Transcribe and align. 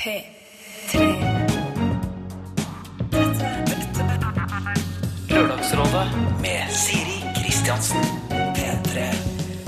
P3. 0.00 1.00
Lørdagsrådet 5.28 6.06
med 6.40 6.70
Siri 6.72 7.18
Kristiansen. 7.36 8.06
P3. 8.30 9.02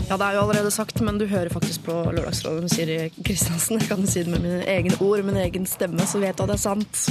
Ja, 0.09 0.17
det 0.17 0.25
er 0.25 0.33
jo 0.33 0.45
allerede 0.47 0.71
sagt, 0.73 1.03
men 1.05 1.19
du 1.21 1.27
hører 1.29 1.53
faktisk 1.53 1.85
på 1.85 1.99
Lørdagsrådet 2.17 2.65
med 2.65 2.73
Siri 2.73 2.97
Kristiansen. 3.19 3.83
Jeg 3.83 3.91
kan 3.91 4.09
si 4.09 4.23
det 4.25 4.33
med 4.33 4.41
mine 4.47 4.63
egne 4.65 4.97
ord, 5.05 5.21
min 5.29 5.37
egen 5.37 5.69
stemme, 5.69 6.01
så 6.09 6.23
vet 6.23 6.41
du 6.41 6.47
at 6.47 6.55
det 6.55 6.57
er 6.57 6.65
sant. 6.65 7.05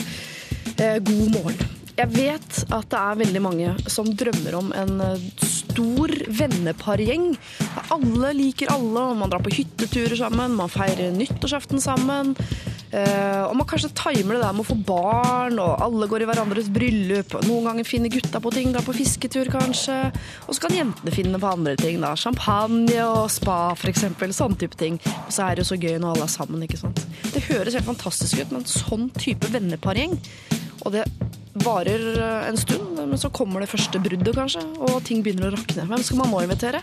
Eh, 0.82 0.98
god 0.98 1.30
morgen. 1.36 1.78
Jeg 2.02 2.10
vet 2.16 2.64
at 2.74 2.90
det 2.90 3.04
er 3.04 3.22
veldig 3.22 3.46
mange 3.46 3.78
som 3.86 4.10
drømmer 4.18 4.58
om 4.58 4.74
en 4.82 4.98
eh, 5.12 5.30
stor 5.46 6.16
vennepargjeng. 6.42 7.36
Alle 7.94 8.34
liker 8.34 8.74
alle, 8.74 9.06
og 9.12 9.22
man 9.22 9.30
drar 9.30 9.46
på 9.46 9.54
hytteturer 9.54 10.18
sammen, 10.18 10.58
man 10.58 10.74
feirer 10.74 11.14
nyttårsaften 11.14 11.86
sammen. 11.86 12.34
Eh, 12.92 13.44
og 13.46 13.54
man 13.56 13.68
kanskje 13.68 13.92
timer 13.96 14.36
det 14.36 14.44
der 14.44 14.56
med 14.56 14.66
å 14.66 14.68
få 14.68 14.76
barn, 14.76 15.60
og 15.64 15.84
alle 15.84 16.08
går 16.12 16.26
i 16.26 16.28
hverandres 16.30 16.70
bryllup. 16.74 17.36
og 17.40 17.48
Noen 17.48 17.70
ganger 17.70 17.88
finner 17.88 18.12
gutta 18.12 18.42
på 18.44 18.52
ting, 18.56 18.74
drar 18.74 18.86
på 18.86 18.96
fisketur 18.96 19.52
kanskje. 19.52 19.98
Og 20.48 20.56
så 20.56 20.66
kan 20.66 20.76
jentene 20.76 21.16
finne 21.16 21.40
på 21.40 21.52
andre 21.52 21.78
ting. 21.80 22.02
da, 22.04 22.14
Champagne 22.20 23.00
og 23.08 23.30
spa 23.32 23.60
f.eks. 23.78 24.08
Sånn 24.36 24.58
type 24.60 24.80
ting. 24.80 25.00
Og 25.26 25.32
så 25.32 25.48
er 25.48 25.56
det 25.56 25.66
jo 25.66 25.72
så 25.72 25.80
gøy 25.80 26.00
når 26.00 26.16
alle 26.16 26.28
er 26.28 26.36
sammen. 26.36 26.66
ikke 26.68 26.82
sant? 26.82 27.06
Det 27.32 27.46
høres 27.48 27.78
helt 27.78 27.88
fantastisk 27.88 28.42
ut 28.42 28.52
med 28.52 28.64
en 28.64 28.72
sånn 28.72 29.08
type 29.20 29.48
vennepargjeng. 29.54 30.18
Og 30.82 30.96
det 30.96 31.06
varer 31.62 32.04
en 32.48 32.58
stund, 32.58 32.96
men 32.98 33.20
så 33.20 33.30
kommer 33.34 33.62
det 33.62 33.70
første 33.72 34.00
bruddet 34.02 34.36
kanskje, 34.36 34.64
og 34.80 35.02
ting 35.08 35.20
begynner 35.24 35.52
å 35.52 35.58
rakne. 35.58 35.86
Hvem 35.90 36.06
skal 36.08 36.22
man 36.24 36.32
nå 36.32 36.44
invitere? 36.46 36.82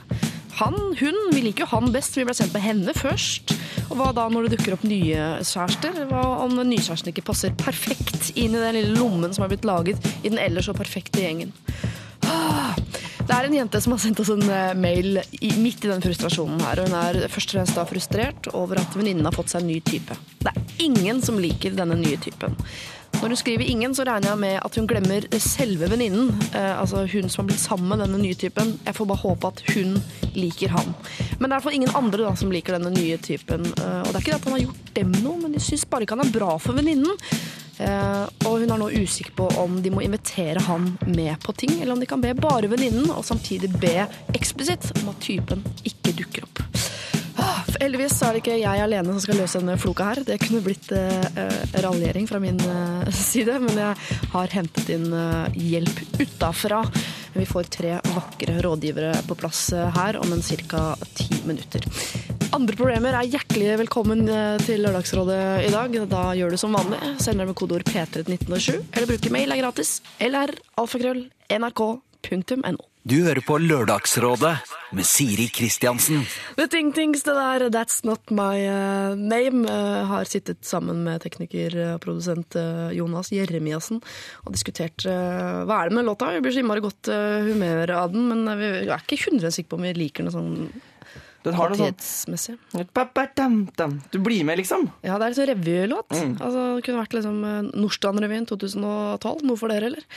Han, 0.58 0.74
hun, 0.98 1.18
vi 1.30 1.42
liker 1.44 1.62
jo 1.62 1.70
han 1.70 1.92
best, 1.94 2.16
vi 2.18 2.24
ble 2.26 2.34
sendt 2.34 2.54
med 2.56 2.64
henne 2.64 2.94
først. 2.96 3.52
Og 3.88 3.98
hva 3.98 4.08
da 4.16 4.24
når 4.32 4.48
det 4.48 4.56
dukker 4.56 4.74
opp 4.74 4.86
nye 4.88 5.28
kjærester? 5.46 6.00
Hva 6.10 6.22
om 6.42 6.56
den 6.58 6.72
nye 6.72 6.82
kjæresten 6.82 7.12
ikke 7.12 7.28
passer 7.30 7.54
perfekt 7.58 8.32
inn 8.34 8.56
i 8.56 8.62
den 8.64 8.74
lille 8.74 8.98
lommen 8.98 9.34
som 9.34 9.44
har 9.44 9.52
blitt 9.52 9.68
laget 9.68 10.02
i 10.24 10.33
den 10.33 10.41
ellers 10.42 10.66
så 10.66 10.74
perfekte 10.77 11.22
gjengen? 11.22 11.55
Ah, 12.27 12.74
Det 13.28 13.36
er 13.36 13.46
en 13.46 13.55
jente 13.55 13.80
som 13.84 13.92
har 13.92 14.00
sendt 14.02 14.20
oss 14.24 14.33
en 14.33 14.44
eh, 14.50 14.74
mail 14.74 15.20
midt 15.60 15.84
i 15.84 15.91
den 15.92 16.02
frustrasjonen 16.02 16.62
her. 16.64 16.80
og 16.80 16.88
Hun 16.88 16.98
er 16.98 17.18
først 17.30 17.52
og 17.52 17.58
fremst 17.58 17.78
da 17.78 17.86
frustrert 17.88 18.50
over 18.56 18.80
at 18.80 18.96
venninnen 18.96 19.28
har 19.28 19.36
fått 19.36 19.52
seg 19.52 19.62
en 19.62 19.70
ny 19.70 19.78
type. 19.84 20.16
Det 20.42 20.52
er 20.55 20.86
ingen 20.88 21.20
som 21.22 21.38
liker 21.40 21.77
denne 21.77 21.98
nye 22.00 22.18
typen. 22.24 22.56
Når 23.19 23.28
hun 23.28 23.37
skriver 23.37 23.64
'ingen', 23.64 23.95
så 23.95 24.05
regner 24.05 24.28
jeg 24.28 24.39
med 24.39 24.61
at 24.64 24.75
hun 24.77 24.87
glemmer 24.87 25.25
selve 25.39 25.91
venninnen. 25.91 26.28
Eh, 26.55 26.81
altså 26.81 27.06
hun 27.12 27.28
som 27.28 27.42
har 27.42 27.48
blitt 27.48 27.61
sammen 27.61 27.89
med 27.89 27.98
denne 27.98 28.19
nye 28.23 28.34
typen. 28.34 28.78
Jeg 28.87 28.95
får 28.95 29.06
bare 29.06 29.19
håpe 29.19 29.47
at 29.47 29.62
hun 29.75 30.03
liker 30.34 30.69
han. 30.69 30.95
Men 31.39 31.51
det 31.51 31.53
er 31.53 31.55
i 31.55 31.56
hvert 31.56 31.62
fall 31.62 31.75
ingen 31.75 31.97
andre 31.97 32.25
da, 32.25 32.34
som 32.34 32.51
liker 32.51 32.79
denne 32.79 32.95
nye 32.95 33.17
typen. 33.17 33.67
Eh, 33.67 34.01
og 34.01 34.06
det 34.06 34.14
er 34.14 34.20
ikke 34.20 34.33
det 34.33 34.41
at 34.41 34.45
han 34.45 34.53
har 34.53 34.67
gjort 34.67 34.95
dem 34.95 35.12
noe, 35.23 35.41
men 35.42 35.53
de 35.53 35.61
syns 35.61 35.84
bare 35.84 36.03
ikke 36.03 36.17
han 36.17 36.27
er 36.29 36.39
bra 36.39 36.59
for 36.59 36.73
venninnen. 36.73 37.17
Eh, 37.79 38.27
og 38.47 38.59
hun 38.59 38.70
er 38.70 38.79
nå 38.79 38.91
usikker 38.91 39.34
på 39.39 39.48
om 39.62 39.83
de 39.83 39.91
må 39.91 40.03
invitere 40.03 40.62
han 40.67 40.97
med 41.06 41.39
på 41.42 41.53
ting, 41.53 41.81
eller 41.81 41.92
om 41.95 42.01
de 42.01 42.06
kan 42.11 42.23
be 42.23 42.34
bare 42.34 42.70
venninnen, 42.70 43.11
og 43.11 43.27
samtidig 43.27 43.70
be 43.81 44.06
eksplisitt 44.34 44.91
om 45.03 45.12
at 45.12 45.20
typen 45.23 45.62
ikke 45.86 46.17
dukker 46.23 46.48
opp. 46.48 46.62
Heldigvis 47.77 48.16
er 48.24 48.34
det 48.34 48.41
ikke 48.42 48.56
jeg 48.58 48.80
alene 48.83 49.12
som 49.12 49.20
skal 49.22 49.38
løse 49.42 49.61
denne 49.61 49.77
floka 49.80 50.06
her. 50.08 50.22
Det 50.27 50.38
kunne 50.41 50.62
blitt 50.64 50.88
eh, 50.97 51.64
raljering 51.84 52.28
fra 52.30 52.41
min 52.42 52.58
eh, 52.64 53.11
side, 53.28 53.58
men 53.64 53.77
jeg 53.77 54.19
har 54.33 54.56
hentet 54.56 54.91
inn 54.97 55.06
eh, 55.12 55.61
hjelp 55.74 56.02
utafra. 56.22 56.83
Vi 57.36 57.46
får 57.46 57.69
tre 57.70 57.92
vakre 58.16 58.56
rådgivere 58.64 59.12
på 59.28 59.36
plass 59.39 59.69
eh, 59.77 59.92
her 59.98 60.19
om 60.22 60.33
en 60.33 60.42
ca. 60.42 60.83
ti 61.14 61.28
minutter. 61.46 61.84
Andre 62.56 62.78
problemer 62.80 63.14
er 63.19 63.28
hjertelig 63.28 63.77
velkommen 63.84 64.24
eh, 64.33 64.56
til 64.64 64.83
Lørdagsrådet 64.86 65.41
i 65.69 65.72
dag. 65.74 65.98
Da 66.11 66.22
gjør 66.39 66.55
du 66.55 66.61
som 66.61 66.77
vanlig. 66.77 66.98
Sender 67.20 67.48
med 67.48 67.58
kodeord 67.58 67.84
P3 67.86 68.24
1907, 68.24 68.80
eller 68.96 69.11
bruker 69.12 69.34
mail, 69.34 69.52
er 69.52 69.61
gratis. 69.61 69.98
Eller 70.19 70.56
alfakrøll 70.80 71.27
nrk.no. 71.52 72.78
Du 73.06 73.14
hører 73.22 73.38
på 73.46 73.56
Lørdagsrådet 73.62 74.56
med 74.96 75.06
Siri 75.06 75.46
Kristiansen. 75.55 76.24
The 76.58 76.67
Ting 76.70 76.90
Things, 76.92 77.23
det 77.23 77.34
der 77.36 77.68
That's 77.70 78.00
Not 78.06 78.33
My 78.34 78.64
uh, 78.67 79.14
Name, 79.14 79.62
uh, 79.70 80.02
har 80.11 80.27
sittet 80.27 80.64
sammen 80.67 81.05
med 81.06 81.23
tekniker 81.23 81.77
og 81.84 82.02
produsent 82.02 82.58
uh, 82.58 82.90
Jonas 82.96 83.30
Jeremiassen 83.33 84.02
og 84.42 84.52
diskutert 84.56 85.06
hva 85.06 85.78
er 85.78 85.90
det 85.90 85.98
med 85.98 86.08
låta. 86.08 86.33
Vi 86.34 86.42
blir 86.42 86.56
så 86.56 86.62
innmari 86.64 86.83
godt 86.83 87.11
humør 87.46 87.95
av 88.00 88.12
den, 88.12 88.28
men 88.33 88.45
vi 88.58 88.73
er 88.89 88.98
ikke 88.98 89.20
100 89.30 89.55
sikre 89.55 89.73
på 89.73 89.78
om 89.78 89.86
vi 89.86 89.94
liker 89.96 90.27
den 90.27 90.34
sånn 90.34 90.52
Den 91.46 91.55
har 91.55 91.70
noe 91.70 91.78
sånt 91.78 92.02
Du 94.11 94.18
blir 94.24 94.42
med, 94.48 94.58
liksom. 94.58 94.89
Ja, 95.06 95.17
det 95.20 95.28
er 95.28 95.30
en 95.30 95.39
sånn 95.39 95.50
revylåt. 95.55 96.12
Mm. 96.12 96.36
Altså, 96.36 96.68
det 96.77 96.86
kunne 96.86 97.05
vært 97.05 97.18
liksom 97.20 97.42
Nordstrand-revyen 97.73 98.48
2012. 98.50 99.44
Noe 99.46 99.61
for 99.61 99.73
dere, 99.73 99.92
eller? 99.92 100.08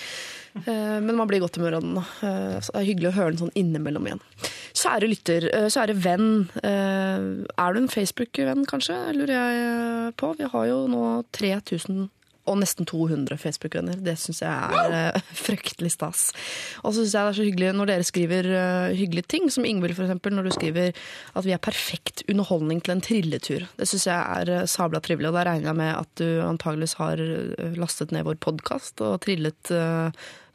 Eh, 0.54 1.00
men 1.02 1.16
man 1.16 1.28
blir 1.30 1.40
i 1.40 1.44
godt 1.44 1.60
humør 1.60 1.80
av 1.80 1.86
den. 1.86 1.98
Eh, 1.98 2.58
så 2.60 2.74
det 2.74 2.82
er 2.82 2.90
hyggelig 2.90 3.12
å 3.12 3.18
høre 3.18 3.34
den 3.34 3.42
sånn 3.46 3.58
innimellom 3.60 4.08
igjen. 4.10 4.24
Kjære 4.72 5.12
lytter, 5.12 5.50
eh, 5.56 5.68
kjære 5.72 5.98
venn. 5.98 6.50
er 6.62 7.74
du 7.74 7.80
en 7.80 7.92
Facebook-venn, 7.92 8.66
kanskje? 8.66 8.96
Lurer 9.16 9.36
jeg 9.36 10.16
på. 10.18 10.36
Vi 10.38 10.44
har 10.44 10.66
jo 10.68 10.88
nå 10.88 11.24
3000 11.32 12.10
og 12.50 12.58
nesten 12.58 12.88
200 12.90 13.38
Facebook-venner. 13.38 14.00
Det 14.02 14.18
syns 14.18 14.42
jeg 14.42 14.50
er 14.50 15.14
wow. 15.14 15.22
fryktelig 15.46 15.92
stas. 15.94 16.32
Og 16.84 16.96
så 16.96 17.04
syns 17.04 17.14
jeg 17.14 17.22
det 17.22 17.30
er 17.30 17.38
så 17.38 17.46
hyggelig 17.46 17.74
når 17.78 17.92
dere 17.92 18.08
skriver 18.08 18.50
hyggelige 18.98 19.30
ting, 19.30 19.50
som 19.54 19.64
Ingvild 19.64 19.94
f.eks. 19.94 20.26
Når 20.26 20.50
du 20.50 20.52
skriver 20.52 20.92
at 21.36 21.46
vi 21.46 21.54
er 21.54 21.62
perfekt 21.62 22.24
underholdning 22.28 22.82
til 22.82 22.96
en 22.96 23.06
trilletur. 23.06 23.68
Det 23.78 23.88
syns 23.88 24.08
jeg 24.10 24.18
er 24.18 24.50
eh, 24.50 24.66
sabla 24.66 25.00
trivelig, 25.00 25.30
og 25.30 25.38
da 25.38 25.46
regner 25.46 25.70
jeg 25.70 25.82
med 25.84 25.94
at 25.94 26.12
du 26.18 26.42
antageligvis 26.42 26.98
har 26.98 27.22
lastet 27.78 28.12
ned 28.12 28.26
vår 28.26 28.42
podkast 28.42 29.06
og 29.06 29.22
trillet 29.22 29.72
eh, 29.76 30.10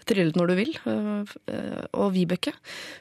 Trillet 0.07 0.37
når 0.39 0.51
du 0.53 0.55
vil. 0.55 0.73
Eh, 0.87 1.87
Og 1.97 2.13
Vibeke 2.15 2.53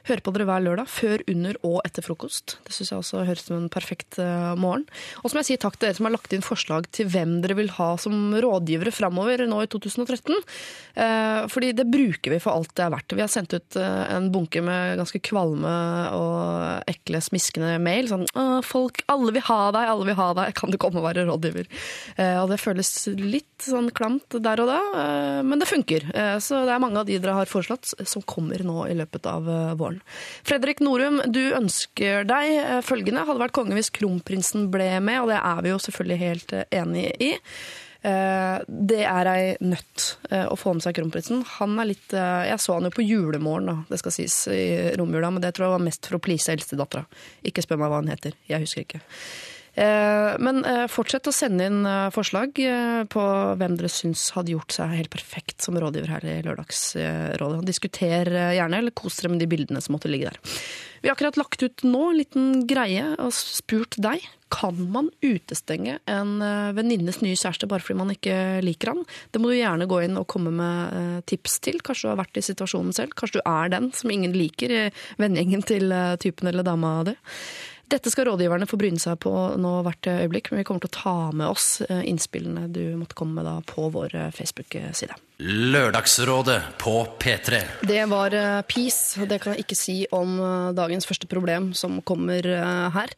hører 0.08 0.22
på 0.26 0.32
dere 0.34 0.46
hver 0.48 0.64
lørdag, 0.64 0.88
før, 0.90 1.22
under 1.30 1.54
og 1.66 1.76
etter 1.86 2.02
frokost. 2.02 2.56
Det 2.66 2.74
syns 2.74 2.90
jeg 2.92 2.98
også 3.02 3.20
høres 3.28 3.44
ut 3.44 3.50
som 3.52 3.60
en 3.60 3.68
perfekt 3.72 4.18
eh, 4.22 4.54
morgen. 4.58 4.86
Og 5.22 5.28
så 5.30 5.36
må 5.36 5.42
jeg 5.44 5.50
si 5.52 5.58
takk 5.62 5.76
til 5.78 5.86
dere 5.88 5.98
som 6.00 6.08
har 6.08 6.16
lagt 6.16 6.34
inn 6.34 6.42
forslag 6.46 6.88
til 6.96 7.06
hvem 7.12 7.36
dere 7.44 7.56
vil 7.60 7.70
ha 7.76 7.92
som 8.02 8.34
rådgivere 8.42 8.90
framover 8.94 9.44
nå 9.46 9.60
i 9.62 9.68
2013. 9.70 10.34
Eh, 10.96 11.42
Fordi 11.52 11.70
det 11.78 11.86
bruker 11.92 12.34
vi 12.34 12.40
for 12.42 12.56
alt 12.58 12.74
det 12.74 12.86
er 12.86 12.92
verdt. 12.96 13.14
Vi 13.16 13.22
har 13.22 13.30
sendt 13.32 13.54
ut 13.54 13.78
en 13.78 14.30
bunke 14.34 14.62
med 14.64 14.96
ganske 14.98 15.20
kvalme 15.24 15.76
og 16.16 16.90
ekle, 16.90 17.20
smiskende 17.22 17.76
mail. 17.82 18.10
Sånn 18.10 18.26
folk, 18.66 19.02
alle 19.12 19.34
vil 19.36 19.44
ha 19.46 19.60
deg, 19.74 19.86
alle 19.92 20.08
vil 20.10 20.18
ha 20.18 20.28
deg, 20.40 20.54
kan 20.58 20.72
du 20.72 20.78
komme 20.80 21.00
og 21.02 21.06
være 21.06 21.26
rådgiver? 21.28 21.68
Og 22.42 22.50
det 22.50 22.58
føles 22.62 22.90
litt 23.20 23.66
sånn 23.66 23.90
klamt 23.96 24.36
der 24.42 24.62
og 24.62 24.70
da, 24.70 24.80
men 25.46 25.60
det 25.62 25.68
funker. 25.70 26.08
Så 26.42 26.64
det 26.66 26.74
er 26.74 26.82
mange 26.82 26.95
av 27.00 27.06
de 27.08 27.18
dere 27.20 27.36
har 27.38 27.50
foreslått 27.50 27.94
som 28.08 28.24
kommer 28.26 28.62
nå 28.66 28.86
i 28.90 28.96
løpet 28.98 29.26
av 29.30 29.48
eh, 29.50 29.72
våren. 29.78 30.02
Fredrik 30.46 30.82
Norum, 30.84 31.22
du 31.26 31.42
ønsker 31.56 32.26
deg 32.28 32.52
eh, 32.60 32.84
følgende. 32.84 33.24
Hadde 33.28 33.42
vært 33.42 33.56
konge 33.56 33.76
hvis 33.76 33.92
kronprinsen 33.94 34.70
ble 34.72 34.88
med, 35.00 35.22
og 35.22 35.32
det 35.32 35.40
er 35.40 35.64
vi 35.64 35.74
jo 35.74 35.82
selvfølgelig 35.82 36.22
helt 36.22 36.56
eh, 36.56 36.70
enig 36.82 37.10
i. 37.22 37.34
Det 38.06 39.00
er 39.02 39.26
ei 39.26 39.46
nøtt 39.66 40.02
eh, 40.30 40.44
å 40.46 40.54
få 40.54 40.76
med 40.76 40.84
seg 40.84 40.94
kronprinsen. 40.94 41.40
Han 41.56 41.72
er 41.82 41.88
litt 41.88 42.12
Jeg 42.14 42.60
så 42.62 42.76
han 42.76 42.86
jo 42.86 42.92
på 42.94 43.02
julemorgen, 43.02 43.66
da, 43.66 43.74
det 43.90 43.98
skal 43.98 44.14
sies, 44.14 44.36
i 44.52 44.92
romjula, 44.94 45.32
men 45.34 45.42
det 45.42 45.56
tror 45.56 45.66
jeg 45.66 45.74
var 45.74 45.84
mest 45.88 46.06
for 46.06 46.20
å 46.20 46.22
please 46.22 46.52
eldstedattera. 46.52 47.02
Ikke 47.50 47.64
spør 47.64 47.82
meg 47.82 47.90
hva 47.90 47.98
han 48.04 48.12
heter. 48.12 48.38
Jeg 48.46 48.62
husker 48.62 48.86
ikke. 48.86 49.02
Eh, 49.76 50.36
Men 50.40 50.62
eh, 50.64 50.86
fortsett 50.88 51.28
å 51.28 51.34
sende 51.34 51.66
inn 51.68 51.84
eh, 51.84 52.08
forslag 52.14 52.56
på 53.12 53.24
hvem 53.60 53.76
dere 53.76 53.90
syns 53.92 54.30
hadde 54.32 54.54
gjort 54.54 54.72
seg 54.72 54.94
helt 54.96 55.12
perfekt 55.12 55.64
som 55.64 55.76
rådgiver 55.76 56.14
her 56.14 56.24
i 56.24 56.38
Lørdagsrådet. 56.46 57.60
Diskuter 57.68 58.30
gjerne, 58.56 58.80
eller 58.80 58.96
kos 58.96 59.20
dere 59.20 59.34
med 59.34 59.44
de 59.44 59.50
bildene 59.50 59.82
som 59.84 59.96
måtte 59.96 60.10
ligge 60.10 60.32
der. 60.32 60.40
Vi 61.02 61.10
har 61.10 61.14
akkurat 61.16 61.36
lagt 61.38 61.62
ut 61.62 61.84
nå 61.84 62.08
en 62.08 62.18
liten 62.18 62.48
greie 62.68 63.12
og 63.20 63.34
spurt 63.36 63.98
deg. 64.00 64.24
Kan 64.50 64.78
man 64.94 65.10
utestenge 65.26 65.98
en 66.10 66.38
venninnes 66.74 67.18
nye 67.20 67.36
kjæreste 67.36 67.68
bare 67.70 67.82
fordi 67.82 67.98
man 67.98 68.12
ikke 68.14 68.36
liker 68.64 68.92
han? 68.94 69.04
Det 69.34 69.42
må 69.42 69.50
du 69.50 69.58
gjerne 69.58 69.88
gå 69.90 70.00
inn 70.06 70.18
og 70.18 70.28
komme 70.30 70.54
med 70.54 71.22
tips 71.28 71.60
til. 71.66 71.80
Kanskje 71.84 72.08
du 72.08 72.12
har 72.14 72.20
vært 72.22 72.40
i 72.40 72.46
situasjonen 72.46 72.96
selv. 72.96 73.14
Kanskje 73.18 73.42
du 73.42 73.44
er 73.44 73.72
den 73.74 73.90
som 73.94 74.12
ingen 74.14 74.34
liker 74.34 74.72
i 74.72 74.82
vennegjengen 75.20 75.66
til 75.66 75.94
typen 76.22 76.50
eller 76.50 76.66
dama 76.66 76.98
di. 77.10 77.16
Dette 77.86 78.10
skal 78.10 78.26
rådgiverne 78.26 78.66
få 78.66 78.78
bryne 78.80 78.98
seg 78.98 79.20
på 79.22 79.30
nå 79.62 79.72
hvert 79.86 80.08
øyeblikk, 80.10 80.50
men 80.50 80.58
vi 80.58 80.66
kommer 80.66 80.82
til 80.82 80.90
å 80.90 80.96
ta 80.96 81.14
med 81.30 81.46
oss 81.46 81.68
eh, 81.86 82.02
innspillene 82.10 82.66
du 82.74 82.82
måtte 82.98 83.14
komme 83.14 83.38
med 83.38 83.46
da 83.46 83.60
på 83.62 83.86
vår 83.94 84.16
eh, 84.18 84.32
Facebook-side. 84.34 85.14
Lørdagsrådet 85.46 86.58
på 86.82 86.96
P3. 87.22 87.60
Det 87.86 88.02
var 88.10 88.34
eh, 88.34 88.58
Peace. 88.66 89.22
Det 89.30 89.38
kan 89.38 89.54
jeg 89.54 89.68
ikke 89.68 89.78
si 89.78 89.96
om 90.10 90.34
dagens 90.74 91.06
første 91.06 91.30
problem 91.30 91.70
som 91.78 92.00
kommer 92.02 92.42
her. 92.96 93.14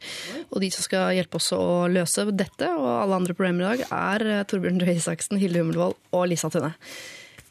Og 0.53 0.61
de 0.61 0.69
som 0.75 0.85
skal 0.85 1.15
hjelpe 1.17 1.41
oss 1.41 1.49
å 1.57 1.87
løse 1.89 2.27
dette 2.29 2.69
og 2.69 2.89
alle 2.91 3.23
andre 3.23 3.33
problemer 3.33 3.65
i 3.65 3.71
dag, 3.71 3.87
er 3.89 4.49
Torbjørn 4.51 4.83
Røe 4.85 4.99
Isaksen, 5.01 5.41
Hilde 5.41 5.63
Hummelvold 5.63 5.97
og 6.13 6.29
Lisa 6.29 6.53
Tønne. 6.53 6.75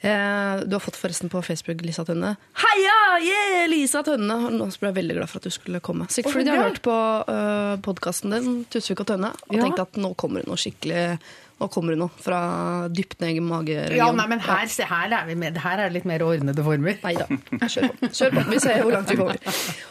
Eh, 0.01 0.61
Du 0.67 0.75
har 0.77 0.81
fått 0.81 0.97
forresten 0.97 1.29
på 1.33 1.43
Facebook 1.43 1.81
Lisa 1.83 2.05
Tønne. 2.07 2.37
Heia! 2.63 2.99
Yeah, 3.25 3.67
Lisa 3.71 4.03
Tønne! 4.07 4.37
Nå 4.55 4.69
ble 4.79 4.93
jeg 4.93 4.99
veldig 5.01 5.17
glad 5.19 5.29
for 5.33 5.41
at 5.43 5.49
du 5.49 5.51
skulle 5.55 5.81
komme. 5.83 6.07
Sikkert 6.13 6.37
fordi 6.37 6.47
de 6.47 6.55
har 6.55 6.69
hørt 6.69 6.83
på 6.85 6.95
uh, 6.95 7.75
podkasten 7.83 8.31
din, 8.37 8.63
Tusvik 8.71 9.03
og 9.03 9.11
Tønne, 9.11 9.33
og 9.49 9.57
Ja. 9.59 9.65
tenkt 9.67 9.83
at 9.83 9.99
nå 9.99 10.15
kommer 10.15 10.43
det 10.45 10.49
noe 10.51 10.57
skikkelig 10.61 11.19
Nå 11.59 11.67
kommer 11.75 11.91
det 11.91 11.99
noe 11.99 12.21
fra 12.23 12.87
dypt 12.87 13.17
ned 13.19 13.35
i 13.35 13.41
mageregionen. 13.43 13.97
Ja, 13.99 14.13
nei, 14.15 14.29
men 14.31 14.39
her, 14.47 14.69
se, 14.71 14.85
her, 14.87 15.11
er 15.11 15.25
vi 15.27 15.35
med, 15.35 15.57
her 15.59 15.81
er 15.83 15.89
det 15.91 15.97
litt 15.97 16.05
mer 16.07 16.23
ordnede 16.23 16.63
former. 16.63 17.01
Nei 17.03 17.15
da. 17.19 17.27
Kjør 17.67 17.89
på. 17.99 18.11
Kjør 18.15 18.37
på. 18.37 18.45
Vi 18.53 18.61
ser 18.63 18.79
hvor 18.85 18.95
langt 18.95 19.11
vi 19.11 19.17
kommer. 19.19 19.41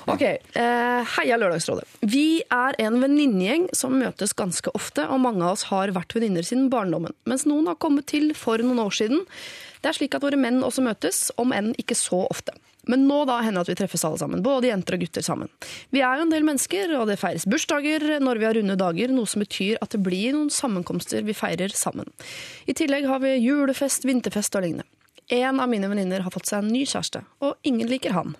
Ok, 0.07 0.23
eh, 0.23 1.11
Heia 1.17 1.35
Lørdagsrådet. 1.35 1.83
Vi 2.07 2.23
er 2.47 2.79
en 2.85 3.01
venninnegjeng 3.03 3.67
som 3.75 3.99
møtes 3.99 4.31
ganske 4.39 4.71
ofte, 4.79 5.09
og 5.11 5.19
mange 5.25 5.43
av 5.43 5.57
oss 5.57 5.65
har 5.67 5.91
vært 5.91 6.15
venninner 6.15 6.47
siden 6.47 6.69
barndommen. 6.71 7.11
Mens 7.27 7.43
noen 7.43 7.67
har 7.67 7.75
kommet 7.83 8.07
til 8.15 8.31
for 8.31 8.63
noen 8.63 8.79
år 8.87 8.95
siden. 9.03 9.25
Det 9.87 9.93
er 9.93 9.95
slik 10.01 10.15
at 10.17 10.23
våre 10.25 10.35
menn 10.35 10.57
også 10.67 10.83
møtes, 10.83 11.17
om 11.39 11.53
enn 11.55 11.69
ikke 11.79 11.95
så 11.95 12.25
ofte. 12.27 12.51
Men 12.91 13.05
nå 13.07 13.21
da 13.27 13.37
hender 13.39 13.63
at 13.63 13.69
vi 13.71 13.75
treffes 13.79 14.03
alle 14.03 14.19
sammen, 14.19 14.41
både 14.43 14.67
jenter 14.67 14.97
og 14.97 15.05
gutter 15.05 15.23
sammen. 15.23 15.47
Vi 15.95 16.01
er 16.03 16.19
jo 16.19 16.25
en 16.25 16.33
del 16.33 16.43
mennesker, 16.43 16.91
og 16.99 17.07
det 17.07 17.15
feires 17.21 17.45
bursdager 17.47 18.03
når 18.19 18.41
vi 18.41 18.47
har 18.49 18.59
runde 18.59 18.75
dager, 18.83 19.13
noe 19.15 19.31
som 19.31 19.45
betyr 19.45 19.79
at 19.79 19.95
det 19.95 20.01
blir 20.03 20.35
noen 20.35 20.51
sammenkomster 20.51 21.23
vi 21.23 21.37
feirer 21.39 21.71
sammen. 21.71 22.11
I 22.67 22.75
tillegg 22.75 23.07
har 23.07 23.23
vi 23.23 23.37
julefest, 23.39 24.03
vinterfest 24.11 24.59
og 24.59 24.67
lignende. 24.67 24.87
En 25.31 25.63
av 25.63 25.71
mine 25.71 25.87
venninner 25.87 26.27
har 26.27 26.35
fått 26.35 26.51
seg 26.51 26.65
en 26.65 26.75
ny 26.75 26.83
kjæreste, 26.83 27.23
og 27.39 27.55
ingen 27.63 27.87
liker 27.87 28.15
han. 28.15 28.35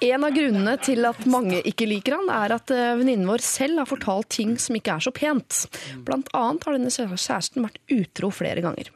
En 0.00 0.24
av 0.24 0.30
grunnene 0.30 0.76
til 0.78 1.02
at 1.08 1.24
mange 1.26 1.58
ikke 1.66 1.88
liker 1.90 2.14
han, 2.14 2.28
er 2.30 2.52
at 2.54 2.70
eh, 2.70 2.94
venninnen 3.00 3.26
vår 3.26 3.42
selv 3.42 3.80
har 3.82 3.88
fortalt 3.90 4.28
ting 4.30 4.52
som 4.62 4.76
ikke 4.78 4.94
er 4.94 5.02
så 5.02 5.10
pent. 5.14 5.64
Blant 6.06 6.30
annet 6.38 6.66
har 6.68 6.76
denne 6.76 6.92
kjæresten 6.92 7.66
vært 7.66 7.80
utro 7.90 8.30
flere 8.30 8.62
ganger. 8.62 8.92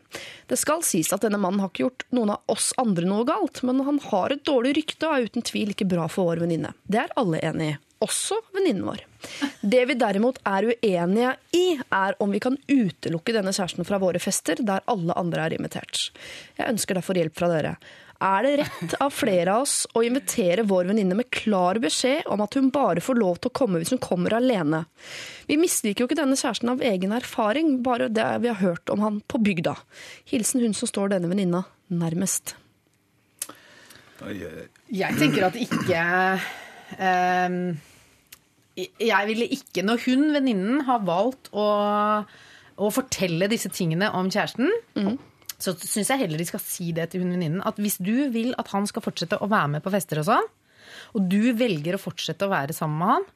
Det 0.47 0.59
skal 0.61 0.85
sies 0.87 1.11
at 1.15 1.25
denne 1.25 1.41
mannen 1.43 1.59
har 1.63 1.73
ikke 1.73 1.89
gjort 1.89 2.07
noen 2.15 2.37
av 2.37 2.53
oss 2.55 2.71
andre 2.79 3.09
noe 3.09 3.27
galt, 3.27 3.65
men 3.67 3.83
han 3.83 3.99
har 4.13 4.35
et 4.35 4.45
dårlig 4.47 4.77
rykte 4.79 5.09
og 5.09 5.17
er 5.17 5.27
uten 5.33 5.47
tvil 5.49 5.73
ikke 5.75 5.89
bra 5.91 6.07
for 6.13 6.31
vår 6.31 6.45
venninne. 6.45 6.71
Det 6.87 7.03
er 7.03 7.17
alle 7.19 7.43
enig 7.51 7.73
i. 7.73 7.81
Også 8.03 8.39
venninnen 8.55 8.87
vår. 8.87 9.03
Det 9.63 9.83
vi 9.87 9.99
derimot 9.99 10.39
er 10.47 10.67
uenige 10.71 11.35
i, 11.55 11.67
er 11.79 12.17
om 12.23 12.31
vi 12.35 12.43
kan 12.43 12.59
utelukke 12.67 13.35
denne 13.35 13.55
kjæresten 13.55 13.87
fra 13.87 13.99
våre 14.03 14.23
fester 14.23 14.63
der 14.63 14.87
alle 14.91 15.19
andre 15.19 15.47
er 15.47 15.59
invitert. 15.59 16.09
Jeg 16.59 16.75
ønsker 16.77 16.99
derfor 16.99 17.19
hjelp 17.19 17.39
fra 17.39 17.51
dere. 17.51 17.77
Er 18.23 18.45
det 18.47 18.53
rett 18.61 18.93
av 19.03 19.11
flere 19.11 19.51
av 19.57 19.65
oss 19.65 19.83
å 19.99 20.03
invitere 20.07 20.63
vår 20.69 20.93
venninne 20.93 21.17
med 21.19 21.31
klar 21.35 21.81
beskjed 21.83 22.29
om 22.31 22.43
at 22.45 22.55
hun 22.55 22.69
bare 22.75 23.03
får 23.03 23.19
lov 23.19 23.41
til 23.41 23.51
å 23.51 23.57
komme 23.59 23.81
hvis 23.83 23.91
hun 23.97 24.03
kommer 24.03 24.37
alene? 24.37 24.85
Vi 25.49 25.59
misliker 25.59 26.05
jo 26.05 26.11
ikke 26.11 26.21
denne 26.21 26.39
kjæresten 26.39 26.71
av 26.71 26.85
egen 26.87 27.15
erfaring, 27.17 27.81
bare 27.83 28.11
det 28.13 28.29
vi 28.45 28.53
har 28.53 28.61
hørt 28.63 28.93
om 28.95 29.03
han 29.03 29.19
på 29.27 29.43
bygda. 29.43 29.75
Hilsen 30.31 30.63
hun 30.63 30.77
som 30.79 30.91
står 30.91 31.17
denne 31.17 31.31
venninna 31.33 31.65
nærmest. 31.91 32.55
Jeg 34.23 35.19
tenker 35.19 35.49
at 35.49 35.57
ikke 35.59 36.03
um, 37.03 37.57
Jeg 38.79 39.29
ville 39.33 39.49
ikke, 39.51 39.83
når 39.83 40.05
hun, 40.07 40.29
venninnen, 40.37 40.85
har 40.87 41.03
valgt 41.09 41.51
å, 41.51 41.67
å 42.79 42.95
fortelle 42.95 43.51
disse 43.51 43.73
tingene 43.75 44.13
om 44.15 44.31
kjæresten, 44.31 44.71
så 45.63 45.75
syns 45.79 46.11
jeg 46.11 46.25
heller 46.25 46.41
de 46.41 46.49
skal 46.49 46.63
si 46.63 46.91
det 46.97 47.11
til 47.13 47.23
hun 47.23 47.35
venninnen. 47.37 47.63
At 47.67 47.79
hvis 47.81 48.01
du 48.03 48.29
vil 48.35 48.53
at 48.61 48.73
han 48.75 48.89
skal 48.91 49.05
fortsette 49.05 49.39
å 49.39 49.51
være 49.51 49.77
med 49.77 49.85
på 49.85 49.93
fester 49.95 50.23
og 50.23 50.29
sånn, 50.29 50.51
og 51.17 51.31
du 51.31 51.53
velger 51.57 51.97
å 51.97 52.03
fortsette 52.03 52.47
å 52.47 52.53
være 52.53 52.77
sammen 52.77 53.01
med 53.01 53.13
han, 53.13 53.31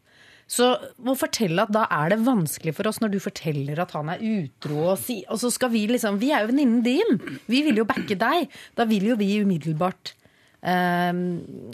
så 0.47 0.69
må 1.03 1.17
fortelle 1.19 1.65
at 1.65 1.73
da 1.75 1.89
er 1.91 2.13
det 2.13 2.21
vanskelig 2.23 2.77
for 2.77 2.87
oss 2.87 3.01
når 3.03 3.17
du 3.17 3.19
forteller 3.23 3.81
at 3.83 3.95
han 3.97 4.13
er 4.13 4.23
utro. 4.23 4.77
Og, 4.93 5.01
si, 5.03 5.19
og 5.27 5.41
så 5.43 5.51
skal 5.51 5.73
vi 5.73 5.87
liksom 5.91 6.21
Vi 6.23 6.31
er 6.31 6.45
jo 6.45 6.53
venninnen 6.53 6.85
din. 6.87 7.19
Vi 7.51 7.65
vil 7.67 7.83
jo 7.83 7.89
backe 7.89 8.15
deg. 8.19 8.53
Da 8.79 8.87
vil 8.87 9.09
jo 9.11 9.17
vi 9.19 9.33
umiddelbart 9.43 10.15
eh, 10.63 11.11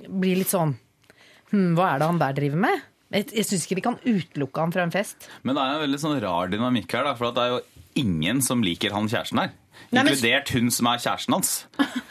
bli 0.09 0.33
litt 0.41 0.53
sånn 0.53 0.73
hm, 1.53 1.75
Hva 1.77 1.91
er 1.91 2.01
det 2.01 2.09
han 2.09 2.23
der 2.25 2.41
driver 2.41 2.65
med? 2.65 2.89
Jeg, 3.13 3.29
jeg 3.37 3.45
syns 3.45 3.67
ikke 3.67 3.77
vi 3.83 3.85
kan 3.85 4.01
utelukke 4.01 4.65
han 4.65 4.73
fra 4.73 4.87
en 4.87 4.95
fest. 4.95 5.29
Men 5.45 5.59
det 5.59 5.67
er 5.67 5.75
en 5.75 5.85
veldig 5.85 6.01
sånn 6.01 6.21
rar 6.25 6.49
dynamikk 6.49 6.97
her, 6.97 7.05
da, 7.05 7.13
for 7.19 7.29
det 7.37 7.45
er 7.45 7.53
jo 7.53 7.61
ingen 8.01 8.41
som 8.41 8.65
liker 8.65 8.95
han 8.97 9.11
kjæresten 9.13 9.43
her. 9.43 9.53
Nei, 9.93 10.03
men- 10.07 10.13
Inkludert 10.15 10.49
hun 10.57 10.71
som 10.73 10.87
er 10.89 11.01
kjæresten 11.05 11.35
hans. 11.37 11.51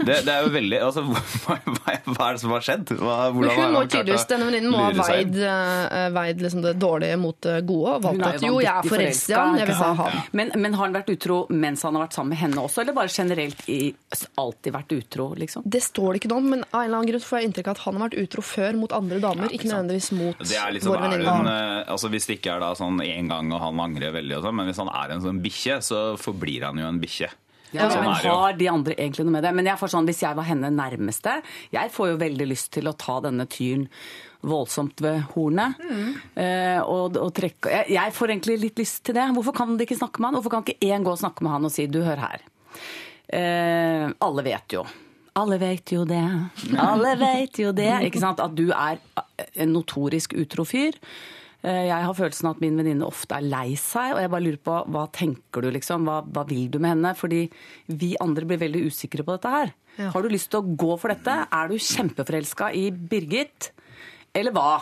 Det, 0.02 0.16
det 0.26 0.30
er 0.30 0.44
jo 0.46 0.50
veldig 0.54 0.80
altså, 0.86 1.02
hva, 1.46 1.56
hva, 1.66 1.94
hva 2.06 2.28
er 2.28 2.36
det 2.38 2.42
som 2.44 2.52
har 2.54 2.62
skjedd? 2.66 2.92
Hva, 3.00 3.16
hvordan 3.34 3.56
hun 3.58 3.74
må 3.74 3.82
tydeligvis, 3.90 4.26
Denne 4.30 4.46
venninnen 4.52 4.70
må 4.74 4.82
ha 4.84 4.92
veid, 5.08 5.38
eh, 5.42 6.10
veid 6.14 6.44
liksom 6.46 6.62
det 6.66 6.76
dårlige 6.82 7.18
mot 7.22 7.38
det 7.42 7.56
gode 7.70 7.96
og 7.98 8.04
valgt 8.06 8.28
at 8.28 8.46
jo 8.46 8.60
jeg 8.62 8.70
er 8.72 8.90
forelska 8.92 9.34
i 9.34 9.40
han, 9.40 9.58
jeg 9.62 9.70
vil 9.72 9.80
ha 9.82 9.90
han. 10.02 10.20
Men, 10.38 10.52
men 10.62 10.78
har 10.78 10.86
han 10.88 10.98
vært 11.00 11.10
utro 11.16 11.40
mens 11.50 11.82
han 11.88 11.98
har 11.98 12.06
vært 12.06 12.18
sammen 12.20 12.34
med 12.36 12.42
henne 12.44 12.62
også, 12.68 12.84
eller 12.86 12.98
bare 12.98 13.10
generelt 13.14 13.66
i, 13.70 13.80
alltid 14.38 14.76
vært 14.78 14.96
utro, 15.00 15.28
liksom? 15.42 15.66
Det 15.66 15.82
står 15.86 16.14
det 16.14 16.22
ikke 16.22 16.32
noe 16.36 16.44
om, 16.44 16.50
men 16.54 16.64
av 16.70 16.80
en 16.84 16.86
eller 16.86 17.02
annen 17.02 17.12
grunn 17.14 17.26
får 17.26 17.40
jeg 17.42 17.50
inntrykk 17.52 17.72
av 17.74 17.78
at 17.80 17.84
han 17.88 17.98
har 18.00 18.06
vært 18.08 18.20
utro 18.28 18.46
før 18.46 18.80
mot 18.84 18.96
andre 19.02 19.20
damer, 19.26 19.50
ikke 19.58 19.70
nødvendigvis 19.72 20.12
mot 20.22 20.38
Det 20.46 20.62
liksom, 20.78 20.94
vår 20.94 21.06
venninne. 21.08 21.58
eh, 21.58 21.92
altså 21.98 22.14
Hvis 22.14 22.30
det 22.30 22.38
ikke 22.40 22.56
er 22.56 22.64
da 22.68 22.72
sånn 22.78 23.02
én 23.06 23.30
gang 23.32 23.50
og 23.58 23.62
han 23.66 23.82
angrer 23.90 24.14
veldig, 24.22 24.38
og 24.38 24.46
sånn, 24.46 24.60
men 24.62 24.70
hvis 24.70 24.82
han 24.86 24.94
er 24.94 25.16
en 25.18 25.26
sånn 25.26 25.42
bikkje, 25.44 25.82
så 25.86 26.02
forblir 26.22 26.68
han 26.70 26.78
jo 26.78 26.86
en 26.90 27.02
bikkje. 27.02 27.32
Ja, 27.72 27.88
Sånn 27.90 28.04
men 28.04 28.18
har 28.20 28.54
de 28.60 28.68
andre 28.68 28.96
egentlig 28.98 29.24
noe 29.28 29.36
med 29.38 29.46
det? 29.48 29.54
Men 29.56 29.70
jeg 29.70 29.80
får 29.80 29.92
sånn, 29.94 30.08
hvis 30.10 30.24
jeg 30.26 30.36
var 30.36 30.48
henne 30.50 30.72
nærmeste, 30.76 31.38
jeg 31.72 31.92
får 31.94 32.10
jo 32.14 32.18
veldig 32.20 32.48
lyst 32.50 32.72
til 32.76 32.90
å 32.92 32.96
ta 33.00 33.20
denne 33.24 33.46
tyren 33.48 33.86
voldsomt 34.42 35.00
ved 35.06 35.22
hornet. 35.36 35.78
eh, 36.36 36.80
og, 36.82 37.16
og 37.22 37.30
trekke 37.38 37.70
jeg, 37.72 37.92
jeg 37.96 38.16
får 38.18 38.34
egentlig 38.34 38.58
litt 38.66 38.82
lyst 38.82 39.04
til 39.08 39.16
det. 39.16 39.28
Hvorfor 39.38 39.56
kan 39.56 39.78
de 39.78 39.86
ikke 39.88 40.00
snakke 40.00 40.20
med 40.20 40.32
han? 40.32 40.40
Hvorfor 40.40 40.56
kan 40.58 40.66
ikke 40.66 40.92
én 40.92 41.06
gå 41.06 41.14
og 41.14 41.22
snakke 41.22 41.46
med 41.46 41.54
han 41.56 41.70
og 41.70 41.72
si 41.72 41.86
du, 41.88 42.02
hør 42.04 42.20
her. 42.26 42.44
Eh, 43.32 44.10
alle 44.20 44.44
vet 44.44 44.76
jo. 44.76 44.84
Alle 45.40 45.56
vet 45.62 45.94
jo 45.96 46.04
det. 46.04 46.24
Alle 46.92 47.14
vet 47.16 47.62
jo 47.62 47.72
det. 47.72 47.92
Ikke 48.10 48.20
sant? 48.20 48.42
At 48.44 48.52
du 48.58 48.66
er 48.76 49.00
en 49.56 49.72
notorisk 49.72 50.34
utro 50.36 50.66
fyr. 50.68 50.98
Eh, 51.64 51.86
Jeg 51.88 52.04
har 52.08 52.14
følelsen 52.18 52.48
av 52.50 52.56
at 52.56 52.62
min 52.64 52.78
venninne 52.80 53.06
ofte 53.06 53.36
er 53.38 53.46
lei 53.46 53.76
seg, 53.78 54.16
og 54.16 54.22
jeg 54.24 54.32
bare 54.34 54.46
lurer 54.48 54.62
på 54.66 54.78
hva 54.90 55.04
tenker 55.14 55.62
du, 55.62 55.70
liksom? 55.76 56.08
Hva, 56.10 56.22
hva 56.26 56.46
vil 56.50 56.70
du 56.74 56.80
med 56.82 56.96
henne? 56.96 57.12
Fordi 57.18 57.44
vi 57.88 58.16
andre 58.24 58.46
blir 58.50 58.58
veldig 58.64 58.86
usikre 58.90 59.24
på 59.28 59.36
dette 59.38 59.52
her. 59.54 59.74
Har 60.14 60.24
du 60.24 60.30
lyst 60.32 60.50
til 60.54 60.62
å 60.64 60.76
gå 60.80 60.96
for 60.98 61.12
dette? 61.14 61.36
Er 61.52 61.68
du 61.70 61.76
kjempeforelska 61.78 62.72
i 62.74 62.88
Birgit? 62.92 63.72
Eller 64.34 64.52
hva? 64.56 64.80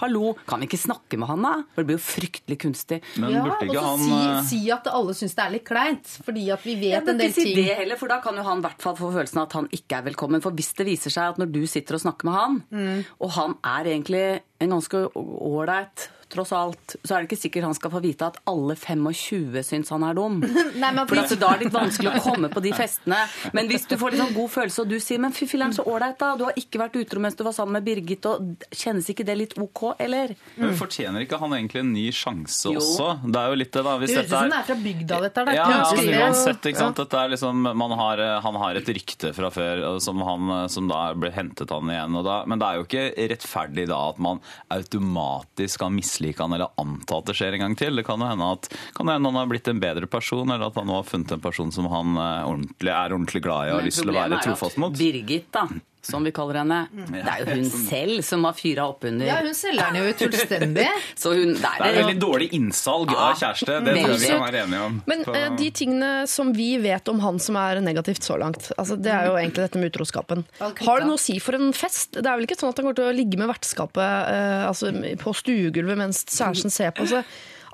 Hallo, 0.00 0.34
kan 0.46 0.60
vi 0.60 0.66
ikke 0.68 0.78
snakke 0.78 1.16
med 1.18 1.28
han 1.30 1.42
da? 1.42 1.52
For 1.74 1.82
det 1.82 1.86
blir 1.88 1.96
jo 1.96 2.04
fryktelig 2.04 2.58
kunstig. 2.60 2.98
Men 3.16 3.32
Ja, 3.32 3.42
burde 3.44 3.56
og 3.56 3.62
ikke 3.64 3.80
så 3.80 3.84
han 3.88 3.98
si, 4.04 4.12
eh, 4.12 4.42
si 4.50 4.70
at 4.70 4.86
alle 4.92 5.14
syns 5.16 5.34
det 5.34 5.44
er 5.44 5.50
litt 5.56 5.64
kleint, 5.64 6.06
fordi 6.26 6.44
at 6.52 6.62
vi 6.66 6.74
vet 6.80 7.08
en 7.08 7.16
del 7.18 7.30
ikke 7.30 7.34
si 7.34 7.44
ting. 7.54 7.64
det 7.64 7.76
heller, 7.78 7.96
for 7.96 8.08
da 8.08 8.20
kan 8.20 8.36
jo 8.36 8.42
han 8.42 8.58
i 8.58 8.66
hvert 8.68 8.82
fall 8.82 8.96
få 8.96 9.12
følelsen 9.14 9.38
av 9.40 9.46
at 9.48 9.52
han 9.60 9.68
ikke 9.72 9.96
er 9.98 10.02
velkommen. 10.10 10.42
For 10.42 10.50
hvis 10.52 10.74
det 10.76 10.86
viser 10.86 11.10
seg 11.10 11.30
at 11.32 11.38
når 11.38 11.52
du 11.52 11.62
sitter 11.66 11.94
og 11.94 12.00
snakker 12.04 12.24
med 12.24 12.34
han, 12.34 12.62
Mm. 12.70 13.04
og 13.20 13.30
han 13.32 13.56
er 13.64 13.84
egentlig 13.84 14.40
en 14.60 14.70
ganske 14.70 15.08
ålreit 15.16 16.08
tross 16.32 16.52
alt, 16.52 16.96
så 17.04 17.14
er 17.16 17.22
det 17.24 17.28
ikke 17.30 17.40
sikkert 17.42 17.64
han 17.68 17.74
skal 17.74 17.90
få 17.94 18.00
vite 18.04 18.26
at 18.26 18.38
alle 18.50 18.74
25 18.76 19.62
syns 19.64 19.90
han 19.94 20.02
er 20.06 20.14
dum. 20.18 20.40
Nei, 20.82 20.90
men 20.94 21.06
For 21.10 21.20
altså, 21.20 21.36
da 21.40 21.52
er 21.54 21.58
det 21.62 21.68
litt 21.68 21.76
vanskelig 21.76 22.12
å 22.14 22.22
komme 22.28 22.50
på 22.52 22.62
de 22.64 22.72
festene. 22.76 23.20
Men 23.56 23.68
hvis 23.70 23.86
du 23.90 23.96
får 24.00 24.14
litt 24.14 24.22
sånn 24.22 24.34
god 24.36 24.50
følelse, 24.54 24.84
og 24.84 24.88
du 24.92 24.98
sier 25.00 25.18
'men 25.22 25.32
fy 25.36 25.46
filler'n, 25.50 25.74
så 25.76 25.84
ålreit', 25.86 26.18
da. 26.18 26.32
Du 26.36 26.44
har 26.48 26.54
ikke 26.60 26.80
vært 26.82 26.96
utro 27.00 27.20
mens 27.20 27.34
du 27.38 27.44
var 27.44 27.52
sammen 27.56 27.72
med 27.78 27.84
Birgit, 27.84 28.26
og 28.26 28.64
kjennes 28.74 29.08
ikke 29.10 29.24
det 29.24 29.36
litt 29.38 29.54
OK, 29.58 29.94
eller? 29.98 30.34
men 30.56 30.74
Fortjener 30.78 31.24
ikke 31.24 31.38
han 31.40 31.52
egentlig 31.56 31.80
en 31.84 31.92
ny 31.92 32.06
sjanse 32.14 32.72
Jo. 32.72 32.80
også? 32.80 33.08
Det 33.24 33.40
er 33.40 33.48
jo 33.52 33.58
litt 33.60 33.72
det, 33.72 33.84
da. 33.84 33.96
Hvis 33.98 34.10
Det 34.10 34.16
høres 34.16 34.32
ut 34.32 34.34
som 34.38 34.50
det 34.50 34.58
er 34.58 34.68
fra 34.68 34.78
bygda, 34.84 35.20
dette 35.28 35.40
her. 35.40 35.48
Er 35.48 35.54
Ja, 35.54 35.66
altså, 35.84 36.04
uansett, 36.20 36.66
ikke 36.70 36.78
sant? 36.82 36.96
Dette 36.96 37.16
er 37.24 37.28
liksom, 37.34 37.62
man 37.84 37.90
har, 37.98 38.22
han 38.44 38.54
har 38.62 38.74
et 38.80 38.88
rykte 38.98 39.32
fra 39.34 39.50
før 39.54 39.84
som, 40.00 40.20
han, 40.26 40.68
som 40.68 40.88
da 40.88 41.00
ble 41.14 41.30
hentet 41.34 41.70
han 41.70 41.90
igjen. 41.90 42.16
Og 42.20 42.24
da, 42.26 42.36
men 42.46 42.58
det 42.58 42.66
er 42.68 42.80
jo 42.80 42.84
ikke 42.88 43.04
rettferdig 43.34 43.86
da 43.90 44.00
at 44.10 44.18
man 44.22 44.40
automatisk 44.74 45.80
kan 45.84 45.94
mislike 46.14 46.42
han 46.42 46.52
eller 46.52 46.68
anta 46.76 47.18
at 47.18 47.26
det 47.26 47.34
skjer 47.38 47.56
en 47.56 47.64
gang 47.66 47.76
til. 47.78 47.96
Det 47.96 48.04
kan 48.06 48.20
jo 48.20 48.28
hende 48.28 48.50
at 48.56 48.68
kan 48.94 49.08
hende 49.08 49.30
han 49.30 49.38
har 49.40 49.50
blitt 49.50 49.68
en 49.68 49.80
bedre 49.80 50.06
person, 50.06 50.48
eller 50.48 50.68
at 50.68 50.78
han 50.78 50.86
nå 50.86 51.00
har 51.00 51.08
funnet 51.08 51.32
en 51.32 51.42
person 51.42 51.72
som 51.72 51.88
han 51.90 52.16
eh, 52.16 52.46
ordentlig, 52.46 52.92
er 52.92 53.16
ordentlig 53.16 53.42
glad 53.42 53.68
i 53.68 53.72
og 53.72 53.80
har 53.80 53.88
lyst 53.88 54.02
til 54.02 54.14
å 54.14 54.18
være 54.18 54.40
trofast 54.44 54.80
mot. 54.82 54.94
Birgit, 54.98 55.50
da, 55.54 55.66
som 56.04 56.24
vi 56.26 56.32
kaller 56.34 56.60
henne, 56.60 56.80
det 57.10 57.22
er 57.22 57.42
jo 57.42 57.56
hun 57.56 57.68
selv 57.72 58.24
som 58.26 58.44
har 58.46 58.56
fyra 58.58 58.86
opp 58.90 59.06
under. 59.08 59.26
Ja, 59.28 59.38
hun 59.44 59.56
selger 59.56 59.90
den 59.90 60.00
jo 60.00 60.10
ut 60.10 60.24
fullstendig. 60.24 60.86
Så 61.22 61.32
hun, 61.36 61.54
Det 61.58 61.70
er 61.72 61.96
veldig 61.98 62.16
dårlig 62.20 62.48
innsalg 62.56 63.14
av 63.14 63.38
kjæreste, 63.40 63.78
det 63.86 63.96
tror 63.96 64.12
jeg 64.12 64.20
vi 64.22 64.32
kan 64.32 64.44
være 64.44 64.62
enige 64.66 64.82
om. 64.88 64.98
Men 65.10 65.24
eh, 65.32 65.48
de 65.58 65.70
tingene 65.80 66.10
som 66.30 66.52
vi 66.56 66.68
vet 66.82 67.08
om 67.12 67.22
han 67.24 67.40
som 67.42 67.58
er 67.60 67.80
negativt 67.84 68.26
så 68.26 68.38
langt, 68.40 68.70
altså 68.76 68.98
det 69.00 69.12
er 69.14 69.30
jo 69.30 69.38
egentlig 69.40 69.66
dette 69.66 69.80
med 69.80 69.92
utroskapen. 69.92 70.44
Har 70.86 71.02
det 71.02 71.08
noe 71.08 71.18
å 71.18 71.24
si 71.24 71.38
for 71.42 71.58
en 71.58 71.72
fest? 71.76 72.18
Det 72.18 72.26
er 72.26 72.36
vel 72.36 72.48
ikke 72.48 72.58
sånn 72.60 72.74
at 72.74 72.80
han 72.80 72.88
kommer 72.88 73.00
til 73.00 73.08
å 73.08 73.16
ligge 73.16 73.40
med 73.40 73.50
vertskapet 73.50 74.04
uh, 74.04 74.68
altså, 74.68 74.92
på 75.20 75.34
stuegulvet 75.40 76.00
mens 76.00 76.24
kjæresten 76.28 76.72
ser 76.72 76.94
på? 76.96 77.08
Så 77.08 77.24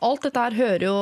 alt 0.01 0.25
dette 0.25 0.47
her 0.47 0.57
hører 0.57 0.87
jo, 0.87 0.97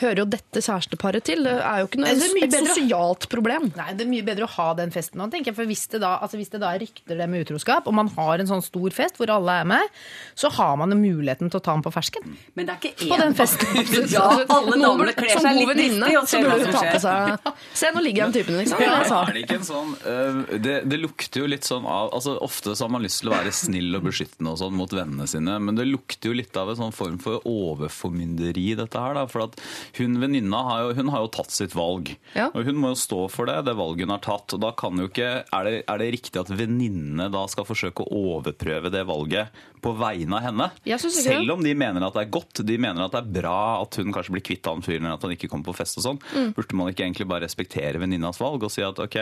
hører 0.00 0.22
jo 0.22 0.26
dette 0.32 0.62
kjæresteparet 0.64 1.24
til. 1.26 1.44
Det 1.44 1.52
er 1.58 1.82
jo 1.82 1.88
ikke 1.88 2.00
noe, 2.00 2.14
mye 2.36 2.46
et 2.48 2.54
sosialt 2.56 3.26
problem. 3.32 3.68
Nei, 3.76 3.90
Det 3.98 4.06
er 4.06 4.10
mye 4.10 4.26
bedre 4.26 4.46
å 4.46 4.52
ha 4.54 4.68
den 4.78 4.92
festen 4.94 5.20
nå, 5.20 5.28
tenker 5.32 5.52
jeg. 5.52 5.58
For 5.58 5.68
hvis 5.68 5.84
det, 5.92 6.00
da, 6.04 6.14
altså 6.24 6.40
hvis 6.40 6.52
det 6.54 6.62
da 6.62 6.72
rykter 6.80 7.18
det 7.20 7.28
med 7.30 7.44
utroskap, 7.46 7.86
og 7.90 7.96
man 7.96 8.08
har 8.16 8.42
en 8.42 8.48
sånn 8.50 8.64
stor 8.64 8.94
fest 8.96 9.20
hvor 9.20 9.32
alle 9.34 9.58
er 9.62 9.68
med, 9.68 10.00
så 10.38 10.50
har 10.56 10.76
man 10.80 10.94
jo 10.94 10.98
muligheten 11.00 11.52
til 11.52 11.60
å 11.60 11.64
ta 11.64 11.74
den 11.76 11.84
på 11.84 11.92
fersken. 11.94 12.36
Men 12.56 12.68
det 12.68 12.76
er 12.76 12.88
ikke 12.92 13.08
På 13.12 13.18
én 13.18 13.24
den 13.26 13.36
festen. 13.38 13.82
Ja, 14.12 14.26
alle 14.48 14.78
damene 14.80 15.12
kler 15.16 15.36
seg 15.36 15.58
litt 15.58 15.68
venninne, 15.72 16.08
og 16.20 16.28
så 16.30 16.40
burde 16.42 16.66
du 16.66 16.72
ta 16.72 16.84
på 16.88 17.02
seg 17.02 17.50
Se, 17.76 17.90
nå 17.94 18.02
ligger 18.04 18.24
jeg 18.24 18.30
med 18.30 18.36
typen, 18.40 18.58
liksom. 18.60 18.80
Ja, 18.82 18.98
Det 19.02 19.18
er 19.18 19.36
det 19.36 19.42
ikke 19.44 19.58
en 19.60 19.66
sånn 19.66 19.92
uh, 20.02 20.58
det, 20.62 20.74
det 20.90 20.98
lukter 21.00 21.42
jo 21.42 21.48
litt 21.50 21.66
sånn 21.66 21.86
av 21.88 22.10
altså 22.16 22.34
Ofte 22.42 22.74
så 22.76 22.86
har 22.86 22.92
man 22.92 23.04
lyst 23.04 23.22
til 23.22 23.30
å 23.30 23.34
være 23.34 23.52
snill 23.54 23.96
og 23.98 24.06
beskyttende 24.08 24.52
og 24.52 24.58
sånn 24.60 24.74
mot 24.76 24.92
vennene 24.92 25.26
sine, 25.30 25.56
men 25.62 25.78
det 25.78 25.86
lukter 25.88 26.30
jo 26.32 26.36
litt 26.36 26.56
av 26.58 26.72
en 26.72 26.78
sånn 26.78 26.94
form 26.96 27.18
for 27.22 27.44
overformynderi, 27.48 28.72
dette 28.78 29.02
her. 29.02 29.14
da, 29.16 29.24
For 29.30 29.46
at 29.46 29.58
hun 29.98 30.18
venninna 30.22 30.62
har, 30.68 30.82
jo- 30.88 30.94
hun 31.00 31.08
har 31.14 31.24
jo 31.24 31.30
tatt 31.38 31.50
sitt 31.54 31.74
valg. 31.76 32.14
Ja. 32.36 32.48
Og 32.54 32.64
hun 32.68 32.78
må 32.82 32.92
jo 32.94 32.98
stå 33.00 33.20
for 33.32 33.46
det, 33.50 33.58
det 33.66 33.76
valget 33.78 34.06
hun 34.06 34.14
har 34.14 34.22
tatt. 34.24 34.54
Og 34.56 34.60
da 34.62 34.72
kan 34.76 34.96
jo 34.98 35.08
ikke, 35.10 35.30
er 35.44 35.68
det, 35.68 35.74
er 35.88 35.98
det 36.02 36.10
riktig 36.16 36.40
at 36.42 36.52
venninnene 36.52 37.30
da 37.32 37.44
skal 37.50 37.66
forsøke 37.68 38.04
å 38.06 38.22
overprøve 38.38 38.90
det 38.92 39.04
valget 39.08 39.52
på 39.82 39.92
vegne 39.98 40.38
av 40.38 40.44
henne? 40.46 40.68
Selv 41.02 41.56
om 41.56 41.62
de 41.64 41.72
mener 41.74 42.04
at 42.06 42.14
det 42.14 42.26
er 42.26 42.32
godt, 42.34 42.62
de 42.66 42.76
mener 42.78 43.02
at 43.06 43.14
det 43.16 43.22
er 43.24 43.32
bra 43.40 43.56
at 43.82 43.96
hun 43.98 44.12
kanskje 44.14 44.36
blir 44.36 44.44
kvitt 44.46 44.68
han 44.70 44.82
fyren, 44.84 45.08
at 45.10 45.22
han 45.26 45.34
ikke 45.34 45.48
kommer 45.50 45.70
på 45.72 45.74
fest 45.80 45.98
og 45.98 46.06
sånn. 46.06 46.20
Mm. 46.36 46.52
Burde 46.54 46.78
man 46.78 46.92
ikke 46.92 47.02
egentlig 47.06 47.26
bare 47.30 47.42
respektere 47.46 47.98
venninnas 48.02 48.38
valg 48.42 48.62
og 48.62 48.70
si 48.72 48.84
at 48.86 49.00
ok, 49.02 49.16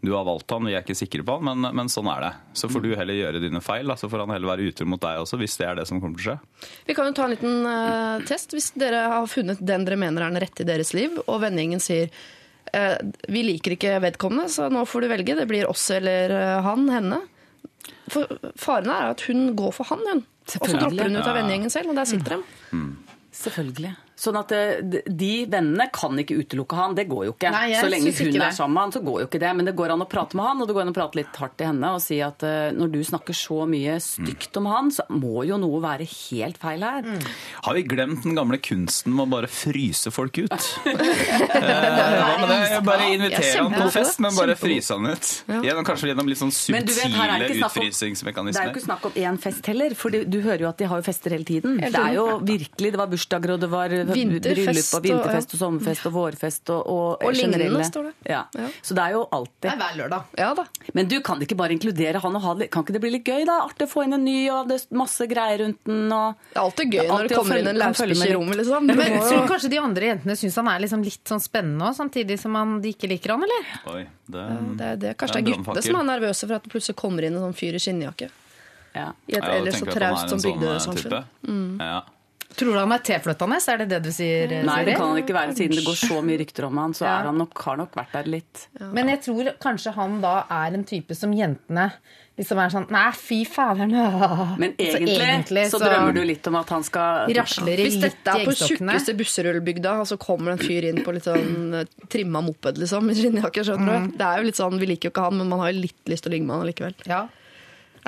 du 0.00 0.14
har 0.14 0.24
valgt 0.28 0.50
han, 0.54 0.64
vi 0.64 0.72
er 0.76 0.84
ikke 0.86 0.96
sikre 0.96 1.26
på 1.28 1.36
han, 1.36 1.44
men, 1.60 1.68
men 1.76 1.92
sånn 1.92 2.08
er 2.14 2.24
det. 2.24 2.32
Så 2.56 2.70
får 2.72 2.86
du 2.86 2.90
heller 2.96 3.18
gjøre 3.20 3.42
dine 3.44 3.60
feil, 3.64 3.92
så 4.00 4.08
får 4.08 4.24
han 4.24 4.32
heller 4.36 4.52
være 4.54 4.70
utro 4.72 4.88
mot 4.88 5.02
deg 5.02 5.20
også, 5.26 5.36
hvis 5.42 5.58
det 5.60 5.68
er 5.68 5.78
det 5.82 5.86
som 5.90 6.00
kommer 6.00 6.16
til 6.16 6.24
å 6.24 6.36
skje. 6.38 6.68
Vi 6.88 6.96
kan 6.96 7.10
jo 7.10 7.14
ta 7.18 7.26
en 7.28 7.34
liten 7.34 7.68
uh, 7.68 8.24
test. 8.28 8.54
Hvis 8.56 8.70
dere 8.80 9.04
har 9.12 9.28
funnet 9.28 9.60
den 9.60 9.84
dere 9.84 9.97
mener 10.00 10.24
er 10.24 10.34
den 10.34 10.42
rette 10.44 10.64
i 10.64 10.68
deres 10.68 10.94
liv, 10.96 11.18
og 11.26 11.42
vennegjengen 11.44 11.82
sier 11.82 12.08
eh, 12.72 12.96
vi 13.28 13.44
liker 13.46 13.76
ikke 13.76 13.98
vedkommende, 14.04 14.48
så 14.52 14.68
nå 14.72 14.84
får 14.88 15.04
du 15.04 15.10
velge. 15.12 15.36
Det 15.38 15.48
blir 15.50 15.68
oss 15.70 15.88
eller 15.94 16.34
eh, 16.34 16.56
han, 16.66 16.88
henne. 16.92 17.22
For 18.12 18.28
Faren 18.58 18.90
er 18.92 19.12
at 19.12 19.24
hun 19.28 19.52
går 19.58 19.74
for 19.76 19.90
han, 19.92 20.04
hun. 20.08 20.26
Og 20.48 20.64
så 20.64 20.78
dropper 20.80 21.10
hun 21.10 21.18
ut 21.20 21.26
av 21.26 21.36
vennegjengen 21.36 21.72
selv, 21.72 21.92
og 21.92 21.98
der 21.98 22.08
sitter 22.08 22.38
de. 22.38 22.78
Selvfølgelig. 23.36 23.94
Sånn 24.18 24.34
at 24.40 24.50
eh, 24.50 24.80
de- 24.82 25.46
vennene 25.46 25.84
kan 25.94 26.16
ikke 26.18 26.34
utelukke 26.42 26.74
han. 26.74 26.94
Det 26.98 27.04
går 27.08 27.28
jo 27.28 27.32
ikke. 27.36 27.52
Nei, 27.54 27.68
så 27.78 27.86
lenge 27.86 28.10
hun 28.18 28.42
er 28.42 28.50
sammen 28.56 28.74
med 28.74 28.82
han, 28.82 28.92
så 28.96 29.02
går 29.06 29.20
jo 29.22 29.26
ikke 29.28 29.38
det. 29.44 29.52
Men 29.54 29.68
det 29.70 29.74
går 29.78 29.92
an 29.94 30.02
å 30.02 30.08
prate 30.10 30.34
med 30.34 30.44
han, 30.48 30.60
og 30.60 30.66
det 30.66 30.74
går 30.74 30.82
an 30.88 30.90
å 30.90 30.96
prate 30.96 31.20
litt 31.20 31.36
hardt 31.38 31.54
til 31.60 31.68
henne 31.70 31.92
og 31.94 32.02
si 32.02 32.18
at 32.24 32.42
eh, 32.42 32.72
når 32.74 32.90
du 32.96 32.98
snakker 33.06 33.36
så 33.38 33.60
mye 33.70 33.94
stygt 34.02 34.58
om 34.58 34.66
han, 34.66 34.90
så 34.90 35.06
må 35.14 35.44
jo 35.46 35.56
noe 35.62 35.78
være 35.84 36.08
helt 36.08 36.58
feil 36.58 36.82
her. 36.82 37.06
Har 37.62 37.78
vi 37.78 37.84
glemt 37.86 38.26
den 38.26 38.34
gamle 38.34 38.58
kunsten 38.58 39.14
med 39.14 39.28
å 39.28 39.30
bare 39.38 39.46
fryse 39.50 40.10
folk 40.14 40.42
ut? 40.42 40.58
Eh, 41.58 41.62
Hva 41.62 42.34
med 42.40 42.50
det? 42.50 42.80
Bare 42.86 43.06
invitere 43.14 43.48
ja, 43.54 43.62
han 43.64 43.74
på 43.74 43.88
fest, 43.92 44.18
men 44.22 44.34
bare 44.36 44.54
fryse 44.58 44.94
han 44.94 45.06
ut. 45.10 45.28
Gjennom, 45.64 45.84
kanskje 45.86 46.10
gjennom 46.10 46.28
litt 46.30 46.40
sånn 46.40 46.52
Men 46.74 46.86
du 46.86 46.92
vet, 46.92 47.04
her 47.14 47.32
subtile 47.38 47.64
om- 47.64 48.48
Det 48.48 48.60
er 48.60 48.68
jo 48.68 48.74
ikke 48.74 48.84
snakk 48.84 49.06
om 49.08 49.12
én 49.18 49.38
fest 49.40 49.66
heller, 49.70 49.94
for 49.98 50.10
du, 50.14 50.24
du 50.24 50.40
hører 50.44 50.60
jo 50.66 50.68
at 50.68 50.78
de 50.78 50.88
har 50.90 51.00
jo 51.00 51.06
fester 51.06 51.30
hele 51.34 51.44
tiden. 51.48 51.78
Det 51.80 51.94
er 51.94 52.14
jo 52.18 52.26
virkelig, 52.40 52.92
det 52.94 53.00
var 53.00 53.06
bursdager, 53.12 53.54
og 53.56 53.60
det 53.60 53.70
var 53.72 53.88
Vinterfest 54.14 54.54
bryllup 54.54 54.88
og 54.92 54.98
og- 54.98 55.04
vinterfest 55.08 55.54
og 55.54 55.60
sommerfest 55.60 56.06
og 56.06 56.12
vårfest 56.12 56.70
og, 56.70 56.86
og, 56.86 57.22
Og 57.24 57.32
lignende, 57.34 57.84
står 57.84 58.02
det. 58.08 58.14
Ja. 58.30 58.44
Ja. 58.54 58.68
Så 58.82 58.94
det 58.94 59.02
er 59.04 59.10
jo 59.12 59.22
Det 59.24 59.32
alltid 59.38 59.70
er 59.72 59.76
hver 59.82 59.96
lørdag. 60.00 60.22
Ja 60.38 60.54
da. 60.54 60.64
Men 60.94 61.08
du 61.08 61.20
kan 61.20 61.40
ikke 61.40 61.56
bare 61.56 61.72
inkludere 61.76 62.20
han 62.22 62.36
og 62.36 62.42
ha 62.42 62.54
det 62.54 62.70
Kan 62.70 62.84
ikke 62.84 62.92
det 62.92 63.00
bli 63.00 63.10
litt 63.10 63.24
gøy, 63.24 63.44
da? 63.46 63.58
Artig 63.68 63.86
å 63.86 63.90
få 63.92 64.04
inn 64.04 64.12
en 64.14 64.24
ny, 64.24 64.48
og 64.50 64.68
det 64.68 64.80
er 64.80 64.96
masse 64.96 65.26
greier 65.28 65.58
rundt 65.64 65.84
den, 65.84 66.12
og 66.12 66.34
Det 66.52 66.56
er 66.56 66.62
alltid 66.64 66.92
gøy 66.92 67.06
når 67.06 67.14
Alltid 67.18 67.28
det 67.28 67.36
kommer 67.38 67.58
inn 67.58 67.68
en 67.68 67.78
med 67.78 68.28
i 68.28 68.34
rommet, 68.34 68.56
liksom. 68.56 68.86
Men 68.98 68.98
jeg 68.98 69.22
tror 69.28 69.48
kanskje 69.48 69.70
de 69.70 69.78
andre 69.78 70.02
jentene 70.12 70.36
syns 70.36 70.56
han 70.56 70.68
er 70.68 70.80
liksom 70.80 71.04
litt 71.04 71.24
sånn 71.24 71.40
spennende 71.42 71.84
òg, 71.90 71.94
samtidig 71.98 72.38
som 72.38 72.54
han, 72.54 72.80
de 72.80 72.92
ikke 72.94 73.08
liker 73.08 73.30
han, 73.36 73.42
eller? 73.44 73.72
Oi, 73.94 74.06
det, 74.28 74.44
det 74.78 74.90
det. 75.00 75.16
Kanskje 75.18 75.38
Det 75.42 75.42
er 75.42 75.52
er 75.52 75.62
guttene 75.62 75.82
som 75.82 76.00
er 76.00 76.06
nervøse 76.18 76.46
for 76.48 76.54
at 76.56 76.62
det 76.64 76.72
plutselig 76.72 76.96
kommer 76.96 77.22
inn 77.24 77.34
en 77.34 77.42
sånn 77.48 77.56
fyr 77.58 77.74
i 77.74 77.82
skinnjakke. 77.82 78.30
ja. 78.94 79.12
I 79.28 79.36
et 79.38 79.42
Ja, 79.44 79.50
ellers 79.58 79.78
så 79.78 79.86
traust 79.86 80.28
som 80.32 80.38
bygdesamfunn. 80.40 81.10
sånn, 81.10 81.80
eh, 81.80 81.84
Ja. 81.84 82.02
Tror 82.58 82.74
du 82.74 82.78
han 82.80 82.92
er 82.94 83.02
tilflyttende? 83.06 83.58
Er 83.72 83.82
det 83.84 83.88
det 83.92 84.02
du 84.08 84.10
sier, 84.14 84.54
Nei, 84.66 84.78
det 84.88 84.96
kan 84.98 85.12
han 85.12 85.20
ikke 85.22 85.36
være, 85.36 85.54
siden 85.58 85.78
det 85.78 85.84
går 85.86 85.98
så 86.00 86.20
mye 86.26 86.38
rykter 86.42 86.66
om 86.66 86.78
han, 86.82 86.94
så 86.96 87.06
Ja. 87.06 87.18
er 87.20 87.30
han 87.30 87.38
nok, 87.38 87.58
har 87.62 87.76
nok 87.78 87.92
vært 87.94 88.12
der 88.16 88.30
litt. 88.38 88.66
Men 88.80 89.08
jeg 89.14 89.22
tror 89.22 89.52
kanskje 89.62 89.94
han 89.94 90.20
da 90.24 90.44
er 90.50 90.74
en 90.74 90.84
type 90.84 91.14
som 91.14 91.32
jentene 91.32 91.92
liksom 92.38 92.58
er 92.62 92.70
sånn 92.70 92.86
Nei, 92.94 93.10
fy 93.18 93.44
faderen. 93.44 93.90
Men 94.58 94.58
Men 94.58 94.74
Så 94.78 94.98
egentlig, 95.02 95.64
så, 95.72 95.80
drømmer 95.82 96.14
du 96.14 96.22
litt 96.24 96.46
om 96.46 96.58
at 96.60 96.68
han 96.74 96.84
skal 96.86 97.26
Rasler 97.34 97.78
i 97.78 97.88
Hvis 97.88 97.98
litt 97.98 98.18
dette 98.24 98.34
er 98.34 98.44
på 98.46 98.54
tjukkeste 98.54 99.14
busserullbygda, 99.18 99.94
og 100.02 100.06
så 100.10 100.18
kommer 100.18 100.54
en 100.54 100.62
fyr 100.62 100.86
inn 100.90 101.02
på 101.04 101.14
litt 101.16 101.26
sånn 101.26 101.74
eh, 101.80 101.84
trimma 102.08 102.42
moped, 102.44 102.78
liksom, 102.78 103.10
i 103.10 103.18
skinnjakke, 103.18 103.64
skjønner 103.66 103.86
Mm. 103.98 104.12
Det 104.18 104.26
er 104.26 104.38
jo 104.38 104.44
litt 104.44 104.58
sånn, 104.58 104.78
Vi 104.78 104.86
liker 104.86 105.08
jo 105.08 105.10
ikke 105.10 105.24
han, 105.24 105.38
men 105.38 105.48
man 105.48 105.60
har 105.60 105.72
jo 105.72 105.80
litt 105.80 106.04
lyst 106.06 106.22
til 106.22 106.30
å 106.30 106.34
ligge 106.36 106.46
med 106.46 106.56
han 106.58 106.66
likevel. 106.68 106.94
Ja. 107.08 107.28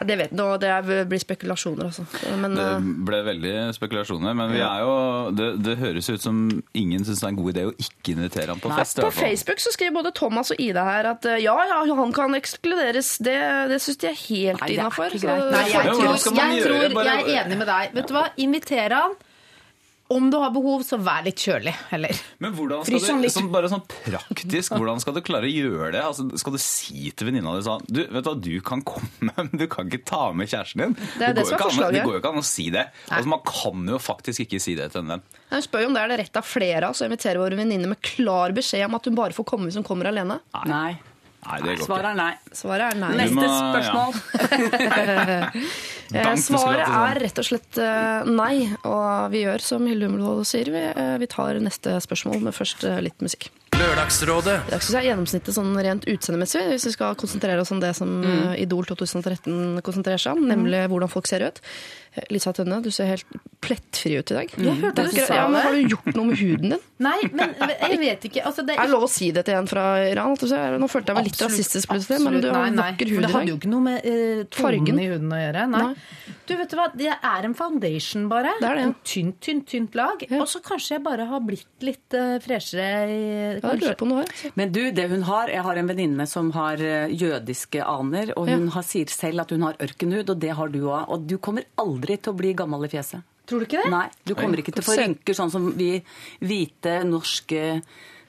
Ja, 0.00 0.06
det 0.08 0.16
vet 0.16 0.30
nå, 0.32 0.46
det 0.56 0.70
blir 1.10 1.20
spekulasjoner, 1.20 1.90
altså. 1.90 2.06
Men 2.40 2.54
Det 2.56 2.64
eh, 2.64 2.86
ble 3.04 3.18
veldig 3.26 3.52
spekulasjoner, 3.76 4.32
men 4.38 4.54
vi 4.54 4.62
er 4.64 4.80
jo, 4.80 4.94
det, 5.36 5.50
det 5.60 5.76
høres 5.82 6.08
ut 6.08 6.24
som 6.24 6.38
ingen 6.72 7.04
syns 7.04 7.20
det 7.20 7.28
er 7.28 7.34
en 7.34 7.40
god 7.42 7.52
idé 7.52 7.66
å 7.68 7.74
ikke 7.76 8.14
invitere 8.16 8.54
ham 8.54 8.62
på 8.64 8.72
fest. 8.72 9.02
på. 9.04 9.12
Facebook 9.12 9.60
så 9.60 9.74
skriver 9.76 9.98
både 9.98 10.14
Thomas 10.16 10.54
og 10.54 10.62
Ida 10.62 10.86
her 10.88 11.10
at 11.12 11.28
eh, 11.28 11.42
ja, 11.44 11.56
ja, 11.68 11.82
han 12.00 12.14
kan 12.16 12.36
ekskluderes. 12.38 13.18
Det, 13.20 13.36
det 13.74 13.80
syns 13.84 14.00
de 14.00 14.08
er 14.08 14.20
helt 14.24 14.64
Nei, 14.64 14.70
det 14.70 14.78
er 14.78 14.78
innafor. 14.78 15.12
ikke 15.12 15.26
greit. 15.26 15.50
Nei, 15.52 15.64
jeg 15.68 15.90
jeg, 15.90 16.62
tror 16.64 17.10
jeg 17.10 17.26
er 17.26 17.44
enig 17.44 17.60
med 17.60 17.68
deg. 17.68 17.98
Vet 18.00 18.08
du 18.08 18.16
hva? 18.16 18.30
Inviter 18.40 18.96
han. 18.96 19.20
Om 20.10 20.26
du 20.32 20.36
har 20.42 20.50
behov, 20.50 20.80
så 20.82 20.96
vær 20.98 21.22
litt 21.22 21.38
kjølig, 21.38 21.70
heller. 21.92 22.16
Men 22.42 22.54
hvordan 22.56 22.80
Frys 22.86 23.04
skal 23.04 23.20
du, 23.20 23.22
litt. 23.22 23.34
sånn, 23.36 23.50
bare 23.52 23.68
sånn 23.70 23.84
praktisk, 23.86 24.72
hvordan 24.74 24.98
skal 25.02 25.14
du 25.14 25.20
klare 25.22 25.46
å 25.46 25.52
gjøre 25.52 25.92
det? 25.94 26.00
Altså, 26.02 26.24
skal 26.42 26.56
du 26.56 26.58
si 26.62 27.12
til 27.14 27.28
venninna 27.28 27.52
di 27.54 27.62
sånn 27.62 27.84
du, 27.86 28.00
vet 28.10 28.24
du 28.26 28.30
hva, 28.32 28.34
du 28.42 28.56
kan 28.66 28.82
komme, 28.82 29.06
men 29.28 29.52
du 29.54 29.66
kan 29.70 29.86
ikke 29.86 30.02
ta 30.10 30.22
med 30.34 30.50
kjæresten 30.50 30.82
din? 30.82 30.96
Det 31.20 31.28
er 31.28 31.36
det 31.38 31.44
går 31.46 31.52
er 31.54 31.60
an- 31.60 31.62
forslaget. 31.68 31.98
Det 32.00 32.02
går 32.08 32.16
jo 32.18 32.22
ikke 32.24 32.32
an 32.34 32.42
å 32.42 32.46
si 32.50 32.66
det. 32.74 32.86
Altså, 33.06 33.30
man 33.36 33.44
kan 33.46 33.92
jo 33.94 34.00
faktisk 34.02 34.44
ikke 34.48 34.60
si 34.66 34.74
det 34.80 34.90
til 34.96 35.04
en 35.04 35.14
venn. 35.14 35.22
Hun 35.54 35.62
spør 35.66 35.84
jo 35.86 35.92
om 35.92 35.94
det 35.94 36.02
er 36.02 36.12
det 36.14 36.18
rett 36.24 36.40
av 36.42 36.46
flere 36.46 36.82
av 36.90 36.94
oss 36.96 37.02
å 37.02 37.06
invitere 37.10 37.40
våre 37.42 37.58
venninner 37.58 37.90
med 37.94 38.02
klar 38.06 38.52
beskjed 38.54 38.84
om 38.90 38.98
at 38.98 39.06
hun 39.06 39.16
bare 39.18 39.34
får 39.34 39.46
komme 39.50 39.70
hvis 39.70 39.78
hun 39.78 39.86
kommer 39.86 40.10
alene. 40.10 40.40
Nei. 40.58 40.66
Nei, 40.70 40.92
det 41.40 41.76
går 41.78 41.86
Svaret 41.86 42.04
ikke. 42.04 42.10
er 42.10 42.14
nei. 42.20 42.34
Svaret 42.52 42.92
er 42.92 42.98
nei. 43.00 43.12
Neste 43.16 43.34
må- 43.34 43.60
spørsmål. 43.72 44.10
Eh, 46.10 46.34
skulle 46.42 46.58
Svaret 46.58 46.88
er 46.90 47.20
rett 47.22 47.38
og 47.38 47.46
slett 47.46 47.78
eh, 47.78 48.24
nei, 48.26 48.64
og 48.82 49.28
vi 49.30 49.44
gjør 49.44 49.62
som 49.62 49.84
Hilde 49.86 50.08
Hummelvold 50.08 50.42
sier. 50.48 50.66
Vi, 50.74 50.80
eh, 50.90 51.12
vi 51.22 51.28
tar 51.30 51.54
neste 51.62 51.92
spørsmål, 52.02 52.40
men 52.42 52.56
først 52.56 52.82
eh, 52.88 52.96
litt 53.06 53.22
musikk. 53.22 53.46
Lørdagsrådet 53.78 54.56
I 54.66 54.72
dag 54.74 54.82
synes 54.82 54.96
jeg 54.98 55.06
gjennomsnittet 55.06 55.54
sånn 55.54 55.70
rent 55.86 56.08
utseendemessig, 56.10 56.64
hvis 56.72 56.88
vi 56.88 56.92
skal 56.96 57.14
konsentrere 57.20 57.62
oss 57.62 57.70
om 57.70 57.78
det 57.80 57.92
som 57.94 58.10
Mm. 58.20 58.26
eh, 58.50 58.62
Idol 58.64 58.84
2013 58.90 59.78
konsentrerer 59.86 60.18
seg 60.18 60.34
om, 60.34 60.42
nemlig 60.50 60.82
hvordan 60.90 61.08
folk 61.14 61.30
ser 61.30 61.46
ut. 61.46 61.62
Lisa 62.30 62.50
Tønne, 62.54 62.80
du 62.82 62.90
ser 62.90 63.06
helt 63.12 63.38
plettfri 63.62 64.16
ut 64.18 64.32
i 64.32 64.34
dag. 64.34 64.54
Jeg 64.56 64.76
hørte 64.80 65.04
du 65.06 65.12
sa 65.14 65.36
ja, 65.36 65.44
men. 65.50 65.60
Har 65.62 65.76
du 65.76 65.92
gjort 65.92 66.08
noe 66.16 66.30
med 66.30 66.40
huden 66.40 66.72
din? 66.74 66.82
Nei, 67.06 67.16
men 67.32 67.54
jeg 67.70 67.98
vet 68.00 68.26
ikke. 68.28 68.42
Altså, 68.48 68.64
det 68.66 68.74
Er 68.76 68.88
det 68.88 68.94
lov 68.94 69.06
å 69.06 69.10
si 69.10 69.30
det 69.36 69.44
til 69.46 69.56
en 69.56 69.68
fra 69.70 69.84
Iran? 70.08 70.34
Nå 70.34 70.88
følte 70.90 71.12
jeg 71.12 71.18
meg 71.20 71.28
litt 71.28 71.36
Absolutt, 71.36 71.54
rasistisk 71.54 71.92
plutselig, 71.92 72.20
men 72.24 72.40
du 72.42 72.50
har 72.50 72.74
vakker 72.80 73.12
hud 73.12 73.20
i 73.20 73.24
Det 73.24 73.32
hadde 73.34 73.52
jo 73.52 73.58
ikke 73.60 73.72
noe 73.72 73.86
med 73.86 74.04
uh, 74.04 74.42
tonen 74.50 74.58
Fargen. 74.58 75.00
i 75.00 75.08
huden 75.12 75.32
å 75.36 75.40
gjøre. 75.40 75.66
Nei. 75.70 75.84
Nei. 75.86 76.36
Du, 76.50 76.56
vet 76.58 76.72
du 76.72 76.76
hva? 76.80 76.88
Det 76.98 77.10
er 77.14 77.46
en 77.46 77.54
foundation, 77.54 78.26
bare. 78.30 78.56
Det 78.58 78.66
er 78.66 78.80
det, 78.80 78.82
ja. 78.82 78.90
En 78.90 78.94
tynt, 79.06 79.36
tynt, 79.44 79.66
tynt 79.70 79.94
lag. 79.98 80.24
Og 80.40 80.46
så 80.50 80.58
kanskje 80.66 80.96
jeg 80.96 81.04
bare 81.06 81.28
har 81.30 81.44
blitt 81.46 81.86
litt 81.86 82.16
uh, 82.18 82.40
freshere 82.42 82.88
i 83.06 83.20
Ja, 83.60 83.74
jeg 83.78 83.94
på 84.00 84.08
noe 84.10 84.24
her. 84.24 84.52
Men 84.58 84.74
du, 84.74 84.82
det 84.94 85.06
hun 85.12 85.22
har 85.28 85.52
Jeg 85.52 85.62
har 85.66 85.78
en 85.78 85.90
venninne 85.90 86.26
som 86.28 86.50
har 86.54 86.80
eh, 86.82 87.12
jødiske 87.14 87.84
aner, 87.84 88.32
og 88.38 88.48
hun 88.50 88.66
har, 88.74 88.84
sier 88.86 89.10
selv 89.12 89.44
at 89.44 89.54
hun 89.54 89.62
har 89.68 89.78
ørkenhud, 89.82 90.32
og 90.32 90.42
det 90.42 90.52
har 90.58 90.72
du 90.72 90.80
òg. 90.82 91.06
Og 91.14 91.28
du 91.30 91.36
kommer 91.42 91.68
aldri 91.80 91.99
til 92.08 92.32
å 92.32 92.36
bli 92.36 92.54
gammel 92.56 92.86
i 92.86 92.90
fjeset. 92.92 93.26
Tror 93.50 93.62
du 93.62 93.66
ikke 93.66 93.82
det? 93.82 93.90
Nei, 93.90 94.06
du 94.24 94.36
kommer 94.38 94.60
ikke 94.62 94.72
til 94.76 94.84
å 94.84 94.86
få 94.86 94.96
rynker 95.00 95.34
sånn 95.34 95.50
som 95.50 95.70
vi 95.74 95.96
hvite, 96.44 97.00
norske 97.08 97.80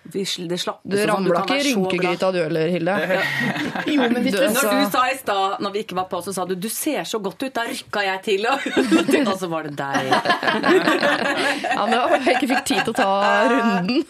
vi, 0.03 0.25
Det 0.49 0.57
slapp, 0.57 0.79
Du 0.83 0.97
ramla 1.05 1.43
ikke 1.43 1.57
i 1.59 1.65
rynkegryta 1.69 2.31
du 2.33 2.39
heller, 2.41 2.67
Hilde. 2.73 2.95
Jo, 3.91 4.07
men 4.09 4.23
Du- 4.25 4.39
Når 4.41 4.85
du 4.85 4.91
sa 4.91 5.03
i 5.11 5.17
stad, 5.17 5.59
når 5.61 5.71
vi 5.75 5.83
ikke 5.85 5.95
var 5.95 6.07
på, 6.09 6.21
så 6.25 6.33
sa 6.33 6.45
du 6.45 6.55
'du 6.55 6.69
ser 6.69 7.03
så 7.03 7.19
godt 7.21 7.43
ut', 7.43 7.53
da 7.53 7.61
rykka 7.69 8.01
jeg 8.03 8.21
til, 8.23 8.45
og, 8.49 8.59
og 9.31 9.39
så 9.39 9.47
var 9.47 9.63
det 9.63 9.75
deg. 9.77 10.09
Ja, 11.71 11.85
men 11.85 12.25
jeg 12.25 12.35
ikke 12.35 12.49
fikk 12.55 12.65
tid 12.65 12.81
til 12.85 12.91
å 12.91 12.97
ta 12.97 13.47
runden. 13.49 14.03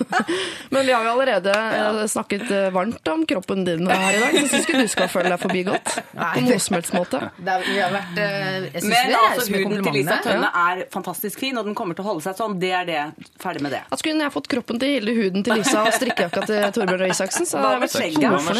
Men 0.72 0.86
vi 0.86 0.92
har 0.92 1.04
jo 1.06 1.12
allerede 1.12 1.52
eh, 1.52 2.00
snakket 2.08 2.52
eh, 2.52 2.70
varmt 2.74 3.08
om 3.12 3.26
kroppen 3.28 3.66
din 3.68 3.88
her 3.88 4.16
i 4.16 4.20
dag, 4.20 4.38
så 4.40 4.48
syns 4.48 4.66
ikke 4.68 4.82
du 4.82 4.88
skal 4.92 5.12
føle 5.12 5.30
deg 5.30 5.40
forbigått. 5.42 5.94
godt 5.96 6.36
På 6.36 6.44
noe 6.48 6.60
som 6.60 6.78
helst 6.78 6.94
måte. 6.96 7.22
er, 7.22 7.66
vi 7.68 7.78
har 7.80 7.92
vært 7.94 8.18
eh, 8.18 8.70
Jeg 8.72 8.82
syns 8.82 8.90
Men 8.92 9.12
er 9.12 9.20
altså, 9.20 9.52
huden 9.54 9.84
til 9.84 9.94
Lisa. 10.00 10.18
Tønne 10.26 10.52
er 10.66 10.84
fantastisk 10.92 11.40
fin, 11.40 11.58
og 11.58 11.66
den 11.68 11.76
kommer 11.76 11.96
til 11.98 12.06
å 12.06 12.12
holde 12.12 12.26
seg 12.26 12.40
sånn. 12.40 12.58
Det 12.62 12.72
er 12.72 12.86
det. 12.90 13.02
Ferdig 13.42 13.62
med 13.68 13.76
det. 13.76 13.84
At 13.92 14.00
skulle 14.02 14.24
jeg 14.24 14.34
fått 14.34 14.50
kroppen 14.52 14.80
til 14.82 14.96
Hilde, 14.98 15.16
huden 15.18 15.44
til 15.46 15.60
Lisa 15.60 15.81
og 15.88 15.94
strikkejakka 15.98 16.42
til 16.50 16.60
Torbjørn 16.78 17.00
Røe 17.02 17.10
Isaksen, 17.14 17.46
så 17.50 17.58
Hva 17.58 17.72
hadde 17.72 17.72
jeg 17.72 17.82
med 17.82 17.88
vært 17.88 17.96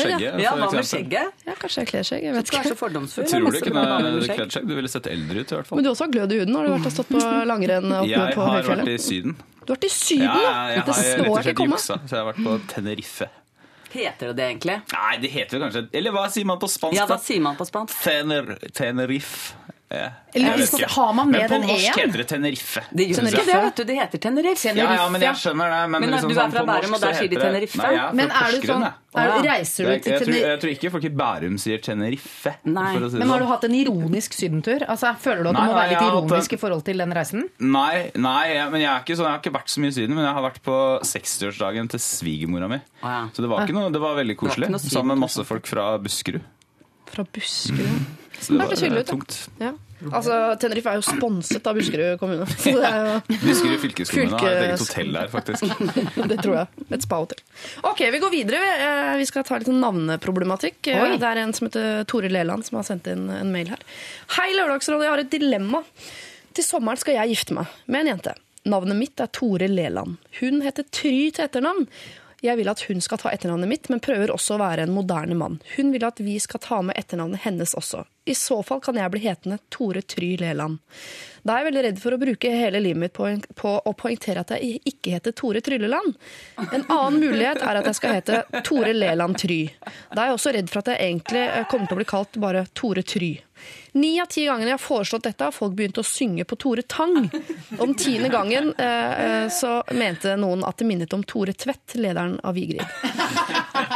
skjegget? 0.02 0.40
Ja. 0.42 0.52
hva 0.56 0.72
med 0.76 0.88
skjegget? 0.92 1.46
Ja, 1.48 1.56
kanskje 1.62 1.78
jeg 1.84 1.88
kler 1.92 2.04
skjegg. 2.10 2.24
Jeg 2.28 2.34
vet 2.38 2.52
Du 2.52 2.58
er 2.58 2.64
så 2.64 2.76
fordomsfull. 2.80 3.26
fordomsfull. 3.26 3.30
Tror 3.32 3.52
du 3.52 3.58
ikke 3.58 3.74
det 4.28 4.36
kledd 4.36 4.52
skjegg? 4.56 4.68
Du 4.68 4.76
ville 4.76 4.92
sett 4.92 5.08
eldre 5.12 5.40
ut, 5.44 5.52
i 5.52 5.56
hvert 5.56 5.68
fall. 5.72 5.76
Men 5.82 5.84
du 5.86 5.90
også 5.94 6.06
har 6.08 6.14
glød 6.16 6.32
i 6.32 6.40
huden. 6.42 6.56
Har 6.56 6.66
du 6.66 6.72
vært 6.76 6.90
og 6.92 6.96
stått 6.98 7.12
på 7.12 7.22
langrenn 7.52 7.92
oppe 8.00 8.10
Jeg 8.12 8.36
på 8.36 8.48
har 8.48 8.64
vært 8.72 8.88
i 8.88 8.98
Syden. 9.02 9.36
Du 9.62 9.74
har 9.74 9.78
vært 9.78 9.86
i 9.86 9.94
Syden, 9.94 10.26
Ja, 10.26 10.40
ja! 10.42 10.54
jeg 10.72 10.86
Det 10.86 10.96
har 10.96 11.04
rett 11.04 11.28
og 11.30 11.36
slett 11.36 11.46
ikke 11.52 11.58
komme. 11.62 11.78
juksa, 11.78 12.00
så 12.08 12.16
jeg 12.18 12.24
har 12.26 12.34
vært 12.34 12.44
på 12.48 12.58
Tenerife. 12.74 13.28
Heter 13.92 14.28
det 14.32 14.36
det 14.40 14.46
egentlig? 14.48 14.76
Nei, 14.94 15.18
det 15.20 15.30
heter 15.34 15.60
vel 15.60 15.64
kanskje 15.66 15.82
Eller 16.00 16.14
hva 16.16 16.22
sier 16.32 16.46
man 16.48 16.60
på 16.62 16.68
spansk? 16.72 16.96
Ja, 16.96 17.06
hva 17.10 17.18
sier 17.20 17.42
man 17.44 17.58
på 17.60 17.66
spansk? 17.68 17.98
Tener, 18.06 18.54
Tenerife. 18.72 19.54
Eller 19.92 20.48
jeg 20.48 20.58
vet 20.58 20.70
hvis- 20.70 20.80
ikke. 20.80 20.90
har 20.96 21.14
man 21.14 21.30
med 21.32 21.42
Men 21.42 21.50
på 21.52 21.68
norsk 21.68 21.98
heter 22.00 22.18
det 22.22 22.28
Tenerife. 22.30 22.82
Det 22.96 23.08
gjør 23.10 23.26
ikke 23.28 23.46
det, 23.46 23.56
vet 23.66 23.76
du. 23.76 23.84
Det 23.84 23.96
heter 24.00 24.18
Tenerife. 24.24 24.76
Ja, 24.76 24.94
ja, 24.96 25.10
men 25.12 25.22
jeg 25.22 25.36
skjønner 25.36 25.68
det. 25.74 25.80
Men, 25.92 26.02
Men 26.02 26.10
liksom 26.12 26.30
du 26.32 26.36
er 26.36 26.42
sånn 26.42 26.52
fra 26.56 26.64
Bærum, 26.70 26.94
og 26.96 27.02
der 27.02 27.14
sier 27.20 27.30
de 27.30 27.36
Tenerife? 27.36 27.78
Nei, 27.82 27.92
jeg 27.92 28.00
er 28.00 28.14
Men 28.14 28.32
er 28.32 28.52
du 28.52 28.68
sånn 28.68 28.84
er, 28.84 28.94
Reiser 29.44 29.84
du 29.84 30.00
til 30.00 30.20
Tenerife? 30.22 30.48
jeg 30.48 30.60
tror 30.62 30.72
ikke 30.72 30.92
folk 30.92 31.04
i 31.04 31.10
Bærum 31.10 31.58
sier 31.60 31.78
Tenerife. 31.84 32.54
Nei. 32.64 32.94
for 32.94 33.02
å 33.08 33.12
si 33.12 33.18
Men 33.18 33.28
har 33.28 33.40
du 33.40 33.44
sånn. 33.46 33.48
hatt 33.52 33.64
en 33.66 33.76
ironisk 33.76 34.32
sydentur? 34.40 34.88
Altså, 34.88 35.12
Føler 35.20 35.44
du 35.44 35.50
at 35.50 35.56
du 35.56 35.62
Nei, 35.62 35.68
må 35.68 35.76
være 35.76 35.90
litt 35.90 36.08
ironisk 36.08 36.54
en- 36.54 36.58
i 36.58 36.62
forhold 36.62 36.84
til 36.86 36.98
den 36.98 37.12
reisen? 37.12 37.50
Nei, 37.60 38.12
nei 38.16 38.54
jeg, 38.54 38.72
men 38.72 38.80
jeg, 38.82 38.90
er 38.90 39.00
ikke 39.04 39.18
sånn, 39.20 39.28
jeg 39.28 39.36
har 39.36 39.42
ikke 39.44 39.54
vært 39.60 39.68
så 39.68 39.78
mye 39.84 39.88
i 39.88 39.92
Syden, 39.92 40.16
men 40.16 40.24
jeg 40.24 40.34
har 40.34 40.44
vært 40.50 40.62
på 40.64 40.80
60-årsdagen 41.04 41.90
til 41.90 42.00
svigermora 42.00 42.70
mi. 42.70 42.80
Ah, 43.04 43.24
ja. 43.24 43.30
Så 43.34 43.42
det 43.44 43.50
var, 43.50 43.68
ikke 43.68 43.74
noe, 43.76 43.92
det 43.92 44.00
var 44.00 44.16
veldig 44.16 44.38
koselig. 44.38 44.70
Sammen 44.80 45.08
med 45.20 45.28
masse 45.28 45.44
folk 45.46 45.66
fra 45.68 45.98
Buskerud. 46.00 46.42
Fra 47.12 47.26
Buskerud. 47.36 48.10
Så 48.42 48.54
det 48.54 48.60
Det 48.60 48.66
var 48.66 48.76
det 48.76 48.88
eh, 48.88 49.00
ut, 49.00 49.08
tungt. 49.08 49.38
Ja. 49.62 49.72
Altså, 50.10 50.36
Tenerife 50.58 50.90
er 50.90 50.98
jo 50.98 51.04
sponset 51.06 51.68
av 51.70 51.78
Buskerud 51.78 52.18
kommune. 52.18 52.48
Så 52.50 52.72
det, 52.74 52.90
er 52.90 53.04
jo, 53.06 53.38
Buskerud 53.44 53.82
fylkeskommune 53.84 54.40
har 54.40 54.56
et 54.56 54.64
eget 54.66 54.82
hotell 54.82 55.12
der, 55.14 55.30
faktisk. 55.30 55.84
det 56.32 56.38
tror 56.42 56.56
jeg. 56.58 56.86
Et 56.98 57.06
spa-hotell. 57.06 57.44
Ok, 57.92 58.02
vi 58.16 58.22
går 58.24 58.34
videre. 58.34 58.62
Eh, 58.88 59.14
Vi 59.22 59.28
skal 59.30 59.46
ta 59.46 59.60
litt 59.62 59.70
navneproblematikk. 59.70 60.80
Eh, 60.90 61.04
Oi. 61.04 61.20
Det 61.22 61.30
er 61.30 61.44
en 61.44 61.54
som 61.54 61.70
heter 61.70 62.06
Tore 62.10 62.32
Leland 62.34 62.66
som 62.66 62.80
har 62.80 62.88
sendt 62.88 63.12
inn 63.14 63.28
en 63.30 63.54
mail 63.54 63.70
her. 63.76 63.84
Hei, 64.40 64.50
Lørdagsrådet. 64.58 65.06
Jeg 65.06 65.14
har 65.14 65.26
et 65.28 65.36
dilemma. 65.36 65.84
Til 66.58 66.66
sommeren 66.66 67.00
skal 67.00 67.20
jeg 67.20 67.36
gifte 67.36 67.56
meg 67.56 67.70
med 67.86 68.02
en 68.02 68.16
jente. 68.16 68.34
Navnet 68.72 68.98
mitt 68.98 69.22
er 69.22 69.30
Tore 69.34 69.70
Leland. 69.70 70.18
Hun 70.42 70.62
heter 70.66 70.86
Try 70.90 71.30
til 71.34 71.46
etternavn. 71.46 71.86
Jeg 72.42 72.58
vil 72.58 72.70
at 72.72 72.82
hun 72.88 73.02
skal 73.06 73.20
ta 73.22 73.30
etternavnet 73.30 73.70
mitt, 73.70 73.90
men 73.94 74.02
prøver 74.02 74.34
også 74.34 74.56
å 74.56 74.62
være 74.64 74.88
en 74.88 74.96
moderne 74.96 75.38
mann. 75.38 75.60
Hun 75.76 75.92
vil 75.94 76.06
at 76.08 76.22
vi 76.24 76.40
skal 76.42 76.64
ta 76.64 76.80
med 76.86 76.98
etternavnet 76.98 77.44
hennes 77.44 77.76
også. 77.78 78.02
I 78.26 78.36
så 78.38 78.60
fall 78.66 78.82
kan 78.82 78.98
jeg 78.98 79.14
bli 79.14 79.22
hetende 79.24 79.58
Tore 79.74 80.02
Try 80.02 80.36
Leland. 80.42 80.80
Da 81.42 81.56
er 81.56 81.62
jeg 81.62 81.68
veldig 81.72 81.84
redd 81.88 82.02
for 82.02 82.14
å 82.14 82.20
bruke 82.22 82.52
hele 82.54 82.82
livet 82.82 83.02
mitt 83.02 83.56
på, 83.58 83.72
å 83.74 83.94
poengtere 83.98 84.44
at 84.44 84.54
jeg 84.54 84.82
ikke 84.90 85.16
heter 85.16 85.34
Tore 85.38 85.62
Trylleland. 85.66 86.18
En 86.62 86.86
annen 86.86 87.18
mulighet 87.22 87.62
er 87.66 87.80
at 87.80 87.90
jeg 87.90 87.98
skal 87.98 88.18
hete 88.20 88.62
Tore 88.66 88.94
Leland 88.94 89.40
Try. 89.42 89.64
Da 90.14 90.24
er 90.24 90.32
jeg 90.32 90.38
også 90.38 90.54
redd 90.58 90.70
for 90.70 90.84
at 90.84 90.94
jeg 90.94 91.10
egentlig 91.10 91.46
eh, 91.48 91.66
kommer 91.70 91.90
til 91.90 91.98
å 91.98 92.02
bli 92.02 92.10
kalt 92.14 92.42
bare 92.42 92.68
Tore 92.78 93.06
Try. 93.06 93.32
Ni 93.94 94.22
av 94.22 94.30
ti 94.32 94.46
gangene 94.46 94.70
jeg 94.70 94.78
har 94.78 94.84
foreslått 94.84 95.26
dette, 95.28 95.44
har 95.44 95.52
folk 95.52 95.74
begynt 95.76 96.00
å 96.00 96.06
synge 96.08 96.46
på 96.48 96.56
Tore 96.56 96.84
Tang. 96.88 97.26
Om 97.84 97.92
tiende 98.00 98.30
gangen 98.32 98.70
eh, 98.78 99.24
eh, 99.24 99.48
så 99.52 99.82
mente 99.92 100.38
noen 100.40 100.64
at 100.64 100.80
det 100.80 100.88
minnet 100.88 101.12
om 101.14 101.26
Tore 101.28 101.52
Tvedt, 101.52 101.98
lederen 102.00 102.38
av 102.40 102.56
Vigrid. 102.56 102.86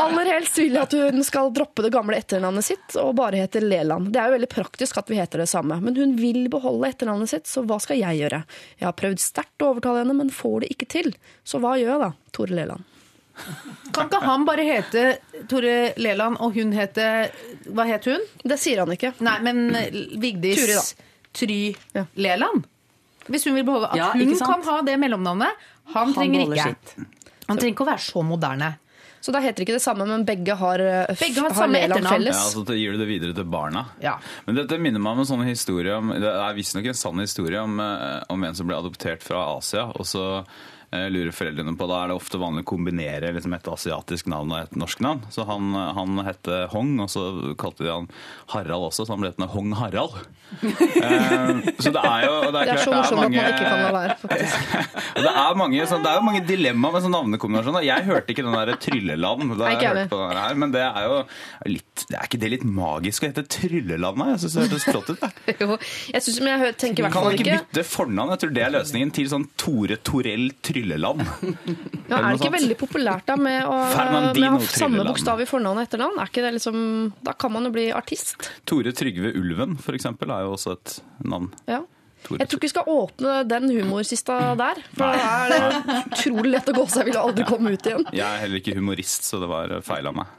Aller 0.03 0.31
helst 0.33 0.59
vil 0.59 0.75
jeg 0.75 0.83
at 0.83 0.95
hun 0.99 1.23
skal 1.23 1.53
droppe 1.55 1.85
det 1.85 1.93
gamle 1.95 2.19
etternavnet 2.19 2.67
sitt 2.67 2.97
og 2.99 3.13
bare 3.15 3.39
hete 3.39 3.61
Leland. 3.63 4.11
Det 4.11 4.19
er 4.19 4.27
jo 4.27 4.35
veldig 4.35 4.51
praktisk 4.51 4.99
at 4.99 5.11
vi 5.11 5.21
heter 5.21 5.45
det 5.45 5.47
samme, 5.51 5.79
men 5.83 5.95
hun 5.95 6.17
vil 6.19 6.49
beholde 6.51 6.91
etternavnet 6.91 7.31
sitt, 7.31 7.47
så 7.47 7.63
hva 7.63 7.79
skal 7.83 8.01
jeg 8.01 8.19
gjøre? 8.25 8.41
Jeg 8.81 8.89
har 8.89 8.97
prøvd 8.99 9.23
sterkt 9.23 9.63
å 9.63 9.71
overtale 9.71 10.03
henne, 10.03 10.17
men 10.19 10.33
får 10.33 10.65
det 10.65 10.73
ikke 10.75 10.91
til. 10.91 11.15
Så 11.47 11.63
hva 11.63 11.77
gjør 11.79 11.93
jeg 11.93 12.03
da, 12.03 12.11
Tore 12.35 12.59
Leland? 12.59 12.94
Kan 13.95 14.07
ikke 14.09 14.21
han 14.23 14.45
bare 14.47 14.63
hete 14.67 15.03
Tore 15.51 15.93
Leland, 15.97 16.37
og 16.39 16.53
hun 16.55 16.71
hete 16.75 17.07
Hva 17.67 17.85
het 17.89 18.05
hun? 18.09 18.23
Det 18.43 18.57
sier 18.61 18.79
han 18.83 18.91
ikke. 18.95 19.13
Nei, 19.25 19.35
men 19.45 19.65
Vigdis 20.21 20.61
Turi, 20.61 20.77
da. 20.77 20.85
Try 21.35 21.59
Ja. 21.95 22.05
Leland. 22.15 22.65
Hvis 23.27 23.43
hun 23.47 23.55
vil 23.57 23.65
beholde 23.67 23.89
At 23.91 23.97
Ja, 23.97 24.11
hun 24.13 24.37
kan 24.39 24.63
ha 24.69 24.81
det 24.87 24.97
mellomnavnet. 25.01 25.53
Han, 25.93 26.07
Han 26.07 26.13
trenger 26.13 26.45
ikke. 26.47 26.71
ikke. 26.75 27.05
Han 27.47 27.57
trenger 27.57 27.73
ikke 27.75 27.85
å 27.85 27.91
være 27.91 28.03
så 28.05 28.23
moderne. 28.25 28.73
Så 29.25 29.31
da 29.33 29.39
heter 29.41 29.57
det 29.57 29.65
ikke 29.65 29.73
det 29.79 29.81
samme, 29.81 30.05
men 30.05 30.23
begge 30.25 30.53
har, 30.55 30.79
eh, 30.79 31.15
Begge 31.17 31.41
har 31.41 31.49
har 31.49 31.55
samme 31.57 31.73
Leland 31.79 31.97
etternavn. 32.05 32.13
felles. 32.13 32.35
Ja, 32.35 32.59
altså, 32.61 32.75
gir 32.77 32.91
du 32.93 32.97
det 32.99 33.07
videre 33.09 33.33
til 33.33 33.43
barna. 33.49 33.85
Ja. 34.01 34.19
Men 34.45 34.55
dette 34.55 34.77
minner 34.79 34.99
meg 35.01 35.11
om 35.13 35.19
en 35.19 35.25
sånn 35.25 35.45
historie 35.47 35.95
om, 35.97 36.09
Det 36.09 36.21
er 36.29 36.53
visstnok 36.53 36.85
en 36.87 36.93
sann 36.93 37.17
historie 37.17 37.57
om, 37.61 37.79
eh, 37.79 38.23
om 38.29 38.43
en 38.43 38.53
som 38.53 38.67
ble 38.67 38.75
adoptert 38.77 39.23
fra 39.23 39.57
Asia. 39.57 39.85
Og 39.95 40.05
så 40.05 40.39
eh, 40.39 40.43
lurer 40.91 41.33
foreldrene 41.35 41.75
på 41.79 41.87
Da 41.89 42.01
er 42.03 42.11
det 42.11 42.17
ofte 42.19 42.39
vanlig 42.41 42.63
å 42.65 42.69
kombinere 42.69 43.33
liksom 43.35 43.55
et 43.57 43.67
asiatisk 43.71 44.29
navn 44.31 44.53
og 44.53 44.61
et 44.63 44.77
norsk 44.79 45.01
navn. 45.05 45.23
Så 45.33 45.45
han, 45.49 45.73
han 45.73 46.21
het 46.27 46.49
Hong, 46.73 46.95
og 47.03 47.09
så 47.11 47.25
kalte 47.59 47.85
de 47.85 47.91
han 47.91 48.09
Harald 48.53 48.89
også, 48.91 49.05
så 49.05 49.15
han 49.15 49.23
ble 49.23 49.31
hetende 49.33 49.49
Hong 49.53 49.73
Harald. 49.79 50.15
Eh, 50.61 51.73
så 51.81 51.91
det 51.91 52.01
er 52.05 52.25
jo 52.27 52.33
det 52.53 52.59
er 52.61 52.69
Det 52.69 52.73
er 52.75 52.81
så 52.83 52.93
morsomt 52.93 53.23
at 53.25 53.31
man 53.33 53.49
ikke 53.49 53.65
kan 53.65 53.81
la 53.81 53.91
være, 53.95 54.15
faktisk. 54.21 54.75
det 55.25 55.31
er 55.31 55.57
mange, 55.59 55.87
sånn, 55.89 56.03
det 56.05 56.11
er 56.11 56.19
jo 56.19 56.25
mange 56.27 56.43
dilemmaer 56.47 56.95
med 56.95 57.05
sånn 57.05 57.15
navnekombinasjoner. 57.15 57.85
Jeg 57.87 58.05
hørte 58.07 58.35
ikke 58.35 58.45
den 58.45 58.57
der 58.57 58.73
Trylleland, 58.85 59.55
da 59.57 59.71
jeg 59.71 59.81
jeg 59.85 59.89
hørte 59.91 60.11
på 60.13 60.19
den 60.21 60.41
her, 60.41 60.59
men 60.61 60.75
det 60.75 60.83
er 60.85 61.07
jo 61.09 61.17
litt 61.71 62.05
Det 62.05 62.17
er 62.19 62.27
ikke 62.29 62.39
det 62.43 62.51
litt 62.53 62.65
magisk 62.67 63.25
å 63.25 63.29
hete 63.31 63.45
Trylleland? 63.55 64.23
Jeg 64.31 64.41
syns 64.43 64.55
det 64.55 64.65
hørtes 64.65 64.87
flott 64.89 65.11
ut. 65.11 65.25
jeg. 65.25 65.57
Jo, 65.65 65.77
jeg 66.11 66.21
synes, 66.25 66.39
men 66.43 66.65
jeg 66.65 66.75
tenker 66.81 67.01
i 67.01 67.05
hvert 67.05 67.15
Kan 67.15 67.23
fall 67.23 67.31
man 67.31 67.37
ikke 67.39 67.45
ikke 67.49 67.65
bytte 67.65 67.85
fornavn? 67.87 68.33
Jeg 68.35 68.41
tror 68.43 68.53
det 68.55 68.63
er 68.65 68.73
løsningen 68.75 69.13
til 69.15 69.29
sånn 69.31 69.45
Tore 69.59 69.97
Torell 70.05 70.47
Trylleland. 70.75 71.21
ja, 72.09 72.17
Er 72.19 72.27
det 72.27 72.39
ikke 72.41 72.53
veldig 72.57 72.77
populært 72.79 73.27
da 73.29 73.37
med 73.39 73.63
å, 73.63 73.75
med 74.35 74.47
å 74.49 74.53
ha 74.57 74.61
samme 74.67 75.07
bokstav 75.07 75.41
i 75.43 75.47
fornavn 75.49 75.79
og 75.79 75.87
etternavn? 75.87 76.19
Er 76.19 76.31
ikke 76.31 76.43
det 76.45 76.55
liksom, 76.57 76.77
da 77.23 77.35
kan 77.39 77.53
man 77.55 77.67
jo 77.69 77.73
bli 77.75 77.89
artist. 77.95 78.49
Tore 78.67 78.91
Trygve 78.95 79.31
Ulven, 79.39 79.77
eksempel, 79.95 80.33
er 80.35 80.45
jo 80.45 80.55
også 80.57 80.75
et 80.75 80.97
navn. 81.23 81.51
Ja. 81.71 81.81
Tore 82.25 82.41
Jeg 82.41 82.49
tror 82.49 82.59
ikke 82.59 82.67
vi 82.67 82.73
skal 82.73 82.89
åpne 82.91 83.35
den 83.47 83.69
humorsista 83.69 84.39
der, 84.59 84.81
for 84.97 85.05
da 85.05 85.35
er 85.45 85.53
det 85.53 85.99
utrolig 86.01 86.55
lett 86.57 86.71
å 86.73 86.79
gå 86.79 86.87
seg. 86.91 87.11
Vil 87.11 87.21
aldri 87.21 87.45
komme 87.47 87.75
ut 87.75 87.91
igjen. 87.91 88.07
Jeg 88.11 88.25
er 88.25 88.41
heller 88.43 88.63
ikke 88.63 88.75
humorist, 88.79 89.29
så 89.29 89.39
det 89.43 89.51
var 89.51 89.77
feil 89.85 90.09
av 90.11 90.17
meg. 90.17 90.33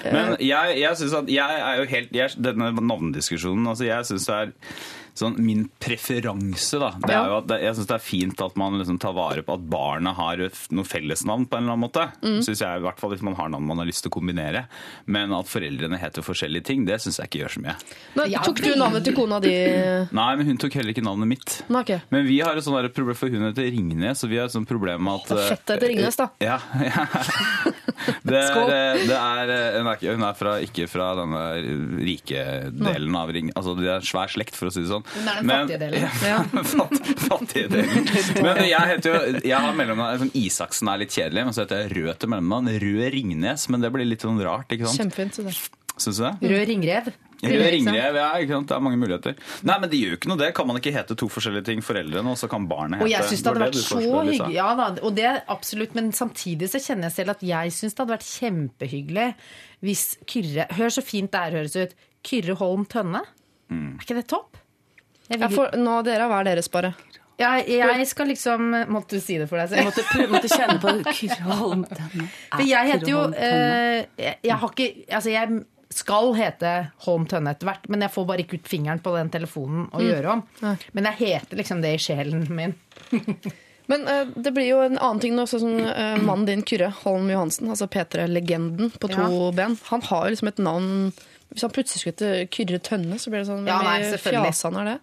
Men 0.00 0.38
jeg, 0.40 0.78
jeg 0.80 0.96
synes 0.96 1.14
at 1.18 1.28
jeg 1.28 1.60
er 1.60 1.74
jo 1.76 1.88
helt 1.90 2.14
jeg, 2.16 2.32
Denne 2.40 2.70
navnediskusjonen 2.72 3.66
altså 3.68 3.84
Jeg 3.84 4.06
synes 4.08 4.24
det 4.30 4.36
er 4.38 4.52
sånn 5.18 5.38
Min 5.40 5.66
preferanse, 5.80 6.78
da, 6.80 6.92
det 7.02 7.14
er 7.14 7.30
jo 7.30 7.38
at 7.40 7.48
det, 7.50 7.60
jeg 7.64 7.76
synes 7.78 7.90
det 7.90 7.96
er 7.96 8.04
fint 8.04 8.42
at 8.44 8.56
man 8.60 8.78
liksom 8.80 8.98
tar 9.02 9.14
vare 9.16 9.44
på 9.46 9.56
at 9.56 9.66
barna 9.72 10.12
har 10.16 10.42
noe 10.74 10.86
fellesnavn 10.86 11.46
på 11.48 11.58
en 11.58 11.64
eller 11.64 11.76
annen 11.76 11.86
måte. 11.86 12.06
Mm. 12.22 12.40
Synes 12.46 12.62
jeg, 12.62 12.80
i 12.80 12.84
hvert 12.84 13.00
fall 13.00 13.14
Hvis 13.14 13.24
man 13.26 13.36
har 13.38 13.50
navn 13.52 13.66
man 13.70 13.80
har 13.82 13.88
lyst 13.88 14.04
til 14.04 14.12
å 14.12 14.16
kombinere. 14.18 14.64
Men 15.10 15.34
at 15.36 15.48
foreldrene 15.50 15.98
heter 16.00 16.24
forskjellige 16.26 16.66
ting, 16.70 16.84
det 16.88 17.00
syns 17.02 17.20
jeg 17.20 17.30
ikke 17.30 17.42
gjør 17.42 17.54
så 17.56 17.64
mye. 17.64 17.76
Men, 18.18 18.36
tok 18.46 18.62
du 18.62 18.70
navnet 18.78 19.06
til 19.06 19.16
kona 19.16 19.40
di? 19.42 19.52
Nei, 20.16 20.30
men 20.40 20.50
hun 20.50 20.60
tok 20.60 20.78
heller 20.78 20.94
ikke 20.94 21.04
navnet 21.06 21.30
mitt. 21.30 21.56
Nei, 21.70 21.84
okay. 21.84 22.02
Men 22.14 22.26
vi 22.28 22.40
har 22.42 22.58
et 22.58 22.66
sånt 22.66 22.78
der 22.80 22.90
problem, 22.94 23.18
for 23.18 23.32
hun 23.32 23.48
heter 23.48 23.70
Ringnes, 23.70 24.24
og 24.26 24.32
vi 24.32 24.40
har 24.40 24.50
et 24.50 24.54
sånt 24.54 24.70
problem 24.70 25.04
med 25.06 25.20
at 25.20 25.50
fett 25.52 25.74
etter 25.76 25.92
Ringnes, 25.92 26.18
da. 26.20 26.30
Ja. 26.50 26.56
ja. 26.82 27.04
Det 28.24 28.36
er, 28.38 28.46
Skål. 28.48 28.70
det 29.10 29.16
er, 29.16 29.50
hun 30.14 30.24
er, 30.24 30.36
fra, 30.38 30.54
ikke 30.64 30.86
fra 30.90 31.10
denne 31.18 31.42
rike 32.00 32.44
delen 32.72 33.16
av 33.18 33.32
Ring... 33.34 33.50
Altså, 33.58 33.74
det 33.78 33.90
er 33.92 34.06
svær 34.06 34.32
slekt, 34.32 34.56
for 34.58 34.70
å 34.70 34.74
si 34.74 34.82
det 34.84 34.90
sånn. 34.90 34.99
Hun 35.14 35.30
er 35.32 35.40
den 35.40 35.52
fattige 35.54 35.80
delen. 35.82 36.06
Ja, 36.30 36.38
fatt, 36.44 37.10
fattige 37.26 37.72
delen. 37.72 38.10
Men 38.46 38.62
jeg 38.68 38.92
heter 38.94 39.10
jo 39.14 39.40
Jeg 39.46 39.56
har 39.66 39.74
mellomnavn 39.78 40.24
sånn 40.26 40.34
Isaksen 40.40 40.90
er 40.92 41.02
litt 41.02 41.14
kjedelig, 41.14 41.46
men 41.48 41.56
så 41.56 41.64
heter 41.64 41.84
jeg 41.84 41.94
Rød 41.98 42.20
til 42.22 42.32
mellomnavn. 42.34 42.70
Rød 42.84 43.02
Ringnes, 43.16 43.66
men 43.72 43.84
det 43.84 43.90
blir 43.94 44.08
litt 44.08 44.24
sånn 44.26 44.40
rart, 44.44 44.70
ikke 44.72 44.88
sant? 44.88 45.04
Kjempefint. 45.04 45.40
synes. 45.40 45.66
Syns 46.00 46.20
du 46.20 46.24
det? 46.24 46.52
Rød 46.52 46.68
ringrev. 46.70 47.10
Rød 47.40 47.66
ringrev, 47.72 48.16
ja, 48.20 48.28
ikke 48.40 48.56
sant? 48.56 48.68
Det 48.68 48.76
er 48.76 48.82
mange 48.84 48.98
muligheter. 49.00 49.36
Nei, 49.68 49.76
men 49.80 49.90
det 49.92 50.00
gjør 50.00 50.14
jo 50.14 50.18
ikke 50.18 50.30
noe 50.30 50.40
det. 50.40 50.50
Kan 50.56 50.68
man 50.68 50.78
ikke 50.80 50.92
hete 50.92 51.16
to 51.18 51.28
forskjellige 51.32 51.66
ting 51.70 51.82
foreldrene, 51.84 52.34
og 52.34 52.38
så 52.40 52.48
kan 52.52 52.66
barnet 52.68 53.00
hete 53.00 53.08
Og 53.08 53.12
jeg 53.14 53.28
synes 53.30 53.44
det 53.44 53.50
hadde 53.50 53.64
vært 53.64 53.76
det 53.78 53.84
så 53.84 54.00
hyggelig. 54.00 54.38
Ja 54.56 54.68
da, 54.78 54.88
og 55.00 55.16
det 55.16 55.30
absolutt, 55.52 55.96
men 55.96 56.12
samtidig 56.16 56.68
så 56.72 56.82
kjenner 56.84 57.08
jeg 57.08 57.16
selv 57.16 57.34
at 57.36 57.44
jeg 57.50 57.74
syns 57.76 57.96
det 57.96 58.04
hadde 58.04 58.16
vært 58.16 58.28
kjempehyggelig 58.28 59.28
hvis 59.80 60.04
Kyrre 60.28 60.66
Hør 60.76 60.92
så 60.92 61.04
fint 61.04 61.32
det 61.32 61.44
her 61.46 61.56
høres 61.60 61.76
ut. 61.80 61.94
Kyrre 62.28 62.56
Holm 62.60 62.84
Tønne. 62.92 63.24
Mm. 63.72 63.94
Er 63.96 64.04
ikke 64.04 64.18
det 64.20 64.26
topp? 64.28 64.59
Jeg, 65.30 65.38
Ja, 65.40 65.46
vil, 65.46 65.56
for 65.56 65.76
nå 65.78 66.00
dere, 66.06 66.26
hva 66.30 66.40
er 66.42 66.50
deres 66.50 66.68
bare? 66.72 66.92
jeg, 67.40 67.68
jeg 67.72 68.06
skal 68.10 68.26
liksom 68.28 68.66
Måtte 68.92 69.16
du 69.16 69.20
si 69.24 69.38
det 69.40 69.46
for 69.48 69.56
deg 69.62 69.70
selv? 69.70 69.78
Jeg 69.80 69.86
måtte, 69.88 70.02
prøve, 70.10 70.30
måtte 70.34 70.50
kjenne 70.50 70.78
på 70.82 70.94
Kyrre 71.16 71.58
Holm 71.60 71.84
Tønne. 71.88 72.26
For 72.52 72.64
jeg 72.68 72.90
heter 72.90 73.08
jo 73.14 73.20
eh, 73.32 74.00
jeg, 74.20 74.34
jeg 74.50 74.58
har 74.60 74.74
ikke 74.74 74.88
Altså, 75.16 75.30
jeg 75.32 75.62
skal 75.90 76.28
hete 76.38 76.74
Holm 77.06 77.24
Tønne 77.30 77.50
etter 77.54 77.66
hvert, 77.70 77.88
men 77.90 78.04
jeg 78.04 78.12
får 78.14 78.26
bare 78.28 78.44
ikke 78.44 78.60
ut 78.60 78.68
fingeren 78.70 79.00
på 79.02 79.14
den 79.16 79.30
telefonen 79.32 79.88
Mm. 79.88 79.94
å 79.96 80.02
gjøre 80.04 80.34
om. 80.36 80.42
Men 80.94 81.08
jeg 81.08 81.16
heter 81.24 81.58
liksom 81.58 81.80
det 81.82 81.94
i 81.96 82.02
sjelen 82.04 82.44
min. 82.54 82.76
Men 83.90 84.04
eh, 84.06 84.28
det 84.38 84.52
blir 84.54 84.68
jo 84.68 84.76
en 84.84 84.94
annen 85.02 85.18
ting 85.18 85.34
nå, 85.34 85.48
sånn 85.50 85.64
som 85.64 85.80
eh, 85.90 86.20
mannen 86.22 86.46
din, 86.46 86.60
Kyrre 86.62 86.92
Holm 87.00 87.26
Johansen, 87.32 87.72
altså 87.72 87.88
P3-legenden 87.90 88.92
på 89.02 89.10
to 89.10 89.18
Ja. 89.18 89.50
ben, 89.56 89.74
han 89.88 90.04
har 90.06 90.28
jo 90.28 90.36
liksom 90.36 90.50
et 90.52 90.60
navn 90.62 90.92
Hvis 91.50 91.64
han 91.66 91.72
plutselig 91.74 92.00
skulle 92.02 92.14
hete 92.16 92.48
Kyrre 92.54 92.78
Tønne, 92.86 93.18
så 93.18 93.30
blir 93.32 93.42
det 93.42 93.48
sånn 93.50 93.66
Ja, 93.66 93.80
nei, 93.82 94.00
mye 94.00 94.10
selvfølgelig. 94.14 94.52
fjas 94.52 94.62
han 94.68 94.76
er 94.82 94.90
det? 94.92 94.98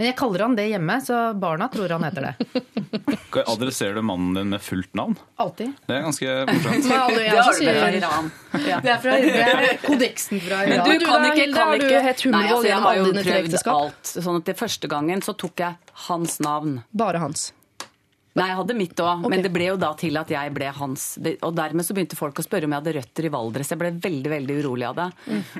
Men 0.00 0.06
jeg 0.08 0.16
kaller 0.16 0.40
han 0.46 0.54
det 0.56 0.64
hjemme, 0.70 0.94
så 1.04 1.16
barna 1.36 1.66
tror 1.68 1.92
han 1.92 2.04
heter 2.06 2.30
det. 2.30 2.62
Adresserer 3.52 3.98
du 3.98 4.02
mannen 4.08 4.32
din 4.38 4.48
med 4.54 4.62
fullt 4.64 4.94
navn? 4.96 5.18
Alltid. 5.36 5.74
Det 5.84 5.98
er 5.98 6.06
ganske 6.06 6.36
morsomt. 6.48 6.88
Det 6.88 7.26
er 7.26 7.50
Det 7.60 7.74
fra 7.76 7.90
Iran. 7.98 8.30
Ja. 8.64 8.78
Det 8.80 8.94
er, 8.94 9.02
fra, 9.02 9.18
det 9.20 9.44
er 9.44 9.76
kodeksen 9.84 10.40
fra 10.40 10.62
Men 10.64 10.72
Iran. 10.78 10.88
du 10.88 10.98
du 10.98 11.04
kan 11.04 11.20
da, 11.20 11.28
ikke, 11.28 11.40
Hilde, 11.42 11.58
kan 11.58 11.68
har 11.68 11.76
du 11.76 11.84
ikke 11.84 12.32
Nei, 12.32 12.42
altså, 12.48 12.68
jeg 12.70 12.80
har 12.86 12.96
jo 12.96 13.12
prøvd 13.20 13.60
alt. 13.74 14.12
Sånn 14.16 14.40
at 14.40 14.48
det 14.48 14.56
første 14.62 14.90
gangen 14.96 15.22
så 15.26 15.36
tok 15.44 15.64
jeg 15.66 15.96
hans 16.08 16.40
navn. 16.40 16.80
Bare 16.96 17.20
hans. 17.20 17.50
Nei, 18.38 18.44
jeg 18.46 18.56
hadde 18.60 18.74
mitt 18.78 19.00
òg, 19.02 19.24
men 19.26 19.42
det 19.42 19.50
ble 19.50 19.64
jo 19.72 19.76
da 19.80 19.88
til 19.98 20.14
at 20.20 20.28
jeg 20.30 20.52
ble 20.54 20.68
hans. 20.76 21.06
Og 21.42 21.54
dermed 21.58 21.82
så 21.82 21.96
begynte 21.96 22.14
folk 22.14 22.38
å 22.38 22.44
spørre 22.46 22.68
om 22.68 22.70
jeg 22.76 22.78
hadde 22.78 22.92
røtter 22.94 23.26
i 23.26 23.30
Valdres. 23.34 23.72
Jeg 23.72 23.80
ble 23.80 23.90
veldig 24.04 24.30
veldig 24.30 24.58
urolig 24.62 24.86
av 24.86 24.94
det, 25.00 25.06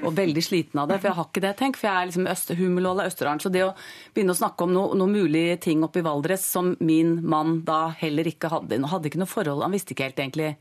og 0.05 0.15
veldig 0.15 0.45
sliten 0.47 0.79
av 0.79 0.87
det. 0.93 1.01
For 1.03 1.11
jeg 1.11 1.17
har 1.19 1.27
ikke 1.27 1.43
det, 1.43 1.51
tenk. 1.59 1.81
For 1.81 1.89
jeg 1.89 1.97
er 1.99 2.11
liksom 2.13 2.59
humelål 2.61 3.03
av 3.03 3.09
er 3.09 3.11
Østerdalen. 3.11 3.43
Så 3.43 3.51
det 3.51 3.65
å 3.67 3.73
begynne 4.15 4.37
å 4.37 4.39
snakke 4.39 4.69
om 4.69 4.73
noe- 4.77 4.95
noen 4.95 5.17
mulige 5.19 5.59
ting 5.67 5.83
oppe 5.83 5.99
i 5.99 6.07
Valdres 6.07 6.47
som 6.47 6.77
min 6.79 7.17
mann 7.27 7.65
da 7.67 7.89
heller 7.91 8.31
ikke 8.31 8.53
hadde 8.55 8.79
Han 8.79 8.85
hadde 8.95 9.11
ikke 9.11 9.19
noe 9.25 9.35
forhold, 9.35 9.63
han 9.67 9.75
visste 9.75 9.97
ikke 9.97 10.07
helt 10.07 10.23
egentlig 10.23 10.57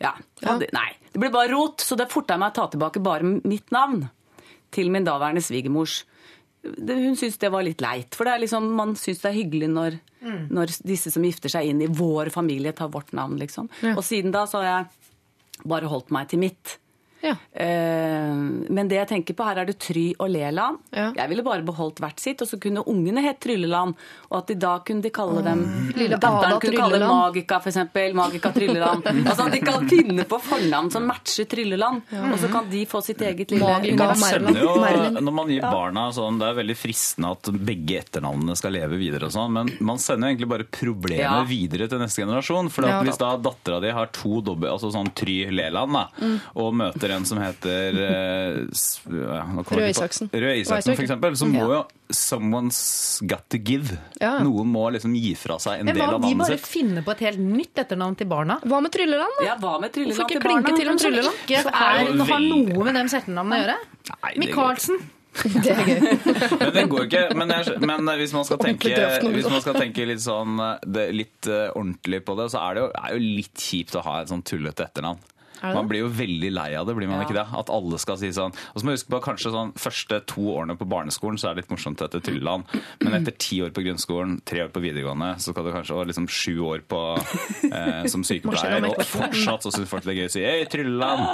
Ja. 0.00 0.14
Hadde, 0.42 0.68
Nei. 0.72 0.90
Det 1.12 1.20
ble 1.20 1.30
bare 1.30 1.52
rot, 1.52 1.84
så 1.84 1.96
det 1.96 2.08
forta 2.12 2.38
meg 2.38 2.52
å 2.52 2.54
ta 2.54 2.66
tilbake 2.72 3.02
bare 3.02 3.22
mitt 3.44 3.70
navn 3.72 4.08
til 4.72 4.90
min 4.90 5.04
daværende 5.04 5.40
svigermors. 5.44 6.04
Hun 6.78 7.16
syntes 7.16 7.38
det 7.42 7.50
var 7.52 7.62
litt 7.66 7.80
leit. 7.84 8.14
For 8.16 8.24
det 8.28 8.32
er 8.34 8.42
liksom, 8.44 8.66
man 8.78 8.94
syns 8.98 9.20
det 9.22 9.30
er 9.30 9.36
hyggelig 9.38 9.68
når, 9.72 9.98
når 10.50 10.72
disse 10.86 11.10
som 11.14 11.24
gifter 11.26 11.52
seg 11.52 11.68
inn 11.70 11.82
i 11.84 11.90
vår 11.90 12.30
familie, 12.34 12.72
tar 12.76 12.88
vårt 12.94 13.12
navn, 13.16 13.36
liksom. 13.40 13.68
Og 13.94 14.02
siden 14.04 14.34
da 14.34 14.46
så 14.50 14.62
har 14.62 14.66
jeg 14.70 15.64
bare 15.64 15.88
holdt 15.88 16.10
meg 16.12 16.28
til 16.28 16.42
mitt. 16.42 16.78
Ja. 17.22 17.34
Eh, 17.52 18.34
men 18.70 18.88
det 18.90 18.98
jeg 19.00 19.08
tenker 19.08 19.36
på, 19.38 19.44
her 19.46 19.62
er 19.62 19.68
det 19.68 19.78
Try 19.82 20.06
og 20.22 20.28
Leland. 20.30 20.78
Ja. 20.94 21.08
Jeg 21.16 21.30
ville 21.32 21.44
bare 21.46 21.64
beholdt 21.66 22.00
hvert 22.02 22.20
sitt, 22.22 22.42
og 22.44 22.48
så 22.50 22.58
kunne 22.60 22.82
ungene 22.86 23.22
hett 23.24 23.40
Trylleland. 23.44 23.96
Og 24.30 24.38
at 24.40 24.50
de 24.50 24.56
da 24.60 24.76
kunne 24.86 25.02
de 25.04 25.10
kalle 25.14 25.42
dem 25.46 25.62
mm. 25.64 25.92
Datteren 26.16 26.60
kunne 26.62 26.76
kalle 26.80 27.00
dem 27.02 27.10
Magika, 27.10 27.58
f.eks. 27.62 27.78
Magika 28.16 28.52
Trylleland. 28.54 29.06
altså 29.28 29.46
at 29.46 29.56
de 29.56 29.60
kan 29.64 29.88
finne 29.90 30.26
på 30.28 30.40
fornavn 30.42 30.90
som 30.94 31.06
matcher 31.08 31.48
Trylleland. 31.50 32.02
Og 32.32 32.36
så 32.42 32.50
kan 32.52 32.68
de 32.70 32.84
få 32.88 33.02
sitt 33.04 33.22
eget 33.24 33.54
lille 33.54 33.64
Magika. 33.64 34.10
Merlin. 34.16 34.60
jo, 34.60 34.74
når 35.20 35.34
man 35.34 35.50
gir 35.52 35.64
barna 35.66 36.08
sånn, 36.14 36.38
Det 36.40 36.50
er 36.50 36.58
veldig 36.60 36.76
fristende 36.78 37.30
at 37.36 37.50
begge 37.66 38.00
etternavnene 38.02 38.56
skal 38.58 38.74
leve 38.76 38.98
videre, 39.00 39.28
og 39.28 39.34
sånn, 39.34 39.52
men 39.56 39.70
man 39.84 39.98
sender 40.02 40.30
egentlig 40.30 40.48
bare 40.52 40.66
problemet 40.68 41.24
Ja. 41.26 41.42
videre 41.48 41.88
til 41.88 41.98
neste 42.02 42.22
generasjon. 42.24 42.70
For 42.70 42.86
Ja, 42.86 43.00
Hvis 43.02 43.18
da 43.18 43.36
dattera 43.36 43.80
di 43.82 43.90
har 43.90 44.06
to 44.14 44.40
dobbel, 44.40 44.70
altså 44.70 44.92
sånn 44.92 45.12
Try 45.14 45.50
Leland, 45.50 45.92
da, 45.92 46.04
Mm. 46.20 46.40
og 46.56 46.74
møter 46.74 47.05
en 47.14 47.26
som 47.28 47.38
heter 47.40 47.98
eh, 48.02 48.58
ja, 49.12 49.42
nå 49.50 49.64
kommer 49.64 49.82
Røe 49.82 49.92
Isaksen. 49.94 50.30
Røe 50.32 50.56
Isaksen, 50.60 50.96
for 50.96 51.04
eksempel, 51.06 51.36
så 51.38 51.48
må 51.50 51.64
jo 51.70 51.80
someone's 52.12 52.80
got 53.26 53.48
to 53.50 53.58
give. 53.58 53.96
Ja. 54.20 54.36
Noen 54.44 54.70
må 54.70 54.86
liksom 54.94 55.16
gi 55.18 55.34
fra 55.38 55.58
seg 55.62 55.82
en 55.82 55.90
Men 55.90 55.98
del 55.98 56.06
hva 56.06 56.20
om 56.20 56.26
de 56.26 56.36
bare 56.38 56.58
sitt. 56.58 56.70
finner 56.70 57.06
på 57.06 57.16
et 57.16 57.24
helt 57.26 57.42
nytt 57.42 57.82
etternavn 57.82 58.16
til 58.20 58.30
barna? 58.30 58.60
Hva 58.62 58.80
med 58.84 58.94
Trylleland, 58.94 59.40
da? 59.40 59.48
Ja, 59.50 59.58
hva 59.62 59.76
med 59.82 59.96
Hvorfor 59.96 60.24
ikke 60.26 60.38
til 60.38 60.46
klinke 60.46 60.70
barna? 60.70 60.78
til 60.78 60.92
om 60.92 61.02
Trylleland? 61.02 61.44
Ikke 61.44 61.60
er, 61.66 62.14
har 62.30 62.48
noe 62.48 62.88
med 62.88 62.98
dem 63.00 63.12
etternavn 63.20 63.52
å 63.58 63.60
gjøre? 63.62 63.76
Nei, 63.82 64.16
det 64.16 64.16
går 64.16 64.26
ikke. 64.26 64.46
Michaelsen. 64.46 65.04
Det 65.62 65.72
er 65.72 65.82
gøy. 65.84 66.00
Men 66.60 66.70
det 66.72 66.84
går 66.88 67.06
ikke. 67.06 67.22
Men, 67.36 67.52
jeg, 67.52 67.76
men 67.84 68.10
hvis, 68.20 68.32
man 68.32 68.46
skal 68.48 68.60
tenke, 68.62 68.88
hvis 68.88 69.34
liksom. 69.36 69.52
man 69.52 69.64
skal 69.64 69.78
tenke 69.78 70.06
litt 70.08 70.22
sånn 70.24 70.60
eh, 70.64 70.86
det, 70.96 71.06
litt 71.16 71.48
eh, 71.50 71.68
ordentlig 71.76 72.22
på 72.24 72.36
det, 72.38 72.48
så 72.54 72.62
er 72.62 72.78
det 72.78 72.84
jo, 72.84 72.90
er 73.02 73.16
jo 73.16 73.32
litt 73.40 73.64
kjipt 73.68 73.98
å 73.98 74.04
ha 74.06 74.20
et 74.22 74.32
sånn 74.32 74.44
tullete 74.46 74.86
etternavn. 74.86 75.20
Man 75.62 75.88
blir 75.88 76.02
jo 76.04 76.08
veldig 76.12 76.50
lei 76.52 76.68
av 76.76 76.86
det, 76.86 76.94
blir 76.96 77.08
man 77.08 77.20
Ja. 77.20 77.26
ikke 77.26 77.34
det? 77.38 77.46
At 77.58 77.70
alle 77.70 77.98
skal 77.98 78.16
si 78.20 78.28
sånn. 78.34 78.52
Og 78.74 78.80
så 78.80 78.84
må 78.84 78.92
jeg 78.92 79.00
huske 79.00 79.12
på 79.14 79.20
kanskje 79.24 79.52
sånn 79.54 79.72
første 79.74 80.20
to 80.26 80.42
årene 80.56 80.76
på 80.76 80.88
barneskolen 80.88 81.38
så 81.40 81.48
er 81.50 81.54
det 81.54 81.64
litt 81.64 81.72
morsomt 81.74 82.02
etter 82.04 82.20
Trylleland. 82.20 82.64
Men 83.00 83.18
etter 83.22 83.32
ti 83.38 83.60
år 83.64 83.70
på 83.76 83.84
grunnskolen, 83.86 84.40
tre 84.44 84.62
år 84.66 84.68
på 84.74 84.82
videregående, 84.84 85.36
så 85.40 85.52
skal 85.54 85.64
du 85.64 85.72
kanskje 85.72 85.96
og 85.96 86.06
liksom 86.10 86.28
sju 86.28 86.58
år 86.60 86.80
på, 86.86 87.00
eh, 87.72 88.06
som 88.12 88.22
sykepleier, 88.28 88.84
og 88.90 88.96
fortsatt 89.06 89.62
så 89.64 89.72
syns 89.72 89.88
folk 89.88 90.04
det 90.04 90.14
er 90.16 90.20
gøy 90.22 90.28
å 90.28 90.34
si 90.36 90.44
Hei, 90.44 90.64
Trylleland! 90.70 91.24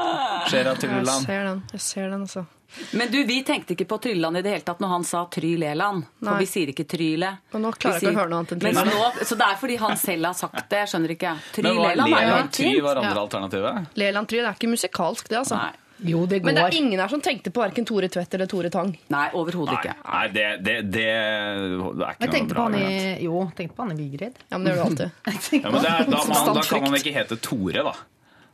Skjer 0.48 0.72
Trylleland?' 0.76 1.26
Jeg 1.26 1.26
ser 1.26 1.44
den, 1.44 1.62
jeg 1.72 1.80
ser 1.80 2.10
den 2.10 2.20
altså. 2.26 2.46
Men 2.92 3.10
du, 3.12 3.18
vi 3.28 3.42
tenkte 3.44 3.74
ikke 3.76 3.84
på 3.90 3.98
Trylleland 4.00 4.36
i 4.38 4.42
det 4.42 4.50
hele 4.54 4.64
tatt 4.64 4.80
når 4.80 4.88
han 4.94 5.04
sa 5.04 5.24
Try 5.32 5.56
Leland. 5.60 6.06
For 6.22 6.38
vi 6.40 6.46
sier 6.48 6.72
ikke 6.72 6.86
Tryle. 6.88 7.28
Og 7.52 7.60
nå 7.60 7.72
klarer 7.76 8.00
Vi 8.00 8.06
jeg 8.06 8.14
ikke 8.14 8.16
å 8.16 8.20
høre 8.22 8.30
noe 8.32 8.40
annet 8.42 8.52
enn 8.56 8.90
nå- 8.92 9.26
Så 9.28 9.36
det 9.36 9.46
er 9.50 9.60
fordi 9.60 9.76
han 9.82 9.96
selv 10.00 10.24
har 10.30 10.34
sagt 10.34 10.68
det. 10.70 10.78
Jeg 10.84 10.88
skjønner 10.94 11.14
ikke. 11.16 11.34
Try 11.52 11.62
Men 11.68 11.76
Leland 11.82 12.14
er 12.16 12.26
jo 12.28 12.34
helt 12.40 12.56
fint. 12.56 12.82
var 12.82 12.96
andre 13.02 13.14
Ja. 13.14 13.26
alternativet? 13.26 13.86
Leland 13.96 14.28
Try, 14.28 14.38
det 14.38 14.48
er 14.48 14.58
ikke 14.58 14.72
musikalsk, 14.72 15.28
det, 15.28 15.38
altså. 15.38 15.56
Nei. 15.60 15.72
Jo, 16.04 16.26
det 16.26 16.40
går. 16.42 16.46
Men 16.46 16.54
det 16.56 16.62
er 16.64 16.76
ingen 16.80 16.98
her 16.98 17.08
som 17.08 17.20
tenkte 17.22 17.52
på 17.54 17.60
verken 17.62 17.84
Tore 17.86 18.08
Tvedt 18.08 18.34
eller 18.34 18.46
Tore 18.50 18.70
Tang. 18.70 18.96
Nei, 19.08 19.28
overhodet 19.38 19.76
ikke. 19.78 19.94
nei 20.02 20.26
det, 20.34 20.46
det, 20.64 20.74
det, 20.90 21.04
det 21.04 21.04
er 21.06 22.16
ikke 22.16 22.26
Jeg 22.32 22.42
noe 22.42 22.48
bra 22.50 22.64
i 22.74 23.22
Jo, 23.22 23.42
tenkte 23.54 23.76
på 23.76 23.84
han 23.86 23.92
i 23.92 23.98
Vigrid. 24.00 24.34
Ja, 24.50 24.58
men 24.58 24.64
det 24.66 24.72
gjør 24.74 24.82
du 24.82 24.88
alltid. 24.88 25.10
Ja, 25.62 25.70
men 25.70 25.82
det 25.84 25.90
er, 25.92 26.10
da, 26.10 26.24
man, 26.32 26.54
da 26.56 26.62
kan 26.66 26.82
man 26.88 26.98
ikke 26.98 27.14
hete 27.14 27.38
Tore, 27.38 27.84
da. 27.86 27.92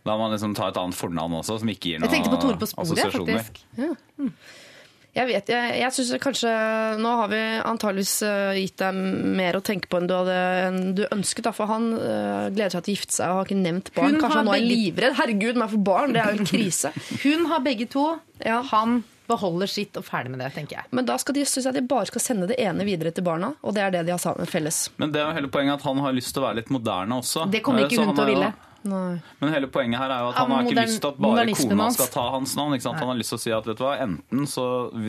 Da 0.09 0.17
må 0.17 0.25
man 0.27 0.33
liksom 0.39 0.55
ta 0.57 0.71
et 0.73 0.81
annet 0.81 0.97
fornavn 0.97 1.37
også, 1.43 1.59
som 1.61 1.69
ikke 1.73 1.93
gir 1.93 2.01
noe 2.01 2.09
Jeg 2.09 2.17
tenkte 2.19 2.33
på 2.35 2.41
Tore 2.47 2.57
på 2.63 2.71
sporet, 2.71 2.89
assosiasjoner. 2.89 3.45
faktisk. 3.45 4.39
Jeg 5.19 5.27
vet, 5.27 5.49
jeg, 5.51 5.71
jeg 5.81 5.95
synes 5.97 6.11
kanskje 6.23 6.51
Nå 7.03 7.11
har 7.23 7.31
vi 7.33 7.39
antageligvis 7.67 8.13
eh, 8.29 8.59
gitt 8.61 8.77
deg 8.79 8.99
mer 9.41 9.57
å 9.59 9.63
tenke 9.65 9.89
på 9.91 9.99
enn 9.99 10.07
du, 10.07 10.13
hadde, 10.15 10.35
enn 10.69 10.77
du 10.95 11.03
ønsket. 11.09 11.43
Da, 11.49 11.53
for 11.57 11.67
han 11.73 11.89
eh, 11.97 12.49
gleder 12.55 12.77
seg 12.77 12.85
til 12.87 12.93
å 12.93 12.97
gifte 12.99 13.17
seg 13.17 13.33
og 13.33 13.41
har 13.41 13.49
ikke 13.49 13.59
nevnt 13.59 13.91
barn. 13.97 14.13
Hun 14.15 14.21
Kanskje 14.21 14.29
har 14.37 14.43
han 14.45 14.51
nå 14.51 14.55
er 14.55 14.67
livredd. 14.69 15.17
Herregud, 15.19 15.59
meg 15.59 15.73
for 15.73 15.83
barn, 15.89 16.15
det 16.15 16.23
er 16.23 16.37
jo 16.37 16.45
en 16.45 16.51
krise. 16.53 16.93
Hun 17.25 17.49
har 17.51 17.65
begge 17.67 17.89
to. 17.97 18.05
Ja. 18.47 18.61
Han 18.71 19.01
beholder 19.29 19.69
sitt 19.69 19.97
og 20.01 20.07
ferdig 20.07 20.31
med 20.37 20.41
det, 20.45 20.53
tenker 20.55 20.79
jeg. 20.79 20.89
Men 20.95 21.09
da 21.09 21.19
skal 21.21 21.35
de, 21.37 21.43
synes 21.49 21.67
jeg 21.69 21.75
de 21.81 21.83
bare 21.91 22.07
skal 22.13 22.23
sende 22.25 22.47
det 22.53 22.61
ene 22.65 22.87
videre 22.89 23.11
til 23.13 23.27
barna, 23.27 23.51
og 23.61 23.75
det 23.77 23.83
er 23.85 23.97
det 23.97 24.07
de 24.09 24.15
har 24.15 24.23
sammen 24.23 24.47
felles. 24.49 24.85
Men 25.03 25.11
det 25.13 25.21
er 25.21 25.27
jo 25.33 25.35
hele 25.41 25.51
poenget 25.53 25.81
at 25.81 25.89
han 25.89 25.99
har 26.05 26.15
lyst 26.17 26.33
til 26.37 26.45
å 26.45 26.47
være 26.47 26.63
litt 26.63 26.71
moderne 26.73 27.19
også. 27.25 27.49
Det 27.53 27.61
kommer 27.67 27.83
Eh, 27.85 27.91
ikke 27.91 28.07
hun 28.07 28.15
til 28.15 28.23
å 28.25 28.29
ville. 28.31 28.47
jo- 28.47 28.55
ville. 28.55 28.68
Nei. 28.85 29.19
Men 29.41 29.53
hele 29.53 29.67
poenget 29.67 29.99
her 29.99 30.11
er 30.15 30.21
jo 30.23 30.29
at 30.31 30.37
han 30.39 30.51
han 30.51 30.57
har 30.65 30.71
ikke 30.71 30.83
lyst 30.87 31.01
til 31.03 31.09
at 31.11 31.19
bare 31.19 31.47
kona 31.59 31.89
skal 31.91 32.07
ta 32.15 32.25
hans 32.31 32.55
navn. 32.57 32.77
Han 32.79 33.09
har 33.09 33.19
lyst 33.19 33.33
til 33.35 33.39
å 33.39 33.43
si 33.43 33.51
at 33.53 33.67
vet 33.67 33.77
du 33.81 33.85
hva, 33.85 33.97
enten 34.05 34.47
så 34.47 34.67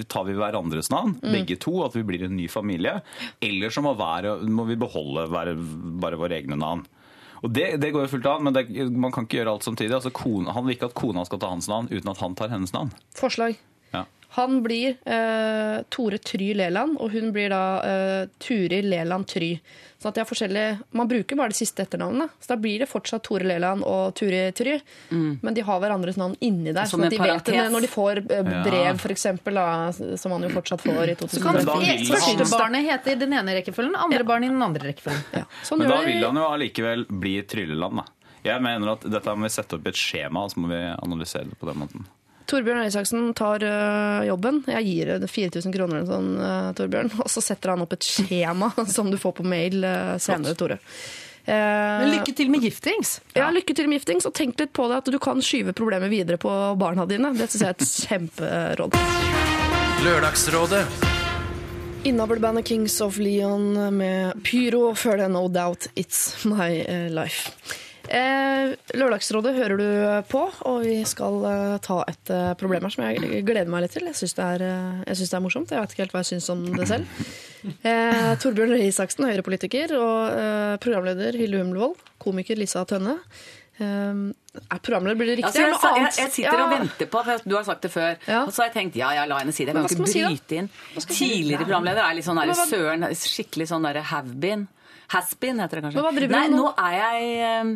tar 0.10 0.26
vi 0.26 0.34
hverandres 0.34 0.90
navn, 0.90 1.20
Mm. 1.22 1.32
begge 1.32 1.60
to, 1.60 1.84
at 1.86 1.94
vi 1.94 2.04
blir 2.04 2.24
en 2.26 2.36
ny 2.36 2.48
familie, 2.50 3.02
eller 3.42 3.70
så 3.70 3.82
må, 3.86 3.96
være, 3.96 4.40
må 4.50 4.66
vi 4.68 4.76
beholde 4.76 5.30
være, 5.30 5.54
bare 6.02 6.18
våre 6.18 6.42
egne 6.42 6.58
navn. 6.58 6.86
Og 7.44 7.54
det, 7.54 7.80
det 7.80 7.94
går 7.94 8.04
jo 8.08 8.18
fullt 8.18 8.26
an, 8.26 8.44
men 8.44 8.54
det, 8.54 8.66
man 8.92 9.12
kan 9.16 9.24
ikke 9.24 9.38
gjøre 9.40 9.54
alt 9.54 9.64
samtidig. 9.64 9.94
Altså, 9.96 10.12
kona, 10.12 10.52
han 10.52 10.66
vil 10.66 10.76
ikke 10.76 10.90
at 10.90 10.94
kona 10.98 11.24
skal 11.26 11.40
ta 11.40 11.48
hans 11.54 11.70
navn 11.70 11.88
uten 11.92 12.10
at 12.12 12.18
han 12.20 12.36
tar 12.36 12.50
hennes 12.52 12.74
navn. 12.74 12.92
Forslag. 13.16 13.56
Ja. 14.30 14.42
Han 14.42 14.62
blir 14.64 14.98
eh, 15.06 15.82
Tore 15.90 16.18
Try 16.22 16.54
Leland, 16.54 16.98
og 17.02 17.12
hun 17.12 17.32
blir 17.34 17.50
da 17.50 17.62
eh, 17.84 18.28
Turi 18.40 18.82
Leland 18.86 19.28
Try. 19.28 19.56
Så 20.00 20.08
at 20.08 20.16
de 20.16 20.22
har 20.22 20.28
forskjellige, 20.30 20.78
Man 20.96 21.10
bruker 21.10 21.36
bare 21.36 21.52
det 21.52 21.58
siste 21.58 21.84
etternavnet. 21.84 22.30
Så 22.40 22.54
da 22.54 22.56
blir 22.62 22.80
det 22.80 22.88
fortsatt 22.88 23.24
Tore 23.26 23.44
Leland 23.44 23.84
og 23.84 24.14
Turi 24.16 24.46
Try. 24.56 24.78
Men 25.10 25.54
de 25.58 25.64
har 25.66 25.82
hverandres 25.82 26.20
navn 26.20 26.38
inni 26.40 26.72
der. 26.72 26.86
Som 26.88 27.02
så 27.04 27.10
de 27.12 27.18
vet 27.20 27.50
det 27.50 27.66
når 27.74 27.88
de 27.88 27.90
får 27.92 28.22
eh, 28.32 28.38
Ja. 28.50 28.62
brev, 28.64 29.00
for 29.02 29.12
eksempel, 29.12 29.60
da, 29.60 29.92
som 29.92 30.32
man 30.32 30.46
jo 30.46 30.54
fortsatt 30.54 30.86
får 30.86 31.12
i 31.12 31.16
Så 31.26 31.42
kan 31.44 31.58
Men 31.58 31.66
2013. 31.66 32.14
første 32.14 32.48
barnet 32.54 33.08
i 33.10 33.16
den 33.16 33.34
ene 33.34 33.58
rekkefølgen, 33.60 33.98
andre 33.98 34.24
barn 34.24 34.44
i 34.44 34.48
den 34.54 34.62
andre 34.62 34.94
rekkefølgen. 34.94 35.26
Ja. 35.34 35.44
Sånn 35.64 35.80
Men 35.80 35.90
da 35.90 36.00
vil 36.06 36.24
han 36.24 36.36
jo 36.36 36.48
allikevel 36.48 37.06
bli 37.10 37.42
Trylleland, 37.44 38.04
da. 38.04 38.06
Jeg 38.44 38.62
mener 38.64 38.94
at 38.94 39.04
dette 39.04 39.36
må 39.36 39.50
vi 39.50 39.52
sette 39.52 39.76
opp 39.76 39.86
i 39.86 39.92
et 39.92 40.00
skjema, 40.00 40.46
og 40.46 40.54
så 40.54 40.62
må 40.64 40.70
vi 40.72 40.80
analysere 40.96 41.50
det 41.50 41.60
på 41.60 41.68
den 41.68 41.82
måten. 41.82 42.08
Torbjørn 42.50 42.82
Isaksen 42.88 43.30
tar 43.38 43.62
uh, 43.62 44.26
jobben. 44.26 44.64
Jeg 44.68 44.86
gir 44.88 45.14
det 45.22 45.30
4000 45.30 45.74
kroner 45.76 46.00
eller 46.00 46.10
sånn, 46.10 46.30
uh, 46.42 46.70
Torbjørn. 46.78 47.12
Og 47.24 47.30
så 47.30 47.44
setter 47.46 47.76
han 47.76 47.86
opp 47.86 47.94
et 47.94 48.08
skjema 48.08 48.72
som 48.96 49.12
du 49.14 49.20
får 49.22 49.38
på 49.40 49.46
mail 49.46 49.84
uh, 49.86 50.16
senere, 50.22 50.58
Tore. 50.58 50.80
Eh, 51.50 51.56
Men 51.56 52.12
lykke 52.14 52.34
til 52.38 52.50
med 52.54 52.62
giftings! 52.62 53.16
Ja, 53.34 53.48
lykke 53.54 53.74
til 53.74 53.88
med 53.90 53.98
giftings, 53.98 54.28
og 54.30 54.36
tenk 54.38 54.60
litt 54.62 54.74
på 54.76 54.86
det 54.92 55.00
at 55.00 55.08
du 55.10 55.18
kan 55.22 55.42
skyve 55.42 55.74
problemet 55.74 56.12
videre 56.12 56.38
på 56.42 56.52
barna 56.78 57.08
dine. 57.10 57.32
Det 57.38 57.48
syns 57.50 57.64
jeg 57.64 57.70
er 57.70 57.78
et 57.78 57.94
kjemperåd. 58.10 59.00
Lørdagsrådet 60.06 60.84
Innavlbandet 62.08 62.68
Kings 62.70 62.94
of 63.04 63.18
Leon 63.20 63.74
med 63.98 64.38
Pyro 64.48 64.94
før 64.96 65.20
det 65.20 65.32
No 65.34 65.48
Doubt 65.52 65.90
It's 66.00 66.46
My 66.48 66.70
Life. 67.12 67.50
Eh, 68.10 68.72
Lørdagsrådet 68.98 69.52
hører 69.54 69.78
du 69.78 69.90
på, 70.32 70.40
og 70.66 70.80
vi 70.82 70.96
skal 71.06 71.36
eh, 71.46 71.76
ta 71.86 72.00
et 72.10 72.32
eh, 72.34 72.54
problem 72.58 72.88
her 72.88 72.94
som 72.96 73.04
jeg 73.06 73.44
gleder 73.46 73.70
meg 73.70 73.84
litt 73.86 73.94
til. 73.94 74.08
Jeg 74.10 74.18
syns 74.18 74.34
det, 74.40 74.48
er, 74.56 74.64
eh, 74.66 75.04
jeg 75.12 75.20
synes 75.20 75.30
det 75.34 75.38
er 75.38 75.44
morsomt. 75.46 75.74
Jeg 75.76 75.84
vet 75.84 75.94
ikke 75.94 76.04
helt 76.08 76.16
hva 76.18 76.24
jeg 76.24 76.32
syns 76.32 76.50
om 76.56 76.64
det 76.74 76.88
selv. 76.90 77.22
Eh, 77.86 78.34
Torbjørn 78.42 78.74
Røe 78.74 78.88
Isaksen, 78.90 79.28
Høyre-politiker, 79.30 79.94
og 80.00 80.34
eh, 80.42 80.76
programleder 80.82 81.38
Hilde 81.38 81.62
Humlevold, 81.62 82.00
komiker 82.24 82.58
Lisa 82.58 82.82
Tønne. 82.90 83.20
Eh, 83.78 84.24
er 84.60 84.82
programleder, 84.82 85.20
blir 85.22 85.30
det 85.30 85.38
riktig? 85.44 85.62
Altså, 85.62 85.68
jeg, 85.70 85.78
sa- 85.78 85.94
jeg, 85.94 86.02
annet? 86.08 86.18
jeg 86.24 86.34
sitter 86.40 86.56
og 86.56 86.66
Ja. 86.66 86.80
venter 86.80 87.12
på, 87.14 87.22
for 87.30 87.46
du 87.46 87.56
har 87.60 87.68
sagt 87.70 87.86
det 87.86 87.92
før. 87.94 88.18
Ja. 88.26 88.42
Og 88.48 88.50
så 88.56 88.64
har 88.66 88.72
jeg 88.72 88.78
tenkt 88.80 88.98
ja, 89.00 89.12
ja, 89.20 89.28
la 89.30 89.38
henne 89.44 89.54
si 89.54 89.68
det. 89.68 89.76
Jeg 89.76 89.78
Men 89.78 89.86
kan 89.86 89.92
ikke 89.92 90.00
skal 90.00 90.08
man 90.08 90.16
si 90.16 90.26
bryte 90.26 90.60
inn. 90.64 90.72
Tidligere 91.14 91.68
programleder 91.70 92.04
er 92.10 92.18
litt 92.18 92.26
sånn 92.26 92.42
der, 92.42 92.50
Men 92.50 92.58
hva- 92.58 92.68
søren, 92.74 93.08
skikkelig 93.22 93.70
sånn 93.70 93.86
derre 93.86 94.02
have-been. 94.16 94.66
Has-been 95.14 95.58
heter 95.62 95.80
det 95.80 95.84
kanskje. 95.88 95.98
Men 96.02 96.06
hva 96.06 96.12
driver 96.18 96.34
du 96.34 96.36
Nei, 96.40 96.48
med 96.50 96.58
nå? 96.58 96.66
nå 96.66 96.74
er 96.78 96.98
jeg 96.98 97.30
eh, 97.46 97.70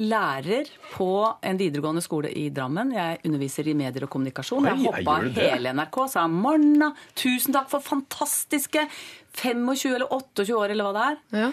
lærer 0.00 0.68
på 0.92 1.08
en 1.44 1.58
videregående 1.60 2.02
skole 2.04 2.30
i 2.36 2.48
Drammen. 2.54 2.92
Jeg 2.96 3.20
underviser 3.24 3.68
i 3.70 3.76
medier 3.76 4.06
og 4.06 4.12
kommunikasjon. 4.12 4.68
Jeg 4.68 4.82
hoppa 4.84 5.16
hele 5.38 5.72
NRK, 5.76 6.00
og 6.04 6.12
sa 6.12 6.26
Morna, 6.30 6.90
tusen 7.18 7.56
takk 7.56 7.70
for 7.72 7.84
fantastiske 7.84 8.84
25 9.36 9.94
eller 9.94 10.12
28 10.12 10.56
år, 10.56 10.74
eller 10.74 10.88
hva 10.88 10.94
det 10.96 11.06
er. 11.06 11.16
Ja. 11.40 11.48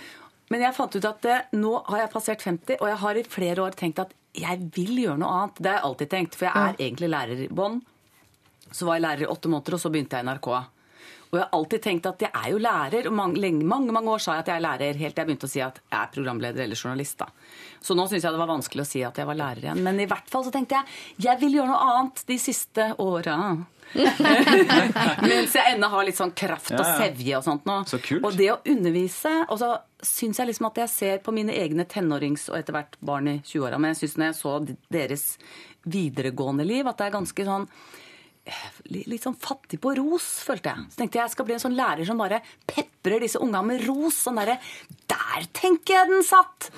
Men 0.54 0.66
jeg 0.68 0.78
fant 0.78 0.98
ut 0.98 1.08
at 1.08 1.24
det, 1.26 1.40
nå 1.58 1.78
har 1.88 2.04
jeg 2.04 2.14
passert 2.14 2.44
50, 2.46 2.78
og 2.80 2.92
jeg 2.92 3.02
har 3.06 3.20
i 3.20 3.26
flere 3.36 3.64
år 3.64 3.80
tenkt 3.80 4.04
at 4.04 4.14
jeg 4.38 4.70
vil 4.76 4.96
gjøre 5.06 5.20
noe 5.22 5.34
annet. 5.40 5.60
Det 5.60 5.70
har 5.72 5.80
jeg 5.80 5.88
alltid 5.90 6.14
tenkt, 6.14 6.38
for 6.38 6.50
jeg 6.50 6.54
er 6.54 6.80
egentlig 6.80 7.10
lærer 7.14 7.44
i 7.46 7.50
bånn. 7.54 7.82
Så 8.74 8.88
var 8.88 8.98
jeg 8.98 9.06
lærer 9.06 9.26
i 9.26 9.30
åtte 9.30 9.52
måneder, 9.52 9.78
og 9.78 9.82
så 9.84 9.92
begynte 9.94 10.18
jeg 10.18 10.26
i 10.26 10.30
NRK. 10.32 10.50
Og 11.34 11.40
jeg 11.40 11.48
har 11.48 11.58
alltid 11.58 11.82
tenkt 11.82 12.06
at 12.06 12.22
jeg 12.22 12.30
er 12.30 12.50
jo 12.54 12.60
lærer, 12.62 13.08
og 13.10 13.14
mange, 13.18 13.50
mange, 13.66 13.94
mange 13.96 14.12
år 14.14 14.22
sa 14.22 14.36
jeg 14.36 14.44
at 14.44 14.50
jeg 14.52 14.60
er 14.60 14.66
lærer, 14.68 15.00
helt 15.02 15.16
til 15.16 15.24
jeg 15.24 15.30
begynte 15.32 15.48
å 15.50 15.50
si 15.50 15.62
at 15.66 15.80
jeg 15.82 15.98
er 15.98 16.12
programleder 16.14 16.62
eller 16.68 16.78
journalist. 16.78 17.24
da. 17.24 17.26
Så 17.82 17.98
nå 17.98 18.06
syns 18.06 18.28
jeg 18.28 18.36
det 18.36 18.42
var 18.44 18.52
vanskelig 18.52 18.84
å 18.84 18.90
si 18.92 19.02
at 19.02 19.18
jeg 19.18 19.26
var 19.26 19.40
lærer 19.40 19.66
igjen. 19.66 19.82
Men 19.82 19.98
i 19.98 20.06
hvert 20.12 20.30
fall 20.30 20.46
så 20.46 20.54
tenkte 20.54 20.78
jeg 20.78 21.26
jeg 21.26 21.42
vil 21.42 21.58
gjøre 21.58 21.72
noe 21.72 21.88
annet 21.96 22.22
de 22.30 22.38
siste 22.38 22.86
åra. 23.02 23.38
Mens 25.26 25.58
jeg 25.58 25.74
ennå 25.74 25.90
har 25.90 26.06
litt 26.06 26.18
sånn 26.22 26.36
kraft 26.38 26.72
og 26.78 26.86
sevje 26.86 27.34
og 27.40 27.48
sånt 27.50 27.66
nå. 27.70 27.80
Så 27.90 27.98
kult. 28.06 28.24
Og 28.30 28.38
det 28.38 28.48
å 28.54 28.62
undervise 28.70 29.34
Og 29.44 29.60
så 29.62 29.74
syns 30.06 30.40
jeg 30.40 30.50
liksom 30.50 30.70
at 30.70 30.80
jeg 30.84 30.94
ser 30.94 31.20
på 31.26 31.34
mine 31.36 31.54
egne 31.58 31.86
tenårings- 31.90 32.48
og 32.52 32.58
etter 32.62 32.78
hvert 32.78 32.98
barn 33.02 33.30
i 33.32 33.36
20-åra, 33.42 33.82
men 33.82 33.94
jeg 33.94 34.04
syns 34.04 34.18
når 34.20 34.30
jeg 34.30 34.40
så 34.40 34.56
deres 34.94 35.28
videregående 35.84 36.66
liv, 36.68 36.88
at 36.88 37.00
det 37.00 37.10
er 37.10 37.18
ganske 37.18 37.46
sånn 37.48 37.68
Litt 38.92 39.24
sånn 39.24 39.38
fattig 39.40 39.80
på 39.84 39.94
ros, 40.00 40.26
følte 40.44 40.74
jeg. 40.74 40.90
Så 40.92 41.00
tenkte 41.00 41.20
jeg 41.20 41.24
jeg 41.24 41.36
skal 41.36 41.48
bli 41.48 41.56
en 41.56 41.64
sånn 41.64 41.78
lærer 41.78 42.08
som 42.08 42.20
bare 42.20 42.42
peprer 43.04 43.20
disse 43.20 43.40
unga 43.44 43.62
med 43.66 43.84
ros. 43.88 44.16
Sånn 44.24 44.40
derre 44.40 44.58
Der 45.14 45.44
tenker 45.54 45.94
jeg 45.98 46.10
den 46.10 46.24
satt! 46.26 46.70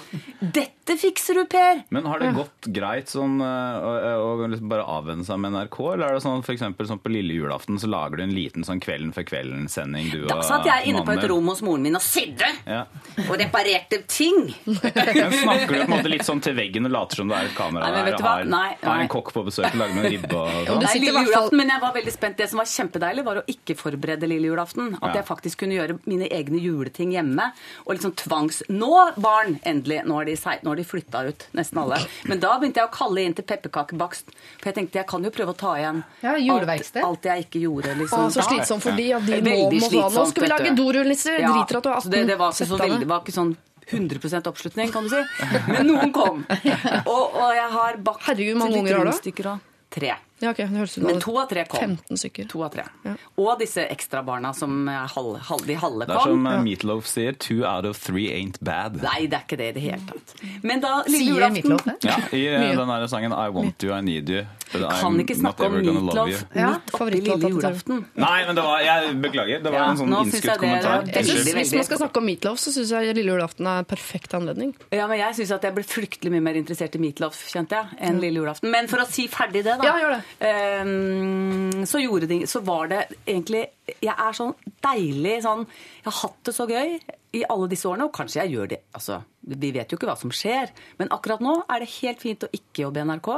Dette 0.41 0.95
fikser 0.99 1.37
du, 1.39 1.45
Per! 1.49 1.83
Men 1.93 2.05
har 2.09 2.19
det 2.21 2.31
gått 2.35 2.67
greit 2.73 3.09
sånn 3.09 3.37
øh, 3.41 3.85
å, 3.85 4.33
å 4.43 4.47
liksom 4.49 4.69
bare 4.69 4.83
avvenne 4.91 5.25
seg 5.25 5.39
med 5.41 5.53
NRK, 5.55 5.77
eller 5.93 6.05
er 6.09 6.17
det 6.17 6.23
sånn 6.25 6.43
for 6.45 6.53
eksempel 6.53 6.87
sånn 6.89 6.99
på 7.01 7.09
lille 7.13 7.33
julaften 7.37 7.79
så 7.81 7.89
lager 7.89 8.19
du 8.19 8.23
en 8.25 8.33
liten 8.35 8.65
sånn 8.67 8.81
Kvelden 8.83 9.13
før 9.15 9.25
kvelden-sending, 9.29 10.09
du 10.13 10.25
Da 10.29 10.37
og 10.39 10.45
satt 10.45 10.67
jeg 10.67 10.91
inne 10.91 11.01
på 11.07 11.15
et 11.15 11.25
rom 11.31 11.47
hos 11.49 11.61
moren 11.65 11.85
min 11.87 11.97
og 11.97 12.03
sydde! 12.05 12.49
Ja. 12.69 12.83
Og 13.25 13.33
reparerte 13.41 14.01
ting! 14.11 14.51
Men 14.65 15.33
snakker 15.39 15.71
du 15.71 15.79
på 15.79 15.87
en 15.87 15.93
måte 15.95 16.11
litt 16.11 16.25
sånn 16.27 16.43
til 16.45 16.57
veggen 16.59 16.89
og 16.89 16.93
later 16.97 17.21
som 17.23 17.31
det 17.31 17.39
er 17.39 17.49
et 17.49 17.57
kamera 17.57 17.89
Nei, 17.89 18.01
her, 18.01 18.09
vet 18.11 18.19
og 18.19 18.27
har, 18.29 18.45
Nei, 18.51 18.67
har 18.83 19.03
en 19.05 19.11
kokk 19.15 19.33
på 19.35 19.45
besøk 19.47 19.69
og 19.71 19.79
lager 19.81 19.97
noen 19.97 20.09
en 20.09 20.15
ribbe 20.17 20.41
og 20.43 20.69
sånn? 20.69 20.85
Nei, 20.85 20.93
lille 21.01 21.25
julaften, 21.29 21.59
men 21.61 21.73
jeg 21.73 21.83
var 21.85 21.95
veldig 21.97 22.13
spent. 22.13 22.37
Det 22.41 22.49
som 22.51 22.61
var 22.61 22.69
kjempedeilig, 22.69 23.25
var 23.25 23.41
å 23.41 23.45
ikke 23.55 23.77
forberede 23.79 24.29
lille 24.29 24.51
julaften. 24.51 24.93
At 24.99 25.09
Ja. 25.09 25.21
jeg 25.21 25.27
faktisk 25.31 25.63
kunne 25.63 25.77
gjøre 25.79 25.97
mine 26.15 26.29
egne 26.33 26.61
juleting 26.63 27.13
hjemme. 27.15 27.49
Og 27.85 27.95
liksom 27.95 28.15
tvangs... 28.19 28.61
Nå, 28.71 28.91
barn! 29.21 29.59
Endelig. 29.67 30.01
Nå 30.07 30.19
har 30.19 30.29
de, 30.29 30.35
nå 30.63 30.73
har 30.73 30.79
de 30.81 30.87
flytta 30.87 31.25
ut, 31.29 31.47
nesten 31.57 31.81
alle. 31.83 31.99
Men 32.29 32.41
da 32.43 32.55
begynte 32.61 32.81
jeg 32.81 32.89
å 32.89 32.93
kalle 32.95 33.27
inn 33.27 33.35
til 33.37 33.47
pepperkakebakst. 33.47 34.33
For 34.61 34.71
jeg 34.71 34.79
tenkte 34.79 35.01
jeg 35.01 35.09
kan 35.11 35.27
jo 35.27 35.33
prøve 35.35 35.53
å 35.55 35.59
ta 35.59 35.75
igjen 35.79 36.01
Ja, 36.23 36.35
alt, 36.55 36.99
alt 37.03 37.29
jeg 37.29 37.45
ikke 37.47 37.63
gjorde. 37.65 37.95
Liksom, 38.01 38.25
ah, 38.25 38.33
så 38.33 38.45
slitsomt 38.47 38.85
for 38.85 38.97
de 38.97 39.11
at 39.17 39.27
de 39.27 39.39
må, 39.39 39.55
Veldig 39.69 39.83
må 39.83 40.03
ha 40.05 40.09
Nå 40.15 40.25
skal 40.31 40.45
vi 40.45 40.51
lage 40.51 40.73
dorullnisser! 40.79 41.39
Ja, 41.43 41.53
Driter 41.55 41.79
at 41.79 41.87
du 41.87 41.91
er 41.91 41.97
18. 42.01 42.11
det, 42.15 42.25
det 42.31 42.37
var 42.41 42.55
ikke 42.55 42.69
så 42.71 42.79
veldig, 42.81 43.09
var 43.11 43.23
ikke 43.23 43.35
sånn 43.35 43.55
100% 43.85 44.47
oppslutning, 44.49 44.89
kan 44.89 45.05
du 45.05 45.11
si. 45.13 45.21
Men 45.69 45.85
noen 45.91 46.13
kom. 46.15 46.41
Og, 47.13 47.35
og 47.37 47.51
jeg 47.53 47.67
har 47.75 47.99
bakt 48.01 48.25
Herregud, 48.31 48.57
mange 48.57 48.81
unger 48.81 48.97
har 48.97 49.11
du? 49.11 49.67
Tre. 49.93 50.15
Ja, 50.43 50.51
okay. 50.51 50.67
det 50.67 50.81
høres 50.81 50.97
ut 50.97 51.05
Men 51.07 51.21
to 51.23 51.31
av 51.39 51.47
tre 51.47 51.63
kom. 51.69 51.95
15 51.95 52.19
stykker. 52.19 52.47
To 52.51 52.63
av 52.65 52.73
tre. 52.73 52.83
Ja. 53.07 53.13
Og 53.39 53.53
disse 53.61 53.85
ekstrabarna 53.87 54.51
som 54.57 54.83
halv, 54.89 55.37
halv, 55.47 55.63
de 55.67 55.77
halve 55.79 56.07
Det 56.09 56.17
er 56.17 56.27
som 56.27 56.49
ja. 56.49 56.57
Meatloaf 56.65 57.07
sier, 57.07 57.37
two 57.39 57.63
out 57.63 57.87
of 57.87 57.99
three 58.01 58.27
ain't 58.35 58.59
bad. 58.59 58.99
Nei, 59.03 59.29
det 59.31 59.39
er 59.39 59.45
ikke 59.47 59.59
det 59.61 59.69
i 59.71 59.75
det 59.77 59.85
hele 59.85 60.01
tatt. 60.09 60.35
Men 60.65 60.83
da 60.83 60.97
lille 61.07 61.21
Sier 61.21 61.31
julaften 61.31 61.55
Meatloaf 61.55 61.87
det? 61.87 61.95
Ja, 62.09 62.17
I 62.35 62.43
eh, 62.51 62.67
den 62.75 62.91
der 62.91 63.07
sangen 63.11 63.35
I 63.35 63.47
want 63.55 63.87
you, 63.87 63.95
I 63.95 64.01
need 64.03 64.29
you. 64.29 64.43
But 64.73 64.83
Kan 64.89 65.13
I'm 65.13 65.21
ikke 65.23 65.37
snakke 65.39 65.69
om 65.69 65.77
Meatloaf 65.77 66.27
midt 66.27 66.91
oppi 66.97 67.09
lille 67.15 67.51
julaften. 67.55 68.03
Nei, 68.19 68.37
men 68.49 68.59
det 68.59 68.67
var, 68.67 68.83
jeg 68.83 69.15
beklager. 69.23 69.63
Det 69.63 69.71
var 69.71 69.79
Ja, 69.79 69.87
en 69.93 70.01
sånn 70.01 70.15
innskutt 70.19 70.49
det 70.49 70.57
kommentar. 70.59 71.07
hvis 71.15 71.73
man 71.79 71.87
skal 71.87 72.01
snakke 72.03 72.19
om 72.19 72.27
Meatloaf, 72.27 72.59
så 72.59 72.75
syns 72.75 72.91
jeg 72.91 73.15
lille 73.15 73.37
julaften 73.37 73.71
er 73.71 73.85
en 73.85 73.87
perfekt 73.87 74.35
anledning. 74.35 74.75
Ja, 74.91 75.07
men 75.07 75.21
jeg 75.21 75.39
syns 75.39 75.55
at 75.55 75.63
jeg 75.69 75.77
ble 75.77 75.85
fryktelig 75.87 76.33
mye 76.35 76.43
mer 76.43 76.59
interessert 76.59 76.99
i 76.99 77.03
Meatloaf, 77.07 77.39
kjente 77.53 77.79
jeg, 77.79 77.99
enn 78.09 78.19
lille 78.23 78.43
julaften. 78.43 78.73
Men 78.73 78.91
for 78.91 79.05
å 79.05 79.07
si 79.07 79.29
ferdig 79.31 79.63
det, 79.63 79.77
da. 79.79 79.87
Ja, 79.87 79.95
gjør 80.01 80.17
det. 80.17 80.24
Ehm, 80.47 81.85
så, 81.87 82.01
gjorde 82.01 82.29
det, 82.31 82.41
så 82.51 82.61
var 82.65 82.89
det 82.91 83.01
egentlig 83.25 83.65
Jeg 84.01 84.13
er 84.13 84.35
sånn 84.35 84.53
deilig 84.83 85.37
sånn 85.45 85.63
Jeg 85.67 86.07
har 86.09 86.17
hatt 86.23 86.39
det 86.47 86.55
så 86.57 86.67
gøy 86.69 86.97
i 87.35 87.43
alle 87.51 87.67
disse 87.71 87.87
årene, 87.89 88.07
og 88.07 88.15
kanskje 88.15 88.41
jeg 88.41 88.55
gjør 88.55 88.69
det 88.71 88.81
Altså, 88.95 89.19
vi 89.45 89.71
vet 89.75 89.91
jo 89.91 89.99
ikke 89.99 90.09
hva 90.09 90.17
som 90.19 90.31
skjer, 90.33 90.71
men 90.99 91.11
akkurat 91.13 91.43
nå 91.43 91.57
er 91.67 91.83
det 91.83 91.91
helt 91.97 92.23
fint 92.23 92.45
å 92.47 92.51
ikke 92.55 92.85
jobbe 92.85 93.01
i 93.01 93.09
NRK. 93.09 93.29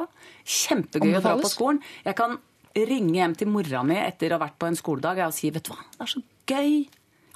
Kjempegøy 0.58 1.18
å 1.18 1.24
dra 1.24 1.34
på 1.42 1.50
skolen. 1.52 1.82
Jeg 2.06 2.18
kan 2.20 2.38
ringe 2.78 3.18
hjem 3.18 3.36
til 3.40 3.50
mora 3.50 3.82
mi 3.88 3.98
etter 3.98 4.32
å 4.32 4.38
ha 4.38 4.46
vært 4.46 4.60
på 4.62 4.70
en 4.70 4.78
skoledag 4.78 5.24
og 5.26 5.36
si, 5.36 5.50
vet 5.54 5.66
du 5.66 5.74
hva, 5.74 5.82
det 5.96 6.06
er 6.06 6.14
så 6.14 6.24
gøy. 6.54 6.76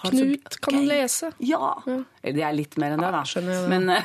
Det 0.02 0.10
Knut 0.18 0.56
kan 0.66 0.74
gøy. 0.80 0.86
lese. 0.90 1.28
Ja. 1.46 1.76
Det 2.24 2.42
er 2.42 2.54
litt 2.58 2.74
mer 2.82 2.92
enn 2.96 3.02
det, 3.04 3.12
da. 3.14 3.22
skjønner 3.22 3.54
jeg 3.54 3.62
det. 3.62 3.70
Men 3.70 3.90
eh, 3.90 4.02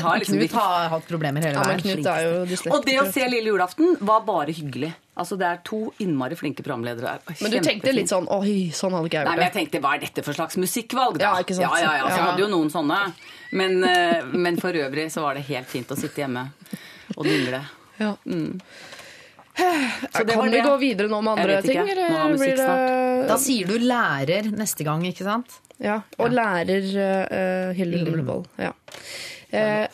har 0.04 0.18
liksom 0.20 0.36
Knut 0.38 0.52
har 0.56 0.88
hatt 0.92 1.06
problemer 1.08 1.40
hele 1.46 1.56
Ja, 1.56 1.62
veien. 1.68 1.80
Knut 1.80 2.06
er 2.12 2.20
jo 2.26 2.32
dyslektiker. 2.50 2.76
Og 2.76 2.84
det 2.88 2.96
å 3.00 3.06
se 3.12 3.28
Lille 3.32 3.48
julaften 3.54 3.88
var 4.04 4.20
bare 4.28 4.52
hyggelig. 4.56 4.92
Altså 5.16 5.36
Det 5.40 5.46
er 5.48 5.56
to 5.64 5.80
innmari 6.00 6.36
flinke 6.40 6.62
programledere. 6.64 7.18
Men 7.40 7.50
du 7.52 7.58
tenkte 7.64 7.92
litt 7.92 8.08
sånn 8.12 8.28
Oi, 8.32 8.70
sånn 8.76 8.92
hadde 8.96 9.08
ikke 9.10 9.18
jeg 9.20 9.26
Nei, 9.28 9.36
men 9.36 9.44
jeg 9.48 9.54
tenkte, 9.58 9.80
Hva 9.84 9.90
er 9.96 10.00
dette 10.06 10.20
for 10.24 10.32
slags 10.36 10.56
musikkvalg? 10.60 11.14
da? 11.20 11.24
Ja, 11.34 11.40
ikke 11.44 11.54
sant? 11.58 11.68
Ja, 11.68 11.72
ja, 11.82 11.92
ja, 12.00 12.04
så 12.06 12.08
Ja. 12.08 12.14
jeg 12.16 12.24
hadde 12.30 12.42
jo 12.46 12.50
noen 12.52 12.70
sånne. 12.72 13.00
Men, 13.52 13.72
eh, 13.84 14.22
men 14.32 14.56
for 14.60 14.72
øvrig 14.72 15.10
så 15.12 15.20
var 15.26 15.34
det 15.36 15.44
helt 15.50 15.68
fint 15.68 15.88
å 15.92 15.96
sitte 16.00 16.20
hjemme 16.24 16.46
og 17.16 17.24
dingle. 17.28 17.60
Ja. 18.00 18.14
Så 19.52 20.24
det 20.24 20.32
Kan 20.32 20.48
det. 20.50 20.56
vi 20.56 20.60
gå 20.64 20.76
videre 20.80 21.10
nå 21.12 21.20
med 21.20 21.42
andre 21.42 21.58
ting, 21.64 21.82
blir 21.84 22.56
det 22.56 23.28
Da 23.28 23.36
sier 23.40 23.68
du 23.68 23.76
lærer 23.78 24.48
neste 24.56 24.86
gang, 24.86 25.04
ikke 25.08 25.26
sant? 25.28 25.60
Ja. 25.82 26.00
Og 26.22 26.32
lærer 26.32 26.88
uh, 26.88 27.76
Hilde 27.76 28.04
Humlevold. 28.06 28.48
Ja. 28.60 28.72
Eh, 29.52 29.84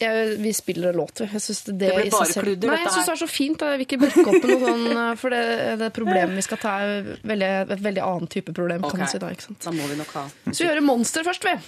jeg, 0.00 0.38
vi 0.40 0.52
spiller 0.56 0.88
en 0.88 0.96
låt, 0.96 1.20
vi. 1.20 1.26
Jeg 1.32 1.42
synes 1.44 1.58
det, 1.68 1.90
seg 1.92 2.12
bare 2.14 2.32
kludder, 2.32 2.70
Nei, 2.70 2.78
jeg 2.80 2.92
syns 2.94 3.10
det 3.10 3.12
er 3.12 3.20
så 3.20 3.28
fint. 3.28 3.60
Jeg 3.60 3.80
vil 3.80 3.84
ikke 3.84 3.98
brekke 4.00 4.24
opp 4.24 4.46
noe 4.48 4.60
sånn 4.62 4.86
eh, 4.94 5.10
For 5.20 5.36
det, 5.36 5.42
det 5.82 5.90
problemet 5.92 6.32
vi 6.38 6.44
skal 6.46 6.62
ta, 6.62 6.78
er 6.80 7.10
veldig, 7.20 7.50
et 7.76 7.84
veldig 7.90 8.04
annet 8.06 8.32
type 8.32 8.56
problem. 8.56 8.80
okay. 8.88 9.02
kan 9.02 9.12
si 9.12 9.20
da, 9.20 9.28
ikke 9.36 9.50
sant? 9.50 9.60
Da 9.66 9.74
må 9.76 9.90
vi 9.90 10.00
nok 10.00 10.16
ha 10.16 10.24
Så 10.48 10.62
vi 10.62 10.70
gjør 10.70 10.80
Monster 10.88 11.28
først, 11.28 11.44
vi. 11.44 11.58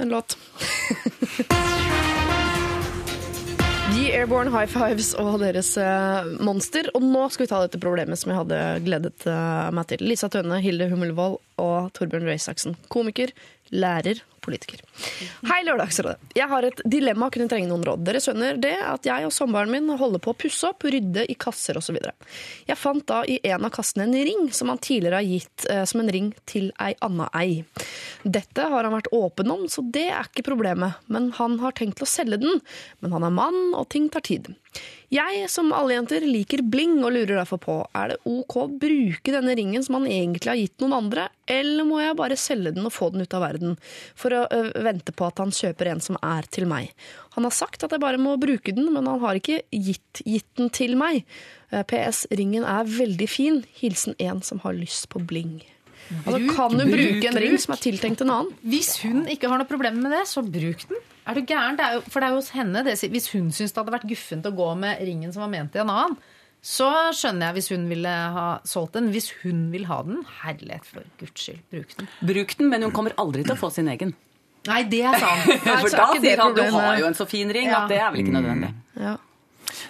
En 0.00 0.16
låt. 0.16 0.38
The 3.96 4.10
Airborne 4.12 4.50
High 4.52 4.68
Fives 4.68 5.14
og 5.16 5.38
deres 5.40 5.70
eh, 5.80 6.26
Monster. 6.44 6.90
Og 6.92 7.00
nå 7.00 7.22
skal 7.32 7.46
vi 7.46 7.48
ta 7.48 7.60
dette 7.62 7.78
problemet 7.80 8.20
som 8.20 8.28
jeg 8.28 8.42
hadde 8.42 8.58
gledet 8.84 9.24
eh, 9.24 9.68
meg 9.72 9.86
til. 9.88 10.04
Lisa 10.04 10.28
Tønne, 10.28 10.58
Hilde 10.60 10.90
Hummelvold 10.90 11.38
og 11.62 11.88
Torbjørn 11.96 12.26
Røe 12.28 12.36
Isaksen. 12.36 12.76
Komiker, 12.92 13.32
lærer, 13.72 14.20
politiker. 14.46 14.82
Hei, 15.50 15.60
Lørdagsrådet. 15.66 16.32
Jeg 16.38 16.48
har 16.50 16.66
et 16.68 16.82
dilemma 16.86 17.28
og 17.28 17.34
kunne 17.34 17.50
trenge 17.50 17.68
noen 17.70 17.84
råd. 17.86 18.04
Dere 18.06 18.22
skjønner 18.22 18.60
det 18.62 18.74
at 18.86 19.08
jeg 19.08 19.26
og 19.26 19.34
samboeren 19.34 19.72
min 19.72 19.90
holder 19.98 20.22
på 20.22 20.32
å 20.32 20.38
pusse 20.38 20.70
opp, 20.70 20.86
rydde 20.86 21.26
i 21.30 21.36
kasser 21.38 21.78
osv. 21.80 21.98
Jeg 22.68 22.78
fant 22.80 23.06
da 23.08 23.22
i 23.28 23.38
en 23.50 23.66
av 23.66 23.74
kassene 23.74 24.06
en 24.06 24.16
ring 24.16 24.48
som 24.54 24.70
han 24.72 24.82
tidligere 24.82 25.20
har 25.20 25.26
gitt 25.26 25.66
eh, 25.72 25.84
som 25.88 26.02
en 26.02 26.12
ring 26.12 26.32
til 26.48 26.70
ei 26.82 26.92
anna 27.04 27.28
ei. 27.36 27.64
Dette 28.22 28.68
har 28.70 28.86
han 28.86 28.94
vært 28.94 29.10
åpen 29.14 29.50
om, 29.52 29.66
så 29.70 29.84
det 29.84 30.08
er 30.10 30.30
ikke 30.30 30.46
problemet. 30.50 31.02
Men 31.12 31.32
han 31.38 31.58
har 31.62 31.76
tenkt 31.78 32.02
å 32.02 32.08
selge 32.08 32.40
den. 32.42 32.62
Men 33.02 33.16
han 33.16 33.26
er 33.26 33.34
mann, 33.34 33.60
og 33.74 33.88
ting 33.92 34.08
tar 34.12 34.24
tid. 34.26 34.54
Jeg, 35.12 35.44
som 35.52 35.68
alle 35.76 35.94
jenter, 35.94 36.24
liker 36.26 36.64
bling 36.66 36.96
og 37.04 37.12
lurer 37.14 37.36
derfor 37.38 37.60
på 37.62 37.74
er 37.94 38.12
det 38.12 38.16
ok 38.26 38.56
å 38.58 38.66
bruke 38.82 39.34
denne 39.34 39.54
ringen 39.58 39.84
som 39.86 40.00
han 40.00 40.08
egentlig 40.10 40.50
har 40.50 40.58
gitt 40.58 40.82
noen 40.82 40.96
andre, 40.96 41.28
eller 41.46 41.86
må 41.86 42.00
jeg 42.02 42.18
bare 42.18 42.38
selge 42.40 42.72
den 42.74 42.88
og 42.88 42.94
få 42.94 43.12
den 43.14 43.22
ut 43.22 43.36
av 43.38 43.44
verden 43.46 43.76
for 44.18 44.34
å 44.34 44.42
vente 44.82 45.14
på 45.14 45.28
at 45.28 45.42
han 45.42 45.54
kjøper 45.54 45.92
en 45.92 46.02
som 46.02 46.18
er 46.26 46.50
til 46.50 46.66
meg? 46.70 46.90
Han 47.38 47.46
har 47.46 47.54
sagt 47.54 47.86
at 47.86 47.94
jeg 47.94 48.02
bare 48.02 48.18
må 48.18 48.34
bruke 48.40 48.74
den, 48.74 48.90
men 48.94 49.06
han 49.06 49.22
har 49.22 49.38
ikke 49.38 49.60
gitt, 49.70 50.24
gitt 50.24 50.48
den 50.58 50.72
til 50.74 50.96
meg. 50.98 51.22
Eh, 51.70 51.84
PS. 51.86 52.24
Ringen 52.34 52.64
er 52.66 52.88
veldig 52.88 53.28
fin. 53.30 53.62
Hilsen 53.78 54.16
en 54.22 54.42
som 54.42 54.62
har 54.64 54.74
lyst 54.74 55.10
på 55.12 55.22
bling. 55.22 55.60
Altså, 56.22 56.38
kan 56.54 56.74
hun 56.78 56.90
bruke 56.92 57.28
en 57.28 57.38
ring 57.42 57.58
som 57.60 57.74
er 57.74 57.82
tiltenkt 57.82 58.22
en 58.22 58.32
annen? 58.32 58.56
Hvis 58.64 58.96
hun 59.02 59.26
ikke 59.30 59.50
har 59.50 59.60
noe 59.60 59.68
problem 59.68 60.00
med 60.04 60.14
det, 60.14 60.24
så 60.30 60.42
bruk 60.42 60.86
den. 60.88 61.04
Er 61.26 61.34
du 61.34 61.42
gæren? 61.42 61.76
Det 61.78 61.84
er 61.84 61.96
jo, 61.98 62.00
for 62.06 62.22
det 62.22 62.28
er 62.28 62.34
jo 62.36 62.40
hos 62.40 62.52
henne 62.54 62.82
det, 62.86 62.94
Hvis 63.10 63.30
hun 63.34 63.50
syns 63.54 63.72
det 63.74 63.80
hadde 63.82 63.94
vært 63.96 64.08
guffent 64.08 64.46
å 64.46 64.54
gå 64.54 64.68
med 64.78 65.00
ringen 65.02 65.32
som 65.34 65.42
var 65.42 65.50
ment 65.52 65.72
til 65.74 65.82
en 65.82 65.90
annen, 65.90 66.16
så 66.66 66.88
skjønner 67.14 67.48
jeg 67.50 67.56
hvis 67.58 67.68
hun 67.74 67.88
ville 67.90 68.12
ha 68.36 68.46
solgt 68.66 68.96
den. 68.98 69.10
Hvis 69.14 69.28
hun 69.42 69.66
vil 69.74 69.84
ha 69.90 70.00
den, 70.06 70.22
herlighet 70.42 70.86
for 70.88 71.04
guds 71.20 71.42
skyld, 71.42 71.60
bruk 71.70 71.92
den. 71.98 72.08
Bruk 72.30 72.56
den, 72.58 72.70
men 72.72 72.86
hun 72.86 72.94
kommer 72.94 73.14
aldri 73.22 73.44
til 73.46 73.54
å 73.54 73.58
få 73.60 73.70
sin 73.74 73.90
egen. 73.92 74.14
Nei, 74.66 74.80
det 74.90 75.02
er 75.06 75.14
sant. 75.22 75.46
Nei, 75.66 75.76
For 75.84 75.92
er 75.92 76.00
da 76.00 76.06
sier 76.18 76.42
han 76.42 76.56
du 76.56 76.62
har 76.74 76.96
jo 76.98 77.06
en 77.06 77.14
så 77.18 77.26
fin 77.30 77.52
ring 77.54 77.68
Ja. 77.70 77.84
at 77.84 77.92
det 77.92 78.00
er 78.02 78.10
vel 78.10 78.24
ikke 78.24 78.34
nødvendig. 78.34 78.72
Ja. 78.98 79.16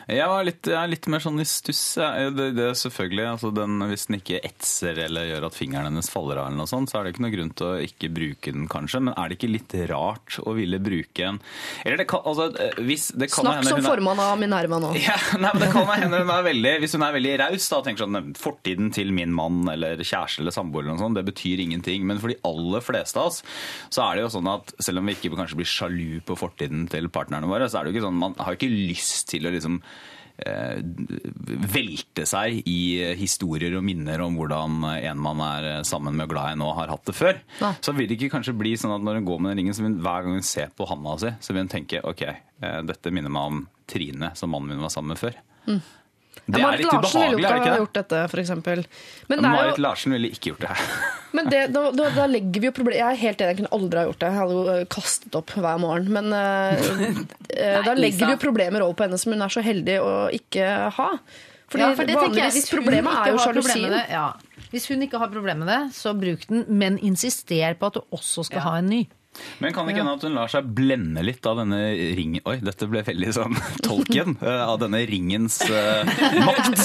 Jeg, 0.06 0.26
var 0.30 0.46
litt, 0.46 0.62
jeg 0.66 0.78
er 0.78 0.90
litt 0.90 1.08
mer 1.12 1.22
sånn 1.22 1.42
i 1.42 1.46
stuss. 1.48 1.82
jeg. 2.00 2.32
Det, 2.36 2.48
det 2.56 2.66
er 2.70 2.78
selvfølgelig, 2.78 3.26
altså 3.34 3.52
den, 3.54 3.78
Hvis 3.90 4.06
den 4.08 4.18
ikke 4.20 4.40
etser 4.46 5.00
eller 5.06 5.28
gjør 5.30 5.48
at 5.48 5.56
fingeren 5.56 5.90
hennes 5.90 6.10
faller 6.12 6.40
av, 6.40 6.50
eller 6.50 6.60
noe 6.62 6.70
sånt, 6.70 6.90
så 6.90 7.00
er 7.00 7.06
det 7.06 7.14
ikke 7.14 7.24
noe 7.26 7.34
grunn 7.34 7.52
til 7.58 7.68
å 7.68 7.74
ikke 7.84 8.10
bruke 8.16 8.54
den, 8.54 8.66
kanskje. 8.72 9.02
Men 9.06 9.16
er 9.16 9.30
det 9.30 9.38
ikke 9.38 9.52
litt 9.52 9.76
rart 9.90 10.38
å 10.42 10.54
ville 10.56 10.80
bruke 10.82 11.26
en 11.26 11.40
Eller 11.84 12.02
det 12.02 12.08
kan, 12.10 12.22
altså, 12.26 12.48
hvis, 12.82 13.08
det 13.18 13.30
kan 13.32 13.46
Snakk 13.46 13.68
som 13.68 13.84
formann 13.84 14.20
av 14.22 14.36
Minerva 14.40 14.80
nå. 14.82 14.92
Ja, 15.06 15.16
nei, 15.38 15.50
men 15.52 15.62
det 15.62 15.70
kan 15.74 15.90
hende 15.92 16.22
hun 16.22 16.32
er 16.32 16.46
veldig 16.46 16.72
Hvis 16.82 16.96
hun 16.96 17.04
er 17.06 17.14
veldig 17.16 17.34
raus 17.44 17.68
og 17.76 17.84
tenker 17.86 18.04
sånn 18.04 18.32
Fortiden 18.40 18.90
til 18.94 19.12
min 19.14 19.34
mann 19.36 19.66
eller 19.70 20.00
kjæreste 20.00 20.42
eller 20.42 20.54
samboer 20.54 20.84
eller 20.84 20.96
noe 20.96 21.02
sånt, 21.02 21.16
det 21.18 21.24
betyr 21.26 21.60
ingenting. 21.62 22.04
Men 22.08 22.20
for 22.22 22.32
de 22.32 22.38
aller 22.46 22.84
fleste 22.84 23.20
av 23.20 23.30
oss 23.30 23.42
så 23.92 24.04
er 24.06 24.16
det 24.16 24.24
jo 24.24 24.32
sånn 24.36 24.48
at 24.50 24.72
selv 24.82 25.00
om 25.00 25.08
vi 25.08 25.16
ikke 25.16 25.32
kanskje 25.36 25.58
blir 25.58 25.68
sjalu 25.68 26.20
på 26.26 26.36
fortiden 26.38 26.86
til 26.92 27.08
partnerne 27.12 27.48
våre, 27.50 27.68
så 27.70 27.80
er 27.80 27.86
det 27.86 27.92
jo 27.92 27.96
ikke 27.96 28.06
sånn 28.06 28.20
Man 28.20 28.36
har 28.40 28.56
ikke 28.56 28.70
lyst 28.70 29.28
til 29.32 29.46
å 29.48 29.52
liksom 29.54 29.65
eh, 30.38 30.78
velte 31.74 32.26
seg 32.28 32.62
i 32.68 32.78
historier 33.18 33.76
og 33.78 33.84
minner 33.86 34.22
om 34.24 34.38
hvordan 34.38 34.78
en 34.94 35.22
man 35.22 35.42
er 35.46 35.68
sammen 35.88 36.16
med 36.16 36.28
og 36.28 36.34
glad 36.34 36.54
i 36.54 36.60
nå, 36.60 36.70
har 36.78 36.92
hatt 36.92 37.06
det 37.08 37.16
før. 37.16 37.40
Nei. 37.62 37.74
Så 37.80 37.94
vil 37.96 38.10
det 38.10 38.18
ikke 38.18 38.34
kanskje 38.38 38.56
bli 38.58 38.76
sånn 38.80 38.96
at 38.96 39.04
når 39.06 39.20
hun 39.20 39.30
går 39.30 39.42
med 39.42 39.54
den 39.54 39.62
ringen, 39.62 39.76
så 39.76 39.84
vil 39.84 39.94
hun 39.94 40.02
hver 40.06 40.26
gang 40.26 40.38
hun 40.38 40.50
ser 40.54 40.72
på 40.76 40.88
handa 40.90 41.18
si, 41.22 41.34
så 41.40 41.54
vil 41.54 41.66
hun 41.66 41.74
tenke 41.76 42.02
ok, 42.06 42.26
eh, 42.30 42.80
dette 42.86 43.14
minner 43.14 43.32
meg 43.32 43.52
om 43.52 43.62
Trine 43.86 44.32
som 44.38 44.50
mannen 44.50 44.74
min 44.74 44.82
var 44.82 44.92
sammen 44.94 45.14
med 45.14 45.22
før. 45.22 45.38
Det 46.46 46.60
Ja, 46.62 46.68
er 46.70 46.78
litt 46.78 46.86
Larsen 46.92 47.20
ville 47.24 47.32
jo 47.34 47.38
ubehagelig, 47.38 47.42
ikke 47.42 47.50
er 47.50 47.56
det 47.56 47.58
ha 47.58 47.58
ikke 47.58 47.70
det? 47.70 47.78
gjort 47.82 47.96
dette, 47.98 48.18
for. 48.30 48.82
Men, 49.26 49.40
det 49.40 49.46
er 49.48 49.54
Marit 49.56 49.78
jo, 49.78 49.82
Larsen 49.82 50.12
ville 50.14 50.28
ikke 50.30 50.52
gjort 50.52 50.60
det 50.62 50.68
her. 50.70 50.84
men 51.36 51.50
det, 51.50 51.62
da, 51.74 51.82
da, 51.90 52.06
da 52.14 52.26
legger 52.30 52.62
vi 52.62 52.68
jo 52.70 52.74
problemet 52.76 53.00
Jeg 53.00 53.16
er 53.16 53.20
helt 53.24 53.40
enig, 53.42 53.50
jeg 53.50 53.58
kunne 53.62 53.72
aldri 53.80 53.98
ha 53.98 54.04
gjort 54.06 54.20
det. 54.22 54.28
Jeg 54.30 54.38
hadde 54.40 54.54
jo 54.60 54.62
eh, 54.76 54.84
kastet 54.94 55.38
opp 55.40 55.50
hver 55.56 55.82
morgen. 55.82 56.08
Men 56.14 56.30
uh, 56.38 56.86
Nei, 56.86 57.82
da 57.82 57.96
legger 57.98 58.04
Lisa. 58.04 58.30
vi 58.30 58.36
jo 58.36 58.40
problemer 58.46 58.86
over 58.86 58.94
på 59.00 59.08
henne 59.08 59.18
som 59.18 59.34
hun 59.34 59.42
er 59.42 59.52
så 59.56 59.64
heldig 59.66 59.98
å 60.04 60.14
ikke 60.38 60.70
ha. 61.00 61.10
Fordi 61.66 61.82
Ja, 61.82 61.92
for 61.98 62.06
det 62.06 62.14
tenker 62.14 62.38
jeg, 62.44 62.54
hvis 62.60 62.70
problemet 62.70 63.18
er 63.24 63.32
jo 63.34 63.42
sjalusien. 63.42 63.96
ja. 64.14 64.26
Hvis 64.70 64.86
hun 64.90 65.02
ikke 65.02 65.18
har 65.18 65.30
problemer 65.34 65.64
med 65.66 65.70
det, 65.70 65.94
så 65.98 66.12
bruk 66.14 66.46
den, 66.50 66.62
men 66.68 66.96
insister 67.02 67.74
på 67.78 67.90
at 67.90 67.98
du 67.98 68.02
også 68.14 68.44
skal 68.46 68.62
ha 68.66 68.76
en 68.78 68.90
ny. 68.90 69.02
Men 69.62 69.72
kan 69.74 69.86
det 69.86 69.94
ikke 69.94 70.02
hende 70.04 70.16
at 70.18 70.24
hun 70.26 70.34
lar 70.36 70.50
seg 70.52 70.68
blende 70.76 71.22
litt 71.24 71.46
av 71.48 71.60
denne 71.62 71.80
ringen 72.18 72.42
Oi, 72.46 72.56
dette 72.64 72.88
ble 72.90 73.02
veldig 73.06 73.32
sånn 73.36 73.56
tolken. 73.86 74.36
eh, 74.42 74.62
av 74.66 74.78
denne 74.82 75.00
ringens 75.08 75.60
uh, 75.70 76.04
makt. 76.44 76.80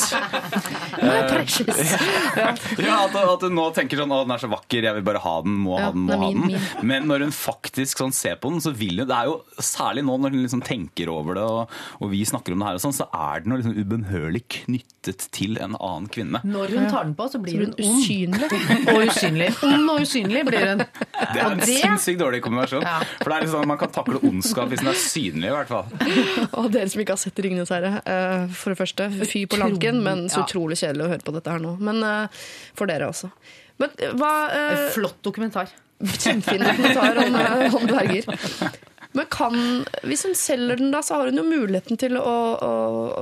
Ja, 2.82 2.98
at, 3.06 3.16
at 3.16 3.44
hun 3.46 3.56
nå 3.56 3.64
tenker 3.76 4.00
sånn 4.02 4.12
Å, 4.14 4.22
den 4.26 4.34
er 4.36 4.42
så 4.42 4.50
vakker, 4.52 4.86
jeg 4.86 4.98
vil 4.98 5.06
bare 5.06 5.22
ha 5.24 5.34
den, 5.46 5.56
må 5.66 5.78
Ja, 5.80 5.88
ha 5.90 5.94
den, 5.96 6.06
må 6.08 6.18
ha 6.20 6.30
min, 6.32 6.54
den. 6.54 6.88
Men 6.88 7.08
når 7.10 7.26
hun 7.28 7.34
faktisk 7.36 8.02
sånn 8.02 8.14
ser 8.16 8.38
på 8.42 8.52
den, 8.54 8.62
så 8.64 8.74
vil 8.76 9.02
hun 9.02 9.10
Det 9.10 9.18
er 9.18 9.30
jo 9.32 9.38
særlig 9.64 10.04
nå 10.08 10.18
når 10.22 10.36
hun 10.36 10.44
liksom 10.46 10.64
tenker 10.66 11.12
over 11.14 11.38
det, 11.40 11.46
og, 11.46 11.76
og 12.02 12.12
vi 12.14 12.22
snakker 12.28 12.56
om 12.56 12.62
det 12.64 12.70
her 12.70 12.80
og 12.80 12.84
sånn, 12.86 12.96
så 12.98 13.08
er 13.16 13.44
den 13.46 13.56
jo 13.56 13.60
liksom 13.62 13.78
ubønnhørlig 13.82 14.44
knyttet 14.58 15.26
til 15.34 15.58
en 15.62 15.76
annen 15.78 16.08
kvinne. 16.14 16.42
Når 16.46 16.74
hun 16.76 16.88
tar 16.92 17.08
den 17.08 17.16
på, 17.18 17.26
så 17.32 17.40
blir 17.42 17.64
hun 17.64 17.72
ond. 17.74 17.80
Usynlig. 17.82 18.50
Og 18.92 19.00
usynlig. 19.08 19.48
Ond 19.66 19.90
og 19.94 20.04
usynlig 20.06 20.44
blir 20.48 20.66
hun. 20.72 20.84
Det 20.84 21.42
er 21.42 21.48
en 21.48 21.62
det- 21.62 21.70
sinnssykt 21.82 22.20
dårlig 22.22 22.41
kombinasjon. 22.44 22.86
Ja. 22.86 22.98
For 23.22 23.32
det 23.32 23.38
er 23.38 23.46
liksom, 23.46 23.68
man 23.72 23.80
kan 23.82 23.94
takle 23.94 24.22
ondskap 24.28 24.72
hvis 24.72 24.84
den 24.84 24.92
er 24.92 25.00
synlig, 25.00 25.48
i 25.50 25.56
hvert 25.56 25.72
fall. 25.72 25.88
Og 26.60 26.70
dere 26.74 26.92
som 26.92 27.04
ikke 27.04 27.16
har 27.16 27.22
sett 27.22 27.42
'Ringenes 27.42 27.74
herre', 27.74 28.02
eh, 28.06 28.46
for 28.58 28.74
det 28.74 28.82
første, 28.82 29.10
fy 29.26 29.46
på 29.50 29.60
lanken, 29.62 30.04
men 30.06 30.28
så 30.32 30.46
utrolig 30.46 30.80
kjedelig 30.82 31.08
å 31.08 31.12
høre 31.16 31.26
på 31.28 31.36
dette 31.38 31.56
her 31.56 31.64
nå. 31.64 31.78
Men 31.82 32.04
eh, 32.08 32.44
for 32.78 32.92
dere 32.92 33.10
også. 33.12 33.32
Men 33.82 33.98
eh, 33.98 34.14
hva 34.20 34.34
eh, 34.56 34.86
Flott 34.96 35.20
dokumentar. 35.26 35.72
Kjempefin 36.02 36.64
dokumentar 36.66 37.20
om, 37.26 37.36
om 37.78 37.90
dverger. 37.90 38.26
Men 39.12 39.28
kan, 39.32 39.56
hvis 40.08 40.24
hun 40.26 40.36
selger 40.40 40.80
den, 40.80 40.92
da, 40.94 41.02
så 41.04 41.20
har 41.20 41.30
hun 41.30 41.42
jo 41.42 41.44
muligheten 41.44 42.00
til 42.00 42.16
å, 42.18 42.36
å, 42.56 42.72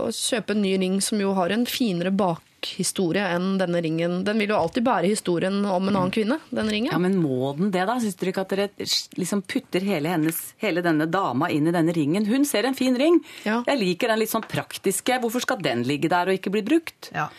å 0.05 0.11
kjøpe 0.13 0.53
en 0.53 0.61
ny 0.61 0.75
ring 0.77 0.99
som 1.01 1.21
jo 1.21 1.33
har 1.37 1.53
en 1.55 1.65
finere 1.69 2.13
bakhistorie 2.59 3.23
enn 3.35 3.57
denne 3.59 3.81
ringen. 3.81 4.23
Den 4.23 4.39
vil 4.39 4.49
jo 4.51 4.57
alltid 4.57 4.83
bære 4.83 5.09
historien 5.09 5.61
om 5.65 5.87
en 5.87 5.95
annen 5.95 6.11
kvinne, 6.11 6.39
den 6.51 6.69
ringen. 6.69 6.91
Ja, 6.91 6.99
Men 6.99 7.17
må 7.21 7.53
den 7.57 7.71
det, 7.71 7.85
da? 7.87 7.99
Syns 7.99 8.15
dere 8.19 8.33
ikke 8.33 8.41
at 8.41 8.49
dere 8.49 8.69
liksom 9.17 9.41
putter 9.41 9.81
hele, 9.81 10.09
hennes, 10.09 10.53
hele 10.59 10.81
denne 10.81 11.07
dama 11.09 11.49
inn 11.49 11.67
i 11.67 11.71
denne 11.71 11.93
ringen? 11.95 12.25
Hun 12.25 12.45
ser 12.45 12.65
en 12.65 12.75
fin 12.75 12.97
ring. 12.97 13.21
Ja. 13.45 13.63
Jeg 13.67 13.79
liker 13.79 14.09
den 14.09 14.19
litt 14.19 14.31
sånn 14.31 14.47
praktiske. 14.47 15.19
Hvorfor 15.21 15.43
skal 15.45 15.61
den 15.63 15.83
ligge 15.87 16.09
der 16.11 16.29
og 16.29 16.39
ikke 16.39 16.51
bli 16.53 16.63
brukt? 16.65 17.11
Ja. 17.15 17.29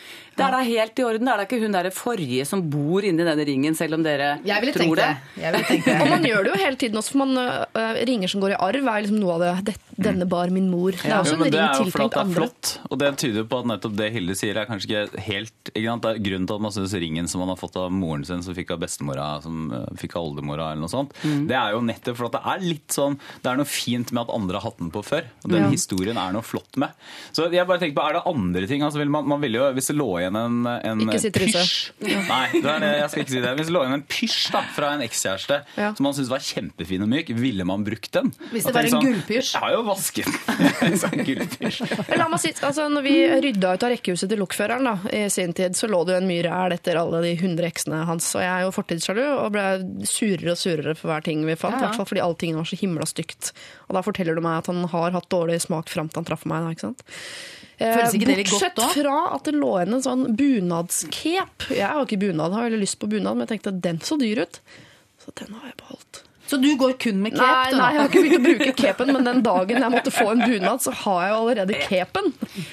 Det 0.41 0.47
er 0.47 0.55
da 0.57 0.61
helt 0.65 0.99
i 1.01 1.05
orden. 1.07 1.27
Det 1.29 1.33
er 1.33 1.41
det 1.41 1.47
ikke 1.49 1.61
hun 1.61 1.77
der 1.77 1.89
forrige 1.95 2.47
som 2.49 2.63
bor 2.73 3.05
inni 3.05 3.25
denne 3.27 3.45
ringen, 3.47 3.77
selv 3.77 3.99
om 3.99 4.03
dere 4.05 4.33
tror 4.73 4.97
det. 4.97 5.05
det. 5.05 5.43
Jeg 5.43 5.53
ville 5.53 5.67
tenkt 5.69 5.87
Og 6.01 6.09
man 6.15 6.25
gjør 6.27 6.43
det 6.47 6.53
jo 6.53 6.59
hele 6.65 6.81
tiden 6.81 7.01
også, 7.01 7.13
for 7.15 7.23
man, 7.25 7.37
uh, 7.77 8.01
ringer 8.09 8.31
som 8.31 8.41
går 8.43 8.55
i 8.55 8.59
arv, 8.59 8.81
er 8.87 9.05
liksom 9.05 9.21
noe 9.21 9.37
av 9.37 9.45
det. 9.45 9.53
det 9.71 9.77
'Denne 10.01 10.25
bar 10.25 10.49
min 10.49 10.65
mor'. 10.71 10.95
Det 10.97 11.11
er 11.11 11.19
også 11.21 11.35
Jo, 11.35 11.43
en 11.43 11.43
ring 11.43 11.53
tiltenkt 11.53 11.91
tiltenkt 11.93 12.15
det 12.15 12.21
er 12.21 12.33
flott, 12.33 12.69
og 12.89 12.97
det 12.97 13.09
tyder 13.21 13.39
jo 13.43 13.47
på 13.51 13.59
at 13.61 13.67
nettopp 13.69 13.95
det 13.99 14.07
Hilde 14.15 14.35
sier 14.39 14.57
er 14.57 14.65
kanskje 14.65 14.87
ikke 14.89 15.21
helt 15.27 15.71
ikke 15.75 15.85
sant? 15.91 16.01
Det 16.01 16.09
er 16.15 16.23
Grunnen 16.25 16.47
til 16.49 16.55
at 16.57 16.63
man 16.65 16.73
syns 16.73 16.93
ringen 16.97 17.27
som 17.29 17.43
man 17.43 17.51
har 17.53 17.59
fått 17.59 17.75
av 17.77 17.91
moren 17.93 18.23
sin, 18.25 18.41
som 18.41 18.55
fikk 18.57 18.71
av 18.73 18.79
bestemora, 18.81 19.27
som 19.43 19.69
eh, 19.71 19.85
fikk 20.01 20.15
av 20.17 20.25
oldemora, 20.31 20.71
eller 20.71 20.81
noe 20.81 20.89
sånt, 20.89 21.13
Mm. 21.21 21.45
det 21.47 21.55
er 21.55 21.71
jo 21.75 21.81
nettopp 21.85 22.17
for 22.17 22.25
at 22.31 22.31
det 22.39 22.41
er 22.45 22.59
litt 22.65 22.87
sånn 22.95 23.19
Det 23.43 23.51
er 23.51 23.57
noe 23.57 23.65
fint 23.69 24.11
med 24.11 24.21
at 24.23 24.33
andre 24.33 24.57
har 24.57 24.65
hatt 24.71 24.79
den 24.79 24.89
på 24.91 25.03
før, 25.05 25.23
og 25.45 25.51
den 25.51 25.63
Ja. 25.63 25.69
historien 25.69 26.17
er 26.17 26.31
noe 26.33 26.41
flott 26.41 26.77
med. 26.77 26.89
Så 27.31 27.51
jeg 27.51 27.67
bare 27.67 27.79
tenker 27.79 27.95
på, 28.01 28.09
er 28.09 28.13
det 28.13 28.23
andre 28.25 28.67
ting? 28.67 28.81
Altså, 28.81 28.97
vil 28.97 29.09
man, 29.09 29.27
man 29.27 29.41
vil 29.41 29.53
jo, 29.53 29.71
Hvis 29.73 29.87
det 29.87 29.97
lå 29.97 30.09
igjen 30.19 30.30
en, 30.39 30.67
en 30.67 31.01
Ikke 31.05 31.19
si 31.19 31.31
Truse. 31.35 31.63
Nei, 32.01 32.47
det 32.53 32.65
er 32.71 32.79
det, 32.83 32.89
jeg 33.01 33.09
skal 33.13 33.23
ikke 33.23 33.33
si 33.35 33.41
det. 33.43 33.51
Hvis 33.59 33.67
det 33.69 33.75
lå 33.75 33.81
inn 33.87 33.95
en 33.97 34.03
pysj 34.07 34.51
da, 34.53 34.61
fra 34.75 34.93
en 34.95 35.03
ekskjæreste 35.05 35.57
Ja. 35.77 35.89
som 35.97 36.03
man 36.07 36.13
syntes 36.17 36.29
var 36.31 36.39
kjempefin 36.45 37.03
og 37.05 37.09
myk, 37.11 37.29
ville 37.37 37.65
man 37.67 37.83
brukt 37.87 38.11
den? 38.15 38.31
Hvis 38.51 38.65
det 38.69 38.73
var 38.75 38.87
en 38.87 38.95
sånn, 38.95 39.05
gullpysj. 39.07 39.51
Jeg 39.55 39.61
har 39.65 39.73
jo 39.75 39.81
vasket 39.87 40.25
den. 40.25 40.39
En 41.11 41.25
gullpysj. 41.27 41.81
La 42.17 42.27
meg 42.31 42.39
si, 42.43 42.53
altså 42.63 42.87
når 42.91 43.05
vi 43.05 43.15
rydda 43.47 43.73
ut 43.75 43.83
av 43.87 43.91
rekkehuset 43.95 44.29
til 44.31 44.39
lokføreren 44.41 44.87
da, 44.87 44.95
i 45.11 45.25
sin 45.33 45.53
tid, 45.57 45.75
så 45.77 45.89
lå 45.91 46.03
det 46.07 46.15
jo 46.15 46.21
en 46.23 46.29
mye 46.29 46.43
ræl 46.47 46.75
etter 46.77 46.99
alle 47.01 47.21
de 47.25 47.33
100 47.35 47.67
eksene 47.67 48.03
hans. 48.07 48.29
Og 48.37 48.41
jeg 48.45 48.51
er 48.51 48.65
jo 48.67 48.73
fortidssjalu 48.75 49.23
og 49.27 49.51
ble 49.55 49.65
surere 50.07 50.53
og 50.55 50.59
surere 50.61 50.95
for 50.97 51.11
hver 51.11 51.23
ting 51.25 51.43
vi 51.47 51.55
fant. 51.59 51.75
I 51.77 51.81
Ja. 51.81 51.87
hvert 51.89 51.97
fall 52.01 52.09
fordi 52.11 52.21
alle 52.23 52.35
tingene 52.41 52.61
var 52.61 52.69
så 52.69 52.77
himla 52.81 53.05
stygt. 53.09 53.51
Og 53.89 53.95
da 53.97 54.01
forteller 54.05 54.35
du 54.37 54.41
meg 54.45 54.59
at 54.61 54.67
han 54.71 54.83
har 54.91 55.11
hatt 55.15 55.29
dårlig 55.33 55.59
smak 55.63 55.89
fram 55.89 56.07
til 56.09 56.21
han 56.21 56.25
traff 56.29 56.45
meg. 56.45 56.63
Da, 56.63 56.69
ikke 56.75 56.87
sant? 56.89 57.03
Eh, 57.81 57.95
Føles 57.97 58.15
ikke 58.17 58.29
det 58.29 58.43
Bortsett 58.51 58.81
fra 58.93 59.17
at 59.33 59.47
det 59.47 59.55
lå 59.57 59.71
igjen 59.79 59.97
en 59.97 60.03
sånn 60.05 60.25
bunadskep. 60.37 61.69
Jeg 61.73 61.87
har 61.87 62.05
ikke 62.05 62.19
bunad, 62.21 62.53
har 62.53 62.67
veldig 62.69 62.81
lyst 62.83 62.99
på 63.01 63.09
bunad, 63.09 63.37
men 63.37 63.47
jeg 63.47 63.55
tenkte 63.55 63.73
at 63.73 63.81
den 63.85 64.01
så 64.05 64.17
dyr 64.21 64.43
ut. 64.45 64.61
Så 65.21 65.33
den 65.41 65.55
har 65.57 65.71
jeg 65.71 65.79
beholdt. 65.81 66.21
Så 66.51 66.57
du 66.59 66.67
går 66.75 66.97
kun 66.99 67.21
med 67.23 67.31
cape? 67.37 67.47
Nei, 67.71 67.79
nei, 67.79 67.89
jeg 67.95 68.01
har 68.01 68.09
ikke 68.09 68.23
begynt 68.25 68.39
å 68.39 68.43
bruke 68.49 68.73
capen, 68.81 69.11
men 69.15 69.27
den 69.29 69.41
dagen 69.45 69.77
jeg 69.85 69.93
måtte 69.93 70.11
få 70.11 70.25
en 70.33 70.41
bunad, 70.43 70.81
så 70.83 70.91
har 71.05 71.21
jeg 71.23 71.31
jo 71.31 71.37
allerede 71.45 71.77
capen. 71.85 72.27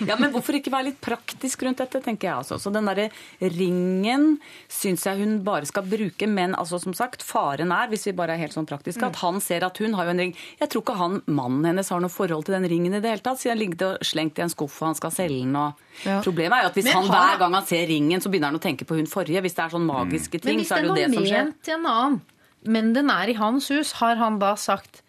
Ja, 0.08 0.16
men 0.18 0.32
hvorfor 0.34 0.58
ikke 0.58 0.72
være 0.74 0.88
litt 0.88 0.98
praktisk 1.04 1.62
rundt 1.66 1.78
dette, 1.84 2.00
tenker 2.02 2.26
jeg 2.26 2.34
altså. 2.40 2.58
Så 2.58 2.72
den 2.74 2.88
derre 2.90 3.08
ringen 3.54 4.24
syns 4.72 5.04
jeg 5.06 5.20
hun 5.22 5.38
bare 5.46 5.68
skal 5.68 5.86
bruke, 5.88 6.26
men 6.30 6.56
altså 6.58 6.80
som 6.82 6.94
sagt, 6.96 7.22
faren 7.26 7.70
er, 7.74 7.86
hvis 7.92 8.08
vi 8.08 8.14
bare 8.18 8.34
er 8.34 8.42
helt 8.42 8.56
sånn 8.56 8.66
praktiske, 8.68 9.04
at 9.06 9.20
han 9.22 9.38
ser 9.44 9.66
at 9.66 9.78
hun 9.82 9.94
har 9.98 10.08
jo 10.08 10.14
en 10.16 10.24
ring. 10.26 10.34
Jeg 10.60 10.72
tror 10.72 10.84
ikke 10.84 10.98
han, 10.98 11.20
mannen 11.26 11.70
hennes 11.70 11.92
har 11.94 12.02
noe 12.02 12.12
forhold 12.12 12.48
til 12.48 12.56
den 12.58 12.66
ringen 12.70 12.98
i 12.98 13.02
det 13.04 13.14
hele 13.14 13.24
tatt, 13.24 13.40
siden 13.42 13.54
han 13.56 13.62
ligger 13.62 13.92
og 13.92 14.08
slengt 14.10 14.38
i 14.40 14.44
en 14.46 14.52
skuff 14.52 14.80
og 14.82 14.90
han 14.90 14.98
skal 14.98 15.14
selge 15.22 15.44
den 15.44 15.56
og 15.58 15.84
Ja. 16.04 16.20
Problemet 16.22 16.54
er 16.54 16.62
jo 16.62 16.68
at 16.68 16.76
hvis 16.78 16.84
Men 16.86 16.94
han 16.94 17.08
hver 17.10 17.38
gang 17.40 17.54
han 17.58 17.64
ser 17.66 17.86
ringen, 17.90 18.20
så 18.22 18.30
begynner 18.30 18.52
han 18.52 18.58
å 18.60 18.62
tenke 18.62 18.86
på 18.86 18.94
hun 18.94 19.08
forrige. 19.10 19.40
Hvis 19.42 19.56
det 19.56 19.64
er 19.64 19.72
sånn 19.72 19.86
magiske 19.88 20.38
ting, 20.44 20.60
så 20.62 20.76
er 20.76 20.84
det 20.84 20.88
jo 20.88 20.94
det 20.94 21.06
som 21.10 21.24
skjer. 21.26 21.48
ment 21.48 21.56
til 21.66 21.74
en 21.74 21.86
annen, 21.90 22.20
men 22.64 22.92
den 22.96 23.10
er 23.10 23.28
i 23.28 23.36
hans 23.38 23.68
hus, 23.70 23.92
har 24.00 24.16
han 24.16 24.38
da 24.40 24.54
sagt 24.58 25.02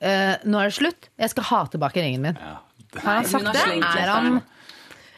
eh, 0.00 0.36
nå 0.44 0.58
er 0.62 0.70
det 0.70 0.74
slutt, 0.78 1.08
jeg 1.20 1.30
skal 1.30 1.44
ha 1.50 1.60
tilbake 1.70 2.02
ringen 2.02 2.22
min? 2.24 2.38
Har 2.40 3.20
han 3.20 3.28
sagt 3.28 3.52
det? 3.52 3.66
Er 3.78 4.10
han 4.10 4.40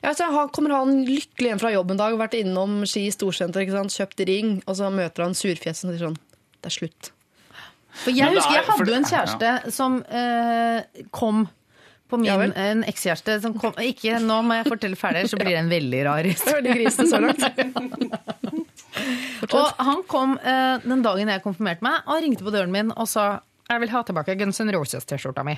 Ja, 0.03 0.11
så 0.19 0.27
han 0.35 0.49
kommer 0.51 0.75
han 0.75 1.05
lykkelig 1.07 1.53
hjem 1.53 1.61
fra 1.63 1.71
jobb 1.73 1.93
en 1.95 2.01
dag, 2.01 2.17
vært 2.19 2.35
innom 2.35 2.81
Ski 2.91 3.05
storsenter, 3.15 3.63
ikke 3.63 3.77
sant? 3.79 3.95
kjøpt 3.95 4.25
ring, 4.27 4.57
og 4.67 4.75
så 4.77 4.91
møter 4.91 5.23
han 5.29 5.35
surfjesen 5.39 5.89
og 5.93 5.95
sier 5.97 6.09
sånn 6.09 6.19
Det 6.63 6.67
er 6.73 6.75
slutt. 6.75 7.13
For 8.03 8.11
jeg 8.11 8.33
husker 8.35 8.51
er- 8.51 8.57
jeg 8.63 8.67
hadde 8.71 8.91
jo 8.91 8.97
en 8.97 9.05
kjæreste 9.05 9.73
som 9.73 9.99
eh, 10.09 10.83
kom 11.13 11.45
på 12.13 12.21
min 12.21 12.29
Ja. 12.31 12.37
En 12.69 12.85
ekskjæreste 12.89 13.39
som 13.43 13.57
kom 13.59 13.75
Ikke 13.83 14.21
nå 14.23 14.39
må 14.47 14.61
jeg 14.61 14.69
fortelle 14.71 14.99
ferdig, 15.01 15.25
så 15.33 15.41
blir 15.41 15.55
det 15.57 15.61
en 15.65 15.73
veldig 15.73 16.03
rar 16.07 16.29
historie. 16.33 16.91
så 16.93 17.21
langt. 17.23 17.43
Og 19.57 19.83
han 19.83 20.03
kom 20.07 20.37
eh, 20.39 20.77
den 20.85 21.03
dagen 21.05 21.31
jeg 21.33 21.43
konfirmerte 21.45 21.85
meg, 21.85 22.03
og 22.07 22.21
ringte 22.23 22.45
på 22.47 22.53
døren 22.55 22.73
min 22.75 22.93
og 22.93 23.09
sa 23.11 23.41
jeg 23.71 23.81
vil 23.81 23.93
ha 23.95 24.03
tilbake 24.05 24.35
Guns 24.37 24.61
N' 24.61 24.73
Roses-T-skjorta 24.75 25.45
mi. 25.47 25.55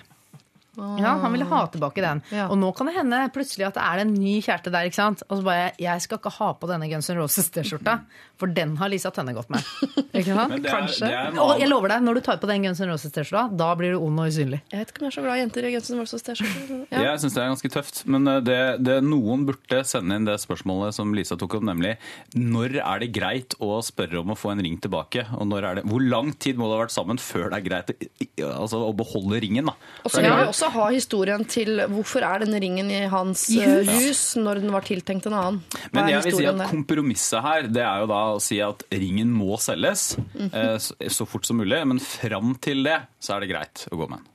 Ja, 0.76 1.14
Han 1.22 1.32
ville 1.34 1.46
ha 1.48 1.64
tilbake 1.70 2.02
den. 2.04 2.22
Ja. 2.34 2.48
Og 2.50 2.58
nå 2.58 2.70
kan 2.76 2.88
det 2.90 2.96
hende 2.96 3.20
plutselig 3.34 3.68
at 3.68 3.78
det 3.78 3.84
er 3.84 4.02
en 4.02 4.14
ny 4.14 4.36
kjæreste 4.42 4.72
der. 4.74 4.88
ikke 4.88 4.98
sant? 4.98 5.22
Og 5.28 5.40
så 5.40 5.46
bare 5.46 5.72
Jeg 5.80 6.04
skal 6.04 6.18
ikke 6.18 6.32
ha 6.38 6.52
på 6.58 6.70
denne 6.70 6.88
Guns 6.90 7.10
N' 7.10 7.18
Roses-T-skjorta, 7.20 7.98
for 8.40 8.50
den 8.50 8.76
har 8.80 8.90
Lisa 8.90 9.12
Tønne 9.14 9.34
gått 9.36 9.50
med. 9.52 9.62
Ikke 10.14 10.34
sant? 10.34 10.54
Det 10.54 10.66
er, 10.66 10.74
Kanskje. 10.74 11.06
det 11.06 11.14
er 11.14 11.38
Og 11.42 11.60
jeg 11.62 11.68
lover 11.70 11.90
deg, 11.94 12.02
når 12.06 12.18
du 12.18 12.20
tar 12.26 12.40
på 12.42 12.48
den 12.50 12.66
Guns 12.66 12.80
N' 12.82 12.90
Roses-T-skjorta, 12.90 13.54
da 13.54 13.68
blir 13.78 13.94
du 13.94 14.02
ond 14.02 14.22
og 14.22 14.30
usynlig. 14.30 14.60
Jeg 14.72 14.82
vet 14.82 14.90
ikke 14.92 15.02
om 15.02 15.06
jeg 15.06 15.12
er 15.12 15.16
så 15.16 15.24
glad 15.26 15.38
i 15.38 15.42
jenter 15.42 15.68
i 15.68 15.72
Guns 15.74 15.90
N' 15.90 16.00
Roses 16.02 16.26
T-skjorte. 16.26 16.78
Ja. 16.90 17.02
Jeg 17.08 17.22
syns 17.22 17.36
det 17.36 17.42
er 17.44 17.52
ganske 17.52 17.70
tøft. 17.76 18.02
Men 18.10 18.30
eh, 18.30 18.40
det, 18.46 18.58
det, 18.86 18.98
noen 19.06 19.46
burde 19.48 19.82
sende 19.86 20.18
inn 20.18 20.26
det 20.26 20.36
spørsmålet 20.42 20.96
som 20.96 21.14
Lisa 21.14 21.38
tok 21.38 21.58
opp, 21.60 21.66
nemlig 21.70 21.94
når 22.34 22.80
er 22.82 23.04
det 23.04 23.10
greit 23.14 23.54
å 23.62 23.78
spørre 23.86 24.22
om 24.22 24.34
å 24.34 24.38
få 24.38 24.54
en 24.54 24.62
ring 24.66 24.78
tilbake? 24.82 25.26
Og 25.38 25.46
når 25.50 25.68
er 25.70 25.80
det, 25.80 25.86
hvor 25.90 26.02
lang 26.02 26.32
tid 26.34 26.58
må 26.58 26.68
du 26.70 26.76
ha 26.76 26.82
vært 26.84 26.94
sammen 26.94 27.20
før 27.22 27.52
det 27.52 27.60
er 27.60 27.66
greit 27.68 27.94
å, 27.94 28.50
altså, 28.64 28.82
å 28.88 28.94
beholde 28.96 29.42
ringen? 29.44 29.70
da? 29.70 29.76
Og 30.04 30.10
så 30.10 30.24
vil 30.24 30.34
vi 30.34 30.50
også 30.64 30.74
ha 30.74 30.88
historien 30.94 31.44
til 31.48 31.80
hvorfor 31.92 32.24
er 32.26 32.44
denne 32.44 32.60
ringen 32.62 32.90
i 32.92 33.02
hans 33.12 33.46
I 33.54 33.60
eh, 33.64 33.90
hus. 33.90 34.22
når 34.40 34.62
den 34.64 34.72
var 34.74 34.86
tiltenkt 34.86 35.28
en 35.30 35.36
annen. 35.38 35.60
Hva 35.90 35.94
Men 36.00 36.12
jeg 36.12 36.24
vil 36.26 36.38
si 36.40 36.46
at 36.50 36.60
der? 36.60 36.70
kompromisset 36.72 37.42
her, 37.44 37.68
det 37.68 37.84
er 37.84 38.04
jo 38.04 38.10
da 38.10 38.20
å 38.34 38.42
si 38.42 38.60
at 38.64 38.84
ringen 38.94 39.32
må 39.34 39.58
selges 39.62 40.14
eh, 40.50 40.76
så, 40.82 40.96
så 41.18 41.26
fort 41.28 41.46
som 41.48 41.60
mulig. 41.60 41.80
Men 41.86 42.00
fram 42.02 42.54
til 42.64 42.84
det 42.86 43.00
så 43.22 43.36
er 43.36 43.44
det 43.44 43.52
greit 43.54 43.86
å 43.92 44.00
gå 44.00 44.08
med 44.10 44.20
den. 44.22 44.30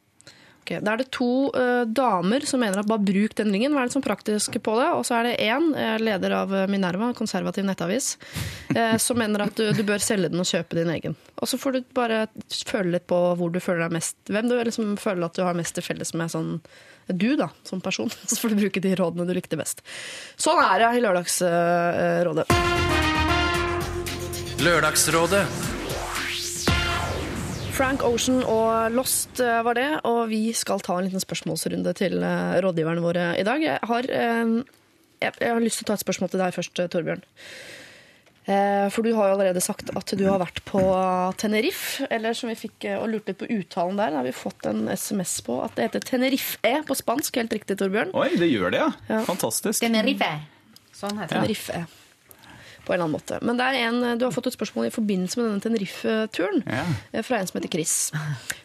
Ok, 0.60 0.74
Da 0.84 0.93
er 0.93 1.02
det 1.02 1.10
to 1.15 1.50
uh, 1.56 1.86
damer 1.88 2.45
som 2.48 2.62
mener 2.62 2.82
at 2.82 2.89
bare 2.89 3.02
bruk 3.04 3.36
den 3.38 3.52
ringen. 3.54 3.74
Hva 3.74 3.84
er 3.84 3.89
det 3.89 3.95
som 3.95 4.06
praktisk 4.06 4.60
på 4.63 4.76
det? 4.80 4.89
Og 4.98 5.06
så 5.08 5.19
er 5.19 5.30
det 5.30 5.38
én, 5.48 5.72
eh, 5.74 5.95
leder 6.02 6.36
av 6.41 6.54
eh, 6.56 6.67
Minerva, 6.69 7.12
konservativ 7.17 7.65
nettavis, 7.67 8.12
uh, 8.76 8.98
som 9.02 9.17
mener 9.19 9.48
at 9.48 9.56
du, 9.58 9.72
du 9.74 9.84
bør 9.88 10.04
selge 10.04 10.30
den 10.30 10.41
og 10.43 10.50
kjøpe 10.50 10.78
din 10.78 10.91
egen. 10.93 11.17
Og 11.40 11.50
så 11.50 11.60
får 11.62 11.77
du 11.77 11.81
bare 11.96 12.27
føle 12.67 12.94
litt 12.98 13.08
på 13.10 13.17
hvor 13.40 13.54
du 13.54 13.60
føler 13.63 13.86
deg 13.86 13.96
mest 13.96 14.17
Hvem 14.27 14.50
du 14.50 14.58
liksom 14.58 14.96
føler 15.00 15.29
at 15.29 15.38
du 15.38 15.46
har 15.46 15.58
mest 15.58 15.77
til 15.77 15.86
felles 15.86 16.12
med 16.17 16.31
sånn 16.33 16.52
Du, 17.08 17.31
da, 17.40 17.50
som 17.65 17.81
person. 17.81 18.12
Så 18.29 18.38
får 18.42 18.54
du 18.54 18.60
bruke 18.62 18.83
de 18.83 18.94
rådene 19.00 19.25
du 19.25 19.33
likte 19.33 19.58
best. 19.58 19.81
Sånn 20.38 20.60
er 20.62 20.83
det 20.83 20.94
i 21.00 21.04
Lørdagsrådet. 21.08 22.48
Lørdagsrådet. 24.60 25.79
Frank 27.80 28.02
Ocean 28.04 28.42
og 28.44 28.92
Lost 28.92 29.40
eh, 29.40 29.62
var 29.63 29.77
det, 29.77 29.88
og 30.04 30.25
vi 30.27 30.50
skal 30.58 30.82
ta 30.84 30.98
en 31.00 31.06
liten 31.08 31.21
spørsmålsrunde 31.23 31.94
til 31.96 32.17
eh, 32.27 32.58
rådgiverne 32.60 33.04
våre 33.04 33.30
i 33.40 33.46
dag. 33.48 33.63
Jeg 33.63 33.80
har, 33.88 34.10
eh, 34.12 34.52
jeg, 35.23 35.36
har 35.40 35.63
lyst 35.63 35.80
til 35.80 35.88
å 35.88 35.90
ta 35.94 35.96
et 35.96 36.04
spørsmål 36.04 36.34
til 36.34 36.44
deg 36.44 36.58
først, 36.58 36.82
eh, 36.84 36.90
Torbjørn. 36.92 37.23
For 38.50 39.06
du 39.06 39.12
har 39.13 39.27
jo 39.30 39.34
allerede 39.36 39.62
sagt 39.62 39.92
at 39.94 40.12
du 40.17 40.23
har 40.25 40.40
vært 40.42 40.63
på 40.65 40.82
Tenerife, 41.38 42.08
eller 42.10 42.34
som 42.34 42.50
vi 42.50 42.56
fikk 42.58 42.88
og 42.96 43.06
lurte 43.12 43.30
litt 43.30 43.40
på 43.44 43.50
uttalen 43.60 44.00
der, 44.02 44.10
da 44.10 44.23
har 44.23 44.25
vi 44.25 44.34
fått 44.34 44.65
en 44.65 44.90
SMS 44.90 45.36
på 45.46 45.60
at 45.62 45.77
det 45.77 45.86
heter 45.86 46.08
Tenerife 46.15 46.73
på 46.90 46.98
spansk. 46.98 47.38
Helt 47.38 47.54
riktig, 47.54 47.77
Torbjørn. 47.77 48.15
Oi, 48.17 48.32
det 48.42 48.50
gjør 48.50 48.73
det, 48.73 48.82
ja. 48.82 48.90
Ja. 49.12 49.23
Fantastisk. 49.30 49.86
Tenerife. 49.86 50.34
Sånn 50.98 51.21
heter 51.21 51.30
det. 51.30 51.54
Tenerife. 51.54 51.98
På 52.90 52.96
en 52.96 52.98
eller 52.98 53.06
annen 53.06 53.19
måte. 53.19 53.37
Men 53.46 53.60
det 53.60 53.65
er 53.69 53.75
en, 53.85 54.00
du 54.17 54.23
har 54.25 54.33
fått 54.33 54.48
et 54.50 54.56
spørsmål 54.58 54.87
i 54.90 54.94
forbindelse 54.96 55.37
med 55.37 55.46
denne 55.52 55.62
Tenerife-turen. 55.62 56.63
Ja. 56.65 56.81
eh, 57.13 57.21
Fra 57.27 57.37
en 57.37 57.46
som 57.52 57.60
heter 57.60 57.69
Chris. 57.75 57.94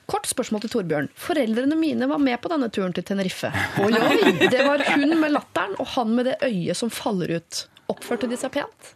Kort 0.08 0.24
spørsmål 0.30 0.64
til 0.64 0.72
Torbjørn. 0.78 1.10
Foreldrene 1.26 1.76
mine 1.76 2.08
var 2.08 2.22
med 2.24 2.40
på 2.40 2.48
denne 2.54 2.70
turen 2.72 2.96
til 2.96 3.04
Tenerife. 3.04 3.52
Oi, 3.84 3.92
oi! 3.92 4.48
Det 4.48 4.64
var 4.64 4.80
hun 4.94 5.12
med 5.20 5.34
latteren 5.36 5.76
og 5.76 5.92
han 5.98 6.16
med 6.16 6.30
det 6.32 6.38
øyet 6.48 6.80
som 6.80 6.88
faller 6.92 7.36
ut. 7.36 7.66
Oppførte 7.92 8.30
de 8.32 8.40
seg 8.40 8.54
pent? 8.56 8.94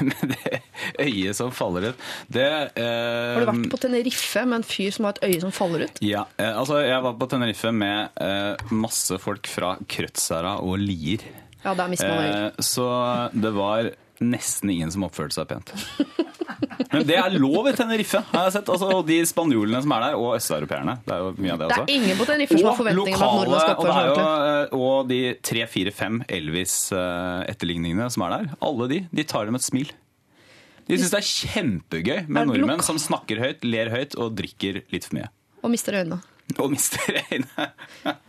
Med 0.00 0.30
det 0.30 0.60
øyet 1.02 1.36
som 1.36 1.50
faller 1.52 1.90
ut 1.90 1.98
Det 2.32 2.44
eh, 2.46 3.34
Har 3.34 3.42
du 3.42 3.48
vært 3.50 3.66
på 3.74 3.80
Tenerife 3.82 4.44
med 4.48 4.60
en 4.62 4.64
fyr 4.64 4.94
som 4.94 5.04
har 5.08 5.18
et 5.18 5.24
øye 5.26 5.40
som 5.42 5.52
faller 5.52 5.84
ut? 5.88 5.98
Ja, 6.06 6.22
eh, 6.40 6.52
altså 6.56 6.78
jeg 6.86 7.02
var 7.04 7.16
på 7.20 7.28
Tenerife 7.28 7.72
med 7.74 8.14
eh, 8.24 8.64
masse 8.72 9.18
folk 9.20 9.50
fra 9.50 9.74
Krødsherad 9.90 10.62
og 10.64 10.78
Lier. 10.80 11.26
Ja, 11.64 11.74
da 11.74 11.86
mister 11.88 12.08
man 12.12 12.24
øyer. 12.24 12.46
Eh, 12.46 12.64
så 12.64 12.86
det 13.32 13.52
var 13.56 13.90
nesten 14.20 14.70
ingen 14.70 14.90
som 14.94 15.02
oppførte 15.08 15.34
seg 15.34 15.48
pent. 15.50 15.72
Men 16.94 17.02
det 17.08 17.16
er 17.18 17.32
lov 17.34 17.66
i 17.66 17.72
Tenerife, 17.74 18.20
har 18.30 18.44
jeg 18.46 18.52
sett. 18.54 18.68
Altså, 18.70 19.00
de 19.06 19.16
spanjolene 19.26 19.80
som 19.82 19.90
er 19.96 20.04
der, 20.04 20.14
og 20.20 20.36
østeuropeerne. 20.36 20.94
Det 21.02 21.14
er 21.16 21.24
jo 21.24 21.32
mye 21.42 21.52
av 21.54 21.58
det 21.58 21.66
Det 21.66 21.74
også. 21.74 21.86
er 21.88 21.94
ingen 21.96 22.20
på 22.20 22.26
Tenerife 22.28 22.58
som 22.60 22.68
har 22.70 22.76
forventninger 22.78 23.16
om 23.18 23.24
at 23.24 23.34
nordmenn 23.40 23.64
skal 23.64 23.74
oppføre 23.74 23.94
det 23.94 24.14
seg 24.14 24.22
ordentlig. 24.22 24.68
eh, 24.70 24.78
og 24.78 25.08
de 25.10 25.20
tre, 25.50 25.64
fire, 25.74 25.94
fem 25.96 26.20
Elvis-etterligningene 26.38 28.06
som 28.14 28.24
er 28.28 28.34
der, 28.36 28.54
alle 28.68 28.88
de, 28.92 29.00
de 29.10 29.24
tar 29.34 29.48
dem 29.50 29.58
et 29.58 29.66
smil. 29.66 29.90
De 30.84 30.98
syns 31.00 31.14
det 31.14 31.20
er 31.22 31.30
kjempegøy 31.32 32.18
med 32.28 32.36
det 32.44 32.46
nordmenn 32.52 32.84
som 32.84 32.98
snakker 33.00 33.40
høyt, 33.40 33.64
ler 33.64 33.88
høyt 33.92 34.14
og 34.20 34.34
drikker 34.36 34.82
litt 34.92 35.06
for 35.08 35.16
mye. 35.18 35.30
Og 35.64 35.72
mister 35.72 35.96
øynene. 35.96 36.20
Og 36.60 36.68
mister 36.70 37.00
øynene. 37.32 37.64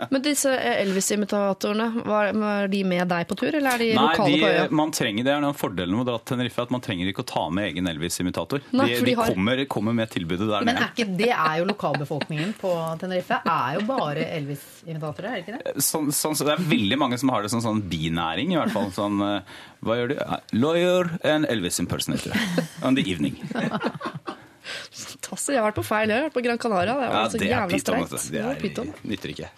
Men 0.10 0.22
disse 0.24 0.50
Elvis-imitatorene, 0.56 1.90
var, 2.08 2.30
var 2.40 2.70
de 2.72 2.80
med 2.88 3.10
deg 3.12 3.26
på 3.28 3.36
tur, 3.38 3.50
eller 3.52 3.76
er 3.76 3.82
de 3.84 3.90
Nei, 3.94 4.06
lokale 4.08 4.38
på 4.40 4.48
øya? 4.54 4.64
man 4.80 4.94
trenger, 4.96 5.26
det 5.28 5.34
er 5.34 5.42
noen 5.44 5.58
fordelen 5.60 5.98
med 5.98 6.06
å 6.06 6.08
dra 6.08 6.16
til 6.22 6.32
Tenerife, 6.32 6.64
at 6.64 6.72
man 6.74 6.82
trenger 6.86 7.12
ikke 7.12 7.26
å 7.26 7.28
ta 7.28 7.44
med 7.54 7.68
egen 7.74 7.90
Elvis-imitator. 7.92 8.64
De, 8.72 8.80
de 8.88 9.02
de 9.10 9.14
har- 9.20 9.34
kommer, 9.36 9.62
kommer 9.76 9.94
med 10.00 10.10
tilbudet 10.16 10.48
der 10.48 10.64
Men 10.66 10.72
er 10.78 10.80
nede. 10.80 10.90
ikke, 10.96 11.18
det 11.20 11.30
er 11.36 11.60
jo 11.60 11.68
lokalbefolkningen 11.74 12.56
på 12.62 12.72
Tenerife. 13.04 13.42
Er 13.46 13.78
jo 13.82 13.86
bare 13.92 14.26
Elvis-imitatorer, 14.40 15.30
er 15.30 15.36
det 15.36 15.44
ikke 15.46 15.60
det? 15.76 15.86
Sånn, 15.92 16.10
sånn, 16.16 16.40
så 16.40 16.48
det 16.48 16.56
er 16.56 16.66
veldig 16.72 16.98
mange 17.04 17.20
som 17.22 17.30
har 17.36 17.44
det 17.46 17.52
som 17.54 17.62
sånn 17.68 17.84
binæring, 17.92 18.56
i 18.56 18.62
hvert 18.62 18.72
fall. 18.74 18.90
Sånn, 18.96 19.20
eh, 19.28 19.60
hva 19.86 20.00
gjør 20.00 20.16
du? 20.16 20.18
Eh, 20.24 20.40
Lawyer 20.56 21.12
and 21.28 21.46
Elvis 21.52 21.80
impersonator 21.84 22.32
on 22.82 22.96
the 22.96 23.04
evening. 23.12 23.36
Fantastisk. 24.66 25.52
Jeg 25.54 25.62
har 25.62 25.68
vært 25.70 25.80
på 25.80 25.86
feil 25.86 26.12
jeg 26.12 26.18
har 26.18 26.28
vært 26.28 26.38
på 26.38 26.44
Gran 26.46 26.62
Canaria. 26.62 26.96
Det 26.96 27.10
Ja, 27.10 27.24
det 27.30 27.50
er 27.52 27.68
pyton. 27.72 28.00
altså. 28.02 28.32
Det 28.32 28.42
er, 28.42 28.60
Det 28.62 28.72
er, 28.82 28.94
nytter 29.12 29.34
ikke. 29.34 29.50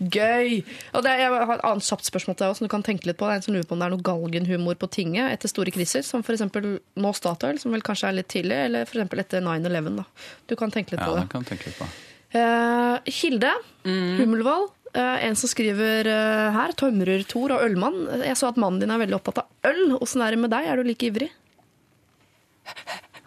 Gøy! 0.00 0.60
Og 0.96 1.04
det, 1.04 1.14
jeg 1.20 1.32
har 1.34 1.54
et 1.56 1.64
annet 1.68 1.86
kjapt 1.86 2.08
spørsmål 2.08 2.36
til 2.36 2.46
deg 2.46 2.58
som 2.58 2.66
du 2.66 2.72
kan 2.72 2.84
tenke 2.86 3.08
litt 3.08 3.18
på. 3.20 3.28
Det 3.28 3.36
er 3.36 3.40
en 3.40 3.46
som 3.46 3.56
lurer 3.56 3.68
på 3.68 3.76
om 3.76 3.82
det 3.82 3.88
er 3.88 3.94
noe 3.94 4.06
galgenhumor 4.10 4.80
på 4.80 4.90
tinget 4.92 5.34
etter 5.34 5.52
store 5.52 5.74
kriser, 5.74 6.04
som 6.06 6.24
f.eks. 6.24 6.44
nå 6.50 7.14
Statoil, 7.16 7.60
som 7.60 7.74
vel 7.74 7.84
kanskje 7.84 8.10
er 8.10 8.18
litt 8.20 8.30
tidlig, 8.32 8.58
eller 8.68 8.88
f.eks. 8.88 9.16
etter 9.24 9.44
9-11. 9.44 9.96
da. 10.00 10.06
Du 10.48 10.56
kan 10.60 10.72
tenke 10.72 10.96
litt 10.96 11.04
på 11.04 11.16
det 11.16 11.24
Ja, 11.24 11.30
kan 11.32 11.48
tenke 11.48 11.68
litt 11.68 11.80
på. 11.80 11.88
Uh, 12.30 13.00
Hilde 13.10 13.54
Hummelvold, 13.84 14.76
Uh, 14.90 15.22
en 15.22 15.36
som 15.38 15.46
skriver 15.46 16.08
uh, 16.10 16.48
her, 16.50 16.72
tømrer 16.74 17.22
Tor 17.30 17.52
og 17.54 17.60
ølmann. 17.62 18.08
Jeg 18.26 18.34
så 18.34 18.48
at 18.50 18.56
mannen 18.58 18.80
din 18.82 18.90
er 18.90 18.98
veldig 18.98 19.20
opptatt 19.20 19.44
av 19.44 19.70
øl. 19.70 19.92
Åssen 20.02 20.24
er 20.26 20.34
det 20.34 20.40
med 20.42 20.50
deg? 20.50 20.66
Er 20.66 20.80
du 20.80 20.88
like 20.88 21.06
ivrig? 21.06 21.28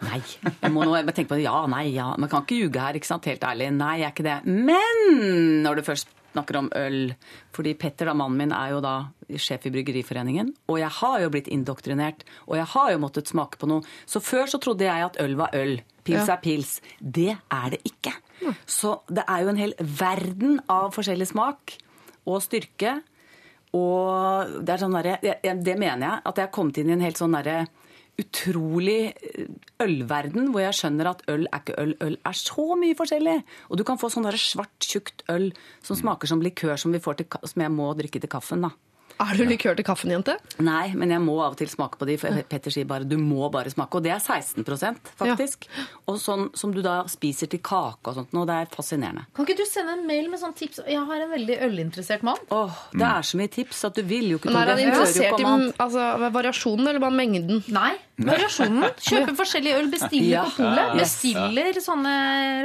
Nei. 0.02 0.20
Jeg 0.62 0.72
må 0.74 0.84
nå 0.84 0.96
tenke 1.12 1.28
på 1.30 1.36
det. 1.38 1.44
Ja, 1.46 1.66
nei, 1.70 1.86
ja. 1.94 2.10
Man 2.18 2.28
kan 2.28 2.42
ikke 2.44 2.58
ljuge 2.58 2.80
her, 2.82 2.94
ikke 2.98 3.06
sant? 3.06 3.24
Helt 3.30 3.40
ærlig. 3.46 3.70
Nei, 3.72 3.98
jeg 4.02 4.08
er 4.10 4.12
ikke 4.14 4.26
det. 4.26 4.36
Men 4.44 5.62
når 5.64 5.76
du 5.80 5.82
først 5.86 6.08
snakker 6.34 6.56
om 6.58 6.68
øl 6.74 7.12
Fordi 7.54 7.74
Petter, 7.78 8.08
da, 8.10 8.14
mannen 8.18 8.36
min, 8.40 8.50
er 8.52 8.72
jo 8.72 8.80
da 8.82 8.94
sjef 9.38 9.68
i 9.68 9.70
Bryggeriforeningen. 9.70 10.50
Og 10.68 10.80
jeg 10.80 10.90
har 10.98 11.20
jo 11.22 11.30
blitt 11.30 11.46
indoktrinert. 11.54 12.24
Og 12.48 12.56
jeg 12.58 12.66
har 12.74 12.90
jo 12.92 12.98
måttet 13.04 13.30
smake 13.30 13.56
på 13.60 13.68
noe. 13.70 13.86
Så 14.10 14.20
før 14.20 14.50
så 14.50 14.58
trodde 14.60 14.84
jeg 14.88 15.06
at 15.06 15.16
øl 15.22 15.36
var 15.38 15.54
øl. 15.54 15.76
Pils 16.04 16.26
Ja. 16.26 16.34
er 16.34 16.42
pils. 16.42 16.80
Det 17.00 17.30
er 17.38 17.70
det 17.70 17.80
ikke. 17.86 18.12
Så 18.66 18.98
det 19.08 19.22
er 19.30 19.42
jo 19.44 19.48
en 19.54 19.56
hel 19.62 19.72
verden 19.78 20.58
av 20.68 20.90
forskjellig 20.92 21.30
smak 21.30 21.78
og 22.26 22.42
styrke. 22.42 22.98
Og 23.74 24.60
det 24.64 24.74
er 24.74 24.82
sånn 24.82 24.94
derre 24.94 25.16
Det 25.62 25.78
mener 25.78 26.04
jeg. 26.08 26.20
At 26.26 26.36
jeg 26.38 26.46
har 26.46 26.52
kommet 26.54 26.78
inn 26.78 26.90
i 26.90 26.96
en 26.98 27.00
helt 27.06 27.18
sånn 27.18 27.32
derre 27.34 27.66
utrolig 28.20 29.14
eh, 29.14 29.48
ølverden, 29.82 30.50
hvor 30.52 30.62
jeg 30.62 30.78
skjønner 30.78 31.10
at 31.10 31.24
øl 31.30 31.46
er 31.48 31.62
ikke 31.62 31.76
øl. 31.82 31.94
Øl 32.04 32.16
er 32.24 32.38
så 32.38 32.66
mye 32.78 32.96
forskjellig. 32.98 33.36
Og 33.70 33.80
du 33.80 33.84
kan 33.86 34.00
få 34.00 34.10
sånn 34.12 34.28
svart, 34.38 34.74
tjukt 34.82 35.24
øl 35.32 35.50
som 35.82 35.98
smaker 35.98 36.30
som 36.30 36.42
likør 36.44 36.78
som, 36.80 36.94
vi 36.94 37.02
får 37.02 37.20
til, 37.20 37.38
som 37.42 37.64
jeg 37.64 37.74
må 37.74 37.90
drikke 37.98 38.22
til 38.22 38.30
kaffen. 38.30 38.66
da. 38.68 38.74
Er 39.22 39.36
du 39.38 39.44
likør 39.46 39.76
til 39.78 39.84
kaffen, 39.86 40.10
jente? 40.10 40.34
Nei, 40.64 40.88
men 40.98 41.12
jeg 41.14 41.22
må 41.22 41.36
av 41.44 41.54
og 41.54 41.58
til 41.60 41.68
smake 41.70 41.98
på 42.00 42.06
de, 42.08 42.16
for 42.18 42.34
Petter 42.50 42.72
sier 42.74 42.86
bare 42.88 43.06
du 43.06 43.14
må 43.20 43.46
bare 43.54 43.70
smake. 43.70 43.94
Og 44.00 44.02
det 44.02 44.10
er 44.14 44.22
16% 44.22 45.12
faktisk. 45.20 45.68
Og 46.10 46.18
sånn 46.20 46.48
som 46.58 46.72
du 46.74 46.80
da 46.84 46.96
spiser 47.10 47.50
til 47.52 47.60
kake 47.64 48.10
og 48.10 48.16
sånt, 48.18 48.34
og 48.34 48.48
det 48.50 48.56
er 48.64 48.70
fascinerende. 48.74 49.26
Kan 49.36 49.46
ikke 49.46 49.56
du 49.60 49.64
sende 49.70 49.94
en 49.98 50.02
mail 50.08 50.26
med 50.32 50.42
sånn 50.42 50.54
tips? 50.58 50.82
Jeg 50.90 51.00
har 51.06 51.22
en 51.26 51.30
veldig 51.30 51.58
ølinteressert 51.68 52.24
mann. 52.26 52.40
Åh, 52.54 52.80
Det 52.92 53.06
er 53.06 53.28
så 53.30 53.38
mye 53.38 53.52
tips 53.54 53.84
at 53.88 53.94
du 54.00 54.02
vil 54.02 54.32
jo 54.34 54.40
ikke 54.40 54.50
Men 54.50 54.62
er 54.62 54.72
han 54.74 54.82
interessert 54.82 55.40
i 55.40 55.46
altså, 55.84 56.08
variasjonen 56.34 56.88
eller 56.90 57.02
bare 57.04 57.16
mengden? 57.20 57.62
Nei, 57.74 57.92
variasjonen. 58.18 58.88
Kjøper 59.08 59.38
forskjellig 59.38 59.76
øl, 59.78 59.90
bestiller 59.94 60.30
Ja. 60.34 60.42
på 60.48 60.56
polet. 60.64 60.96
Bestiller 60.98 61.78
sånne 61.84 62.16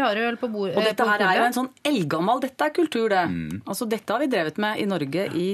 rare 0.01 0.25
øl 0.31 0.39
på 0.41 0.49
bordet. 0.51 0.77
Og 0.77 0.89
dette 0.89 1.05
her 1.13 1.25
er 1.29 1.43
jo 1.43 1.45
en 1.51 1.57
sånn 1.61 1.69
eldgammel 1.85 2.41
Dette 2.41 2.65
er 2.65 2.73
kultur, 2.75 3.09
det. 3.13 3.23
Altså, 3.67 3.85
dette 3.89 4.09
har 4.13 4.19
vi 4.25 4.27
drevet 4.31 4.57
med 4.57 4.79
i 4.81 4.89
Norge 4.89 5.27
i 5.35 5.47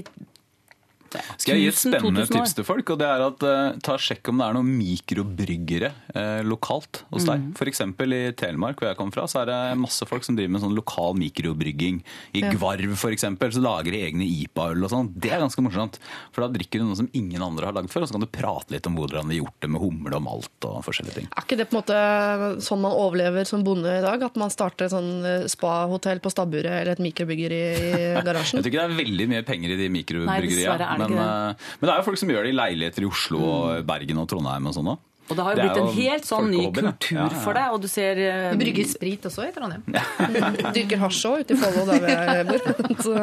Skal 1.37 1.55
jeg 1.55 1.63
gi 1.63 1.67
et 1.71 1.79
spennende 1.81 2.25
tips 2.29 2.53
til 2.57 2.63
folk? 2.67 2.89
og 2.95 2.99
det 3.01 3.07
er 3.07 3.23
at 3.25 3.45
uh, 3.45 3.79
Ta 3.83 3.95
Sjekk 4.01 4.29
om 4.31 4.37
det 4.41 4.45
er 4.49 4.57
noen 4.57 4.71
mikrobryggere 4.77 5.91
uh, 6.15 6.41
lokalt 6.47 7.03
hos 7.11 7.25
Mm. 7.25 7.29
deg. 7.31 7.45
For 7.57 7.65
eksempel 7.71 8.13
i 8.13 8.21
Telemark, 8.37 8.77
hvor 8.77 8.89
jeg 8.91 8.97
kommer 8.99 9.15
fra, 9.15 9.23
så 9.31 9.39
er 9.41 9.45
det 9.49 9.57
masse 9.81 10.05
folk 10.05 10.23
som 10.27 10.35
driver 10.37 10.51
med 10.53 10.61
sånn 10.61 10.75
lokal 10.77 11.15
mikrobrygging. 11.17 12.01
I 12.37 12.41
Gvarv 12.53 12.93
for 12.99 13.09
eksempel, 13.15 13.49
så 13.55 13.63
lager 13.63 13.95
de 13.95 14.01
egne 14.05 14.27
IPA-øl 14.27 14.83
og 14.85 14.91
sånn. 14.91 15.09
Det 15.15 15.31
er 15.33 15.41
ganske 15.41 15.63
morsomt. 15.65 15.97
For 16.35 16.45
da 16.45 16.49
drikker 16.53 16.79
du 16.83 16.85
noe 16.89 16.99
som 16.99 17.09
ingen 17.17 17.41
andre 17.41 17.65
har 17.69 17.73
lagd 17.77 17.89
før, 17.89 18.05
og 18.05 18.11
så 18.11 18.17
kan 18.17 18.25
du 18.25 18.29
prate 18.29 18.75
litt 18.75 18.85
om 18.89 18.95
hvordan 18.99 19.29
de 19.31 19.37
har 19.39 19.45
gjort 19.45 19.59
det 19.65 19.69
med 19.73 19.81
humle 19.81 20.15
og 20.19 20.23
malt 20.27 20.67
og 20.69 20.83
forskjellige 20.85 21.15
ting. 21.21 21.29
Er 21.33 21.47
ikke 21.47 21.57
det 21.57 21.67
på 21.71 21.75
en 21.77 21.81
måte 21.81 22.61
sånn 22.67 22.83
man 22.85 22.93
overlever 22.93 23.47
som 23.49 23.63
bonde 23.65 23.89
i 23.97 24.03
dag? 24.05 24.21
At 24.29 24.37
man 24.39 24.53
starter 24.53 24.85
et 24.89 24.93
sånn 24.93 25.09
eh, 25.25 25.47
spahotell 25.51 26.21
på 26.21 26.29
stabburet 26.33 26.69
eller 26.83 26.93
et 26.93 27.03
mikrobryggeri 27.03 27.61
i 27.73 28.03
garasjen? 28.27 28.59
Jeg 28.61 28.67
tror 28.67 28.73
ikke 28.73 28.83
det 28.83 28.87
er 28.91 28.99
veldig 29.01 29.29
mye 29.33 29.43
penger 29.47 29.73
i 29.73 29.79
de 29.81 29.89
mikrobryggeriene. 29.97 31.04
Det 31.11 31.17
Men, 31.17 31.49
eh, 31.51 31.67
men 31.79 31.87
det 31.89 31.93
er 31.93 31.99
jo 32.01 32.07
folk 32.11 32.21
som 32.21 32.31
gjør 32.33 32.47
det 32.47 32.53
i 32.53 32.57
leiligheter 32.61 33.05
i 33.05 33.09
Oslo 33.09 33.43
og 33.49 33.85
Bergen 33.85 34.23
og 34.23 34.29
Trondheim 34.31 34.71
og 34.71 34.73
sånn 34.77 34.95
òg. 34.95 35.03
Og 35.25 35.33
det 35.33 35.41
har 35.41 35.55
jo 35.55 35.63
blitt 35.63 35.79
en 35.81 35.87
helt 35.95 36.27
sånn 36.27 36.51
ny 36.53 36.65
kultur 36.69 37.33
for 37.41 37.57
deg. 37.57 37.73
Og 37.73 37.79
du 37.81 37.87
ser 37.89 38.19
Uh, 38.25 38.51
Vi 38.53 38.59
brygger 38.61 38.85
sprit 38.85 39.23
også 39.25 39.47
i 39.47 39.53
Trondheim. 39.55 39.81
Dyrker 40.75 41.01
hasj 41.01 41.23
òg 41.31 41.39
ute 41.41 41.55
i 41.55 41.57
Follo, 41.57 41.85
der 41.89 42.05
jeg 42.05 42.45
bor. 42.51 42.67
Så. 43.07 43.15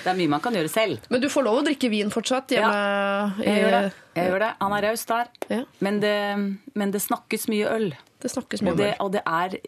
Det 0.00 0.08
er 0.14 0.16
mye 0.16 0.32
man 0.32 0.40
kan 0.44 0.56
gjøre 0.56 0.70
selv. 0.72 1.04
Men 1.12 1.20
du 1.20 1.28
får 1.32 1.44
lov 1.44 1.60
å 1.60 1.64
drikke 1.66 1.90
vin 1.92 2.12
fortsatt 2.14 2.54
hjemme? 2.56 2.72
Jeg 3.44 3.66
gjør 3.66 3.76
det. 3.76 3.82
Jeg 4.16 4.32
gjør 4.32 4.44
det. 4.46 4.50
Han 4.64 4.76
er 4.78 4.86
raus 4.88 5.04
der. 5.12 5.32
Ja. 5.52 5.60
Men, 5.84 6.00
det, 6.00 6.16
men 6.72 6.96
det 6.96 7.04
snakkes 7.04 7.44
mye 7.52 7.68
øl. 7.68 7.90
Det 8.24 8.32
snakkes 8.32 8.64
mye 8.64 8.72
Og 8.72 8.80
det, 8.80 8.88
det. 8.88 8.96
og 9.04 9.12
det 9.12 9.22
er 9.28 9.58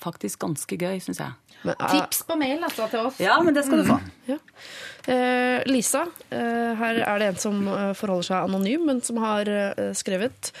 faktisk 0.00 0.40
ganske 0.46 0.78
gøy, 0.80 1.00
syns 1.04 1.20
jeg. 1.20 1.47
Men, 1.62 1.74
uh, 1.80 1.88
Tips 1.90 2.22
på 2.28 2.36
mail 2.38 2.62
altså, 2.62 2.86
til 2.90 3.08
oss. 3.08 3.18
Ja, 3.22 3.38
men 3.44 3.56
det 3.56 3.64
skal 3.66 3.82
du 3.82 3.88
få. 3.88 3.98
Ja. 4.28 4.38
Uh, 5.08 5.64
Lisa, 5.70 6.04
uh, 6.30 6.72
her 6.78 7.00
er 7.02 7.22
det 7.22 7.30
en 7.32 7.40
som 7.40 7.62
eh, 7.72 7.94
forholder 7.96 8.28
seg 8.28 8.50
anonym, 8.50 8.84
men 8.90 9.00
som 9.04 9.20
har 9.22 9.48
skrevet 9.96 10.52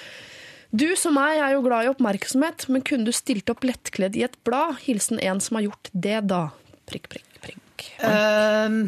Du 0.72 0.88
som 1.00 1.14
meg 1.16 1.40
er 1.42 1.54
jo 1.54 1.64
glad 1.66 1.86
i 1.86 1.92
oppmerksomhet, 1.92 2.66
men 2.72 2.84
kunne 2.86 3.08
du 3.08 3.14
stilt 3.16 3.50
opp 3.52 3.66
lettkledd 3.68 4.16
i 4.18 4.24
et 4.26 4.36
blad? 4.48 4.80
Hilsen 4.86 5.20
en 5.20 5.42
som 5.44 5.60
har 5.60 5.68
gjort 5.68 5.92
det, 5.92 6.18
da. 6.32 6.48
Prikk, 6.88 7.08
prikk, 7.12 7.38
prikk. 7.44 7.86
Ehm, 8.04 8.82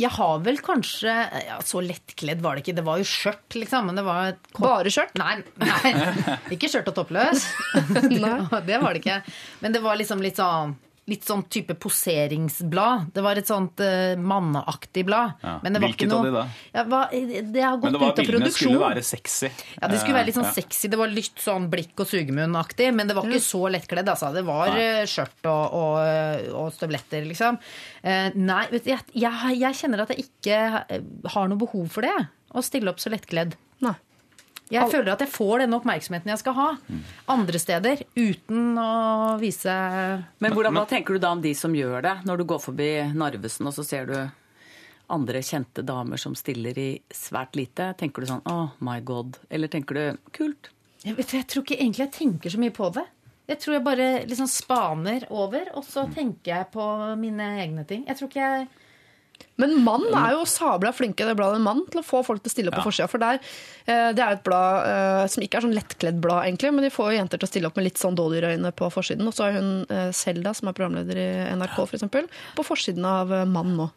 jeg 0.00 0.10
har 0.14 0.38
vel 0.44 0.58
kanskje 0.64 1.12
ja, 1.46 1.58
Så 1.64 1.82
lettkledd 1.84 2.40
var 2.42 2.56
det 2.56 2.64
ikke. 2.64 2.76
Det 2.78 2.84
var 2.86 3.00
jo 3.00 3.08
skjørt, 3.08 3.56
liksom. 3.58 3.90
Men 3.90 3.98
det 3.98 4.04
var 4.06 4.32
et 4.32 4.40
kort- 4.52 4.66
Bare 4.66 4.92
skjørt? 4.94 5.14
Nei, 5.20 5.36
nei. 5.62 5.92
ikke 6.54 6.70
skjørt 6.70 6.90
og 6.92 6.96
toppløs. 7.02 7.46
det, 7.92 8.32
det 8.66 8.80
var 8.82 8.94
det 8.94 9.02
ikke. 9.02 9.20
Men 9.62 9.76
det 9.76 9.82
var 9.84 10.00
liksom 10.00 10.22
litt 10.24 10.40
sånn 10.40 10.74
litt 11.10 11.24
sånn 11.26 11.42
type 11.50 11.74
poseringsblad. 11.82 13.08
Det 13.14 13.22
var 13.24 13.38
et 13.40 13.48
sånt 13.50 13.80
uh, 13.82 14.12
manneaktig 14.22 15.02
blad. 15.08 15.32
Ja. 15.42 15.56
Men 15.64 15.74
det 15.74 15.80
var 15.82 15.90
Hvilket 15.90 16.06
ikke 16.06 16.14
av 16.14 16.22
noe 16.22 16.28
de 16.28 16.34
da? 16.36 16.44
Ja, 16.76 16.84
hva, 16.92 17.00
det 17.10 17.64
har 17.64 17.80
gått 17.80 17.88
Men 17.88 17.96
det 17.96 18.02
var 18.02 18.12
Men 18.12 18.12
av 18.12 18.20
bildene 18.20 18.52
skulle 18.54 18.82
være 18.82 19.02
sexy. 19.06 19.50
Ja, 19.80 19.90
det 19.90 19.98
skulle 20.02 20.18
være 20.20 20.28
litt 20.30 20.38
sånn 20.38 20.46
Ja. 20.46 20.54
sexy. 20.60 20.90
Det 20.92 21.00
var 21.00 21.10
litt 21.10 21.42
sånn 21.42 21.66
blikk- 21.72 22.04
og 22.04 22.06
sugemunn-aktig, 22.12 22.92
men 22.94 23.10
det 23.10 23.16
var 23.18 23.26
ikke 23.26 23.42
så 23.48 23.64
lettkledd. 23.74 24.12
Altså. 24.14 24.30
Det 24.34 24.44
var 24.46 24.70
Nei. 24.70 24.86
eh, 24.86 25.02
skjørt 25.10 25.50
og, 25.50 25.74
og, 25.80 26.46
og 26.62 26.70
støvletter, 26.76 27.26
liksom. 27.26 27.58
Uh, 28.04 28.30
nei, 28.38 28.62
vet 28.70 28.86
du, 28.86 28.90
jeg, 28.94 29.02
jeg, 29.14 29.58
jeg 29.58 29.80
kjenner 29.82 30.04
at 30.06 30.14
jeg 30.14 30.28
ikke 30.28 30.62
eh, 30.86 31.04
har 31.34 31.50
noe 31.50 31.58
behov 31.58 31.90
for 31.90 32.06
det. 32.06 32.14
Å 32.52 32.62
stille 32.62 32.90
opp 32.92 33.02
så 33.02 33.10
lettkledd. 33.10 33.56
Nei. 33.82 33.96
Jeg 34.72 34.90
føler 34.92 35.12
at 35.12 35.24
jeg 35.24 35.32
får 35.32 35.64
den 35.64 35.76
oppmerksomheten 35.76 36.32
jeg 36.32 36.40
skal 36.40 36.56
ha 36.56 36.68
andre 37.32 37.60
steder, 37.60 38.04
uten 38.16 38.78
å 38.80 38.92
vise 39.40 39.72
Men 40.42 40.54
hvordan, 40.56 40.78
hva 40.78 40.86
tenker 40.88 41.18
du 41.18 41.22
da 41.22 41.32
om 41.36 41.42
de 41.44 41.54
som 41.56 41.74
gjør 41.76 42.02
det? 42.04 42.14
Når 42.28 42.40
du 42.40 42.46
går 42.54 42.62
forbi 42.62 42.92
Narvesen 43.12 43.68
og 43.68 43.76
så 43.76 43.84
ser 43.86 44.08
du 44.08 44.16
andre 45.12 45.42
kjente 45.44 45.84
damer 45.84 46.16
som 46.16 46.32
stiller 46.38 46.78
i 46.78 46.90
svært 47.12 47.58
lite. 47.58 47.92
Tenker 48.00 48.24
du 48.24 48.30
sånn 48.30 48.46
'oh 48.48 48.70
my 48.80 49.00
god'? 49.00 49.36
Eller 49.50 49.68
tenker 49.68 49.94
du 49.94 50.18
'kult'? 50.32 50.72
jeg, 51.02 51.16
vet, 51.18 51.34
jeg 51.34 51.48
tror 51.50 51.64
ikke 51.64 51.80
egentlig 51.80 52.04
jeg 52.04 52.14
tenker 52.14 52.54
så 52.54 52.60
mye 52.62 52.74
på 52.74 52.88
det. 52.94 53.04
Jeg 53.50 53.58
tror 53.62 53.74
jeg 53.74 53.84
bare 53.84 54.08
liksom 54.30 54.48
spaner 54.48 55.26
over, 55.34 55.66
og 55.76 55.84
så 55.84 56.06
tenker 56.14 56.54
jeg 56.54 56.70
på 56.72 56.84
mine 57.18 57.48
egne 57.64 57.84
ting. 57.88 58.04
Jeg 58.06 58.18
tror 58.18 58.30
ikke 58.30 58.46
jeg 58.46 58.68
Men 59.58 59.76
Mann 59.84 60.04
er 60.16 60.32
jo 60.32 60.44
sabla 60.48 60.90
flinke, 60.96 61.26
det 61.28 61.36
bladet 61.38 61.60
Mann, 61.60 61.84
til 61.90 62.00
å 62.00 62.04
få 62.04 62.22
folk 62.24 62.42
til 62.42 62.50
å 62.50 62.54
stille 62.54 62.68
opp 62.72 62.76
Ja. 62.78 62.82
på 62.82 62.88
forsida. 62.90 63.08
For 63.08 63.18
der, 63.18 63.38
eh, 63.86 64.12
det 64.12 64.18
er 64.24 64.32
et 64.32 64.42
blad 64.44 64.86
eh, 64.88 65.26
som 65.28 65.42
ikke 65.44 65.58
er 65.60 65.66
sånn 65.66 65.74
lettkledd 65.76 66.20
blad, 66.20 66.44
egentlig, 66.48 66.72
men 66.74 66.82
de 66.82 66.90
får 66.90 67.12
jo 67.12 67.18
jenter 67.20 67.38
til 67.38 67.46
å 67.46 67.50
stille 67.52 67.66
opp 67.70 67.76
med 67.76 67.84
litt 67.84 68.00
sånn 68.00 68.16
dådyrøyne 68.16 68.72
på 68.74 68.90
forsiden. 68.90 69.26
Og 69.26 69.34
så 69.36 69.44
har 69.44 69.52
hun 69.60 69.86
eh, 69.88 70.10
Selda, 70.10 70.54
som 70.54 70.68
er 70.68 70.72
programleder 70.72 71.16
i 71.22 71.28
NRK, 71.56 71.76
for 71.86 71.96
eksempel, 71.98 72.26
på 72.56 72.64
forsiden 72.64 73.04
av 73.04 73.28
Mann 73.46 73.76
nå. 73.76 73.90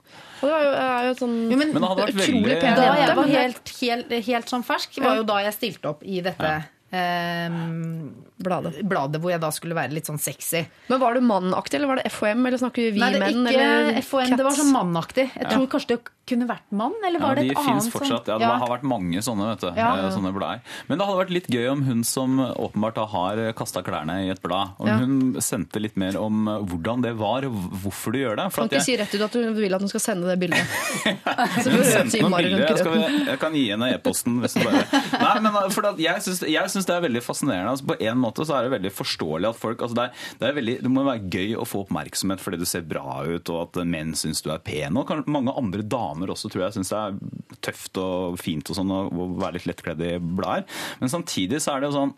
Og 0.43 0.45
det 0.49 0.53
er 0.53 0.63
jo, 0.65 0.71
er 0.75 1.03
jo 1.07 1.13
sånn 1.23 1.35
Jo, 1.51 1.57
men- 1.57 1.73
utrolig 1.73 2.13
veldig- 2.13 2.59
pen 2.61 2.75
Da 2.75 2.95
jeg 2.99 3.15
var 3.15 3.27
helt, 3.31 3.69
helt, 3.81 4.09
helt 4.27 4.45
sånn 4.51 4.63
fersk, 4.65 5.01
var 5.01 5.15
jo 5.15 5.23
da 5.23 5.37
jeg 5.47 5.53
stilte 5.53 5.85
opp 5.89 6.03
i 6.03 6.19
dette 6.21 6.65
ehm, 6.95 8.25
bladet. 8.41 8.81
bladet 8.87 9.21
hvor 9.21 9.33
jeg 9.33 9.41
da 9.43 9.51
skulle 9.53 9.77
være 9.77 9.95
litt 9.95 10.09
sånn 10.09 10.21
sexy. 10.21 10.65
Men 10.91 11.01
var 11.01 11.17
det 11.17 11.23
mannaktig, 11.27 11.79
eller 11.79 11.91
var 11.93 12.01
det 12.01 12.11
FHM, 12.11 12.45
eller 12.49 12.61
snakker 12.61 12.91
vi 12.95 13.03
Nei, 13.03 13.11
det 13.13 13.21
er 13.21 13.25
menn? 13.25 13.47
ikke 13.49 13.63
eller 13.63 14.01
FHM, 14.01 14.35
det 14.39 14.47
var 14.47 14.59
sånn 14.59 14.73
mannaktig. 14.75 15.27
Jeg 15.35 15.51
tror 15.51 15.67
kanskje 15.75 15.93
det 15.95 15.99
kunne 16.27 16.47
vært 16.49 16.65
mann, 16.71 16.93
eller 17.05 17.19
Ja, 17.19 17.27
var 17.27 17.35
det 17.35 17.45
et 17.51 17.57
annet? 17.57 17.69
annet 17.75 17.93
fortsatt. 17.93 18.27
Ja, 18.27 18.37
det 18.41 18.45
har 18.49 18.69
vært 18.71 18.83
mange 18.83 19.21
sånne, 19.21 19.49
vet 19.53 19.61
du. 19.61 19.67
Ja. 19.77 19.89
eh, 19.97 20.09
sånne 20.15 20.31
blader. 20.33 20.61
Men 20.89 20.97
det 20.97 21.05
hadde 21.07 21.19
vært 21.21 21.33
litt 21.35 21.47
gøy 21.53 21.67
om 21.71 21.83
hun 21.85 22.03
som 22.03 22.39
åpenbart 22.39 22.97
har 23.11 23.41
kasta 23.53 23.81
klærne 23.85 24.25
i 24.25 24.29
et 24.33 24.41
blad, 24.41 24.71
om 24.79 24.87
Ja. 24.87 24.97
hun 24.97 25.35
sendte 25.41 25.79
litt 25.81 25.95
mer 25.97 26.17
om 26.17 26.45
hvordan 26.45 27.01
det 27.03 27.15
var, 27.17 27.45
og 27.45 27.53
hvorfor 27.83 28.11
du 28.13 28.19
gjør 28.19 28.35
det. 28.37 28.51
For 28.53 28.61
Kan 28.67 28.69
ikke 28.69 28.81
jeg- 28.81 28.85
si 28.85 28.97
rett 28.97 29.13
ut 29.15 29.21
at 29.21 29.31
du 29.31 29.53
vil 29.53 29.73
at 29.73 29.81
hun 29.81 29.89
skal 29.89 29.99
sende 29.99 30.25
det 30.27 30.39
bildet. 30.39 30.65
Så 31.63 31.69
Hun 31.71 31.83
sendte 31.83 32.21
noen 32.21 32.35
bilder. 32.37 32.67
Jeg, 32.69 32.77
skal, 32.79 33.25
jeg 33.27 33.39
kan 33.39 33.53
gi 33.53 33.69
henne 33.69 33.93
e-posten 33.93 34.39
hvis 34.41 34.53
du 34.55 34.63
bare 34.63 34.81
Nei, 35.19 35.39
men 35.41 35.69
for 35.71 35.85
at 35.91 35.97
jeg 35.99 36.15
syns 36.25 36.41
jeg 36.47 36.71
syns 36.71 36.85
det 36.85 36.95
er 36.95 37.01
veldig 37.05 37.21
fascinerende. 37.21 37.69
Altså, 37.75 37.85
på 37.85 37.97
en 38.01 38.17
måte 38.17 38.45
så 38.47 38.55
er 38.57 38.63
det 38.69 38.73
veldig 38.81 38.91
forståelig 38.95 39.49
at 39.49 39.55
folk 39.59 39.79
altså, 39.81 39.95
det, 39.95 40.03
er, 40.03 40.11
det, 40.39 40.47
er 40.49 40.53
veldig, 40.59 40.75
det 40.81 40.91
må 40.91 41.03
være 41.05 41.29
gøy 41.29 41.55
å 41.59 41.65
få 41.67 41.83
oppmerksomhet 41.85 42.39
fordi 42.39 42.57
du 42.57 42.65
ser 42.65 42.81
bra 42.81 43.21
ut, 43.25 43.49
og 43.49 43.61
at 43.75 43.85
menn 43.85 44.13
syns 44.15 44.41
du 44.41 44.49
er 44.51 44.57
pen. 44.63 44.95
Og 44.97 45.11
mange 45.27 45.53
andre 45.55 45.81
damer 45.83 46.14
også 46.23 46.51
tror 46.51 46.65
jeg 46.65 46.77
syns 46.77 46.91
det 46.93 46.99
er 47.01 47.57
tøft 47.65 47.99
og 48.01 48.37
fint 48.41 48.69
og 48.69 48.77
sånn 48.77 48.93
å 48.93 49.29
være 49.39 49.57
litt 49.57 49.67
lettkledd 49.69 50.03
i 50.05 50.13
blader. 50.19 50.67
Men 51.01 51.11
samtidig 51.11 51.61
så 51.63 51.75
er 51.75 51.83
det 51.83 51.91
jo 51.91 51.97
sånn 51.99 52.15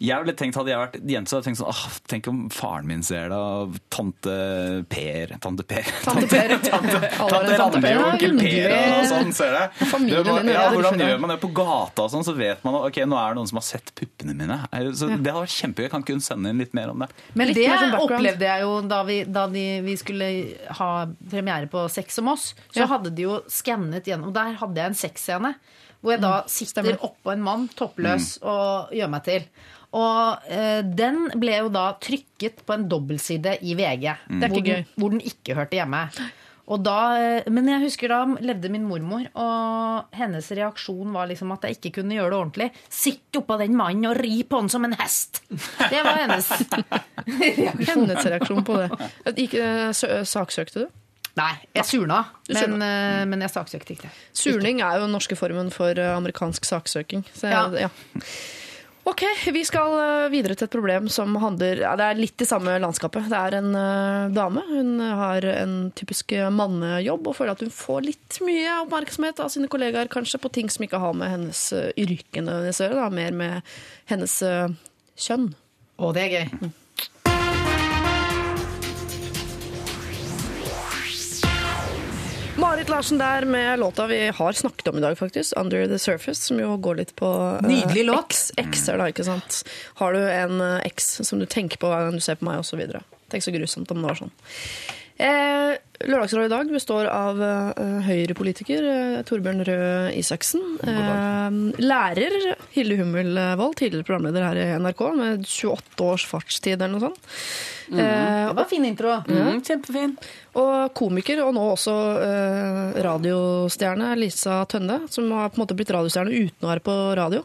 jeg 0.00 0.22
ville 0.22 0.34
tenkt, 0.38 0.56
Hadde 0.58 0.70
jeg 0.70 0.78
vært 0.80 0.96
jente, 1.10 1.30
så 1.30 1.36
hadde 1.38 1.44
jeg 1.44 1.48
tenkt 1.48 1.60
sånn 1.60 1.72
ah, 1.72 1.96
Tenk 2.10 2.28
om 2.30 2.38
faren 2.54 2.86
min 2.88 3.02
ser 3.06 3.28
det, 3.32 3.38
og 3.38 3.76
tante 3.92 4.34
Per 4.92 5.34
Tante 5.42 5.64
Per. 5.68 5.88
Tante 6.06 6.26
Per. 6.30 6.54
Tante, 6.68 7.56
Randi 7.58 7.92
og 7.94 8.04
onkel 8.12 8.36
Per 8.38 8.74
og 8.76 9.06
sånn, 9.10 9.32
ser 9.36 9.56
det. 9.56 9.64
Familien 9.90 10.24
din, 10.28 10.50
ja, 10.52 10.62
ja, 10.62 10.66
hvordan 10.74 11.02
gjør 11.02 11.22
man 11.24 11.32
det 11.34 11.38
på 11.42 11.50
gata 11.56 12.06
og 12.06 12.12
sånn, 12.14 12.26
så 12.26 12.34
vet 12.38 12.62
man 12.66 12.78
ok, 12.82 13.00
nå 13.10 13.18
er 13.20 13.34
det 13.34 13.40
noen 13.40 13.50
som 13.50 13.60
har 13.60 13.66
sett 13.68 13.92
puppene 13.98 14.36
mine. 14.38 14.60
Så 14.94 15.08
Det 15.10 15.18
hadde 15.18 15.34
vært 15.40 15.56
kjempegøy. 15.56 15.90
Kan 15.92 16.04
ikke 16.06 16.16
hun 16.18 16.24
sende 16.24 16.52
inn 16.52 16.62
litt 16.62 16.76
mer 16.78 16.92
om 16.92 17.04
det? 17.04 17.10
Men 17.38 17.52
det 17.56 17.66
sånn 17.68 17.96
opplevde 17.98 18.48
jeg 18.48 18.64
jo 18.66 18.72
da, 18.88 19.02
vi, 19.08 19.18
da 19.28 19.46
de, 19.52 19.66
vi 19.86 19.96
skulle 20.00 20.30
ha 20.78 20.90
premiere 21.30 21.70
på 21.70 21.86
Sex 21.92 22.18
om 22.22 22.32
oss. 22.34 22.52
Så 22.70 22.82
Ja. 22.84 22.86
hadde 22.94 23.10
de 23.14 23.26
jo 23.26 23.40
skannet 23.50 24.06
gjennom. 24.08 24.32
Der 24.36 24.54
hadde 24.60 24.80
jeg 24.80 24.92
en 24.94 24.98
sexscene 24.98 25.54
hvor 25.98 26.14
jeg 26.14 26.22
da 26.22 26.44
sitter 26.46 26.76
stemmer. 26.84 26.98
oppå 27.02 27.32
en 27.32 27.42
mann, 27.42 27.64
toppløs, 27.74 28.36
og 28.46 28.92
gjør 28.94 29.10
meg 29.10 29.24
til. 29.26 29.48
Og 29.96 30.50
eh, 30.52 30.82
den 30.84 31.30
ble 31.40 31.60
jo 31.62 31.70
da 31.72 31.86
trykket 32.02 32.60
på 32.68 32.74
en 32.76 32.88
dobbeltside 32.90 33.56
i 33.64 33.72
VG. 33.78 34.04
Det 34.28 34.44
er 34.44 34.52
Hvor, 34.52 34.64
den, 34.66 34.84
hvor 35.00 35.14
den 35.14 35.22
ikke 35.24 35.54
hørte 35.56 35.78
hjemme. 35.80 36.02
Og 36.68 36.82
da, 36.84 36.96
eh, 37.16 37.46
men 37.48 37.64
jeg 37.70 37.80
husker 37.86 38.12
da 38.12 38.18
levde 38.44 38.68
min 38.68 38.84
mormor, 38.84 39.24
og 39.40 40.10
hennes 40.18 40.50
reaksjon 40.52 41.14
var 41.16 41.30
liksom 41.30 41.54
at 41.54 41.64
jeg 41.64 41.78
ikke 41.78 41.94
kunne 42.02 42.18
gjøre 42.18 42.34
det 42.34 42.38
ordentlig. 42.42 42.66
Sitt 42.92 43.38
oppå 43.40 43.56
den 43.62 43.72
mannen 43.78 44.04
og 44.10 44.18
ri 44.20 44.42
på 44.44 44.60
han 44.60 44.68
som 44.68 44.84
en 44.84 44.92
hest! 45.00 45.40
Det 45.48 46.02
var 46.04 46.20
hennes 46.20 46.50
reaksjon. 46.52 47.06
Hennes 47.88 48.28
reaksjon 48.28 48.64
på 48.68 48.76
det. 48.82 48.90
Ikke, 49.46 49.64
sø- 49.96 50.20
saksøkte 50.28 50.84
du? 50.84 50.92
Nei, 51.38 51.52
jeg 51.76 51.86
surna, 51.86 52.20
men, 52.50 52.80
eh, 52.82 53.24
men 53.30 53.44
jeg 53.46 53.52
saksøkte 53.54 53.94
ikke. 53.94 54.08
Surning 54.36 54.80
er 54.82 54.98
jo 54.98 55.04
den 55.06 55.12
norske 55.16 55.36
formen 55.38 55.68
for 55.72 55.96
eh, 55.96 56.12
amerikansk 56.18 56.68
saksøking. 56.68 57.24
Så, 57.32 57.48
Ja. 57.48 57.64
ja. 57.86 57.90
Ok, 59.08 59.22
vi 59.54 59.62
skal 59.64 59.94
eh, 59.96 60.30
videre 60.32 60.56
til 60.58 60.66
et 60.66 60.74
problem 60.74 61.06
som 61.12 61.36
handler 61.40 61.80
ja, 61.80 61.94
Det 61.96 62.08
er 62.08 62.18
litt 62.18 62.42
i 62.44 62.48
samme 62.48 62.74
landskapet. 62.82 63.28
Det 63.30 63.38
er 63.38 63.56
en 63.60 63.70
uh, 63.72 64.32
dame. 64.34 64.64
Hun 64.68 65.00
har 65.00 65.46
en 65.48 65.76
typisk 65.96 66.34
mannejobb 66.52 67.30
og 67.30 67.38
føler 67.38 67.54
at 67.54 67.62
hun 67.64 67.72
får 67.72 68.04
litt 68.04 68.40
mye 68.44 68.74
oppmerksomhet 68.82 69.40
av 69.40 69.52
sine 69.54 69.70
kollegaer 69.72 70.10
kanskje 70.12 70.42
på 70.42 70.52
ting 70.52 70.68
som 70.72 70.84
ikke 70.84 71.00
har 71.00 71.16
med 71.16 71.32
hennes 71.32 71.62
uh, 71.72 71.88
yrke 71.96 72.44
å 72.44 72.58
gjøre, 72.68 73.08
mer 73.14 73.38
med 73.38 73.72
hennes 74.12 74.36
uh, 74.44 74.68
kjønn. 75.16 75.50
Å, 75.96 76.12
det 76.12 76.26
er 76.26 76.36
gøy. 76.36 76.70
Marit 82.58 82.88
Larsen 82.88 83.18
der 83.18 83.44
med 83.44 83.78
låta 83.78 84.06
vi 84.06 84.28
har 84.28 84.52
snakket 84.52 84.88
om 84.88 84.98
i 84.98 85.00
dag, 85.00 85.18
faktisk. 85.18 85.52
'Under 85.56 85.86
the 85.86 85.98
Surface', 85.98 86.42
som 86.42 86.60
jo 86.60 86.76
går 86.76 86.94
litt 86.94 87.16
på 87.16 87.58
eh, 87.62 87.68
Nydelig 87.68 88.04
låt. 88.04 88.30
X, 88.30 88.52
X-er, 88.56 88.98
da, 88.98 89.06
ikke 89.06 89.24
sant. 89.24 89.62
Har 89.94 90.12
du 90.12 90.18
en 90.18 90.60
eh, 90.60 90.86
X 90.86 91.20
som 91.22 91.38
du 91.38 91.46
tenker 91.46 91.78
på 91.78 91.86
hver 91.86 92.08
gang 92.08 92.18
du 92.18 92.20
ser 92.20 92.34
på 92.34 92.48
meg, 92.48 92.58
osv. 92.58 92.82
Tenk 93.30 93.46
så 93.46 93.54
grusomt 93.54 93.90
om 93.94 94.02
det 94.02 94.10
var 94.10 94.18
sånn. 94.18 94.34
Eh, 95.18 95.74
Lørdagsrådet 96.06 96.46
i 96.46 96.52
dag 96.52 96.68
består 96.70 97.08
av 97.10 97.40
eh, 97.42 97.94
Høyre-politiker 98.06 98.84
eh, 98.86 99.14
Torbjørn 99.26 99.64
Røe 99.66 100.12
Isaksen. 100.14 100.62
Eh, 100.86 101.56
lærer 101.82 102.36
Hilde 102.76 103.00
Hummelvold, 103.00 103.74
tidligere 103.80 104.06
programleder 104.06 104.46
her 104.46 104.60
i 104.62 104.66
NRK, 104.78 105.02
med 105.18 105.42
28 105.48 106.06
års 106.06 106.26
fartstid 106.30 106.76
eller 106.78 106.92
noe 106.94 107.08
sånt. 107.08 107.32
Eh, 107.90 107.98
Det 107.98 108.54
var 108.60 108.68
fin 108.70 108.86
intro. 108.86 109.16
Mm, 109.26 109.58
kjempefin. 109.66 110.14
og 110.58 110.94
komiker, 110.94 111.42
og 111.48 111.50
nå 111.58 111.64
også 111.74 111.96
radiostjerne 113.04 114.12
Lisa 114.18 114.60
Tønne, 114.70 115.00
som 115.10 115.30
har 115.34 115.50
på 115.50 115.58
en 115.58 115.64
måte 115.64 115.76
blitt 115.78 115.90
radiostjerne 115.94 116.30
uten 116.46 116.66
å 116.66 116.70
være 116.72 116.84
på 116.86 116.96
radio. 117.18 117.42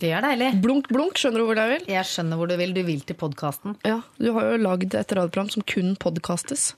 Det 0.00 0.10
er 0.12 0.20
deilig. 0.26 0.50
Blunk, 0.60 0.88
blunk, 0.92 1.16
skjønner 1.20 1.40
du 1.40 1.46
hvor 1.48 1.56
jeg 1.60 1.70
vil? 1.72 1.88
Jeg 1.94 2.04
skjønner 2.10 2.36
hvor 2.40 2.50
du 2.50 2.56
vil. 2.60 2.72
Du 2.76 2.82
vil 2.84 3.00
til 3.06 3.16
podkasten. 3.16 3.76
Ja, 3.86 4.00
Du 4.20 4.32
har 4.36 4.50
jo 4.52 4.60
lagd 4.60 4.92
et 4.98 5.12
radioprogram 5.16 5.48
som 5.54 5.62
kun 5.64 5.94
podkastes. 5.96 6.74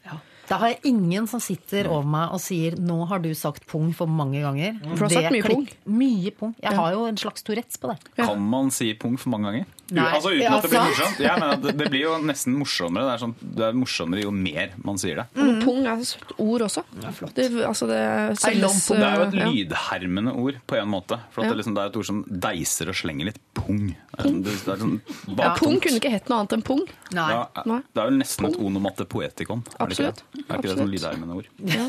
Da 0.49 0.57
har 0.63 0.69
jeg 0.75 0.81
ingen 0.93 1.27
som 1.27 1.41
sitter 1.43 1.89
over 1.91 2.05
meg 2.07 2.33
og 2.33 2.41
sier 2.41 2.77
'nå 2.79 3.07
har 3.09 3.19
du 3.19 3.33
sagt 3.35 3.67
pung 3.67 3.93
for 3.93 4.07
mange 4.07 4.41
ganger'. 4.43 4.79
For 4.97 5.09
du 5.09 5.15
har 5.15 5.23
sagt 5.23 5.33
mye 5.33 5.43
pung. 5.43 5.69
Mye 5.87 6.31
pung. 6.31 6.55
Jeg 6.63 6.73
har 6.77 6.93
jo 6.93 7.07
en 7.07 7.17
slags 7.17 7.43
Tourettes 7.43 7.77
på 7.83 7.89
det. 7.91 7.99
Kan 8.17 8.41
man 8.51 8.71
si 8.71 8.93
pung 8.95 9.17
for 9.19 9.31
mange 9.31 9.51
ganger? 9.51 9.67
Nei. 9.91 10.03
Altså 10.17 10.33
Uten 10.35 10.53
at 10.53 10.63
det 10.63 10.71
blir 10.71 10.81
morsomt? 10.83 11.19
Jeg 11.23 11.39
mener 11.41 11.57
det, 11.63 11.73
det 11.79 11.91
blir 11.91 12.01
jo 12.03 12.15
nesten 12.19 12.57
morsommere. 12.59 13.05
Det 13.07 13.13
er, 13.15 13.21
sånn, 13.23 13.35
det 13.55 13.65
er 13.69 13.73
morsommere 13.79 14.23
jo 14.25 14.31
mer 14.35 14.73
man 14.83 14.97
sier 14.99 15.15
det. 15.21 15.27
Men 15.35 15.61
pung 15.63 15.87
er 15.87 16.01
et 16.01 16.07
søtt 16.11 16.33
ord 16.43 16.61
også. 16.67 16.83
Det, 16.91 17.07
altså 17.07 17.27
det 17.37 17.61
altså 17.63 17.87
det, 17.87 18.01
selges. 18.43 18.89
Det 18.89 18.99
er 18.99 19.15
jo 19.17 19.27
et 19.29 19.37
lydhermende 19.47 20.35
ord 20.35 20.59
på 20.67 20.77
en 20.81 20.89
måte. 20.91 21.21
For 21.31 21.43
at 21.45 21.51
det, 21.53 21.59
liksom, 21.61 21.75
det 21.77 21.83
er 21.85 21.87
et 21.93 21.97
ord 21.97 22.09
som 22.09 22.25
deiser 22.27 22.89
og 22.91 22.95
slenger 22.99 23.25
litt 23.31 23.39
pung. 23.55 23.95
Det 24.17 24.19
er, 24.19 24.25
sånn- 24.27 24.43
det 24.43 24.55
er 24.75 24.77
sånn, 24.83 25.01
Ja, 25.39 25.55
pung 25.55 25.79
kunne 25.81 26.01
ikke 26.01 26.11
hett 26.11 26.29
noe 26.29 26.39
annet 26.41 26.53
enn 26.59 26.63
pung. 26.67 26.83
Nei. 27.13 27.31
Ja, 27.31 27.47
det 27.55 28.03
er 28.03 28.11
jo 28.11 28.17
nesten 28.19 28.47
et 28.51 28.57
onomatte 28.59 29.07
poetikon. 29.07 29.63
Er 29.79 29.87
det 29.87 29.99
ikke 29.99 30.11
Absolutt. 30.11 30.23
Det? 30.37 30.45
Er 30.51 30.61
ikke 30.61 30.69
det 30.73 30.79
som 30.79 30.93
lydhermende 30.93 31.35
ord? 31.41 31.49
Ja. 31.73 31.87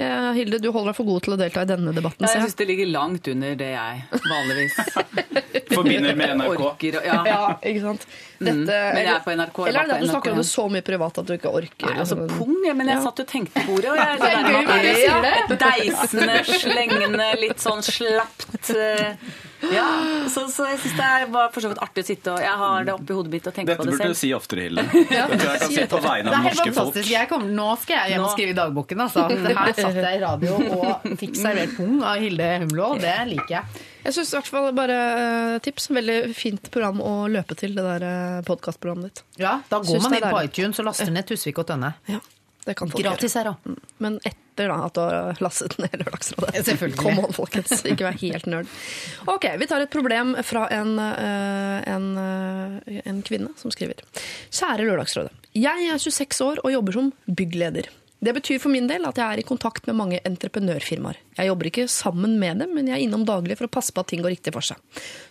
Ja, 0.00 0.32
Hilde, 0.32 0.56
du 0.58 0.70
holder 0.72 0.88
deg 0.92 0.96
for 0.96 1.04
god 1.04 1.22
til 1.26 1.34
å 1.34 1.36
delta 1.36 1.62
i 1.62 1.68
denne 1.68 1.92
debatten. 1.92 2.24
Ja, 2.24 2.30
jeg 2.32 2.46
syns 2.46 2.56
det 2.56 2.66
ligger 2.70 2.88
langt 2.88 3.28
under 3.28 3.54
det 3.60 3.68
jeg 3.74 4.22
vanligvis 4.24 4.78
Forbinder 5.76 6.16
med 6.16 6.32
NRK. 6.40 6.62
orker. 6.64 6.96
Ja. 7.04 7.18
Ja, 7.28 7.40
ikke 7.60 7.82
sant? 7.84 8.06
Dette, 8.40 8.78
Men 8.96 9.02
jeg 9.04 9.12
er 9.12 9.20
på 9.24 9.34
NRK, 9.36 9.60
Eller 9.68 9.82
er 9.84 9.90
det 9.90 9.94
at 9.98 10.02
du 10.02 10.08
snakker 10.10 10.32
om 10.34 10.40
det 10.40 10.46
så 10.48 10.64
mye 10.72 10.84
privat 10.86 11.20
at 11.22 11.28
du 11.28 11.34
ikke 11.36 11.52
orker? 11.60 11.92
Nei, 11.92 11.98
altså 12.02 12.18
pung, 12.32 12.56
men 12.64 12.88
jeg 12.88 12.96
Ja. 12.96 13.02
satt 13.04 13.20
og 13.22 13.28
tenkte 13.30 13.62
på 13.68 13.76
ordet. 13.76 13.92
Og 13.92 14.00
jeg, 14.00 14.18
det 14.18 14.32
er 14.32 14.42
gøy 14.48 15.48
det 15.52 15.58
Deisende, 15.62 16.36
slengende, 16.48 17.28
litt 17.44 17.60
sånn 17.62 17.84
slapt. 17.84 18.72
eh, 18.72 19.14
Ja, 19.70 19.86
så, 20.32 20.48
så 20.50 20.64
jeg 20.66 20.78
syns 20.82 20.96
det 20.98 21.06
er 21.06 21.26
for 21.54 21.62
så 21.62 21.70
vidt 21.70 21.80
artig 21.84 22.02
å 22.02 22.06
sitte 22.08 22.32
og 22.34 22.40
Jeg 22.42 22.56
har 22.62 22.86
det 22.88 22.94
oppi 22.96 23.14
hodet 23.14 23.30
mitt 23.34 23.46
og 23.46 23.54
tenke 23.54 23.70
Dette 23.70 23.78
på 23.78 23.86
det 23.86 23.92
selv. 23.94 24.02
Dette 24.02 24.08
burde 24.08 24.16
du 24.16 24.20
si 24.22 24.30
oftere, 24.34 24.64
Hilde. 24.66 24.84
Jeg 25.16 25.38
kan 25.62 25.70
si 25.70 25.84
på 25.92 26.00
vegne 26.02 26.32
av 26.34 26.48
norske 26.48 26.74
folk. 26.78 26.98
Jeg 27.12 27.30
kom, 27.30 27.46
nå 27.54 27.68
skal 27.82 27.96
jeg 28.00 28.14
hjem 28.14 28.26
og 28.26 28.34
skrive 28.34 28.54
i 28.54 28.58
dagboken. 28.58 29.04
Altså. 29.06 29.26
Det 29.30 29.54
her 29.60 29.72
satt 29.78 30.00
jeg 30.02 30.18
i 30.18 30.22
radio 30.24 30.58
og 30.80 31.08
fikk 31.22 31.38
servert 31.38 31.74
pung 31.78 32.02
av 32.02 32.20
Hilde 32.24 32.50
Humlå. 32.64 32.90
Det 33.02 33.16
liker 33.30 33.56
jeg. 33.58 33.82
Jeg 34.02 34.16
synes 34.18 34.32
i 34.32 34.38
hvert 34.40 34.50
fall 34.50 34.70
bare 34.74 34.98
eh, 35.22 35.56
tips. 35.62 35.88
Veldig 35.94 36.18
fint 36.34 36.70
program 36.74 36.98
å 37.04 37.12
løpe 37.30 37.54
til, 37.58 37.76
det 37.78 37.84
der 37.86 38.42
podkastprogrammet 38.48 39.12
ditt. 39.12 39.24
Ja, 39.44 39.60
Da 39.70 39.78
går 39.78 39.94
Syns 39.94 40.08
man 40.08 40.18
inn 40.18 40.26
på 40.32 40.42
iTunes 40.48 40.82
og 40.82 40.90
laster 40.90 41.12
ned 41.14 41.28
Tusvik 41.30 41.62
og 41.62 41.68
Tønne. 41.70 41.94
Ja, 42.10 42.18
det 42.66 42.74
kan 42.78 42.90
folk 42.90 43.04
Gratis 43.04 43.38
her 43.38 43.54
òg. 43.54 43.68
Men 44.02 44.18
Men 44.18 44.18
etter 44.52 44.68
da 44.68 44.78
at 44.86 44.96
du 44.96 45.00
har 45.00 45.40
lastet 45.40 45.78
ned 45.80 45.94
Lørdagsrådet. 46.02 46.64
Selvfølgelig. 46.66 46.98
Kom 47.00 47.20
on, 47.22 47.32
folkens. 47.32 47.84
Ikke 47.88 48.06
vær 48.06 48.18
helt 48.20 48.48
nerd. 48.50 48.68
Ok, 49.30 49.48
vi 49.58 49.68
tar 49.70 49.84
et 49.84 49.92
problem 49.92 50.34
fra 50.44 50.66
en, 50.74 50.98
eh, 50.98 51.78
en, 51.88 52.10
eh, 52.20 53.00
en 53.08 53.22
kvinne 53.22 53.52
som 53.56 53.72
skriver. 53.72 54.04
Kjære 54.52 54.86
Lørdagsrådet. 54.88 55.32
Jeg 55.56 55.88
er 55.92 55.98
26 55.98 56.44
år 56.46 56.62
og 56.64 56.72
jobber 56.72 56.92
som 56.92 57.12
byggleder. 57.28 57.88
Det 58.22 58.32
betyr 58.36 58.60
for 58.62 58.70
min 58.70 58.86
del 58.86 59.02
at 59.08 59.18
jeg 59.18 59.34
er 59.34 59.40
i 59.42 59.46
kontakt 59.46 59.88
med 59.88 59.96
mange 59.98 60.20
entreprenørfirmaer. 60.28 61.16
Jeg 61.34 61.48
jobber 61.48 61.68
ikke 61.72 61.86
sammen 61.90 62.36
med 62.38 62.60
dem, 62.62 62.70
men 62.76 62.86
jeg 62.86 62.94
er 62.94 63.02
innom 63.02 63.24
daglig 63.26 63.56
for 63.58 63.66
å 63.66 63.72
passe 63.74 63.90
på 63.94 64.04
at 64.04 64.12
ting 64.12 64.22
går 64.22 64.36
riktig 64.36 64.52
for 64.54 64.62
seg. 64.62 64.78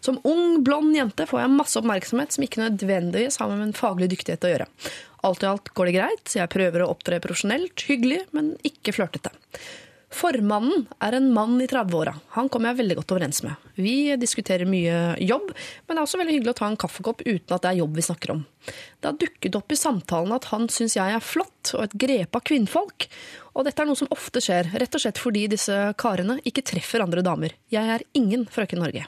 Som 0.04 0.20
ung, 0.28 0.60
blond 0.66 0.92
jente 0.98 1.24
får 1.30 1.39
jeg 1.39 1.54
masse 1.54 1.80
oppmerksomhet 1.80 2.36
som 2.36 2.44
ikke 2.44 2.66
nødvendigvis 2.66 3.39
har 3.39 3.48
med 3.54 3.70
en 3.70 3.78
faglig 3.78 4.10
dyktighet 4.12 4.44
å 4.44 4.52
gjøre. 4.52 4.68
Alt 5.30 5.46
i 5.46 5.50
alt 5.54 5.72
går 5.78 5.88
det 5.88 5.96
greit, 5.96 6.26
så 6.28 6.42
jeg 6.42 6.52
prøver 6.52 6.84
å 6.84 6.89
opptre 6.92 7.22
profesjonelt, 7.24 7.86
hyggelig, 7.88 8.26
men 8.36 8.58
ikke 8.68 8.98
flørtete. 8.98 9.32
Formannen 10.12 10.89
er 10.99 11.16
en 11.16 11.30
mann 11.32 11.55
i 11.64 11.68
30-åra. 11.72 12.14
Han 12.36 12.49
kommer 12.51 12.72
jeg 12.72 12.82
veldig 12.82 12.97
godt 12.99 13.14
overens 13.16 13.39
med. 13.45 13.70
Vi 13.80 14.12
diskuterer 14.20 14.68
mye 14.68 15.16
jobb, 15.24 15.53
men 15.53 15.95
det 15.95 16.01
er 16.01 16.03
også 16.03 16.20
veldig 16.20 16.36
hyggelig 16.36 16.51
å 16.51 16.59
ta 16.59 16.68
en 16.68 16.80
kaffekopp 16.84 17.24
uten 17.24 17.55
at 17.55 17.64
det 17.64 17.72
er 17.72 17.80
jobb 17.80 17.95
vi 17.95 18.05
snakker 18.05 18.34
om. 18.36 18.43
Det 18.99 19.07
har 19.07 19.18
dukket 19.24 19.57
opp 19.62 19.72
i 19.72 19.80
samtalen 19.80 20.36
at 20.36 20.49
han 20.51 20.68
syns 20.74 20.97
jeg 20.99 21.16
er 21.16 21.24
flott 21.24 21.72
og 21.78 21.86
et 21.86 21.97
grep 22.03 22.36
av 22.36 22.43
kvinnfolk. 22.51 23.07
Og 23.55 23.68
dette 23.68 23.84
er 23.84 23.88
noe 23.88 23.99
som 23.99 24.12
ofte 24.12 24.43
skjer, 24.43 24.74
rett 24.76 24.99
og 24.99 25.05
slett 25.05 25.22
fordi 25.22 25.47
disse 25.55 25.80
karene 26.01 26.41
ikke 26.43 26.66
treffer 26.74 27.03
andre 27.07 27.24
damer. 27.26 27.55
Jeg 27.72 27.95
er 27.95 28.05
ingen 28.18 28.45
frøken 28.51 28.84
Norge. 28.84 29.07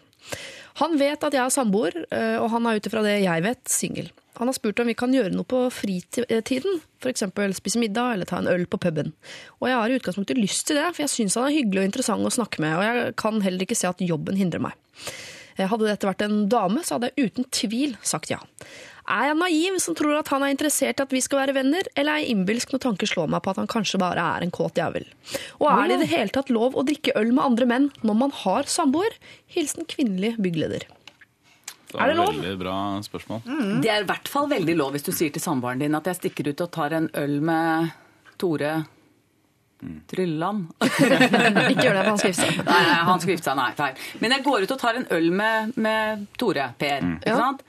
Han 0.82 0.96
vet 0.98 1.22
at 1.22 1.36
jeg 1.36 1.44
er 1.44 1.54
samboer, 1.54 2.00
øh, 2.08 2.38
og 2.42 2.50
han 2.56 2.66
er 2.66 2.80
ut 2.80 2.88
ifra 2.90 3.04
det 3.06 3.20
jeg 3.22 3.46
vet, 3.46 3.64
singel. 3.70 4.14
Han 4.40 4.50
har 4.50 4.56
spurt 4.58 4.80
om 4.82 4.90
vi 4.90 4.96
kan 4.98 5.14
gjøre 5.14 5.34
noe 5.36 5.46
på 5.46 5.60
fritiden, 5.74 6.80
f.eks. 7.04 7.26
spise 7.60 7.82
middag 7.82 8.16
eller 8.16 8.30
ta 8.30 8.40
en 8.42 8.50
øl 8.50 8.66
på 8.66 8.80
puben. 8.82 9.12
Og 9.62 9.70
jeg 9.70 9.78
har 9.78 9.92
i 9.94 10.00
utgangspunktet 10.00 10.40
lyst 10.42 10.66
til 10.68 10.80
det, 10.80 10.88
for 10.96 11.04
jeg 11.06 11.14
syns 11.14 11.38
han 11.38 11.52
er 11.52 11.58
hyggelig 11.60 11.84
og 11.84 11.90
interessant 11.92 12.26
å 12.26 12.34
snakke 12.34 12.64
med, 12.64 12.74
og 12.80 12.88
jeg 12.88 13.14
kan 13.22 13.44
heller 13.46 13.68
ikke 13.68 13.78
se 13.78 13.92
at 13.92 14.02
jobben 14.02 14.40
hindrer 14.40 14.64
meg. 14.66 14.74
Eh, 15.58 15.68
Hadde 15.70 15.86
dette 15.86 16.10
vært 16.10 16.26
en 16.26 16.48
dame, 16.50 16.82
så 16.82 16.98
hadde 16.98 17.12
jeg 17.14 17.30
uten 17.30 17.46
tvil 17.54 17.94
sagt 18.02 18.34
ja. 18.34 18.40
Er 19.04 19.28
jeg 19.28 19.36
naiv 19.36 19.78
som 19.84 19.98
tror 20.00 20.16
at 20.16 20.30
han 20.32 20.46
er 20.46 20.54
interessert 20.54 21.02
i 21.02 21.04
at 21.04 21.12
vi 21.14 21.20
skal 21.22 21.42
være 21.42 21.58
venner, 21.58 21.86
eller 21.94 22.16
er 22.16 22.24
jeg 22.24 22.34
innbilsk 22.38 22.72
når 22.72 22.84
tanker 22.86 23.10
slår 23.12 23.30
meg 23.34 23.44
på 23.44 23.52
at 23.52 23.60
han 23.60 23.70
kanskje 23.70 24.00
bare 24.00 24.24
er 24.38 24.46
en 24.46 24.54
kåt 24.56 24.80
jævel? 24.80 25.06
Og 25.60 25.68
er 25.68 25.92
det 25.92 25.98
i 25.98 26.04
det 26.06 26.12
hele 26.14 26.34
tatt 26.34 26.50
lov 26.56 26.78
å 26.80 26.86
drikke 26.88 27.14
øl 27.20 27.34
med 27.36 27.44
andre 27.44 27.68
menn 27.70 27.90
når 28.02 28.20
man 28.22 28.36
har 28.46 28.70
samboer? 28.72 29.20
Hilsen 29.52 29.86
kvinnelig 29.92 30.38
byggleder. 30.40 30.88
Det 31.94 32.02
Er 32.02 32.12
det 32.14 32.18
lov? 32.18 32.32
Veldig 32.34 32.56
bra 32.62 32.76
spørsmål. 33.06 33.44
Det 33.84 33.92
er 33.94 34.02
i 34.04 34.10
hvert 34.10 34.32
fall 34.32 34.50
veldig 34.52 34.76
lov 34.80 34.96
hvis 34.98 35.06
du 35.06 35.12
sier 35.14 35.34
til 35.36 35.44
samboeren 35.44 35.80
din 35.84 35.96
at 36.00 36.10
jeg 36.10 36.20
stikker 36.22 36.50
ut 36.52 36.66
og 36.66 36.72
tar 36.74 36.96
en 36.98 37.10
øl 37.22 37.38
med 37.46 37.94
Tore 38.42 38.74
Trylland. 40.08 40.68
Ikke 40.82 41.84
gjør 41.84 41.98
det, 41.98 42.04
for 42.04 42.10
han 42.14 42.20
skal 42.22 42.32
gifte 42.32 42.46
seg. 42.48 42.60
Nei, 42.68 42.82
han 43.10 43.24
gifte 43.28 43.50
seg, 43.50 43.58
nei, 43.60 43.70
feil. 43.78 44.04
Men 44.24 44.36
jeg 44.38 44.46
går 44.46 44.66
ut 44.66 44.76
og 44.76 44.80
tar 44.84 45.00
en 45.00 45.08
øl 45.18 45.32
med, 45.36 45.74
med 45.76 46.28
Tore, 46.40 46.70
Per. 46.80 47.08
Ikke 47.18 47.36
sant? 47.40 47.66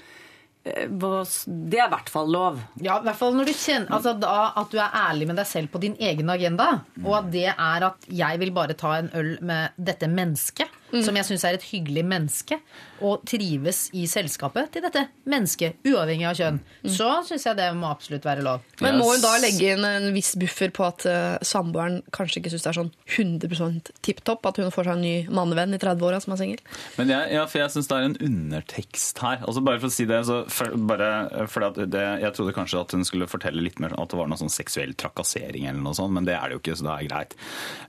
Eh, 0.65 0.87
Det 0.89 1.81
er 1.81 1.89
i 1.89 1.93
hvert 1.93 2.13
fall 2.13 2.31
lov. 2.33 2.61
Ja, 2.81 3.01
i 3.01 3.09
hvert 3.09 3.19
fall 3.19 3.35
når 3.37 3.51
du 3.51 3.53
kjenner 3.59 3.91
altså 3.99 4.15
da 4.17 4.37
At 4.63 4.71
du 4.73 4.79
er 4.81 4.95
ærlig 4.97 5.27
med 5.29 5.37
deg 5.43 5.49
selv 5.51 5.73
på 5.75 5.83
din 5.83 5.97
egen 5.99 6.31
agenda. 6.33 6.69
Og 7.03 7.19
at 7.19 7.33
det 7.35 7.49
er 7.51 7.89
at 7.91 8.07
jeg 8.09 8.41
vil 8.45 8.55
bare 8.57 8.79
ta 8.79 8.95
en 9.01 9.11
øl 9.19 9.35
med 9.45 9.75
dette 9.91 10.09
mennesket, 10.09 10.71
som 11.03 11.17
jeg 11.19 11.27
syns 11.27 11.45
er 11.49 11.57
et 11.59 11.65
hyggelig 11.73 12.05
menneske, 12.07 12.59
og 13.05 13.25
trives 13.27 13.89
i 13.97 14.05
selskapet 14.09 14.71
til 14.73 14.85
dette 14.85 15.03
mennesket, 15.29 15.81
uavhengig 15.89 16.29
av 16.29 16.37
kjønn, 16.39 16.61
så 16.87 17.09
syns 17.27 17.47
jeg 17.49 17.59
det 17.59 17.67
må 17.77 17.89
absolutt 17.91 18.25
være 18.25 18.45
lov. 18.47 18.63
Men 18.85 19.01
må 19.01 19.09
hun 19.11 19.23
da 19.25 19.35
legge 19.43 19.75
inn 19.75 19.85
en 19.85 20.07
viss 20.15 20.35
buffer 20.41 20.71
på 20.75 20.87
at 20.87 21.07
uh, 21.11 21.43
samboeren 21.45 22.01
kanskje 22.15 22.41
ikke 22.41 22.53
syns 22.55 22.65
det 22.65 22.71
er 22.71 22.79
sånn 22.79 22.93
100 23.17 23.91
tipp 24.07 24.23
topp 24.25 24.47
at 24.47 24.61
hun 24.63 24.71
får 24.75 24.89
seg 24.89 24.95
en 24.95 25.05
ny 25.05 25.15
mannevenn 25.35 25.75
i 25.75 25.81
30-åra 25.83 26.21
som 26.23 26.37
er 26.37 26.41
singel? 26.41 26.63
Men 27.01 27.13
jeg, 27.13 27.33
ja, 27.37 27.45
for 27.51 27.65
jeg 27.65 27.75
syns 27.75 27.91
det 27.91 27.99
er 27.99 28.09
en 28.09 28.19
undertekst 28.29 29.23
her. 29.25 29.43
Altså 29.45 29.65
Bare 29.65 29.81
for 29.83 29.91
å 29.91 29.95
si 29.97 30.07
det, 30.09 30.21
så 30.29 30.43
for, 30.53 30.75
bare 30.89 31.47
fordi 31.51 31.71
at 31.71 31.79
det, 31.91 32.05
Jeg 32.23 32.37
trodde 32.37 32.55
kanskje 32.57 32.83
at 32.85 32.93
hun 32.95 33.05
skulle 33.09 33.29
fortelle 33.31 33.65
litt 33.65 33.81
mer 33.83 33.97
at 33.99 34.13
det 34.13 34.19
var 34.21 34.29
noe 34.31 34.39
sånn 34.41 34.53
seksuell 34.53 34.95
trakassering, 35.01 35.67
eller 35.71 35.83
noe 35.83 35.97
sånt, 35.97 36.15
men 36.15 36.29
det 36.29 36.37
er 36.37 36.51
det 36.53 36.59
jo 36.59 36.63
ikke, 36.63 36.77
så 36.79 36.87
det 36.89 36.95
er 36.95 37.09
greit. 37.11 37.37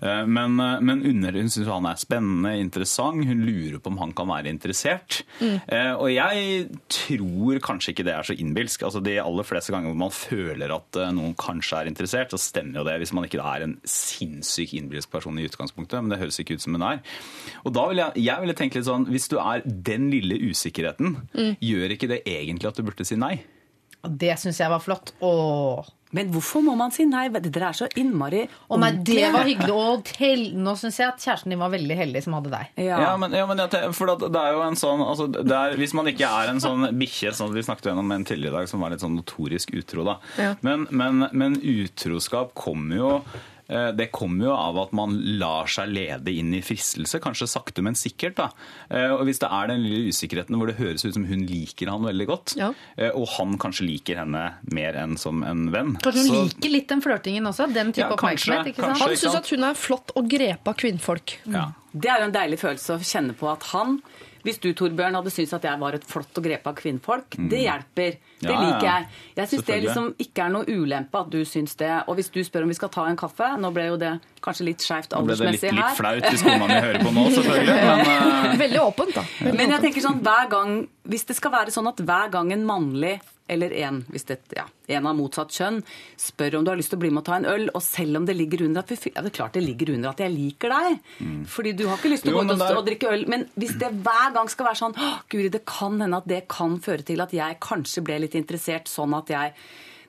Uh, 0.01 0.23
Men, 0.25 0.59
eh, 0.59 0.79
men 0.81 1.03
under, 1.05 1.35
hun 1.39 1.51
syns 1.51 1.69
han 1.69 1.87
er 1.89 1.99
spennende, 1.99 2.55
interessant. 2.59 2.94
Hun 3.03 3.43
lurer 3.45 3.79
på 3.81 3.91
om 3.91 3.99
han 4.01 4.13
kan 4.15 4.29
være 4.29 4.51
interessert. 4.51 5.21
Mm. 5.39 5.57
Og 5.99 6.07
jeg 6.11 6.67
tror 6.91 7.61
kanskje 7.63 7.93
ikke 7.93 8.05
det 8.07 8.13
er 8.15 8.27
så 8.27 8.35
innbilsk. 8.37 8.85
Altså 8.87 9.01
De 9.03 9.17
aller 9.21 9.47
fleste 9.47 9.73
ganger 9.73 9.91
hvor 9.91 9.99
man 10.05 10.13
føler 10.13 10.73
at 10.75 10.99
eh, 10.99 11.11
noen 11.15 11.35
kanskje 11.39 11.81
er 11.81 11.91
interessert, 11.91 12.33
så 12.33 12.41
stemmer 12.41 12.81
jo 12.81 12.85
det 12.87 12.97
hvis 13.01 13.13
man 13.15 13.27
ikke 13.27 13.41
er 13.43 13.65
en 13.65 13.75
sinnssyk 13.89 14.75
innbilsk 14.77 15.11
person 15.13 15.39
i 15.39 15.47
utgangspunktet, 15.49 16.01
men 16.01 16.13
det 16.13 16.21
høres 16.21 16.39
ikke 16.41 16.57
ut 16.57 16.65
som 16.65 16.77
hun 16.77 16.87
er. 16.87 17.01
Og 17.63 17.75
da 17.75 17.87
vil 17.91 18.03
jeg, 18.03 18.25
jeg 18.27 18.43
ville 18.43 18.57
tenke 18.57 18.79
litt 18.79 18.89
sånn, 18.89 19.09
hvis 19.11 19.29
du 19.31 19.37
er 19.41 19.65
den 19.65 20.09
lille 20.13 20.39
usikkerheten, 20.49 21.19
gjør 21.63 21.95
ikke 21.95 22.11
det 22.11 22.23
egentlig 22.29 22.71
at 22.71 22.79
du 22.79 22.85
burde 22.87 23.07
si 23.07 23.19
nei? 23.19 23.37
Det 24.05 24.35
syns 24.37 24.59
jeg 24.61 24.69
var 24.69 24.83
flott. 24.83 25.15
Åh. 25.25 25.94
Men 26.13 26.29
hvorfor 26.31 26.61
må 26.63 26.75
man 26.77 26.93
si 26.93 27.05
nei? 27.09 27.25
Dere 27.33 27.71
er 27.71 27.77
så 27.77 27.87
innmari 27.99 28.43
Å 28.45 28.77
nei, 28.79 28.91
det 29.05 29.31
var 29.33 29.47
hyggelig. 29.47 29.73
Og 29.73 30.05
til, 30.07 30.45
nå 30.61 30.75
syns 30.79 30.99
jeg 31.01 31.09
at 31.09 31.23
kjæresten 31.23 31.53
din 31.53 31.61
var 31.61 31.73
veldig 31.73 31.97
heldig 31.97 32.21
som 32.25 32.37
hadde 32.37 32.53
deg. 32.53 32.69
Ja. 32.85 32.99
Ja, 33.01 33.15
men, 33.19 33.33
ja, 33.35 33.47
men 33.49 33.63
for 33.97 34.13
det 34.13 34.29
er 34.41 34.55
jo 34.55 34.61
en 34.65 34.79
sånn 34.79 35.03
altså, 35.03 35.27
det 35.33 35.55
er, 35.55 35.75
Hvis 35.79 35.95
man 35.97 36.09
ikke 36.11 36.29
er 36.29 36.53
en 36.53 36.61
sånn 36.63 36.87
bikkje 36.99 37.33
som 37.35 37.51
vi 37.55 37.65
snakket 37.65 37.91
gjennom 37.91 38.13
en 38.15 38.27
tidligere 38.27 38.53
i 38.53 38.57
dag, 38.61 38.71
som 38.71 38.85
var 38.85 38.93
litt 38.93 39.03
sånn 39.03 39.17
notorisk 39.17 39.73
utro, 39.75 40.05
da. 40.07 40.19
Ja. 40.39 40.53
Men, 40.65 40.87
men, 40.93 41.27
men 41.35 41.59
utroskap 41.59 42.53
kommer 42.57 43.01
jo 43.01 43.11
det 43.67 44.11
kommer 44.11 44.45
jo 44.45 44.51
av 44.53 44.77
at 44.77 44.91
man 44.93 45.15
lar 45.39 45.65
seg 45.65 45.89
lede 45.89 46.29
inn 46.37 46.53
i 46.53 46.61
fristelse, 46.61 47.19
kanskje 47.19 47.47
sakte, 47.49 47.81
men 47.81 47.95
sikkert. 47.97 48.35
da. 48.35 48.49
Eh, 48.89 49.09
Og 49.15 49.25
Hvis 49.25 49.39
det 49.39 49.49
er 49.51 49.67
den 49.67 49.81
lille 49.83 50.09
usikkerheten 50.11 50.55
hvor 50.55 50.67
det 50.67 50.75
høres 50.77 51.03
ut 51.05 51.13
som 51.15 51.25
hun 51.25 51.45
liker 51.47 51.89
han 51.89 52.01
veldig 52.05 52.27
godt, 52.27 52.55
Ja. 52.57 52.73
eh, 52.97 53.09
og 53.09 53.27
han 53.37 53.57
kanskje 53.57 53.87
liker 53.87 54.17
henne 54.17 54.55
mer 54.71 54.93
enn 54.93 55.17
som 55.17 55.41
en 55.43 55.71
venn 55.71 55.95
Kanskje 55.97 56.27
hun 56.29 56.29
så- 56.29 56.43
liker 56.53 56.69
litt 56.71 56.87
den 56.89 57.01
flørtingen 57.01 57.47
også? 57.47 57.73
Den 57.73 57.91
type 57.91 58.05
Ja, 58.09 58.15
kanskje, 58.15 58.53
oppmerksomhet? 58.53 58.67
ikke 58.67 58.75
sant? 58.75 58.97
kanskje. 58.99 59.07
Han 59.07 59.17
syns 59.17 59.35
at 59.35 59.49
hun 59.49 59.63
er 59.63 59.73
flott 59.73 60.11
og 60.15 60.29
grepa 60.29 60.73
kvinnfolk. 60.75 61.37
ja. 61.47 61.71
Det 61.97 62.09
er 62.11 62.19
jo 62.19 62.25
en 62.25 62.31
deilig 62.33 62.59
følelse 62.59 62.97
å 62.97 62.99
kjenne 62.99 63.33
på 63.35 63.49
at 63.51 63.63
han 63.71 64.01
Hvis 64.45 64.59
du, 64.61 64.69
Torbjørn, 64.77 65.15
hadde 65.17 65.31
syntes 65.33 65.55
at 65.57 65.63
jeg 65.65 65.81
var 65.81 65.97
et 65.97 66.03
flott 66.05 66.37
og 66.37 66.45
grepa 66.45 66.71
kvinnfolk, 66.77 67.37
det 67.49 67.65
hjelper. 67.65 68.17
Det 68.21 68.45
Mm. 68.45 68.51
Ja, 68.51 68.55
liker 68.61 68.85
jeg. 68.85 69.05
Jeg 69.39 69.47
syns 69.49 69.63
det 69.65 69.75
liksom 69.85 70.07
ikke 70.21 70.43
er 70.43 70.49
noe 70.53 70.65
ulempe 70.67 71.17
at 71.17 71.29
du 71.31 71.39
syns 71.47 71.73
det. 71.79 71.89
Og 72.05 72.17
hvis 72.19 72.29
du 72.29 72.43
spør 72.43 72.65
om 72.67 72.69
vi 72.69 72.75
skal 72.77 72.91
ta 72.93 73.05
en 73.09 73.17
kaffe 73.17 73.47
Nå 73.57 73.71
ble 73.73 73.85
jo 73.87 73.95
det 73.97 74.11
kanskje 74.43 74.67
litt 74.67 74.83
skeivt 74.83 75.15
Nå 75.15 75.23
ble 75.25 75.37
det 75.39 75.53
litt, 75.55 75.63
litt 75.73 75.97
flaut 75.97 76.27
hvis 76.29 76.43
kona 76.45 76.67
mi 76.67 76.75
hører 76.77 76.99
på 77.01 77.13
nå, 77.15 77.23
selvfølgelig. 77.33 77.77
Men, 77.89 78.03
uh... 78.05 78.57
Veldig 78.59 78.81
åpent, 78.83 79.15
da. 79.15 79.23
Veldig 79.39 79.55
Men 79.55 79.63
jeg 79.63 79.71
åpent. 79.71 79.87
tenker 79.87 80.05
sånn, 80.05 80.19
hver 80.27 80.51
gang, 80.51 80.75
Hvis 81.09 81.25
det 81.31 81.37
skal 81.39 81.55
være 81.55 81.73
sånn 81.73 81.89
at 81.89 82.03
hver 82.05 82.29
gang 82.35 82.51
en 82.53 82.67
mannlig 82.67 83.15
eller 83.47 83.73
en, 83.85 83.99
hvis 84.09 84.23
det, 84.25 84.39
ja, 84.57 84.63
en 84.97 85.05
av 85.05 85.15
motsatt 85.15 85.51
kjønn 85.53 85.81
spør 86.17 86.55
om 86.57 86.63
du 86.65 86.71
har 86.71 86.79
lyst 86.79 86.89
til 86.93 86.97
å 86.97 87.03
bli 87.03 87.11
med 87.13 87.21
og 87.21 87.25
ta 87.27 87.35
en 87.37 87.45
øl, 87.45 87.67
og 87.77 87.83
selv 87.85 88.17
om 88.17 88.25
det 88.25 88.35
ligger 88.39 88.63
under 88.65 88.81
at 88.81 88.89
vi, 88.89 88.97
ja, 89.13 89.21
det 89.21 89.29
er 89.33 89.35
klart 89.37 89.53
det 89.53 89.61
ligger 89.65 89.93
under 89.93 90.09
at 90.15 90.23
jeg 90.25 90.33
liker 90.33 90.73
deg, 90.73 90.99
fordi 91.53 91.73
du 91.77 91.85
har 91.87 91.97
ikke 92.01 92.09
lyst 92.15 92.25
til 92.25 92.33
å 92.33 92.39
gå 92.39 92.41
ut 92.41 92.47
men 92.49 92.55
og, 92.55 92.59
det 92.63 92.69
er- 92.71 92.79
og 92.81 92.85
drikke 92.89 93.11
øl, 93.13 93.25
men 93.29 93.45
hvis 93.55 93.75
det 93.81 93.91
hver 94.01 94.33
gang 94.33 94.49
skal 94.49 94.65
være 94.71 94.81
sånn 94.81 94.97
Guri, 95.29 95.49
det 95.53 95.63
kan 95.69 95.99
hende 96.01 96.17
at 96.17 96.27
det 96.27 96.47
kan 96.49 96.79
føre 96.79 97.05
til 97.05 97.21
at 97.21 97.31
jeg 97.37 97.59
kanskje 97.61 98.03
ble 98.03 98.19
litt 98.25 98.33
interessert, 98.41 98.89
sånn 98.89 99.13
at 99.17 99.27
jeg 99.29 99.53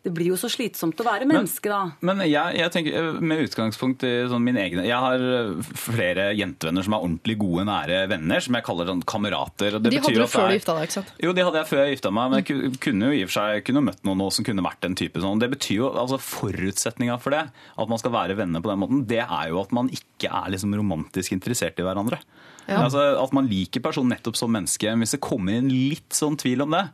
Det 0.07 0.13
blir 0.15 0.29
jo 0.31 0.37
så 0.39 0.47
slitsomt 0.47 1.01
å 1.03 1.05
være 1.07 1.27
menneske, 1.27 1.67
da. 1.67 1.81
Men 2.07 2.21
jeg, 2.23 2.55
jeg 2.61 2.71
tenker 2.77 2.95
eh, 3.01 3.17
med 3.19 3.41
utgangspunkt 3.43 4.05
i 4.07 4.13
sånn 4.31 4.45
min 4.47 4.59
egen 4.63 4.85
Jeg 4.87 5.01
har 5.03 5.19
eh, 5.19 5.73
flere 5.81 6.29
jentevenner 6.39 6.87
som 6.87 6.95
er 6.95 7.03
ordentlig 7.09 7.35
gode, 7.41 7.65
nære 7.67 8.05
venner, 8.13 8.45
som 8.45 8.55
jeg 8.55 8.67
kaller 8.69 8.93
sånn 8.93 9.03
kamerater. 9.03 9.75
og 9.75 9.83
det 9.83 9.91
De 9.97 9.99
hadde 10.05 10.15
du 10.15 10.23
at 10.23 10.31
før 10.31 10.53
du 10.53 10.59
gifta 10.61 10.77
deg, 10.79 10.87
ikke 10.87 10.99
sant? 11.01 11.11
Jo, 11.27 11.35
de 11.35 11.47
hadde 11.49 11.59
jeg 11.59 11.71
før 11.73 11.83
jeg 11.83 11.97
gifta 11.97 12.15
meg, 12.15 12.31
men 12.31 12.45
jeg 12.45 12.81
kunne 12.87 13.11
jo 13.11 13.19
i 13.19 13.25
og 13.27 13.33
for 13.33 13.39
seg 13.41 13.67
kunne 13.67 13.85
møtt 13.89 14.07
noen 14.07 14.23
nå 14.23 14.31
som 14.37 14.47
kunne 14.47 14.67
vært 14.69 14.87
den 14.87 14.99
type 15.03 15.25
sånn. 15.27 15.43
Det 15.43 15.51
betyr 15.57 15.81
jo, 15.81 15.91
altså 15.91 16.21
Forutsetninga 16.23 17.19
for 17.23 17.35
det, 17.35 17.43
at 17.51 17.91
man 17.91 18.03
skal 18.03 18.15
være 18.15 18.39
venner 18.39 18.63
på 18.63 18.71
den 18.71 18.85
måten, 18.85 19.03
det 19.11 19.25
er 19.25 19.51
jo 19.51 19.59
at 19.65 19.75
man 19.75 19.91
ikke 19.91 20.31
er 20.31 20.55
liksom 20.55 20.79
romantisk 20.79 21.35
interessert 21.35 21.83
i 21.83 21.89
hverandre. 21.89 22.23
Ja. 22.67 22.83
Altså 22.83 23.03
At 23.23 23.35
man 23.37 23.47
liker 23.51 23.83
personen 23.85 24.11
nettopp 24.15 24.39
som 24.39 24.51
menneske. 24.53 24.91
Men 24.91 25.05
hvis 25.05 25.15
det 25.17 25.23
kommer 25.25 25.59
inn 25.59 25.71
litt 25.71 26.17
sånn 26.17 26.39
tvil 26.41 26.65
om 26.67 26.75
det, 26.75 26.85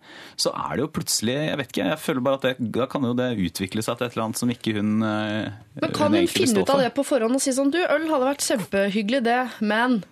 så 0.41 0.53
er 0.53 0.77
det 0.77 0.85
jo 0.85 0.93
plutselig 0.99 1.37
Jeg 1.39 1.59
vet 1.61 1.73
ikke, 1.73 1.89
jeg 1.93 2.03
føler 2.03 2.27
bare 2.27 2.41
at 2.41 2.47
det, 2.49 2.71
da 2.77 2.89
kan 2.91 3.09
jo 3.09 3.15
det 3.17 3.31
utvikle 3.49 3.85
seg 3.85 3.99
til 3.99 4.09
et 4.09 4.17
eller 4.17 4.27
annet 4.29 4.43
som 4.43 4.53
ikke 4.53 4.77
hun 4.79 4.93
eh, 5.07 5.53
Men 5.81 5.95
kan 5.97 6.13
hun 6.13 6.23
hun 6.23 6.33
finne 6.33 6.65
ut 6.65 6.73
av 6.75 6.83
det 6.85 6.93
på 6.97 7.07
forhånd 7.07 7.39
og 7.39 7.45
si 7.45 7.55
sånn 7.57 7.73
Du, 7.73 7.81
øl 7.81 8.09
hadde 8.11 8.29
vært 8.29 8.45
kjempehyggelig, 8.47 9.23
det, 9.27 9.41
men 9.65 10.03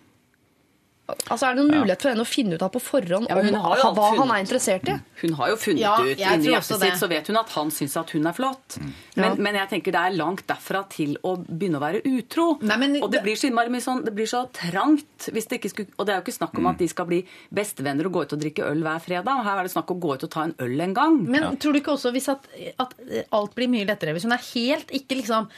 Altså, 1.30 1.46
Er 1.50 1.54
det 1.54 1.62
noen 1.64 1.80
mulighet 1.80 2.02
for 2.02 2.10
henne 2.10 2.24
å 2.24 2.28
finne 2.28 2.54
ut 2.54 2.62
av 2.62 2.70
på 2.74 2.80
forhånd 2.80 3.28
Ja, 3.28 3.36
hun 3.40 3.54
om 3.54 3.62
hva 3.62 3.76
funnet, 3.80 4.18
han 4.18 4.30
er 4.30 4.40
interessert 4.44 4.88
i? 4.88 4.96
Hun 5.22 5.32
har 5.38 5.48
jo 5.50 5.56
funnet 5.56 5.80
Ja, 5.80 5.94
ut 6.00 6.18
jeg 6.18 6.38
inni 6.40 6.50
hjertet 6.54 6.80
sitt, 6.80 6.98
så 7.00 7.08
vet 7.08 7.26
hun 7.28 7.36
at 7.36 7.48
han 7.56 7.70
syns 7.70 7.96
at 8.00 8.10
hun 8.10 8.26
er 8.26 8.32
flott. 8.32 8.78
Mm. 8.80 8.92
Men, 9.16 9.24
Ja. 9.30 9.34
men 9.42 9.54
jeg 9.54 9.68
tenker 9.70 9.92
det 9.92 10.00
er 10.00 10.16
langt 10.16 10.46
derfra 10.46 10.82
til 10.88 11.16
å 11.24 11.36
begynne 11.46 11.76
å 11.78 11.84
være 11.84 12.02
utro. 12.04 12.58
Nei, 12.62 12.76
men 12.76 13.02
og 13.02 13.10
det 13.10 13.22
blir 13.22 13.34
så 13.36 13.48
innmari 13.50 13.68
mye 13.70 13.80
sånn, 13.84 14.04
det 14.04 14.14
blir 14.14 14.26
så 14.26 14.44
trangt. 14.52 15.28
Hvis 15.32 15.48
det 15.48 15.60
ikke 15.60 15.70
skulle, 15.74 15.88
og 15.98 16.06
det 16.06 16.14
er 16.14 16.20
jo 16.20 16.24
ikke 16.26 16.38
snakk 16.38 16.54
om 16.56 16.64
Mm. 16.64 16.70
at 16.70 16.78
de 16.78 16.88
skal 16.88 17.06
bli 17.06 17.24
bestevenner 17.52 18.06
og 18.06 18.12
gå 18.12 18.22
ut 18.22 18.32
og 18.32 18.40
drikke 18.40 18.64
øl 18.70 18.82
hver 18.82 19.00
fredag. 19.00 19.44
Her 19.44 19.58
er 19.58 19.62
det 19.64 19.72
snakk 19.72 19.90
om 19.90 19.96
å 19.98 20.00
gå 20.00 20.14
ut 20.14 20.24
og 20.24 20.30
ta 20.30 20.42
en 20.44 20.54
øl 20.58 20.80
en 20.80 20.94
gang. 20.94 21.20
Men 21.28 21.56
tror 21.56 21.72
du 21.72 21.80
ikke 21.80 21.92
også 21.96 22.12
hvis 22.12 22.28
at, 22.28 22.46
at 22.78 22.94
alt 23.32 23.54
blir 23.54 23.68
mye 23.68 23.86
lettere 23.86 24.12
hvis 24.14 24.22
hun 24.24 24.32
er 24.32 24.42
helt 24.54 24.88
ikke 24.90 25.16
liksom 25.22 25.48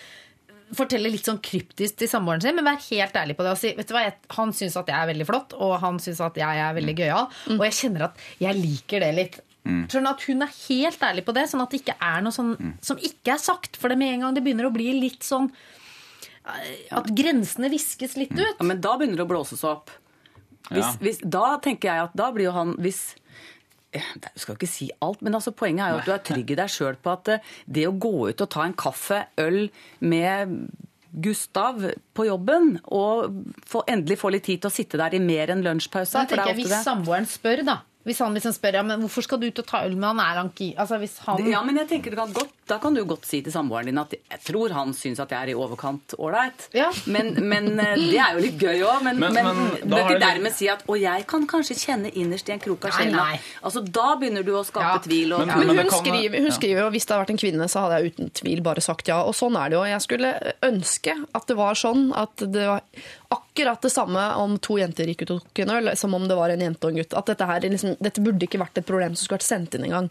forteller 0.77 1.13
litt 1.13 1.27
sånn 1.29 1.41
kryptisk 1.45 1.97
til 2.01 2.09
samboeren 2.09 2.41
sin, 2.45 2.57
men 2.57 2.65
vær 2.65 2.81
helt 2.89 3.17
ærlig 3.19 3.37
på 3.39 3.45
det 3.47 3.51
og 3.55 3.59
si 3.61 3.73
vet 3.77 3.89
du 3.89 3.95
hva, 3.97 4.03
jeg, 4.07 4.15
han 4.37 4.53
syns 4.57 4.77
at 4.81 4.89
jeg 4.89 4.97
er 4.99 5.09
veldig 5.13 5.27
flott, 5.29 5.57
og 5.59 5.75
han 5.83 5.99
syns 6.03 6.21
at 6.25 6.37
jeg 6.41 6.63
er 6.65 6.77
veldig 6.79 6.95
gøyal, 6.99 7.27
og 7.59 7.65
jeg 7.69 7.77
kjenner 7.81 8.07
at 8.09 8.23
jeg 8.41 8.59
liker 8.61 9.05
det 9.05 9.11
litt. 9.19 9.41
Skjønner 9.63 10.17
at 10.17 10.23
Hun 10.27 10.43
er 10.43 10.51
helt 10.67 11.03
ærlig 11.07 11.23
på 11.29 11.33
det, 11.37 11.45
sånn 11.53 11.61
at 11.63 11.71
det 11.71 11.79
ikke 11.85 11.95
er 12.03 12.23
noe 12.25 12.35
sånn 12.35 12.55
som 12.83 12.99
ikke 12.99 13.37
er 13.37 13.39
sagt. 13.39 13.77
For 13.79 13.93
det 13.93 13.95
med 14.01 14.17
en 14.17 14.25
gang 14.25 14.35
det 14.35 14.43
begynner 14.43 14.67
å 14.67 14.73
bli 14.75 14.89
litt 14.99 15.23
sånn 15.23 15.53
eh, 15.53 16.81
At 16.91 17.07
grensene 17.15 17.71
viskes 17.71 18.17
litt 18.19 18.33
ut. 18.35 18.57
Ja, 18.59 18.67
men 18.67 18.81
da 18.83 18.97
begynner 18.99 19.21
det 19.21 19.27
å 19.29 19.31
blåses 19.31 19.63
opp. 19.69 19.93
Hvis, 20.67 20.83
Ja. 20.83 20.91
hvis, 21.03 21.21
da 21.23 21.59
tenker 21.63 21.93
jeg 21.93 22.09
at 22.09 22.17
da 22.19 22.31
blir 22.35 22.49
jo 22.49 22.57
han 22.57 22.75
hvis 22.83 23.15
eh, 23.93 24.09
jeg 24.17 24.45
skal 24.45 24.57
ikke 24.57 24.71
si 24.71 24.91
alt, 25.05 25.23
men 25.23 25.37
altså 25.39 25.55
poenget 25.57 25.87
er 25.87 25.93
jo 25.93 26.01
at 26.01 26.09
du 26.09 26.15
er 26.15 26.25
trygg 26.31 26.55
i 26.55 26.59
deg 26.63 26.73
sjøl 26.73 26.99
på 27.03 27.13
at 27.13 27.35
eh, 27.35 27.53
det 27.67 27.87
å 27.89 27.95
gå 27.95 28.15
ut 28.31 28.45
og 28.45 28.51
ta 28.53 28.67
en 28.67 28.77
kaffe, 28.79 29.23
øl 29.43 29.67
med 30.01 30.59
Gustav 31.13 31.83
på 32.17 32.25
jobben, 32.25 32.79
og 32.89 33.35
få, 33.69 33.85
endelig 33.93 34.17
få 34.23 34.33
litt 34.33 34.47
tid 34.49 34.63
til 34.63 34.71
å 34.71 34.73
sitte 34.73 35.01
der 35.01 35.19
i 35.19 35.21
mer 35.21 35.53
enn 35.53 35.65
lunsjpausen. 35.65 36.17
Da 36.17 36.25
tenker 36.25 36.47
er 36.47 36.55
jeg 36.55 36.65
Hvis 36.65 36.87
samboeren 36.87 37.29
spør, 37.29 37.65
da. 37.69 37.83
Hvis 38.05 38.19
han 38.19 38.35
liksom 38.35 38.53
spør 38.57 38.75
ja, 38.75 38.83
men 38.83 39.01
hvorfor 39.05 39.23
skal 39.23 39.39
du 39.39 39.47
ut 39.47 39.59
og 39.63 39.67
ta 39.67 39.85
øl 39.87 39.95
med 39.95 40.09
han, 40.09 40.19
er 40.21 40.39
han 40.41 40.49
ikke 40.51 40.75
Altså 40.83 40.99
hvis 40.99 41.19
han 41.27 41.45
Ja, 41.47 41.61
men 41.63 41.77
jeg 41.79 41.89
tenker 41.89 42.11
det 42.11 42.19
kan 42.19 42.33
godt, 42.35 42.51
Da 42.67 42.79
kan 42.83 42.95
du 42.95 43.05
godt 43.05 43.27
si 43.29 43.41
til 43.43 43.53
samboeren 43.55 43.87
din 43.87 43.99
at 43.99 44.11
jeg 44.17 44.41
tror 44.47 44.73
han 44.75 44.93
syns 44.97 45.21
at 45.21 45.31
jeg 45.31 45.39
er 45.43 45.53
i 45.53 45.55
overkant 45.55 46.15
ålreit. 46.19 46.69
Ja. 46.75 46.89
Men, 47.07 47.35
men 47.49 47.79
eh, 47.79 47.95
det 47.99 48.19
er 48.19 48.33
jo 48.39 48.43
litt 48.47 48.59
gøy 48.59 48.81
òg. 48.87 49.03
Men, 49.05 49.19
Men- 49.21 49.35
men, 49.35 49.47
men 49.85 49.99
ikke 49.99 50.15
det- 50.19 50.23
dermed 50.23 50.53
si 50.57 50.69
at 50.69 50.83
'og 50.89 50.99
jeg 51.01 51.27
kan 51.27 51.47
kanskje 51.47 51.77
kjenne 51.77 52.11
innerst 52.15 52.49
i 52.49 52.53
en 52.53 52.61
krok 52.61 52.85
av 52.87 52.93
sjela'. 52.93 53.39
Altså, 53.63 53.83
da 53.85 54.17
begynner 54.17 54.43
du 54.45 54.53
å 54.53 54.65
skape 54.65 54.83
Ja. 54.95 54.99
tvil. 54.99 55.33
Og, 55.35 55.47
Men- 55.47 55.59
Men, 55.59 55.67
men 55.67 55.77
hun, 55.79 55.89
kan- 55.91 56.01
skriver, 56.05 56.39
hun 56.41 56.51
skriver 56.51 56.81
jo 56.83 56.91
hvis 56.91 57.07
det 57.07 57.11
hadde 57.15 57.25
vært 57.27 57.31
en 57.31 57.43
kvinne, 57.45 57.69
så 57.69 57.81
hadde 57.83 58.01
jeg 58.03 58.13
uten 58.15 58.31
tvil 58.31 58.63
bare 58.63 58.81
sagt 58.81 59.07
ja. 59.09 59.23
Og 59.23 59.35
sånn 59.35 59.55
er 59.57 59.69
det 59.71 59.77
jo. 59.77 59.85
Jeg 59.85 60.01
skulle 60.01 60.53
ønske 60.63 61.15
at 61.35 61.47
det 61.47 61.57
var 61.57 61.75
sånn 61.75 62.13
at 62.17 62.37
det 62.37 62.67
var 62.67 62.81
akkurat 63.33 63.81
det 63.85 63.91
samme 63.93 64.23
om 64.41 64.55
to 64.63 64.77
jenter 64.81 65.09
gikk 65.11 65.25
ut 65.27 65.31
og 65.39 65.43
tok 65.49 65.65
en 65.65 65.75
øl, 65.79 65.91
som 65.99 66.15
om 66.15 66.29
det 66.29 66.37
var 66.39 66.53
en 66.55 66.61
jente 66.63 66.85
og 66.89 66.93
en 66.95 67.01
gutt. 67.03 67.17
At 67.19 67.27
dette, 67.33 67.49
her, 67.49 67.65
liksom, 67.73 67.97
dette 68.05 68.23
burde 68.25 68.47
ikke 68.47 68.61
vært 68.61 68.79
et 68.83 68.87
problem 68.89 69.17
som 69.17 69.25
skulle 69.27 69.41
vært 69.41 69.49
sendt 69.49 69.77
inn 69.79 69.87
engang. 69.89 70.11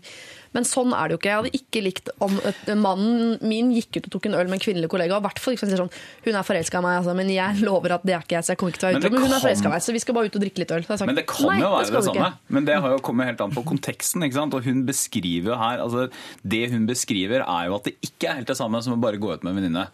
Men 0.51 0.65
sånn 0.67 0.91
er 0.91 1.07
det 1.07 1.15
jo 1.15 1.19
ikke. 1.21 1.29
Jeg 1.31 1.39
hadde 1.39 1.51
ikke 1.61 1.81
likt 1.85 2.09
om 2.19 2.33
mannen 2.81 3.37
min 3.47 3.69
gikk 3.71 4.01
ut 4.01 4.09
og 4.09 4.15
tok 4.17 4.25
en 4.27 4.33
øl 4.35 4.49
med 4.51 4.57
en 4.57 4.63
kvinnelig 4.65 4.89
kollega. 4.91 5.15
og 5.15 5.23
hvert 5.23 5.39
fall 5.39 5.55
ikke 5.55 5.69
sånn, 5.69 5.93
Hun 6.25 6.35
er 6.35 6.43
forelska 6.43 6.81
i 6.81 6.83
meg, 6.83 6.97
altså, 6.99 7.15
men 7.15 7.29
jeg 7.31 7.61
lover 7.63 7.95
at 7.95 8.03
det 8.03 8.15
er 8.17 8.25
ikke 8.25 8.35
jeg, 8.35 8.43
så 8.43 8.51
jeg 8.51 8.59
kommer 8.59 8.73
ikke 8.75 8.81
til 8.81 8.87
å 8.87 8.91
være 8.91 8.99
Men 8.99 9.05
utro. 9.05 9.09
det 9.09 9.19
Men 9.21 9.27
hun 9.29 9.37
er 9.37 9.45
forelska 9.45 9.67
i 9.69 9.71
meg, 9.71 9.81
så 9.87 9.95
vi 9.95 10.03
skal 10.03 10.17
bare 10.19 10.25
ut 10.27 10.35
og 10.35 10.43
drikke 10.43 10.59
litt 10.65 10.71
øl. 10.75 10.83
Så 10.83 10.91
jeg 10.91 10.99
sagt, 10.99 11.07
Men 11.07 11.15
det 11.21 11.27
kan 11.31 11.39
jo 11.45 11.47
være 11.71 11.85
det, 11.85 11.93
det 11.95 12.03
samme. 12.03 12.27
ikke. 12.27 12.53
Men 12.57 12.65
det 12.67 12.75
har 12.83 12.89
jo 12.91 12.99
kommet 12.99 13.25
helt 13.31 13.41
an 13.47 13.51
på 13.55 13.63
konteksten. 13.71 14.23
ikke 14.27 14.39
sant? 14.41 14.53
Og 14.59 14.63
hun 14.67 14.85
beskriver 14.85 15.55
her 15.57 15.79
altså 15.79 16.09
Det 16.43 16.63
hun 16.71 16.85
beskriver, 16.85 17.47
er 17.47 17.67
jo 17.71 17.75
at 17.79 17.83
det 17.87 17.95
ikke 18.03 18.27
er 18.29 18.35
helt 18.41 18.47
det 18.51 18.57
samme 18.59 18.81
som 18.83 18.93
å 18.97 18.99
bare 18.99 19.15
gå 19.21 19.31
ut 19.31 19.43
med 19.47 19.55
en 19.55 19.61
venninne. 19.63 19.87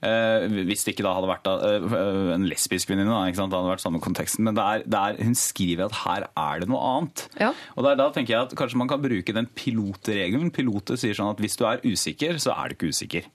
Eh, 0.00 0.46
hvis 0.64 0.86
det 0.86 0.94
ikke 0.94 1.04
da 1.04 1.12
hadde 1.12 1.28
vært 1.28 1.48
eh, 1.50 1.96
en 2.36 2.46
lesbisk 2.48 2.88
venninne, 2.88 3.12
da, 3.12 3.26
det 3.28 3.42
hadde 3.44 3.68
vært 3.68 3.84
samme 3.84 4.00
konteksten. 4.02 4.46
Men 4.48 4.56
det 4.56 4.64
er, 4.64 4.84
det 4.88 5.00
er, 5.00 5.18
hun 5.28 5.36
skriver 5.36 5.90
at 5.90 5.98
her 6.04 6.28
er 6.30 6.62
det 6.62 6.70
noe 6.72 6.80
annet. 6.94 7.26
Ja. 7.40 7.50
Og 7.76 7.84
der, 7.84 7.98
da 8.00 8.08
tenker 8.14 8.36
jeg 8.36 8.48
at 8.48 8.56
kanskje 8.58 8.80
man 8.80 8.90
kan 8.90 9.02
bruke 9.04 9.36
den 9.36 9.50
pilotregelen. 9.56 10.54
Piloter 10.56 11.00
sier 11.00 11.16
sånn 11.16 11.34
at 11.34 11.42
hvis 11.42 11.58
du 11.60 11.66
er 11.68 11.84
usikker, 11.84 12.40
så 12.40 12.56
er 12.56 12.72
du 12.72 12.78
ikke 12.78 12.94
usikker. 12.94 13.28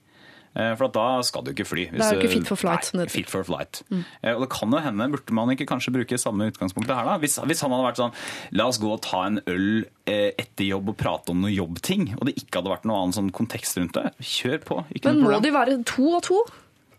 Eh, 0.56 0.72
For 0.78 0.86
at 0.88 0.94
da 0.96 1.06
skal 1.28 1.44
du 1.44 1.50
ikke 1.52 1.66
fly. 1.68 1.82
Hvis 1.92 2.00
det 2.00 2.06
er 2.08 2.16
jo 2.16 2.22
ikke 2.24 2.32
fit 2.38 2.48
for 2.48 2.56
flight, 2.56 2.88
Nei. 2.96 3.04
Mm. 3.04 3.10
fit 3.12 3.28
for 3.28 3.44
flight. 3.44 3.82
Mm. 3.92 4.04
Og 4.32 4.40
det 4.46 4.48
kan 4.56 4.72
jo 4.72 4.80
hende, 4.80 5.08
burde 5.12 5.36
man 5.36 5.52
ikke 5.52 5.66
kanskje 5.68 5.92
bruke 5.92 6.16
samme 6.18 6.48
utgangspunktet 6.50 6.96
her 6.96 7.04
da? 7.04 7.18
Hvis, 7.20 7.36
hvis 7.44 7.60
han 7.60 7.74
hadde 7.76 7.84
vært 7.90 8.00
sånn, 8.00 8.14
la 8.56 8.66
oss 8.70 8.80
gå 8.80 8.88
og 8.94 9.02
ta 9.04 9.26
en 9.28 9.40
øl 9.52 9.84
eh, 10.08 10.30
etter 10.40 10.70
jobb 10.72 10.94
og 10.94 10.96
prate 10.96 11.34
om 11.34 11.42
noen 11.44 11.52
jobbting, 11.54 12.14
og 12.16 12.24
det 12.30 12.38
ikke 12.40 12.62
hadde 12.62 12.72
vært 12.72 12.86
noen 12.88 13.02
annen 13.04 13.16
sånn 13.18 13.28
kontekst 13.36 13.76
rundt 13.76 13.92
det, 14.00 14.14
kjør 14.24 14.62
på. 14.64 14.80
Ikke 14.96 15.12
Men 15.12 15.20
noe 15.20 15.26
må 15.26 15.34
problem. 15.36 15.42
de 15.44 15.58
være 15.60 15.82
to 15.92 16.08
og 16.16 16.22
to? 16.24 16.40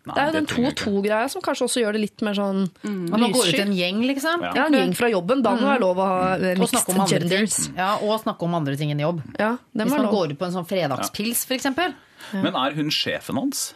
Nei, 0.07 0.13
det 0.15 0.21
er 0.23 0.27
jo 0.29 0.35
den 0.37 0.45
to 0.47 0.61
og 0.63 0.75
to-greia 0.79 1.25
som 1.27 1.41
kanskje 1.43 1.65
også 1.67 1.81
gjør 1.81 1.97
det 1.97 2.01
litt 2.05 2.21
mer 2.23 2.31
sånn 2.37 2.61
Og 2.63 3.09
Man 3.11 3.25
går 3.33 3.41
ut 3.41 3.49
lyssky. 3.49 3.59
en 3.65 3.73
gjeng, 3.75 3.97
liksom. 4.07 4.39
Ja. 4.45 4.51
Ja, 4.55 4.65
en 4.69 4.77
gjeng 4.77 4.93
fra 4.95 5.09
jobben. 5.11 5.41
Da 5.43 5.51
må 5.51 5.65
det 5.65 5.67
være 5.73 5.81
lov 5.83 5.99
å 5.99 6.05
ha 6.07 6.21
eh, 6.37 6.53
snakke 6.55 6.61
mixed 6.63 6.93
om 6.93 7.01
genders. 7.11 7.57
Ja, 7.75 7.89
og 7.99 8.21
snakke 8.23 8.47
om 8.47 8.55
andre 8.55 8.77
ting 8.79 8.93
enn 8.93 9.01
jobb. 9.03 9.19
Ja, 9.35 9.57
Hvis 9.75 9.89
man 9.91 10.05
lov. 10.07 10.13
går 10.13 10.31
ut 10.31 10.39
på 10.39 10.47
en 10.47 10.55
sånn 10.55 10.69
fredagspils, 10.69 11.43
for 11.49 11.59
Men 12.34 12.55
er 12.55 12.75
hun 12.78 12.89
sjefen 12.93 13.36
hans? 13.39 13.73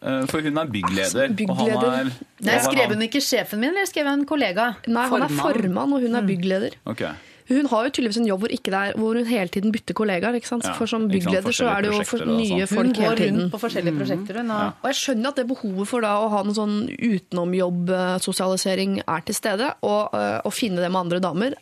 Eh, 0.00 0.26
For 0.30 0.40
hun 0.40 0.58
er 0.58 0.68
byggleder. 0.70 1.30
Og 1.30 1.36
byggleder. 1.36 1.80
han 1.80 2.06
er, 2.06 2.12
Nei, 2.46 2.58
og 2.58 2.68
Skrev 2.68 2.92
hun 2.94 3.02
ikke 3.08 3.20
sjefen 3.24 3.58
min, 3.60 3.72
eller 3.74 3.88
skrev 3.90 4.06
hun 4.06 4.20
en 4.20 4.26
kollega? 4.26 4.76
Nei, 4.86 5.08
han 5.08 5.22
er 5.26 5.32
Formann. 5.32 5.62
formann, 5.62 5.92
og 5.96 6.00
hun 6.06 6.14
er 6.14 6.22
byggleder. 6.28 6.78
Ok. 6.86 7.02
Hun 7.48 7.64
har 7.64 7.86
jo 7.86 7.90
tydeligvis 7.96 8.18
en 8.20 8.26
jobb 8.28 8.42
hvor, 8.44 8.52
ikke 8.52 8.70
det 8.74 8.78
er, 8.78 8.96
hvor 9.00 9.16
hun 9.16 9.24
hele 9.24 9.48
tiden 9.48 9.72
bytter 9.72 9.96
kollegaer. 9.96 10.36
Ikke 10.36 10.50
sant? 10.50 10.66
Ja, 10.68 10.74
For 10.76 10.86
som 10.86 11.06
byggleder 11.08 11.48
så 11.56 11.64
er 11.72 11.80
det 11.86 11.94
jo 11.94 12.02
for 12.04 12.26
nye 12.28 12.66
folk 12.68 12.68
hele 12.68 12.68
sånn. 12.68 12.90
Hun 12.92 12.92
går 12.98 13.22
rundt 13.24 13.52
på 13.54 13.60
forskjellige 13.62 13.96
prosjekter, 13.96 14.40
hun. 14.42 14.50
Og, 14.52 14.74
Og 14.84 14.90
jeg 14.92 14.98
skjønner 15.00 15.28
at 15.32 15.40
det 15.40 15.46
behovet 15.48 15.88
for 15.88 16.04
da 16.04 16.12
å 16.20 16.28
ha 16.34 16.42
noen 16.44 16.58
sånn 16.58 16.76
utenomjobbsosialisering 17.08 18.98
er 19.06 19.24
til 19.24 19.34
stede. 19.38 19.70
Og 19.86 20.12
øh, 20.12 20.40
å 20.44 20.52
finne 20.52 20.84
det 20.84 20.90
med 20.92 21.00
andre 21.06 21.22
damer 21.24 21.56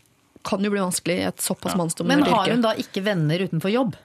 kan 0.46 0.62
jo 0.62 0.70
bli 0.70 0.82
vanskelig 0.82 1.16
i 1.22 1.26
et 1.26 1.42
såpass 1.42 1.74
men 1.74 1.86
mannsdominert 1.86 2.30
har 2.30 2.52
hun 2.54 2.62
da 2.62 2.74
ikke 2.78 3.02
venner 3.06 3.46
utenfor 3.46 3.72
jobb? 3.72 3.96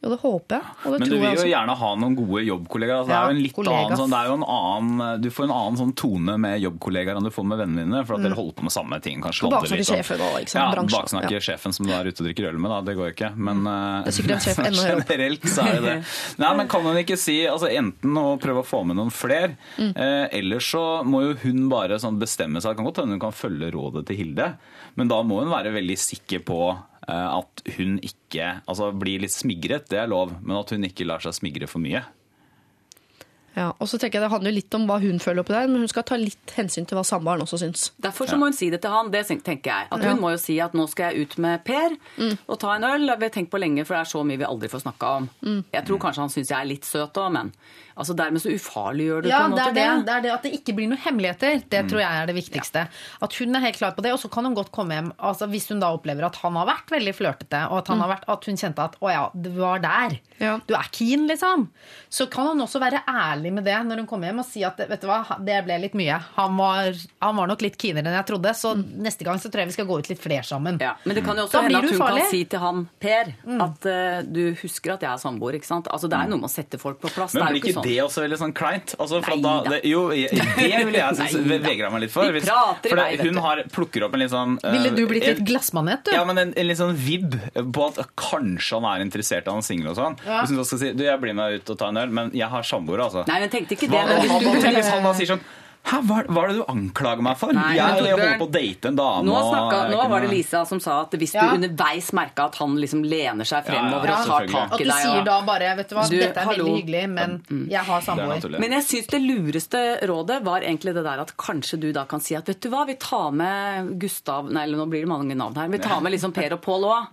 Jo, 0.00 0.08
det 0.08 0.16
håper 0.22 0.54
jeg. 0.56 0.64
Det 0.80 0.90
Men 1.00 1.08
du 1.10 1.14
vil 1.14 1.22
jo 1.26 1.30
også. 1.36 1.48
gjerne 1.50 1.74
ha 1.76 1.88
noen 2.00 2.14
gode 2.16 2.40
jobbkollegaer. 2.46 3.00
Altså, 3.02 3.10
det 3.10 3.16
er 3.20 3.24
jo 3.28 3.34
en 3.36 3.42
litt 3.44 3.52
kollegas. 3.52 3.84
annen, 3.84 3.98
sånn, 4.00 4.10
det 4.14 4.18
er 4.20 4.28
jo 4.30 4.36
en 4.38 4.44
annen, 4.48 5.20
du 5.20 5.28
får 5.36 5.44
en 5.44 5.52
annen 5.56 5.76
sånn 5.76 5.92
tone 6.00 6.36
med 6.40 6.54
jobbkollegaer 6.62 7.16
enn 7.20 7.26
du 7.28 7.30
får 7.30 7.44
med 7.50 7.58
vennene 7.60 7.84
dine, 7.84 8.00
for 8.08 8.14
at 8.16 8.22
dere 8.24 8.38
holder 8.38 8.54
på 8.56 8.62
med 8.64 8.72
samme 8.72 9.00
ting. 9.04 9.20
kanskje 9.20 9.50
sånn. 9.50 9.84
sjefen 9.90 10.20
og, 10.24 10.38
ikke 10.40 10.48
sant, 10.54 10.62
Ja, 10.64 10.70
bransjen. 10.72 10.96
baksnakker 11.04 11.36
Ja. 11.36 11.42
sjefen 11.44 11.74
som 11.76 11.84
du 11.86 11.92
er 11.92 12.04
ute 12.08 12.22
og 12.24 12.26
drikker 12.30 12.48
øl 12.48 12.58
med, 12.58 12.70
da. 12.72 12.80
Det 12.80 12.96
går 12.96 13.10
jo 13.10 13.12
ikke. 13.12 13.30
Men 13.36 13.60
mm. 13.60 14.08
Opp. 14.70 14.80
generelt 14.80 15.42
så 15.44 15.66
er 15.68 15.72
det 15.76 15.82
det. 15.84 15.96
Nei, 16.40 16.56
men 16.56 16.68
kan 16.68 16.80
hun 16.82 16.96
ikke 16.96 17.18
si 17.20 17.36
altså 17.44 17.68
enten 17.68 18.16
å 18.16 18.38
prøve 18.40 18.64
å 18.64 18.66
få 18.66 18.84
med 18.86 18.96
noen 18.96 19.12
flere, 19.12 19.56
Mm. 19.76 19.92
eh, 19.96 20.28
eller 20.40 20.58
så 20.64 21.04
må 21.04 21.20
jo 21.28 21.34
hun 21.44 21.68
bare 21.68 21.98
sånn 22.00 22.18
bestemme 22.18 22.56
seg. 22.60 22.72
Det 22.72 22.76
kan 22.80 22.86
godt 22.88 22.96
hende 23.04 23.16
hun 23.18 23.20
kan 23.20 23.32
følge 23.36 23.70
rådet 23.72 24.06
til 24.08 24.16
Hilde, 24.16 24.56
men 24.96 25.08
da 25.08 25.22
må 25.22 25.40
hun 25.44 25.50
være 25.52 25.72
veldig 25.76 25.96
sikker 26.00 26.40
på 26.44 26.58
eh, 26.72 26.76
at 27.14 27.62
hun 27.76 27.98
ikke 28.04 28.62
altså 28.66 28.92
blir 28.98 29.20
litt 29.24 29.34
smigret, 29.34 29.88
det 29.90 29.98
er 30.02 30.10
lov, 30.10 30.32
men 30.42 30.56
at 30.60 30.70
hun 30.70 30.84
ikke 30.88 31.06
lar 31.08 31.20
seg 31.24 31.34
smigre 31.36 31.68
for 31.70 31.82
mye. 31.82 32.04
Ja, 33.56 33.72
og 33.82 33.88
så 33.90 33.98
tenker 33.98 34.20
jeg 34.20 34.28
Det 34.28 34.30
handler 34.30 34.54
litt 34.54 34.74
om 34.78 34.84
hva 34.86 35.00
hun 35.02 35.18
føler 35.18 35.42
oppi 35.42 35.52
der, 35.56 35.66
men 35.66 35.82
hun 35.82 35.90
skal 35.90 36.04
ta 36.06 36.14
litt 36.20 36.52
hensyn 36.54 36.86
til 36.86 36.94
hva 36.96 37.02
samboeren 37.06 37.42
også 37.42 37.58
syns. 37.58 37.88
Derfor 37.98 38.30
så 38.30 38.38
må 38.38 38.46
hun 38.46 38.54
si 38.54 38.68
det 38.70 38.78
til 38.84 38.92
han. 38.94 39.10
Det 39.10 39.24
tenker 39.26 39.66
jeg. 39.72 39.88
At 39.90 40.00
Ja. 40.04 40.12
Hun 40.12 40.20
må 40.22 40.30
jo 40.30 40.38
si 40.38 40.60
at 40.62 40.72
nå 40.72 40.86
skal 40.88 41.10
jeg 41.12 41.26
ut 41.26 41.36
med 41.42 41.64
Per 41.66 41.96
og 42.46 42.58
ta 42.62 42.76
en 42.76 42.84
øl. 42.86 43.10
Vi 43.18 43.26
har 43.26 43.34
tenkt 43.34 43.50
på 43.50 43.58
lenge, 43.58 43.84
for 43.84 43.94
det 43.98 44.00
er 44.06 44.12
så 44.12 44.22
mye 44.24 44.38
vi 44.38 44.46
aldri 44.46 44.68
får 44.70 44.84
snakka 44.86 45.10
om. 45.16 45.28
Jeg 45.74 45.84
tror 45.84 45.98
kanskje 45.98 46.22
han 46.22 46.30
syns 46.30 46.48
jeg 46.54 46.60
er 46.60 46.70
litt 46.70 46.84
søt 46.86 47.12
òg, 47.18 47.32
men 47.32 47.52
altså 48.00 48.16
dermed 48.16 48.40
så 48.42 48.50
ufarliggjør 48.56 49.22
du 49.22 49.28
Ja, 49.30 49.42
på 49.44 49.44
en 49.44 49.50
det 49.50 49.60
måte 49.60 49.70
er 49.70 49.74
det. 49.76 50.06
det 50.08 50.14
er 50.16 50.22
det 50.24 50.32
at 50.34 50.42
det 50.46 50.52
ikke 50.58 50.74
blir 50.78 50.88
noen 50.90 51.02
hemmeligheter. 51.04 51.62
Det 51.70 51.82
tror 51.90 52.00
jeg 52.00 52.22
er 52.22 52.26
det 52.30 52.34
viktigste. 52.38 52.86
At 53.22 53.36
hun 53.38 53.54
er 53.56 53.60
helt 53.66 53.76
klar 53.78 53.92
på 53.96 54.02
det, 54.02 54.12
og 54.16 54.20
så 54.22 54.30
kan 54.32 54.44
hun 54.48 54.54
godt 54.56 54.72
komme 54.72 54.96
hjem 54.96 55.12
altså 55.18 55.46
Hvis 55.50 55.68
hun 55.70 55.80
da 55.82 55.92
opplever 55.94 56.24
at 56.26 56.36
han 56.42 56.56
har 56.56 56.66
vært 56.66 56.90
veldig 56.96 57.14
flørtete, 57.14 57.60
og 57.70 57.78
at, 57.82 57.88
han 57.92 58.00
har 58.00 58.08
vært, 58.16 58.24
at 58.28 58.44
hun 58.48 58.56
kjente 58.56 58.82
at 58.88 58.96
'å 59.00 59.10
ja, 59.12 59.30
du 59.34 59.50
var 59.60 59.78
der', 59.84 60.18
Ja. 60.40 60.58
du 60.66 60.74
er 60.74 60.88
keen, 60.90 61.26
liksom, 61.28 61.68
så 62.10 62.26
kan 62.30 62.46
hun 62.48 62.60
også 62.64 62.80
være 62.80 63.02
ærlig 63.06 63.52
med 63.52 63.64
det 63.64 63.76
når 63.86 63.96
hun 64.02 64.06
kommer 64.06 64.26
hjem 64.30 64.38
og 64.40 64.46
si 64.46 64.64
at 64.64 64.76
'vet 64.78 65.00
du 65.00 65.06
hva, 65.06 65.36
det 65.44 65.64
ble 65.64 65.78
litt 65.80 65.92
mye'. 65.94 66.20
Han 66.36 66.56
var, 66.56 66.92
han 67.20 67.36
var 67.36 67.46
nok 67.46 67.60
litt 67.62 67.76
keenere 67.78 68.06
enn 68.08 68.16
jeg 68.24 68.26
trodde, 68.26 68.54
så 68.56 68.74
neste 68.74 69.24
gang 69.24 69.36
så 69.38 69.50
tror 69.50 69.60
jeg 69.62 69.66
vi 69.68 69.72
skal 69.78 69.86
gå 69.86 69.98
ut 69.98 70.08
litt 70.08 70.20
flere 70.22 70.42
sammen. 70.42 70.78
Ja, 70.80 70.94
Men 71.04 71.14
det 71.16 71.24
kan 71.24 71.36
jo 71.36 71.42
også 71.44 71.52
Da 71.52 71.62
hende 71.62 71.78
at 71.78 71.90
hun 71.90 71.98
farlig. 71.98 72.22
kan 72.22 72.30
si 72.30 72.44
til 72.44 72.58
han 72.58 72.88
Per 73.00 73.34
at 73.60 73.86
uh, 73.86 74.22
du 74.32 74.54
husker 74.54 74.92
at 74.94 75.00
jeg 75.02 75.10
er 75.12 75.16
samboer. 75.18 75.54
ikke 75.54 75.66
sant? 75.66 75.86
Altså 75.90 76.08
Det 76.08 76.16
er 76.18 76.28
noe 76.28 76.38
med 76.40 76.48
å 76.48 76.52
sette 76.52 76.78
folk 76.78 77.00
på 77.00 77.08
plass. 77.12 77.34
Men 77.34 77.42
det 77.42 77.48
er 77.50 77.54
jo 77.54 77.60
ikke 77.60 77.68
ikke 77.70 77.74
sånn. 77.74 77.82
Det 77.90 77.98
også 78.06 78.22
veldig 78.24 78.38
sånn 78.40 78.54
kleint? 78.56 78.94
Altså, 79.02 79.20
Nei 79.26 79.36
da, 79.44 79.52
det, 79.74 79.80
jo, 79.90 80.06
jeg- 80.14 80.30
det 80.32 80.80
vil 80.88 80.96
jeg 81.00 81.18
synes, 81.20 81.34
Nei 81.50 81.76
da. 81.82 81.90
meg 81.94 82.04
litt 82.06 82.14
for. 82.14 82.30
Vi 82.30 82.38
Hvis- 82.38 82.48
prater 82.48 82.86
i 82.88 82.94
for 82.94 83.02
vei, 83.02 83.10
det, 83.16 83.24
vet 83.24 83.30
hun 83.34 83.42
har, 83.44 83.62
plukker 83.74 84.06
opp 84.06 84.14
en 84.16 84.24
litt 84.24 84.32
sånn 84.34 84.56
uh, 84.62 84.70
Ville 84.74 84.94
du 84.96 85.02
blitt 85.10 85.26
en- 85.26 85.36
litt 85.36 85.44
glassmanet, 85.50 86.04
du? 86.08 86.14
Ja, 86.14 86.24
men 86.28 86.38
en, 86.46 86.54
en 86.56 86.68
litt 86.70 86.78
sånn 86.80 86.94
vibb 86.96 87.34
på 87.74 87.88
at 87.90 88.00
kanskje 88.20 88.80
han 88.80 88.88
er 88.94 89.04
interessert 89.06 89.50
i 89.50 89.54
han 89.58 89.66
singel 89.66 89.92
og 89.92 89.98
sånn. 90.00 90.18
Ja. 90.26 90.40
Hvis 90.44 90.54
hun 90.56 90.64
skal 90.70 90.82
si 90.86 90.92
du, 90.96 91.04
jeg 91.04 91.20
blir 91.22 91.34
med 91.36 91.60
ut 91.60 91.74
og 91.74 91.78
ta 91.82 91.88
en 91.92 92.00
øl, 92.00 92.10
men 92.20 92.30
jeg 92.36 92.48
har 92.52 92.62
samboer, 92.66 93.02
altså. 93.08 93.26
Nei, 93.28 93.40
men 93.44 93.50
tenkte 93.52 93.76
ikke 93.76 93.90
det. 93.90 93.98
Hva, 94.00 94.20
hvis 94.22 94.30
han, 94.30 94.44
du, 94.46 94.50
han, 94.54 94.78
hvis 94.80 94.92
han 94.94 95.02
da 95.10 95.14
sier 95.20 95.34
sånn 95.34 95.44
Hæ, 95.80 95.96
hva, 96.06 96.18
hva 96.28 96.42
er 96.44 96.50
det 96.52 96.56
du 96.60 96.64
anklager 96.70 97.22
meg 97.24 97.38
for? 97.40 97.54
Nei, 97.56 97.70
jeg, 97.74 97.80
jeg 98.04 98.12
holder 98.14 98.34
på 98.38 98.46
å 98.46 98.50
date 98.52 98.90
en 98.92 98.96
dame. 98.98 99.22
Nå, 99.26 99.32
og 99.34 99.46
snakka, 99.48 99.78
nå 99.90 100.02
var 100.12 100.20
det 100.22 100.28
Lisa 100.30 100.60
som 100.68 100.78
sa 100.84 100.98
at 101.06 101.14
hvis 101.18 101.32
Ja. 101.34 101.46
du 101.48 101.56
underveis 101.56 102.10
merka 102.14 102.44
at 102.50 102.58
han 102.60 102.76
liksom 102.78 103.00
lener 103.02 103.48
seg 103.48 103.64
fremover 103.66 104.12
Ja, 104.12 104.12
ja, 104.12 104.20
og 104.20 104.28
tar 104.28 104.46
tak 104.52 104.74
At 104.76 104.80
i 104.80 104.84
du 104.84 104.90
deg 104.90 105.00
sier 105.02 105.24
da 105.26 105.38
bare 105.48 105.70
vet 105.80 105.88
du 105.90 105.94
hva, 105.96 106.04
Du, 106.10 106.14
dette 106.20 106.36
er 106.44 106.46
hallo. 106.50 106.66
veldig 106.68 106.76
hyggelig, 106.82 107.02
men 107.10 107.34
jeg 107.72 107.80
har 107.88 107.88
Det 107.88 107.96
er 107.96 108.06
samboer. 108.06 108.58
Men 108.62 108.76
jeg 108.76 108.86
syns 108.90 109.08
det 109.14 109.20
lureste 109.24 109.82
rådet 110.12 110.38
var 110.46 110.60
egentlig 110.68 110.94
det 110.94 111.04
der 111.08 111.24
at 111.24 111.32
kanskje 111.40 111.80
du 111.80 111.88
da 111.96 112.04
kan 112.12 112.20
si 112.20 112.36
at 112.38 112.46
vet 112.52 112.60
du 112.60 112.68
hva, 112.70 112.84
vi 112.86 112.94
tar 113.00 113.30
med 113.40 113.90
Gustav 114.04 114.52
Nei, 114.52 114.66
nå 114.70 114.86
blir 114.86 115.00
det 115.08 115.10
mange 115.10 115.34
navn 115.34 115.56
her. 115.58 115.68
Vi 115.74 115.78
tar 115.82 116.00
med 116.04 116.12
liksom 116.14 116.32
Per 116.36 116.54
og 116.58 116.62
Pål 116.68 116.86
òg. 116.92 117.08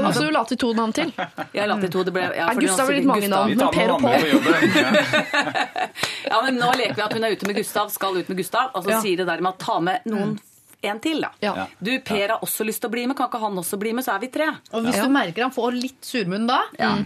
Og 0.00 0.10
så 0.14 0.24
du 0.26 0.30
la 0.34 0.42
til 0.48 0.56
to 0.64 0.72
navn 0.74 0.92
til. 0.96 1.12
Jeg 1.54 1.68
la 1.68 1.76
til 1.78 1.90
to. 1.92 2.02
Det 2.08 2.12
ble, 2.16 2.26
ja, 2.34 2.48
Er 2.50 2.58
Gustav 2.58 2.88
blir 2.88 2.98
litt 3.02 3.06
mange 3.12 3.28
navn? 3.30 3.54
Vi 3.54 3.70
Per 3.78 3.94
og 3.94 4.00
Pål. 4.00 4.26
Ja. 4.74 5.84
Ja, 6.28 6.42
men 6.44 6.58
nå 6.60 6.68
leker 6.76 6.94
vi 6.98 7.02
at 7.02 7.12
hun 7.16 7.24
er 7.24 7.32
ute 7.32 7.46
med 7.48 7.56
Gustav, 7.56 7.88
skal 7.98 8.20
ut 8.22 8.28
med 8.32 8.38
Gustav, 8.44 8.70
og 8.74 8.84
så 8.86 8.94
Ja. 8.96 9.02
sier 9.04 9.16
det 9.24 9.26
der 9.26 9.40
med 9.44 9.54
å 9.54 9.58
ta 9.58 9.80
med 9.80 10.06
noen 10.06 10.38
en 10.80 11.00
til, 11.02 11.18
da. 11.24 11.32
Ja. 11.42 11.64
Du, 11.82 11.88
Per 12.06 12.28
har 12.30 12.38
også 12.38 12.62
lyst 12.62 12.78
til 12.84 12.86
å 12.86 12.92
bli 12.92 13.02
med, 13.10 13.16
kan 13.18 13.26
ikke 13.26 13.40
han 13.42 13.56
også 13.58 13.74
bli 13.82 13.90
med, 13.98 14.04
så 14.06 14.12
er 14.14 14.20
vi 14.22 14.28
tre. 14.30 14.44
Og 14.70 14.84
hvis 14.86 14.94
Ja. 14.94 15.06
du 15.08 15.10
merker 15.10 15.42
han 15.42 15.50
får 15.50 15.72
litt 15.74 16.06
surmunn 16.06 16.46
da, 16.46 16.60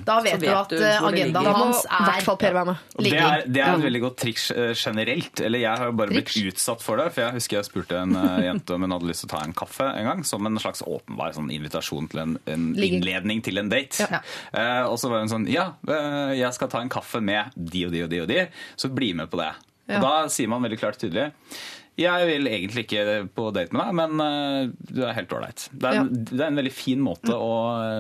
da 0.05 0.17
vet, 0.21 0.35
vet 0.35 0.41
du 0.43 0.49
at 0.53 0.69
du 0.69 0.77
eh, 0.77 0.99
agendaen 1.01 1.47
ligger. 1.47 1.57
Hans 1.57 1.81
er 1.87 2.05
hvert 2.05 2.27
fall 2.27 2.37
er 2.37 2.43
Per 2.43 2.53
være 2.53 2.67
med. 2.69 2.77
Og 2.99 3.03
det 3.07 3.15
er, 3.17 3.45
det 3.49 3.63
er 3.65 3.71
et 3.79 3.87
veldig 3.87 4.03
godt 4.05 4.19
triks 4.21 4.51
eh, 4.51 4.75
generelt. 4.77 5.41
Eller 5.41 5.59
jeg 5.65 5.79
har 5.79 5.87
jo 5.89 5.93
bare 6.03 6.13
blitt 6.13 6.29
Triks? 6.29 6.53
utsatt 6.53 6.83
for 6.85 7.01
det. 7.01 7.09
For 7.15 7.23
jeg 7.25 7.33
husker 7.39 7.57
jeg 7.63 7.65
spurte 7.71 7.97
en 8.03 8.15
eh, 8.15 8.45
jente 8.51 8.75
om 8.77 8.83
hun 8.85 8.91
hadde 8.99 9.09
lyst 9.09 9.25
til 9.25 9.31
å 9.33 9.39
ta 9.39 9.43
en 9.49 9.55
kaffe 9.55 9.89
en 9.89 10.05
gang. 10.11 10.23
Som 10.29 10.47
en 10.53 10.59
slags 10.61 10.83
åpenbar 10.85 11.33
sånn 11.33 11.49
invitasjon 11.51 12.11
til 12.13 12.21
en, 12.27 12.39
en 12.47 12.69
innledning 12.77 13.41
til 13.43 13.57
en 13.57 13.71
date. 13.73 14.05
Ja. 14.05 14.21
Eh, 14.53 14.85
og 14.85 14.99
så 15.01 15.09
var 15.09 15.25
hun 15.25 15.33
sånn 15.33 15.49
Ja, 15.49 15.73
jeg 16.37 16.53
skal 16.53 16.69
ta 16.69 16.85
en 16.85 16.91
kaffe 16.93 17.23
med 17.25 17.57
de 17.57 17.87
og 17.87 17.93
de 17.97 18.03
og 18.05 18.11
de 18.11 18.21
og 18.21 18.29
de, 18.29 18.49
så 18.77 18.93
bli 18.93 19.15
med 19.15 19.31
på 19.33 19.41
det. 19.41 19.55
Ja. 19.91 19.99
Og 19.99 20.05
da 20.07 20.13
sier 20.33 20.51
man 20.53 20.63
veldig 20.63 20.79
klart 20.81 20.99
og 21.01 21.07
tydelig 21.07 21.31
jeg 22.01 22.27
vil 22.29 22.47
egentlig 22.49 22.87
ikke 22.87 23.03
på 23.37 23.51
date 23.53 23.75
med 23.77 23.83
deg, 23.85 23.97
men 23.99 24.23
eh, 24.25 24.71
du 24.97 25.03
er 25.05 25.13
helt 25.17 25.35
ålreit. 25.37 25.67
Det, 25.77 25.91
en- 25.99 26.09
det 26.25 26.41
er 26.41 26.47
en 26.49 26.61
veldig 26.63 26.73
fin 26.73 27.03
måte 27.05 27.35
å 27.37 27.51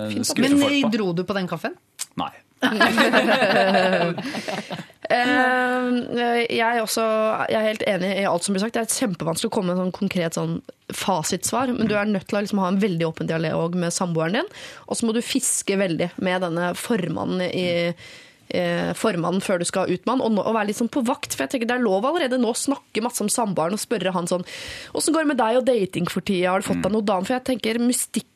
uh, 0.09 0.15
skuffe 0.25 0.47
Men 0.49 0.63
folk 0.63 0.79
på. 0.87 0.93
dro 0.95 1.11
du 1.19 1.21
på 1.29 1.37
den 1.37 1.51
kaffen? 1.51 1.77
Nei. 2.21 2.33
Eh, 5.13 5.87
jeg, 6.49 6.63
er 6.63 6.79
også, 6.81 7.03
jeg 7.51 7.59
er 7.59 7.67
helt 7.67 7.83
enig 7.91 8.11
i 8.23 8.25
alt 8.25 8.47
som 8.47 8.55
blir 8.55 8.63
sagt. 8.63 8.79
Det 8.79 8.81
er 8.87 8.95
kjempevanskelig 9.03 9.51
å 9.51 9.53
komme 9.53 9.69
med 9.69 9.77
en 9.77 9.83
sånn 9.83 9.97
konkret 9.99 10.39
sånn 10.39 10.55
fasitsvar, 10.97 11.69
men 11.77 11.91
du 11.91 11.93
er 11.99 12.09
nødt 12.09 12.25
til 12.31 12.39
å 12.39 12.43
liksom 12.47 12.63
ha 12.63 12.71
en 12.73 12.79
veldig 12.81 13.05
åpen 13.11 13.29
dialog 13.29 13.77
med 13.77 13.93
samboeren 13.93 14.39
din. 14.39 14.49
Og 14.87 14.97
så 14.97 15.05
må 15.05 15.13
du 15.13 15.21
fiske 15.27 15.77
veldig 15.77 16.09
med 16.25 16.47
denne 16.47 16.71
formannen 16.79 17.45
i 17.45 17.67
eh, 18.53 18.93
formannen 18.99 19.43
før 19.45 19.59
du 19.63 19.67
skal 19.69 19.91
ut 19.91 20.05
med 20.07 20.13
han, 20.15 20.23
og, 20.25 20.33
nå- 20.37 20.45
og 20.47 20.55
være 20.57 20.69
litt 20.71 20.79
sånn 20.79 20.93
på 20.93 21.03
vakt. 21.09 21.35
For 21.35 21.45
jeg 21.47 21.55
tenker 21.57 21.71
det 21.73 21.77
er 21.81 21.85
lov 21.87 22.05
allerede 22.09 22.39
nå 22.41 22.53
å 22.53 22.59
snakke 22.59 23.03
masse 23.05 23.25
om 23.25 23.31
samboeren 23.33 23.75
og 23.77 23.83
spørre 23.83 24.13
han 24.15 24.29
sånn 24.31 24.45
Åssen 24.95 25.15
går 25.17 25.25
det 25.25 25.31
med 25.33 25.41
deg 25.43 25.61
og 25.63 25.67
dating 25.69 26.07
for 26.13 26.21
tida? 26.25 26.53
Har 26.53 26.61
du 26.63 26.69
fått 26.69 26.83
deg 26.85 26.93
noe 26.95 27.07
dame? 27.09 27.25
For 27.27 27.37
jeg 27.39 27.47
tenker 27.49 27.81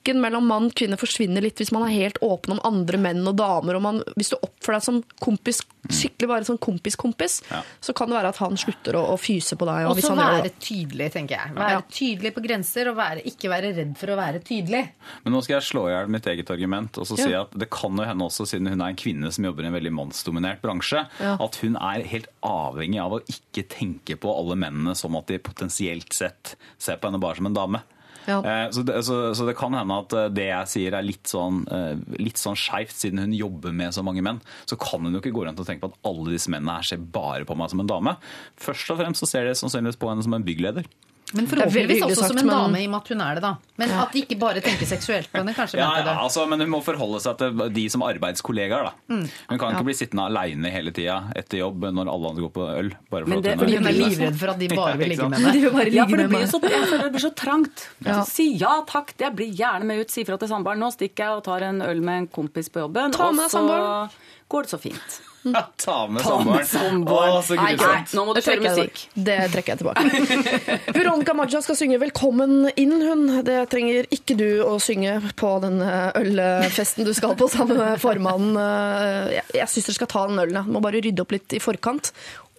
mystikken 0.07 0.21
mellom 0.23 0.47
mann 0.47 0.67
og 0.71 0.75
kvinne 0.77 0.97
forsvinner 0.99 1.43
litt 1.43 1.59
hvis 1.59 1.73
man 1.75 1.83
er 1.89 1.95
helt 1.95 2.19
åpen 2.23 2.55
om 2.57 2.61
andre 2.65 2.99
menn 2.99 3.27
og 3.27 3.37
damer. 3.37 3.77
Og 3.77 3.83
man, 3.83 4.03
hvis 4.17 4.31
du 4.31 4.37
oppfører 4.39 4.79
deg 4.79 4.85
som 4.87 5.01
kompis, 5.21 5.63
skikkelig 5.87 6.29
bare 6.29 6.45
sånn 6.47 6.59
kompis-kompis, 6.59 7.43
Ja. 7.51 7.63
så 7.81 7.95
kan 7.95 8.09
det 8.09 8.17
være 8.17 8.29
at 8.31 8.37
han 8.39 8.57
slutter 8.57 8.95
å, 8.95 9.15
å 9.15 9.19
fyse 9.19 9.57
på 9.57 9.67
deg. 9.67 9.87
Og 9.89 9.99
så 10.03 10.15
være 10.17 10.51
tydelig, 10.59 11.13
tenker 11.13 11.37
jeg. 11.37 11.55
Være 11.55 11.71
Ja. 11.71 11.81
tydelig 11.91 12.35
på 12.35 12.43
grenser, 12.43 12.89
og 12.91 12.97
være, 12.97 13.23
ikke 13.25 13.49
være 13.51 13.75
redd 13.77 13.97
for 13.97 14.07
å 14.09 14.17
være 14.17 14.41
tydelig. 14.43 14.89
Men 15.25 15.33
nå 15.33 15.43
skal 15.43 15.61
jeg 15.61 15.69
slå 15.71 15.87
i 15.89 15.93
hjel 15.95 16.09
mitt 16.09 16.27
eget 16.27 16.51
argument 16.51 16.99
og 16.99 17.07
så 17.07 17.17
si 17.17 17.33
at 17.33 17.51
det 17.57 17.71
kan 17.71 17.97
jo 17.97 18.05
hende 18.05 18.25
også, 18.25 18.47
siden 18.47 18.69
hun 18.69 18.81
er 18.81 18.89
en 18.89 18.97
kvinne 18.97 19.33
som 19.33 19.45
jobber 19.45 19.63
i 19.65 19.67
en 19.67 19.75
veldig 19.75 19.93
mannsdominert 19.93 20.61
bransje, 20.63 21.07
Ja. 21.21 21.37
at 21.41 21.57
hun 21.57 21.77
er 21.77 22.03
helt 22.03 22.29
avhengig 22.43 23.01
av 23.03 23.13
å 23.13 23.21
ikke 23.27 23.67
tenke 23.69 24.17
på 24.19 24.31
alle 24.37 24.57
mennene 24.57 24.95
som 24.97 25.15
at 25.17 25.27
de 25.27 25.39
potensielt 25.39 26.13
sett 26.13 26.57
ser 26.79 26.97
på 26.97 27.11
henne 27.11 27.21
bare 27.21 27.37
som 27.37 27.47
en 27.47 27.55
dame. 27.55 27.83
Ja. 28.27 28.39
Eh, 28.43 28.71
Så 28.75 28.83
det, 28.87 28.99
så, 29.07 29.17
så 29.39 29.47
det 29.49 29.57
kan 29.59 29.75
hende 29.77 29.99
at 30.03 30.13
eh, 30.17 30.29
det 30.35 30.49
jeg 30.49 30.71
sier 30.73 30.97
er 30.99 31.07
litt 31.07 31.31
sånn, 31.31 31.63
eh, 31.73 31.95
litt 32.21 32.41
sånn 32.41 32.59
skeivt, 32.59 32.95
siden 32.99 33.23
hun 33.23 33.35
jobber 33.37 33.75
med 33.77 33.95
så 33.95 34.05
mange 34.07 34.25
menn. 34.27 34.41
Så 34.67 34.79
kan 34.81 35.05
hun 35.07 35.15
jo 35.15 35.23
ikke 35.23 35.35
gå 35.37 35.47
rundt 35.47 35.61
og 35.63 35.69
tenke 35.69 35.87
på 35.87 35.93
at 35.95 36.01
alle 36.11 36.35
disse 36.35 36.51
mennene 36.53 36.79
her 36.79 36.87
ser 36.91 37.03
bare 37.03 37.47
på 37.49 37.57
meg 37.59 37.73
som 37.73 37.83
en 37.85 37.91
dame. 37.91 38.17
Først 38.61 38.91
og 38.95 39.01
fremst 39.03 39.23
så 39.23 39.31
ser 39.31 39.47
de 39.49 39.57
sannsynligvis 39.59 40.01
på 40.03 40.11
henne 40.11 40.27
som 40.27 40.35
en 40.37 40.47
byggleder. 40.47 40.89
Men 41.35 41.47
forhåpentligvis 41.51 42.03
også 42.07 42.15
sagt, 42.23 42.29
som 42.29 42.39
en 42.39 42.47
men- 42.47 42.55
dame, 42.55 42.81
i 42.81 42.87
og 42.87 42.91
med 42.93 43.01
at 43.03 43.09
hun 43.09 43.21
er 43.21 43.35
det, 43.35 43.43
da. 43.43 43.51
Men 43.83 43.91
at 43.91 44.13
de 44.13 44.21
ikke 44.23 44.37
bare 44.39 44.61
tenker 44.63 44.87
seksuelt 44.87 45.27
på 45.33 45.41
henne, 45.41 45.55
kanskje. 45.57 45.81
Ja, 45.81 45.89
ja, 45.99 46.15
altså, 46.23 46.45
men 46.49 46.61
hun 46.63 46.71
må 46.71 46.79
forholde 46.87 47.19
seg 47.21 47.37
til 47.41 47.65
de 47.75 47.89
som 47.91 48.05
arbeidskollegaer. 48.07 48.85
Da. 48.87 48.93
Mm. 49.11 49.25
Hun 49.51 49.59
kan 49.59 49.75
ikke 49.75 49.85
bli 49.89 49.97
sittende 49.99 50.23
aleine 50.31 50.71
hele 50.71 50.93
tida 50.95 51.33
etter 51.35 51.59
jobb 51.59 51.83
når 51.91 52.13
alle 52.15 52.31
andre 52.31 52.47
går 52.47 52.53
på 52.55 52.69
øl. 52.79 52.93
Bare 53.11 53.25
for 53.27 53.29
Men 53.29 53.39
at 53.39 53.45
det- 53.45 53.59
hun 53.59 53.75
Hun 53.77 53.87
er 53.87 53.99
livredd 53.99 54.39
for 54.39 54.49
at 54.55 54.59
de 54.59 54.69
bare 54.81 54.97
vil 54.97 55.09
ligge 55.09 55.29
med 55.29 55.39
henne. 55.41 55.91
Ja, 55.97 56.07
for 56.07 56.17
det 56.17 56.29
blir 56.31 56.47
så, 56.47 56.61
det 56.63 57.13
blir 57.13 57.25
så 57.27 57.35
trangt. 57.35 57.89
Ja. 58.05 58.23
Så 58.23 58.31
si 58.31 58.57
ja 58.57 58.83
takk, 58.87 59.13
jeg 59.19 59.35
blir 59.35 59.51
gjerne 59.53 59.85
med 59.85 60.01
ut. 60.07 60.11
Si 60.11 60.23
fra 60.25 60.39
til 60.39 60.49
samboeren. 60.49 60.79
Nå 60.79 60.93
stikker 60.95 61.27
jeg 61.27 61.31
og 61.41 61.45
tar 61.45 61.61
en 61.63 61.83
øl 61.83 62.01
med 62.01 62.19
en 62.23 62.27
kompis 62.29 62.69
på 62.71 62.87
jobben. 62.87 63.11
Ta 63.13 63.33
med 63.33 63.45
og 63.45 63.51
så 63.51 64.11
går 64.49 64.63
det 64.63 64.71
så 64.71 64.79
fint. 64.79 65.21
Ta 65.87 65.97
med 66.09 66.23
samboeren. 66.67 67.07
Å, 67.07 67.43
så 67.47 67.55
Nei, 67.59 67.73
grusomt. 67.77 68.15
nå 68.17 68.25
må 68.27 68.35
du 68.35 68.41
Det 68.41 68.45
trekker 68.47 68.63
kjøre 68.63 68.73
jeg 68.73 68.77
musikk. 68.77 69.03
tilbake. 69.15 69.25
Det 69.29 69.39
trekker 69.53 69.71
jeg 69.73 69.79
tilbake. 69.83 70.93
Veronica 70.99 71.35
Maja 71.39 71.61
skal 71.63 71.79
synge 71.79 71.99
'Velkommen 72.03 72.55
inn', 72.77 72.97
hun. 73.07 73.25
Det 73.47 73.59
trenger 73.73 74.07
ikke 74.15 74.37
du 74.39 74.49
å 74.67 74.77
synge 74.83 75.19
på 75.39 75.53
den 75.65 75.81
eh, 75.83 76.11
ølfesten 76.23 77.05
du 77.07 77.13
skal 77.17 77.37
på 77.39 77.49
sammen 77.53 77.77
med 77.79 78.01
formannen. 78.03 78.57
Eh, 78.57 79.35
Jeg, 79.37 79.45
jeg 79.61 79.69
syns 79.73 79.87
dere 79.91 79.99
skal 80.01 80.13
ta 80.13 80.27
den 80.31 80.39
ølen. 80.43 80.55
jeg. 80.61 80.73
Må 80.73 80.81
bare 80.85 81.01
rydde 81.05 81.23
opp 81.25 81.33
litt 81.37 81.53
i 81.57 81.63
forkant 81.63 82.13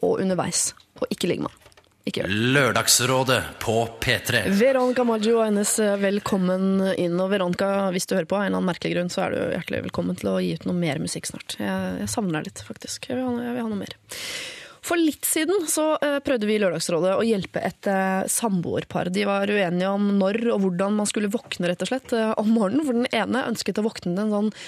og 0.05 0.19
underveis. 0.21 0.73
Og 1.01 1.07
ikke 1.13 1.27
ligge 1.29 1.43
med 1.45 1.51
han. 1.53 1.56
Ikke 2.07 2.23
gjør 2.23 2.31
det. 2.31 2.41
Lørdagsrådet 2.55 3.39
på 3.63 3.77
P3. 4.03 4.43
Veronica 4.55 5.03
Maggio 5.07 5.41
og 5.41 5.47
hennes 5.49 5.73
eh, 5.83 5.95
'Velkommen 5.99 6.93
inn'. 6.95 7.19
Og 7.19 7.31
Veronica, 7.33 7.71
hvis 7.95 8.07
du 8.07 8.15
hører 8.15 8.29
på 8.29 8.37
av 8.39 8.45
en 8.45 8.51
eller 8.51 8.61
annen 8.61 8.71
merkelig 8.71 8.93
grunn, 8.95 9.11
så 9.11 9.25
er 9.25 9.35
du 9.35 9.39
hjertelig 9.57 9.87
velkommen 9.89 10.19
til 10.19 10.31
å 10.31 10.37
gi 10.43 10.53
ut 10.55 10.69
noe 10.69 10.77
mer 10.77 11.01
musikk 11.03 11.27
snart. 11.27 11.57
Jeg, 11.59 11.97
jeg 12.03 12.13
savner 12.13 12.39
deg 12.39 12.51
litt, 12.51 12.63
faktisk. 12.67 13.09
Jeg 13.11 13.19
vil, 13.19 13.27
ha, 13.27 13.49
jeg 13.49 13.57
vil 13.57 13.67
ha 13.67 13.73
noe 13.73 13.83
mer. 13.83 13.97
For 14.87 14.99
litt 14.99 15.25
siden 15.27 15.65
så 15.67 15.97
eh, 15.99 16.19
prøvde 16.23 16.47
vi 16.47 16.55
i 16.55 16.61
Lørdagsrådet 16.61 17.15
å 17.17 17.25
hjelpe 17.25 17.59
et 17.65 17.89
uh, 17.91 18.23
samboerpar. 18.31 19.11
De 19.11 19.25
var 19.27 19.49
uenige 19.51 19.89
om 19.91 20.13
når 20.19 20.39
og 20.53 20.61
hvordan 20.63 20.95
man 21.01 21.09
skulle 21.09 21.31
våkne 21.33 21.71
rett 21.71 21.83
og 21.83 21.91
slett 21.91 22.13
eh, 22.15 22.31
om 22.39 22.53
morgenen. 22.55 22.85
For 22.87 22.95
den 22.95 23.09
ene 23.11 23.47
ønsket 23.49 23.81
å 23.81 23.87
våkne 23.89 24.13
til 24.13 24.23
en 24.23 24.35
sånn 24.35 24.51
eh, 24.53 24.61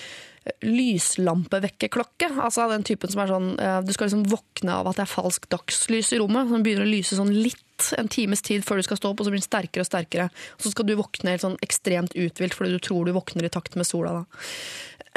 lyslampevekkerklokke. 0.65 2.31
Altså 2.39 2.67
den 2.71 2.85
typen 2.87 3.11
som 3.11 3.23
er 3.23 3.31
sånn 3.31 3.49
eh, 3.61 3.79
Du 3.85 3.91
skal 3.95 4.09
liksom 4.09 4.27
våkne 4.31 4.79
av 4.79 4.89
at 4.89 4.99
det 4.99 5.05
er 5.05 5.11
falsk 5.11 5.49
dagslys 5.51 6.13
i 6.15 6.21
rommet. 6.21 6.49
Som 6.51 6.65
begynner 6.65 6.87
å 6.87 6.91
lyse 6.91 7.17
sånn 7.19 7.33
litt 7.35 7.65
en 7.95 8.11
times 8.11 8.43
tid 8.43 8.65
før 8.67 8.79
du 8.79 8.87
skal 8.87 8.99
stå 8.99 9.13
opp, 9.13 9.21
og 9.21 9.27
så 9.27 9.31
blir 9.31 9.39
den 9.39 9.47
sterkere 9.47 9.85
og 9.85 9.89
sterkere. 9.89 10.29
Så 10.59 10.73
skal 10.73 10.87
du 10.87 10.97
våkne 10.99 11.35
helt 11.35 11.45
sånn 11.45 11.59
ekstremt 11.63 12.15
uthvilt 12.17 12.57
fordi 12.57 12.75
du 12.75 12.83
tror 12.83 13.07
du 13.07 13.15
våkner 13.15 13.47
i 13.47 13.53
takt 13.53 13.77
med 13.79 13.87
sola. 13.87 14.19
da. 14.19 14.25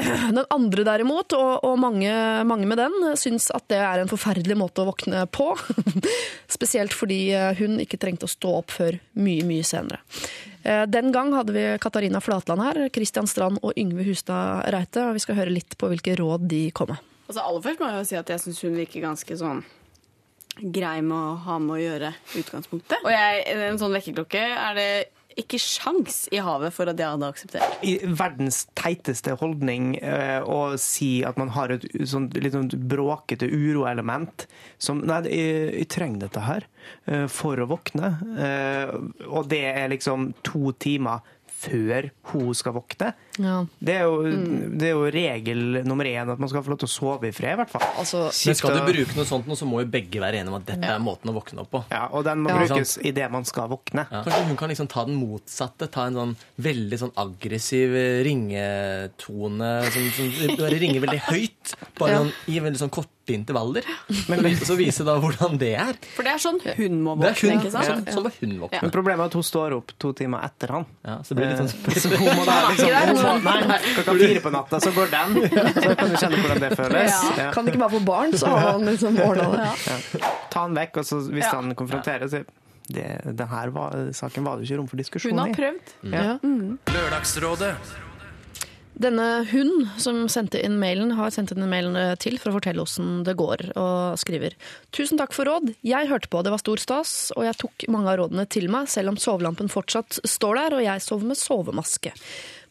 Den 0.37 0.45
andre 0.51 0.87
derimot, 0.87 1.35
og, 1.37 1.65
og 1.69 1.75
mange, 1.81 2.13
mange 2.49 2.69
med 2.69 2.81
den, 2.81 2.95
syns 3.21 3.51
at 3.53 3.67
det 3.69 3.81
er 3.83 4.01
en 4.01 4.11
forferdelig 4.11 4.57
måte 4.57 4.83
å 4.83 4.89
våkne 4.89 5.27
på. 5.29 5.51
Spesielt 6.57 6.97
fordi 6.97 7.27
eh, 7.37 7.53
hun 7.61 7.77
ikke 7.83 8.01
trengte 8.01 8.29
å 8.29 8.33
stå 8.33 8.55
opp 8.63 8.73
før 8.73 8.97
mye, 9.21 9.45
mye 9.49 9.67
senere. 9.67 10.01
Eh, 10.65 10.85
Den 10.87 11.13
gang 11.13 11.33
hadde 11.35 11.53
vi 11.55 11.65
Katarina 11.83 12.21
Flatland 12.21 12.63
her, 12.63 12.89
Kristian 12.95 13.27
Strand 13.27 13.59
og 13.63 13.73
Yngve 13.79 14.05
Hustad 14.07 14.69
Reite, 14.73 15.09
og 15.09 15.17
vi 15.19 15.23
skal 15.25 15.39
høre 15.39 15.55
litt 15.55 15.77
på 15.79 15.91
hvilke 15.91 16.17
råd 16.19 16.47
de 16.51 16.65
kom 16.75 16.93
med. 16.95 17.01
Altså 17.29 17.45
Aller 17.47 17.65
først 17.65 17.81
må 17.81 17.89
jeg 17.89 17.99
jo 18.03 18.09
si 18.11 18.19
at 18.21 18.29
jeg 18.35 18.43
syns 18.45 18.61
hun 18.67 18.77
virker 18.77 19.05
ganske 19.07 19.37
sånn 19.41 19.63
grei 20.61 20.99
med 21.01 21.17
å 21.17 21.37
ha 21.47 21.59
med 21.63 21.79
å 21.79 21.81
gjøre 21.81 22.11
utgangspunktet. 22.37 22.99
Og 23.03 23.11
jeg, 23.11 23.45
en 23.57 23.79
sånn 23.81 23.95
vekkerklokke 23.97 24.43
er 24.43 24.75
det 24.77 24.89
ikke 25.41 25.61
sjans 25.61 26.27
i 26.35 26.41
havet 26.43 26.75
for 26.75 26.91
at 26.91 27.01
jeg 27.01 27.15
hadde 27.15 27.29
akseptert. 27.33 27.77
I 27.87 27.95
verdens 28.19 28.63
teiteste 28.79 29.37
holdning 29.41 29.95
eh, 30.01 30.41
å 30.45 30.75
si 30.81 31.23
at 31.27 31.39
man 31.41 31.53
har 31.57 31.75
et 31.75 31.87
sånn, 32.09 32.31
litt 32.37 32.57
sånn 32.57 32.71
bråkete 32.91 33.49
uroelement 33.49 34.47
som 34.83 35.03
Nei, 35.03 35.23
jeg, 35.27 35.69
jeg 35.83 35.91
trenger 35.93 36.27
dette 36.27 36.43
her 36.47 36.67
eh, 37.11 37.27
for 37.31 37.59
å 37.59 37.69
våkne. 37.71 38.15
Eh, 38.39 38.93
og 39.29 39.49
det 39.51 39.65
er 39.73 39.91
liksom 39.93 40.33
to 40.47 40.75
timer 40.83 41.25
før 41.63 42.09
hun 42.33 42.55
skal 42.59 42.75
våkne. 42.75 43.13
Ja. 43.41 43.61
Det 43.79 43.95
er, 43.95 44.03
jo, 44.05 44.23
det 44.77 44.89
er 44.89 44.93
jo 44.97 45.05
regel 45.15 45.61
nummer 45.87 46.05
én 46.11 46.29
at 46.33 46.41
man 46.43 46.51
skal 46.51 46.65
få 46.67 46.73
lov 46.75 46.81
til 46.83 46.91
å 46.91 46.93
sove 46.93 47.29
i 47.31 47.33
fred, 47.35 47.55
i 47.55 47.61
hvert 47.63 47.71
fall. 47.73 47.85
Altså, 48.03 48.25
Men 48.29 48.59
skal 48.59 48.75
du 48.77 48.83
bruke 48.89 49.17
noe 49.17 49.29
sånt, 49.29 49.47
så 49.57 49.69
må 49.69 49.81
jo 49.85 49.91
begge 49.95 50.21
være 50.21 50.41
enige 50.43 50.53
om 50.53 50.59
at 50.59 50.67
dette 50.69 50.91
er 50.97 50.99
måten 51.03 51.31
å 51.31 51.37
våkne 51.39 51.63
opp 51.65 51.71
på. 51.73 51.85
Ja, 51.95 52.09
og 52.11 52.27
den 52.27 52.43
må 52.45 52.51
Ja. 52.53 52.59
brukes 52.67 52.97
idet 53.07 53.31
man 53.33 53.47
skal 53.49 53.71
våkne. 53.73 54.05
Kanskje 54.11 54.43
hun 54.51 54.57
kan 54.61 54.69
liksom 54.75 54.89
ta 54.91 55.05
den 55.07 55.17
motsatte, 55.21 55.89
ta 55.91 56.07
en 56.11 56.19
sånn 56.19 56.37
veldig 56.61 56.99
sånn 56.99 57.15
aggressiv 57.17 57.95
ringetone 58.27 59.73
som, 59.93 60.11
som 60.17 60.57
bare 60.59 60.79
ringer 60.83 61.01
veldig 61.05 61.23
høyt. 61.31 61.75
Bare 61.99 62.11
Ja. 62.13 62.19
sånn, 62.23 62.33
i 62.49 62.59
veldig 62.61 62.81
sånn 62.83 62.91
korte 62.93 63.09
Valder. 63.57 63.83
Men 64.29 64.45
så 64.61 64.77
vise 64.77 65.05
da 65.05 65.15
hvordan 65.21 65.59
det 65.61 65.71
er. 65.81 65.97
For 66.17 66.23
det 66.27 66.33
er 66.35 66.41
sånn 66.43 66.61
hun 66.77 67.01
må 67.03 67.15
Det 67.21 67.31
er 67.31 67.35
våkne, 67.35 67.51
hun, 67.51 67.61
ikke 67.63 67.73
sant? 67.73 67.89
sånn, 67.89 68.05
sånn 68.13 68.37
hun 68.41 68.53
våkne. 68.61 68.81
Men 68.85 68.93
problemet 68.95 69.25
er 69.25 69.33
at 69.33 69.37
hun 69.41 69.47
står 69.49 69.77
opp 69.79 69.93
to 69.99 70.13
timer 70.19 70.45
etter 70.47 70.69
han. 70.77 70.87
Ja, 71.05 71.17
så 71.27 71.35
blir 71.39 71.49
det 71.49 71.57
litt 71.59 71.73
sånn 71.73 71.93
Eh, 71.93 72.01
Så 72.03 72.09
hun 72.13 72.31
må 72.39 72.45
da 72.47 72.57
liksom 72.71 73.45
Nei, 73.45 73.79
klokka 73.97 74.15
fire 74.21 74.41
på 74.45 74.53
natta, 74.55 74.81
så 74.85 74.93
går 74.95 75.11
den. 75.13 75.37
Så 75.83 75.95
kan 75.99 76.09
du 76.13 76.17
kjenne 76.21 76.41
hvordan 76.43 76.61
det 76.67 76.73
føles. 76.79 77.19
Ja. 77.39 77.51
Kan 77.55 77.69
ikke 77.73 77.81
bare 77.83 77.95
få 77.97 78.03
barn, 78.07 78.33
så 78.39 78.47
har 78.53 78.73
han 78.77 78.85
liksom 78.89 79.19
ordna 79.25 79.49
det. 79.57 79.71
Ja. 79.89 80.33
Ta 80.53 80.67
han 80.67 80.75
vekk, 80.77 81.01
og 81.03 81.05
så 81.09 81.21
hvis 81.33 81.45
Ja. 81.47 81.55
han 81.61 81.75
konfronterer, 81.79 82.29
så 82.29 82.45
det, 82.93 83.07
det 83.39 83.47
her 83.49 83.71
var, 83.73 83.95
saken 84.13 84.45
var 84.45 84.59
det 84.59 84.67
ikke 84.69 84.79
rom 84.81 84.89
for 84.91 84.99
diskusjon 85.01 85.33
Hun 85.33 85.39
har 85.39 85.53
prøvd. 85.57 85.93
Ja. 86.13 86.39
Lørdagsrådet 86.93 87.75
Denne 88.93 89.27
hun 89.49 89.87
som 90.01 90.27
sendte 90.29 90.61
inn 90.61 90.77
mailen, 90.81 91.15
har 91.17 91.33
sendt 91.33 91.55
inn 91.55 91.65
mailen 91.71 91.97
eh, 91.97 92.15
til 92.21 92.37
for 92.41 92.53
å 92.53 92.59
fortelle 92.59 92.85
hvordan 92.85 93.23
det 93.27 93.35
går, 93.41 93.65
og 93.81 94.21
skriver 94.21 94.57
Tusen 94.93 95.21
takk 95.21 95.33
for 95.33 95.49
råd. 95.49 95.73
Jeg 95.87 96.11
hørte 96.11 96.29
på, 96.33 96.43
det 96.45 96.53
var 96.53 96.61
stor 96.61 96.83
stas, 96.83 97.15
og 97.37 97.47
jeg 97.49 97.59
tok 97.63 97.87
mange 97.93 98.13
av 98.13 98.21
rådene 98.21 98.45
til 98.53 98.69
meg, 98.73 98.91
selv 98.93 99.15
om 99.15 99.21
sovelampen 99.21 99.73
fortsatt 99.73 100.21
står 100.29 100.61
der, 100.61 100.77
og 100.77 100.85
jeg 100.85 101.05
sover 101.05 101.33
med 101.33 101.41
sovemaske. 101.41 102.13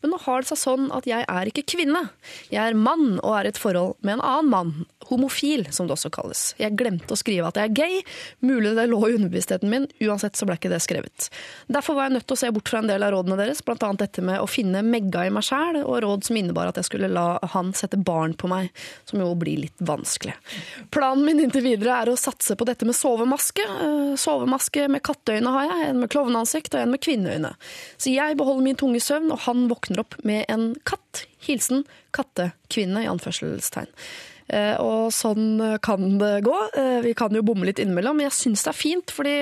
Men 0.01 0.13
nå 0.13 0.19
har 0.25 0.41
det 0.41 0.51
seg 0.51 0.61
sånn 0.61 0.89
at 0.95 1.07
jeg 1.09 1.25
er 1.29 1.51
ikke 1.51 1.65
kvinne. 1.75 2.03
Jeg 2.51 2.61
er 2.61 2.77
mann 2.77 3.19
og 3.21 3.35
er 3.37 3.49
i 3.49 3.51
et 3.53 3.59
forhold 3.61 3.97
med 4.01 4.17
en 4.17 4.25
annen 4.25 4.51
mann. 4.51 4.73
Homofil, 5.09 5.65
som 5.73 5.87
det 5.89 5.95
også 5.97 6.11
kalles. 6.13 6.43
Jeg 6.61 6.77
glemte 6.79 7.13
å 7.13 7.19
skrive 7.19 7.49
at 7.49 7.57
jeg 7.59 7.69
er 7.69 7.75
gay. 7.75 8.01
Mulig 8.45 8.73
det 8.77 8.87
lå 8.89 8.99
i 9.07 9.15
underbevisstheten 9.17 9.69
min, 9.71 9.87
uansett 10.03 10.37
så 10.39 10.47
ble 10.47 10.55
ikke 10.57 10.71
det 10.71 10.81
skrevet. 10.83 11.27
Derfor 11.71 11.97
var 11.97 12.07
jeg 12.07 12.15
nødt 12.17 12.27
til 12.29 12.37
å 12.37 12.41
se 12.41 12.51
bort 12.55 12.71
fra 12.71 12.81
en 12.81 12.89
del 12.89 13.05
av 13.05 13.13
rådene 13.15 13.37
deres, 13.39 13.63
annet 13.71 14.03
dette 14.03 14.21
med 14.25 14.41
å 14.41 14.47
finne 14.49 14.83
megga 14.85 15.25
i 15.25 15.33
meg 15.33 15.45
sjæl, 15.47 15.81
og 15.81 16.01
råd 16.03 16.27
som 16.27 16.37
innebar 16.37 16.69
at 16.69 16.77
jeg 16.79 16.87
skulle 16.89 17.09
la 17.11 17.39
han 17.53 17.71
sette 17.77 17.97
barn 17.97 18.35
på 18.37 18.49
meg, 18.51 18.69
som 19.09 19.21
jo 19.23 19.31
blir 19.39 19.63
litt 19.65 19.83
vanskelig. 19.83 20.35
Planen 20.93 21.25
min 21.25 21.41
inntil 21.43 21.65
videre 21.65 21.97
er 22.03 22.11
å 22.11 22.17
satse 22.19 22.55
på 22.57 22.67
dette 22.69 22.87
med 22.87 22.97
sovemaske. 22.97 23.65
Eh, 23.65 24.13
Sovemaske 24.21 24.87
med 24.91 25.03
katteøyne 25.07 25.51
har 25.55 25.69
jeg, 25.69 25.89
en 25.89 26.01
med 26.03 26.11
klovneansikt 26.13 26.75
og 26.75 26.83
en 26.83 26.93
med 26.93 27.01
kvinneøyne. 27.03 27.53
Så 27.97 28.13
jeg 28.13 28.37
beholder 28.39 28.65
min 28.65 28.79
tunge 28.79 29.01
søvn, 29.03 29.31
og 29.33 29.43
han 29.47 29.67
våkner 29.71 29.90
opp 29.99 30.15
med 30.23 30.45
en 30.47 30.75
katt. 30.87 31.25
Hilsen 31.47 31.83
kattekvinne, 32.15 33.03
i 33.03 33.09
anførselstegn. 33.11 33.89
Eh, 34.51 34.75
Og 34.79 35.11
sånn 35.11 35.79
kan 35.81 36.17
det 36.19 36.43
gå. 36.43 36.57
Eh, 36.77 37.01
Vi 37.01 37.13
kan 37.13 37.33
jo 37.33 37.41
bomme 37.43 37.65
litt 37.65 37.79
innimellom, 37.79 38.17
men 38.17 38.29
jeg 38.29 38.37
syns 38.39 38.63
det 38.63 38.69
er 38.69 38.79
fint, 38.79 39.11
fordi 39.11 39.35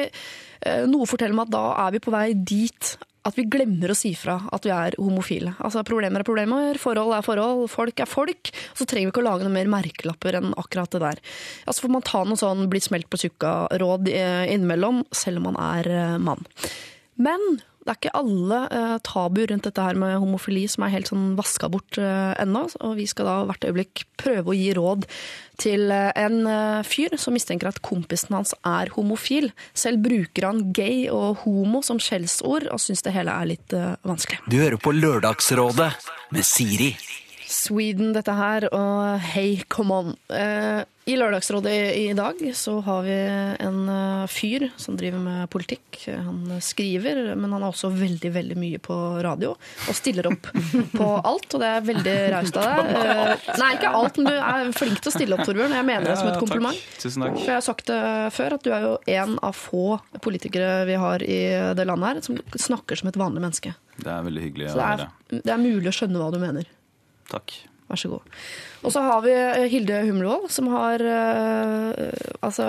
eh, 0.62 0.86
noe 0.88 1.06
forteller 1.06 1.34
meg 1.36 1.48
at 1.48 1.52
da 1.52 1.88
er 1.88 1.92
vi 1.92 2.00
på 2.00 2.12
vei 2.12 2.34
dit 2.34 2.98
at 3.26 3.36
vi 3.36 3.44
glemmer 3.44 3.92
å 3.92 3.96
si 3.96 4.14
fra 4.16 4.38
at 4.52 4.64
vi 4.64 4.72
er 4.72 4.96
homofile. 4.98 5.52
Altså 5.60 5.84
Problemer 5.84 6.22
er 6.22 6.24
problemer, 6.24 6.78
forhold 6.80 7.14
er 7.14 7.22
forhold, 7.22 7.70
folk 7.70 8.00
er 8.00 8.08
folk. 8.08 8.50
Så 8.74 8.86
trenger 8.88 9.10
vi 9.10 9.12
ikke 9.12 9.22
å 9.22 9.28
lage 9.28 9.44
noe 9.44 9.52
mer 9.54 9.68
merkelapper 9.68 10.38
enn 10.40 10.54
akkurat 10.58 10.90
det 10.96 11.02
der. 11.04 11.20
Altså 11.68 11.84
får 11.84 11.92
man 11.92 12.02
ta 12.08 12.24
noe 12.24 12.40
sånn 12.40 12.70
blitt 12.72 12.88
smelt 12.88 13.10
på 13.12 13.20
tjukka-råd 13.20 14.08
eh, 14.14 14.46
innimellom, 14.54 15.04
selv 15.12 15.42
om 15.44 15.50
man 15.52 15.60
er 15.60 16.18
mann. 16.18 16.46
Men 17.20 17.60
det 17.90 17.96
er 17.96 18.02
ikke 18.04 18.20
alle 18.20 18.58
uh, 18.70 18.98
tabu 19.02 19.40
rundt 19.50 19.66
dette 19.66 19.82
her 19.82 19.98
med 19.98 20.20
homofili 20.22 20.68
som 20.70 20.84
er 20.86 20.94
helt 20.94 21.10
sånn 21.10 21.32
vaska 21.40 21.72
bort 21.74 21.98
uh, 21.98 22.36
ennå. 22.38 22.68
Og 22.86 23.00
vi 23.00 23.08
skal 23.10 23.26
da 23.26 23.38
hvert 23.50 23.66
øyeblikk 23.66 24.04
prøve 24.22 24.54
å 24.54 24.58
gi 24.58 24.68
råd 24.78 25.08
til 25.58 25.90
uh, 25.90 26.12
en 26.14 26.44
uh, 26.46 26.86
fyr 26.86 27.18
som 27.18 27.34
mistenker 27.34 27.72
at 27.72 27.82
kompisen 27.86 28.38
hans 28.38 28.54
er 28.62 28.94
homofil. 28.94 29.50
Selv 29.74 30.04
bruker 30.06 30.46
han 30.52 30.68
gay 30.76 31.08
og 31.10 31.42
homo 31.48 31.82
som 31.86 31.98
skjellsord, 31.98 32.70
og 32.70 32.84
syns 32.84 33.02
det 33.06 33.16
hele 33.16 33.34
er 33.34 33.50
litt 33.50 33.74
eh, 33.74 33.96
vanskelig. 34.06 34.44
Du 34.50 34.60
hører 34.60 34.78
på 34.82 34.94
Lørdagsrådet 34.94 35.90
med 36.36 36.46
Siri. 36.46 36.94
Sweden, 37.50 38.14
dette 38.14 38.34
her, 38.38 38.68
og 38.76 39.20
Hey, 39.32 39.64
come 39.74 39.96
on. 39.96 40.12
Eh, 40.30 40.84
I 41.10 41.16
Lørdagsrådet 41.18 41.72
i, 41.74 42.04
i 42.12 42.14
dag 42.14 42.38
så 42.54 42.76
har 42.86 43.02
vi 43.08 43.16
en 43.66 43.80
eh, 43.90 44.26
fyr 44.30 44.68
som 44.78 44.94
driver 45.00 45.18
med 45.24 45.50
politikk. 45.50 45.98
Han 46.12 46.60
skriver, 46.62 47.34
men 47.34 47.56
han 47.56 47.66
er 47.66 47.72
også 47.72 47.90
veldig, 47.90 48.32
veldig 48.36 48.58
mye 48.62 48.82
på 48.86 48.98
radio. 49.26 49.56
Og 49.90 49.98
stiller 49.98 50.30
opp 50.30 50.52
på 51.00 51.10
alt, 51.18 51.58
og 51.58 51.66
det 51.66 51.74
er 51.74 51.90
veldig 51.90 52.16
raust 52.36 52.62
av 52.62 52.70
deg. 52.70 52.94
Eh, 53.02 53.50
nei, 53.64 53.74
ikke 53.80 53.96
alt, 53.98 54.22
men 54.22 54.30
du 54.30 54.38
er 54.38 54.72
flink 54.78 55.02
til 55.02 55.10
å 55.10 55.18
stille 55.18 55.40
opp, 55.40 55.46
Torbjørn. 55.50 55.78
Jeg 55.80 55.90
mener 55.90 56.12
det 56.12 56.22
som 56.22 56.30
et 56.30 56.42
kompliment. 56.46 56.86
Takk. 56.86 57.04
Tusen 57.08 57.26
takk. 57.26 57.38
For 57.42 57.50
jeg 57.50 57.58
har 57.58 57.68
sagt 57.72 57.90
det 57.90 58.02
før, 58.38 58.60
at 58.60 58.68
du 58.70 58.74
er 58.78 58.90
jo 58.92 58.96
en 59.18 59.40
av 59.50 59.58
få 59.58 59.86
politikere 60.22 60.84
vi 60.86 61.02
har 61.02 61.26
i 61.26 61.44
det 61.74 61.90
landet 61.90 62.12
her, 62.14 62.26
som 62.30 62.38
snakker 62.70 63.02
som 63.02 63.10
et 63.10 63.18
vanlig 63.18 63.42
menneske. 63.42 63.74
Det 63.98 64.12
er 64.14 64.28
veldig 64.30 64.44
hyggelig 64.52 64.70
å 64.70 64.78
høre. 64.78 65.10
det 65.34 65.50
er 65.50 65.64
mulig 65.66 65.90
å 65.90 65.98
skjønne 65.98 66.22
hva 66.22 66.30
du 66.30 66.38
mener. 66.46 66.76
Takk. 67.30 67.56
Vær 67.90 67.98
så 67.98 68.10
god. 68.12 68.34
Og 68.86 68.94
så 68.94 69.02
har 69.02 69.24
vi 69.26 69.32
eh, 69.34 69.66
Hilde 69.72 70.04
Humlevold, 70.06 70.52
som 70.54 70.68
har 70.70 71.02
eh, 71.02 72.12
altså, 72.46 72.68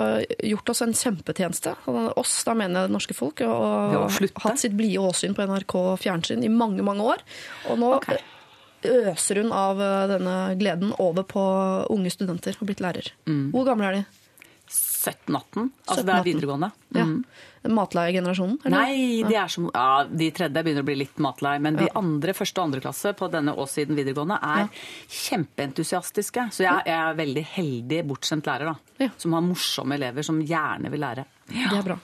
gjort 0.49 0.71
oss 0.73 0.81
en 0.81 0.95
kjempetjeneste. 0.97 1.75
Oss, 2.17 2.39
da 2.47 2.55
mener 2.57 2.81
jeg 2.81 2.89
det 2.89 2.95
norske 2.95 3.17
folk. 3.17 3.43
Og, 3.45 3.97
og 3.99 4.41
hatt 4.41 4.63
sitt 4.63 4.73
blide 4.77 5.03
åsyn 5.05 5.37
på 5.37 5.45
NRK 5.45 5.77
fjernsyn 6.01 6.45
i 6.45 6.49
mange, 6.49 6.81
mange 6.85 7.05
år. 7.13 7.21
Og 7.69 7.77
nå 7.83 7.91
okay. 7.99 8.23
øser 8.89 9.43
hun 9.43 9.53
av 9.53 9.83
eh, 9.85 10.07
denne 10.15 10.39
gleden 10.61 10.95
over 10.97 11.27
på 11.29 11.45
unge 11.93 12.13
studenter 12.13 12.57
og 12.57 12.71
blitt 12.71 12.81
lærer. 12.81 13.13
Hvor 13.53 13.69
gamle 13.69 13.91
er 13.91 13.99
de? 13.99 14.20
17-18. 15.01 15.69
Altså 15.87 16.03
det 16.05 16.13
er 16.13 16.21
17-18. 16.21 16.27
videregående. 16.29 16.69
Ja. 16.95 17.05
Mm. 17.07 17.23
Matleiegenerasjonen? 17.77 18.57
Nei, 18.73 19.21
de 19.27 19.41
som, 19.53 19.67
ja, 19.73 20.05
de 20.09 20.29
tredje 20.33 20.63
begynner 20.65 20.85
å 20.85 20.87
bli 20.87 20.95
litt 21.03 21.19
matlei. 21.21 21.55
Men 21.61 21.77
de 21.77 21.89
andre, 21.97 22.33
første 22.37 22.61
og 22.61 22.69
andre 22.69 22.81
klasse 22.81 23.13
på 23.17 23.29
denne 23.33 23.53
Åssiden 23.61 23.97
videregående 23.97 24.39
er 24.41 24.69
kjempeentusiastiske. 25.21 26.47
Så 26.57 26.65
jeg, 26.65 26.85
jeg 26.89 26.97
er 26.97 27.19
veldig 27.19 27.45
heldig 27.53 28.01
bortskjemt 28.09 28.49
lærer, 28.49 28.73
da. 28.73 29.05
Ja. 29.05 29.11
Som 29.21 29.37
har 29.37 29.45
morsomme 29.45 29.97
elever 29.97 30.25
som 30.25 30.41
gjerne 30.41 30.93
vil 30.93 31.05
lære. 31.05 31.27
Det 31.51 31.77
er 31.77 31.85
bra. 31.85 31.99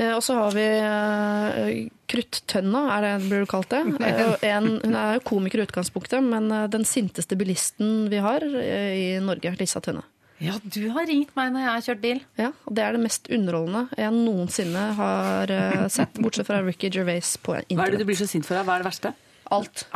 Eh, 0.00 0.14
og 0.14 0.22
så 0.24 0.38
har 0.38 0.54
vi 0.56 0.64
uh, 0.80 1.90
Kruttønna, 2.10 2.84
er 2.96 3.04
det 3.04 3.12
blir 3.28 3.44
du 3.44 3.50
kalt 3.50 3.72
det. 3.72 3.82
Eh, 4.04 4.48
en, 4.50 4.68
hun 4.82 4.96
er 4.98 5.16
jo 5.18 5.24
komiker 5.26 5.62
i 5.62 5.66
utgangspunktet, 5.66 6.24
men 6.24 6.50
eh, 6.52 6.66
den 6.72 6.84
sinteste 6.88 7.38
bilisten 7.40 8.10
vi 8.12 8.20
har 8.22 8.44
eh, 8.44 8.92
i 8.94 9.06
Norge, 9.24 9.54
Lisa 9.60 9.80
Tønne. 9.84 10.04
Ja, 10.42 10.56
du 10.62 10.88
har 10.90 11.06
ringt 11.06 11.30
meg 11.38 11.52
når 11.54 11.62
jeg 11.62 11.70
har 11.70 11.84
kjørt 11.86 12.02
bil. 12.02 12.20
Ja, 12.40 12.50
og 12.66 12.74
Det 12.74 12.82
er 12.82 12.96
det 12.96 13.02
mest 13.04 13.30
underholdende 13.30 13.84
jeg 14.00 14.16
noensinne 14.16 14.82
har 14.98 15.52
eh, 15.54 15.84
sett, 15.92 16.18
bortsett 16.18 16.48
fra 16.48 16.58
Ricky 16.64 16.90
Gervais 16.90 17.36
på 17.38 17.54
Hva 17.54 17.86
er 17.86 17.94
det 17.94 18.02
du 18.02 18.08
blir 18.08 18.18
så 18.18 18.26
sint 18.30 18.46
for? 18.48 18.58
Hva 18.58 18.78
er 18.78 18.84
det 18.84 18.90
verste? 18.90 19.14
Alt. 19.54 19.86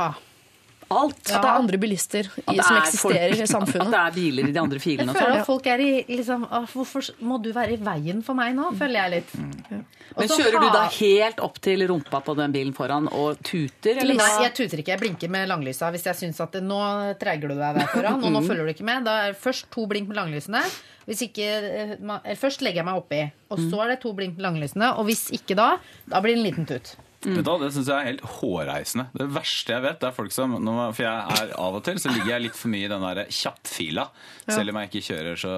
Alt! 0.88 1.18
At 1.28 1.42
det 1.42 1.48
er 1.50 1.58
andre 1.58 1.78
bilister 1.80 2.28
i, 2.28 2.54
som 2.56 2.76
er 2.76 2.80
eksisterer 2.80 3.34
folk- 3.34 3.42
i 3.44 3.48
samfunnet. 3.50 3.86
At 3.88 3.92
det 3.92 4.00
er 4.00 4.14
biler 4.16 4.48
i 4.48 4.54
de 4.54 4.60
andre 4.62 4.80
filene 4.80 5.12
Jeg 5.12 5.20
føler 5.20 5.40
at 5.42 5.46
folk 5.48 5.66
er 5.68 5.82
i 5.84 5.90
liksom 6.08 6.46
Hvorfor 6.72 7.10
må 7.28 7.36
du 7.44 7.50
være 7.52 7.74
i 7.76 7.80
veien 7.82 8.22
for 8.24 8.38
meg 8.38 8.54
nå? 8.56 8.70
Føler 8.78 9.02
jeg 9.02 9.14
litt. 9.18 9.34
Og 10.16 10.22
Men 10.22 10.32
kjører 10.32 10.62
du 10.64 10.68
da 10.72 10.84
helt 10.96 11.42
opp 11.44 11.58
til 11.62 11.84
rumpa 11.90 12.22
på 12.24 12.34
den 12.38 12.54
bilen 12.56 12.72
foran 12.76 13.10
og 13.12 13.40
tuter? 13.44 14.00
Eller 14.00 14.16
Nei, 14.18 14.30
jeg 14.46 14.54
tuter 14.56 14.80
ikke. 14.80 14.94
Jeg 14.96 15.02
blinker 15.02 15.32
med 15.34 15.50
langlysa 15.50 15.90
hvis 15.94 16.06
jeg 16.08 16.18
syns 16.22 16.40
at 16.42 16.56
nå 16.64 16.78
treiger 17.20 17.52
du 17.52 17.58
deg 17.58 17.76
der 17.82 17.90
foran, 17.92 18.24
og 18.24 18.32
nå 18.34 18.42
følger 18.48 18.64
du 18.64 18.72
ikke 18.72 18.86
med. 18.88 19.04
Da 19.06 19.18
er 19.26 19.34
det 19.34 19.42
først 19.42 19.68
to 19.74 19.84
blink 19.90 20.08
med 20.08 20.16
langlysene. 20.18 20.62
Hvis 21.08 21.22
ikke, 21.24 21.44
eh, 21.44 21.92
eller 22.00 22.36
først 22.40 22.64
legger 22.64 22.82
jeg 22.82 22.88
meg 22.88 22.98
oppi, 23.00 23.20
og 23.52 23.60
så 23.70 23.84
er 23.84 23.94
det 23.94 24.00
to 24.02 24.12
blink 24.16 24.36
med 24.36 24.44
langlysene. 24.48 24.90
Og 25.00 25.06
hvis 25.08 25.28
ikke 25.36 25.56
da, 25.56 25.68
da 26.08 26.20
blir 26.24 26.36
det 26.36 26.40
en 26.42 26.48
liten 26.48 26.68
tut. 26.68 26.96
Vet 27.18 27.44
Da, 27.44 27.56
Det 27.58 27.72
syns 27.74 27.88
jeg 27.90 27.98
er 27.98 28.06
helt 28.12 28.22
hårreisende. 28.38 29.08
Det 29.18 29.26
verste 29.34 29.74
jeg 29.74 29.82
vet, 29.82 29.98
det 29.98 30.06
er 30.06 30.14
folk 30.14 30.34
som 30.34 30.54
For 30.94 31.02
jeg 31.02 31.40
er 31.42 31.52
av 31.58 31.78
og 31.78 31.82
til 31.86 31.98
så 31.98 32.12
ligger 32.14 32.30
jeg 32.36 32.44
litt 32.46 32.58
for 32.58 32.70
mye 32.70 32.86
i 32.86 32.90
den 32.92 33.02
der 33.02 33.20
kjappfila, 33.34 34.04
selv 34.46 34.70
om 34.70 34.78
jeg 34.78 34.90
ikke 34.90 35.02
kjører 35.08 35.40
så 35.42 35.54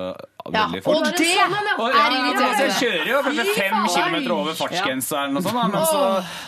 veldig 0.49 0.83
fort. 0.87 0.97
og 0.97 1.05
det 1.05 1.29
sånn 1.29 1.55
Og, 1.77 1.85
ja, 1.93 2.01
er 2.01 2.17
irriterende! 2.17 2.47
altså, 2.49 2.65
jeg 2.65 2.77
kjører 2.81 3.11
jo 3.13 3.23
kanskje 3.29 3.47
fem 3.59 3.79
kilometer 3.93 4.37
over 4.39 4.59
fartsgenseren 4.63 5.37
og 5.37 5.47
sånn. 5.47 5.61
men, 5.61 5.87
så, 5.93 6.03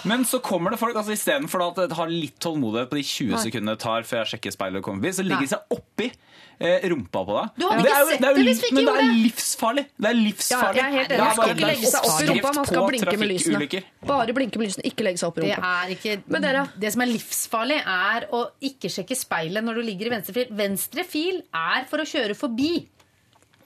men 0.09 0.27
så 0.33 0.43
kommer 0.45 0.73
det 0.73 0.81
folk 0.81 0.97
altså 0.97 1.13
Istedenfor 1.13 1.67
at 1.69 1.83
det 1.85 1.99
har 1.99 2.13
litt 2.13 2.39
tålmodighet 2.43 2.89
på 2.93 3.01
de 3.01 3.07
20 3.13 3.45
sekundene 3.47 3.77
det 3.77 3.85
tar 3.85 4.09
før 4.09 4.23
jeg 4.23 4.35
sjekker 4.35 4.57
speilet 4.57 4.81
og 4.81 4.89
kommer 4.89 5.05
forbi, 5.05 5.17
så 5.21 5.27
ligger 5.27 5.45
de 5.45 5.53
seg 5.53 5.77
oppi 5.77 6.09
rumpa 6.93 7.23
på 7.29 7.35
deg. 7.39 7.51
Du 7.59 7.65
hadde 7.69 7.83
ikke 7.83 7.93
er 7.93 8.03
jo- 8.03 8.11
sett 8.13 8.21
det 8.23 8.29
er 8.29 8.33
jo 8.33 8.37
det 8.37 8.45
hvis 8.47 8.61
vi 8.63 8.69
ikke 8.69 8.75
Men 8.77 8.85
det 8.85 8.95
er 9.03 9.13
livsfarlig! 9.27 9.85
Det 10.03 10.09
er 10.13 10.19
livsfarlig. 10.19 10.77
Ja, 10.77 10.87
er 10.87 10.93
Det 10.93 11.17
enig. 11.17 11.19
Man 11.19 11.33
skal 11.33 11.43
bare- 11.43 11.57
ikke 11.57 11.71
legge 11.73 11.91
seg 11.93 12.01
opp 12.09 12.23
i 12.23 12.27
rumpa, 12.33 12.55
man 12.55 12.65
skal 12.67 12.89
blinke 12.89 13.19
med 13.19 13.29
lysene. 13.33 13.83
Bare 14.13 14.33
blinke 14.33 14.57
med 14.63 14.67
lysene, 14.69 14.85
ikke 14.93 15.03
legge 15.09 15.19
seg 15.23 15.29
opp 15.29 15.39
i 15.39 15.41
Det 15.43 15.51
rumpa. 15.57 15.73
er 15.83 15.89
ikke 15.97 16.23
Men 16.29 16.43
dere- 16.43 16.69
Det 16.79 16.93
som 16.93 17.03
er 17.03 17.07
livsfarlig, 17.07 17.79
er 17.87 18.27
å 18.33 18.47
ikke 18.63 18.89
sjekke 18.91 19.17
speilet 19.17 19.63
når 19.65 19.75
du 19.75 19.83
ligger 19.83 20.07
i 20.07 20.11
venstre 20.17 20.33
fil. 20.35 20.47
Venstre 20.51 21.05
fil 21.05 21.43
er 21.55 21.85
for 21.89 21.99
å 21.99 22.07
kjøre 22.07 22.35
forbi. 22.37 22.87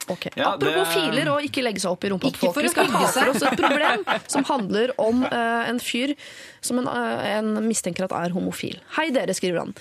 Ok. 0.09 0.29
Ja, 0.37 0.53
Apropos 0.55 0.87
det- 0.87 0.95
filer 0.95 1.29
og 1.33 1.43
ikke 1.43 1.63
legge 1.65 1.81
seg 1.81 1.91
opp 1.91 2.05
i 2.05 2.09
rumpa 2.11 2.29
Ikke 2.29 2.53
folk. 2.53 2.63
Vi 2.63 2.69
skal 2.69 2.87
ha 2.87 3.07
for 3.09 3.29
oss 3.31 3.43
et 3.43 3.57
problem 3.59 4.05
som 4.29 4.45
handler 4.45 4.93
om 5.01 5.25
uh, 5.25 5.69
en 5.69 5.81
fyr 5.81 6.15
som 6.61 6.79
en, 6.79 6.87
uh, 6.87 7.27
en 7.39 7.57
mistenker 7.67 8.05
at 8.05 8.13
er 8.13 8.31
homofil. 8.31 8.79
Hei 8.97 9.11
dere, 9.11 9.35
skriver 9.35 9.59
han. 9.65 9.75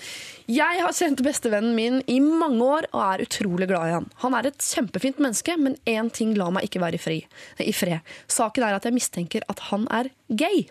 Jeg 0.46 0.78
har 0.78 0.94
kjent 0.94 1.18
bestevennen 1.26 1.74
min 1.74 1.96
i 2.06 2.20
mange 2.22 2.62
år 2.62 2.86
og 2.92 3.00
er 3.02 3.24
utrolig 3.24 3.66
glad 3.66 3.88
i 3.88 3.94
han. 3.96 4.04
Han 4.22 4.34
er 4.38 4.46
et 4.46 4.62
kjempefint 4.62 5.18
menneske, 5.18 5.56
men 5.58 5.74
én 5.90 6.06
ting 6.14 6.36
lar 6.38 6.52
meg 6.54 6.68
ikke 6.68 6.84
være 6.84 7.00
i, 7.10 7.18
i 7.66 7.74
fred. 7.74 7.98
Saken 8.30 8.62
er 8.62 8.76
at 8.76 8.86
jeg 8.86 8.94
mistenker 8.94 9.46
at 9.50 9.64
han 9.72 9.88
er 9.90 10.12
gay. 10.30 10.68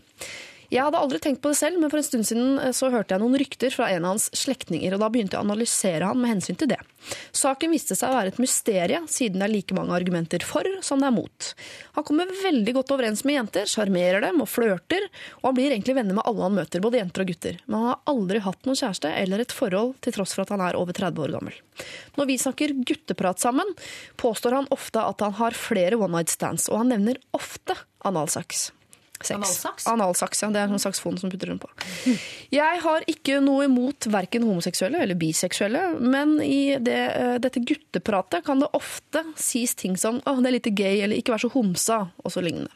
Jeg 0.75 0.83
hadde 0.83 0.99
aldri 0.99 1.21
tenkt 1.23 1.39
på 1.39 1.53
det 1.53 1.55
selv, 1.55 1.79
men 1.79 1.87
for 1.91 2.01
en 2.01 2.03
stund 2.03 2.27
siden 2.27 2.57
eh, 2.59 2.73
så 2.75 2.89
hørte 2.91 3.15
jeg 3.15 3.23
noen 3.23 3.37
rykter 3.39 3.71
fra 3.71 3.87
en 3.93 4.03
av 4.03 4.15
hans 4.15 4.25
slektninger, 4.35 4.91
og 4.91 4.99
da 4.99 5.07
begynte 5.13 5.37
jeg 5.37 5.39
å 5.39 5.47
analysere 5.47 6.09
han 6.09 6.19
med 6.19 6.33
hensyn 6.33 6.59
til 6.59 6.67
det. 6.73 6.81
Saken 7.37 7.71
viste 7.71 7.95
seg 7.95 8.11
å 8.11 8.17
være 8.17 8.33
et 8.33 8.41
mysterie, 8.43 8.99
siden 9.07 9.39
det 9.39 9.47
er 9.47 9.53
like 9.53 9.77
mange 9.77 9.95
argumenter 9.95 10.43
for 10.43 10.67
som 10.83 10.99
det 10.99 11.07
er 11.07 11.15
mot. 11.15 11.49
Han 11.95 12.07
kommer 12.09 12.35
veldig 12.41 12.75
godt 12.75 12.91
overens 12.91 13.23
med 13.23 13.37
jenter, 13.37 13.71
sjarmerer 13.71 14.25
dem 14.25 14.43
og 14.43 14.51
flørter, 14.51 15.07
og 15.39 15.47
han 15.47 15.57
blir 15.61 15.71
egentlig 15.71 15.95
venner 16.01 16.19
med 16.19 16.27
alle 16.27 16.43
han 16.49 16.59
møter, 16.59 16.83
både 16.83 16.99
jenter 16.99 17.23
og 17.23 17.31
gutter. 17.31 17.63
Men 17.69 17.79
han 17.79 17.89
har 17.93 18.15
aldri 18.17 18.45
hatt 18.49 18.67
noen 18.67 18.83
kjæreste 18.83 19.15
eller 19.23 19.47
et 19.47 19.55
forhold, 19.55 19.95
til 20.03 20.19
tross 20.19 20.35
for 20.35 20.43
at 20.43 20.51
han 20.57 20.67
er 20.67 20.79
over 20.79 20.97
30 20.97 21.23
år 21.23 21.37
gammel. 21.39 21.59
Når 22.19 22.33
vi 22.33 22.41
snakker 22.41 22.75
gutteprat 22.83 23.39
sammen, 23.39 23.77
påstår 24.19 24.59
han 24.59 24.73
ofte 24.75 25.07
at 25.07 25.23
han 25.23 25.39
har 25.39 25.55
flere 25.55 25.95
one 26.01 26.17
night 26.17 26.35
stands, 26.35 26.67
og 26.67 26.83
han 26.83 26.97
nevner 26.97 27.21
ofte 27.37 27.79
analsex. 28.03 28.73
Analsaks? 29.23 29.87
Analsaks, 29.87 30.41
ja. 30.43 30.49
Det 30.53 30.61
er 30.61 30.73
en 30.73 30.81
saksfon 30.81 31.17
som 31.21 31.31
putter 31.31 31.51
den 31.51 31.59
på. 31.61 31.69
Jeg 32.53 32.81
har 32.83 33.05
ikke 33.11 33.39
noe 33.43 33.65
imot 33.69 34.07
verken 34.11 34.45
homoseksuelle 34.47 35.01
eller 35.05 35.17
biseksuelle, 35.19 35.83
men 36.01 36.37
i 36.43 36.77
det, 36.81 36.99
eh, 37.15 37.37
dette 37.43 37.63
guttepratet 37.63 38.45
kan 38.45 38.59
det 38.59 38.69
ofte 38.77 39.23
sies 39.39 39.75
ting 39.75 39.97
som 39.97 40.21
«Åh, 40.25 40.41
det 40.41 40.51
er 40.51 40.57
litt 40.59 40.71
gay, 40.75 41.01
eller 41.01 41.17
ikke 41.19 41.35
vær 41.35 41.45
så 41.45 41.53
homsa, 41.55 42.01
og 42.23 42.31
så 42.33 42.43
lignende. 42.45 42.71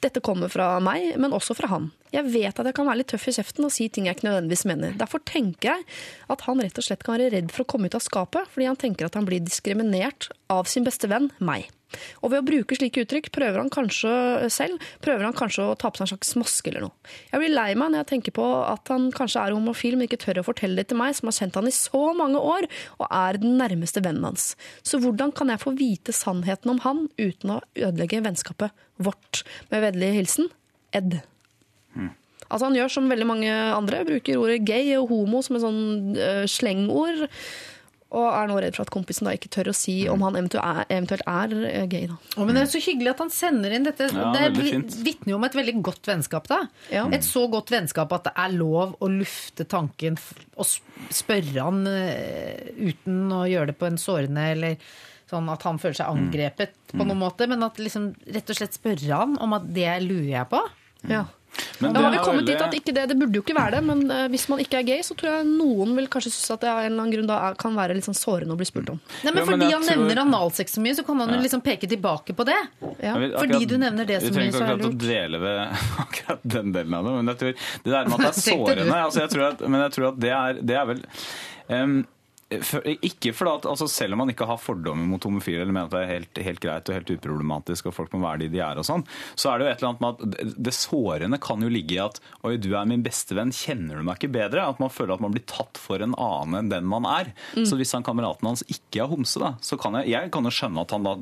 Dette 0.00 0.22
kommer 0.24 0.48
fra 0.52 0.78
meg, 0.80 1.14
men 1.20 1.34
også 1.36 1.56
fra 1.56 1.68
han. 1.72 1.90
Jeg 2.10 2.26
vet 2.32 2.58
at 2.58 2.66
jeg 2.66 2.76
kan 2.76 2.88
være 2.88 3.02
litt 3.02 3.10
tøff 3.12 3.28
i 3.30 3.34
kjeften 3.36 3.66
og 3.66 3.74
si 3.74 3.88
ting 3.88 4.08
jeg 4.08 4.18
ikke 4.18 4.28
nødvendigvis 4.28 4.66
mener. 4.66 4.94
Derfor 4.98 5.22
tenker 5.26 5.72
jeg 5.72 5.84
at 6.32 6.46
han 6.46 6.62
rett 6.62 6.80
og 6.80 6.86
slett 6.86 7.04
kan 7.06 7.16
være 7.16 7.32
redd 7.36 7.52
for 7.54 7.64
å 7.64 7.70
komme 7.70 7.90
ut 7.90 7.98
av 7.98 8.02
skapet, 8.04 8.48
fordi 8.50 8.70
han 8.70 8.80
tenker 8.80 9.06
at 9.06 9.18
han 9.18 9.28
blir 9.28 9.42
diskriminert 9.44 10.30
av 10.50 10.66
sin 10.70 10.86
beste 10.86 11.10
venn, 11.10 11.30
meg. 11.38 11.68
Og 12.22 12.30
ved 12.30 12.40
å 12.40 12.46
bruke 12.46 12.76
slike 12.78 13.04
uttrykk 13.04 13.30
prøver 13.34 13.58
han 13.58 13.70
kanskje 13.72 14.10
selv 14.52 14.82
prøver 15.02 15.26
han 15.26 15.36
kanskje 15.36 15.64
å 15.66 15.76
ta 15.78 15.90
på 15.90 15.98
seg 15.98 16.06
en 16.06 16.12
slags 16.12 16.36
maske 16.38 16.70
eller 16.70 16.86
noe. 16.86 17.14
Jeg 17.32 17.42
blir 17.42 17.54
lei 17.54 17.72
meg 17.78 17.90
når 17.90 18.02
jeg 18.02 18.10
tenker 18.12 18.36
på 18.36 18.46
at 18.62 18.92
han 18.92 19.08
kanskje 19.14 19.42
er 19.42 19.56
homofil, 19.56 19.96
men 19.98 20.06
ikke 20.06 20.20
tør 20.22 20.42
å 20.42 20.46
fortelle 20.46 20.78
det 20.78 20.90
til 20.92 21.00
meg, 21.00 21.16
som 21.18 21.30
har 21.30 21.38
kjent 21.40 21.58
han 21.58 21.70
i 21.70 21.74
så 21.74 22.04
mange 22.18 22.42
år 22.42 22.68
og 23.00 23.06
er 23.08 23.40
den 23.42 23.58
nærmeste 23.60 24.04
vennen 24.06 24.28
hans. 24.30 24.52
Så 24.86 25.02
hvordan 25.02 25.34
kan 25.34 25.50
jeg 25.52 25.62
få 25.64 25.74
vite 25.78 26.14
sannheten 26.14 26.74
om 26.74 26.80
han 26.86 27.08
uten 27.18 27.56
å 27.56 27.60
ødelegge 27.74 28.22
vennskapet 28.26 28.86
vårt? 29.02 29.42
Med 29.74 29.86
vennlig 29.88 30.14
hilsen 30.20 30.50
Ed. 30.94 31.20
Altså 32.50 32.66
Han 32.66 32.78
gjør 32.78 32.94
som 32.96 33.10
veldig 33.10 33.26
mange 33.28 33.50
andre, 33.54 34.04
bruker 34.08 34.40
ordet 34.40 34.62
gay 34.66 34.94
og 34.98 35.10
homo 35.12 35.42
som 35.46 35.58
en 35.58 35.66
sånn 35.66 35.82
uh, 36.18 36.46
slengord. 36.50 37.28
Og 38.10 38.26
er 38.26 38.48
nå 38.50 38.56
redd 38.58 38.74
for 38.74 38.82
at 38.82 38.90
kompisen 38.90 39.28
da 39.28 39.32
ikke 39.36 39.52
tør 39.54 39.68
å 39.70 39.74
si 39.76 39.94
om 40.10 40.24
han 40.26 40.34
eventuelt 40.34 40.64
er, 40.66 40.86
eventuelt 40.90 41.22
er 41.30 41.52
øh, 41.54 41.84
gay. 41.92 42.08
da. 42.10 42.16
Oh, 42.34 42.42
men 42.42 42.56
Det 42.56 42.64
er 42.64 42.72
så 42.72 42.80
hyggelig 42.82 43.12
at 43.12 43.22
han 43.22 43.30
sender 43.30 43.74
inn 43.76 43.86
dette. 43.86 44.08
Ja, 44.10 44.32
det 44.34 44.48
vitner 45.06 45.30
jo 45.30 45.36
om 45.38 45.46
et 45.46 45.54
veldig 45.54 45.76
godt 45.86 46.10
vennskap. 46.10 46.48
da. 46.50 46.64
Ja. 46.90 47.04
Et 47.14 47.26
så 47.26 47.44
godt 47.52 47.70
vennskap 47.70 48.10
at 48.16 48.26
det 48.26 48.34
er 48.34 48.56
lov 48.56 48.96
å 48.98 49.12
lufte 49.14 49.66
tanken 49.70 50.18
og 50.58 50.66
spørre 51.14 51.68
han 51.68 51.86
eh, 51.86 52.74
uten 52.82 53.30
å 53.36 53.44
gjøre 53.46 53.70
det 53.70 53.78
på 53.78 53.86
en 53.86 54.02
sårende 54.02 54.48
eller 54.56 54.90
sånn 55.30 55.46
at 55.54 55.62
han 55.68 55.78
føler 55.78 56.00
seg 56.00 56.10
angrepet 56.10 56.74
på 56.90 57.04
noen 57.04 57.22
måte. 57.22 57.46
Men 57.46 57.62
at 57.62 57.78
liksom 57.78 58.10
rett 58.26 58.50
og 58.50 58.58
slett 58.58 58.74
spørre 58.74 59.22
han 59.22 59.38
om 59.38 59.54
at 59.54 59.70
det 59.70 59.92
lurer 60.02 60.32
jeg 60.32 60.50
på. 60.50 60.64
Ja. 61.06 61.28
Men 61.80 61.92
Da 61.92 61.98
det 61.98 62.04
har 62.04 62.12
vi 62.12 62.18
kommet 62.18 62.44
veldig- 62.44 62.46
dit 62.46 62.62
at 62.62 62.74
ikke 62.78 62.94
det, 62.94 63.04
det 63.10 63.16
burde 63.18 63.34
jo 63.34 63.42
ikke 63.42 63.56
være 63.56 63.70
det, 63.76 63.80
men 63.84 64.02
uh, 64.10 64.28
hvis 64.28 64.48
man 64.48 64.58
ikke 64.62 64.78
er 64.78 64.82
gay, 64.86 65.00
så 65.02 65.16
tror 65.16 65.30
jeg 65.38 65.46
noen 65.48 65.94
vil 65.96 66.06
kanskje 66.12 66.30
synes 66.32 66.50
at 66.54 66.60
det 66.60 66.68
av 66.70 66.78
en 66.80 66.86
eller 66.92 67.02
annen 67.02 67.14
grunn 67.16 67.26
da 67.30 67.38
er, 67.50 67.54
kan 67.60 67.74
være 67.74 67.94
litt 67.98 68.04
sånn 68.06 68.16
sårende 68.18 68.52
å 68.54 68.60
bli 68.60 68.68
spurt 68.68 68.88
om. 68.92 69.00
Nei, 69.24 69.32
men 69.32 69.40
jo, 69.42 69.46
Fordi 69.50 69.58
men 69.58 69.72
han 69.72 69.82
tror- 69.82 69.96
nevner 70.06 70.22
analsex 70.24 70.76
så 70.76 70.80
mye, 70.84 70.94
så 71.00 71.04
kan 71.06 71.18
han 71.24 71.34
jo 71.34 71.40
liksom 71.42 71.62
peke 71.66 71.88
tilbake 71.90 72.36
på 72.36 72.44
det. 72.46 72.58
Ja. 73.02 73.16
Vil, 73.18 73.32
akkurat, 73.34 73.40
Fordi 73.40 73.66
du 73.66 73.76
nevner 73.78 74.06
det 74.06 74.20
så 74.22 74.28
Vi 74.30 74.36
trenger 74.36 74.52
mye, 74.52 74.52
så 74.52 74.62
er 74.62 74.66
det 74.66 74.74
akkurat 74.74 74.86
å 74.86 74.92
lurt. 74.92 75.02
dvele 75.04 75.40
ved 75.40 75.58
akkurat 76.04 76.40
den 76.56 76.72
delen 76.72 76.94
av 76.94 77.04
det, 77.04 77.12
men 77.18 77.26
jeg 77.34 77.38
tror 77.42 77.52
det 77.84 77.90
der 77.96 78.04
med 78.04 78.12
at 78.12 78.20
det 78.20 78.30
er 78.30 78.40
sårende 78.54 79.00
altså 79.00 79.20
jeg 79.24 79.30
tror 79.34 79.44
at, 79.50 79.60
Men 79.68 79.80
jeg 79.80 79.92
tror 79.98 80.08
at 80.12 80.20
det 80.20 80.30
er, 80.30 80.52
det 80.62 80.76
er 80.76 80.86
vel 80.94 81.02
for, 81.70 82.06
ikke 82.50 83.30
for 83.36 83.46
at, 83.52 83.66
altså 83.68 83.86
Selv 83.90 84.16
om 84.16 84.24
man 84.24 84.32
ikke 84.32 84.46
har 84.48 84.58
fordommer 84.58 85.06
mot 85.06 85.22
homofile 85.22 85.62
eller 85.62 85.74
mener 85.74 85.86
at 85.86 85.94
det 85.94 86.00
er 86.02 86.10
helt, 86.10 86.40
helt 86.46 86.62
greit 86.62 86.88
og 86.90 86.96
helt 86.96 87.12
uproblematisk 87.14 87.86
og 87.86 87.94
folk 87.94 88.14
må 88.16 88.24
være 88.24 88.42
de 88.44 88.48
de 88.56 88.62
er 88.64 88.80
og 88.80 88.86
sånn, 88.86 89.04
så 89.38 89.52
er 89.52 89.60
det 89.60 89.66
jo 89.66 89.70
et 89.70 89.82
eller 89.82 89.90
annet 89.90 90.02
med 90.02 90.10
at 90.50 90.56
det, 90.66 90.74
sårende 90.74 91.38
kan 91.42 91.62
jo 91.62 91.70
ligge 91.70 91.94
i 91.94 92.00
at 92.02 92.18
Oi, 92.46 92.56
du 92.58 92.72
er 92.74 92.88
min 92.90 93.04
beste 93.04 93.36
venn, 93.38 93.52
kjenner 93.54 94.00
du 94.00 94.06
meg 94.06 94.18
ikke 94.18 94.32
bedre? 94.34 94.64
At 94.72 94.80
man 94.82 94.90
føler 94.90 95.14
at 95.14 95.22
man 95.22 95.34
blir 95.34 95.44
tatt 95.50 95.78
for 95.78 96.02
en 96.02 96.16
annen 96.18 96.58
enn 96.58 96.72
den 96.72 96.88
man 96.90 97.06
er. 97.08 97.30
Så 97.68 97.78
hvis 97.78 97.92
han 97.94 98.06
kameraten 98.06 98.48
hans 98.48 98.64
ikke 98.66 99.04
er 99.04 99.10
homse, 99.12 99.38
da, 99.42 99.52
så 99.62 99.78
kan 99.80 100.00
jeg, 100.00 100.10
jeg 100.14 100.32
kan 100.34 100.46
jo 100.46 100.54
skjønne 100.54 100.82
at 100.82 100.94
han 100.96 101.06
da 101.06 101.14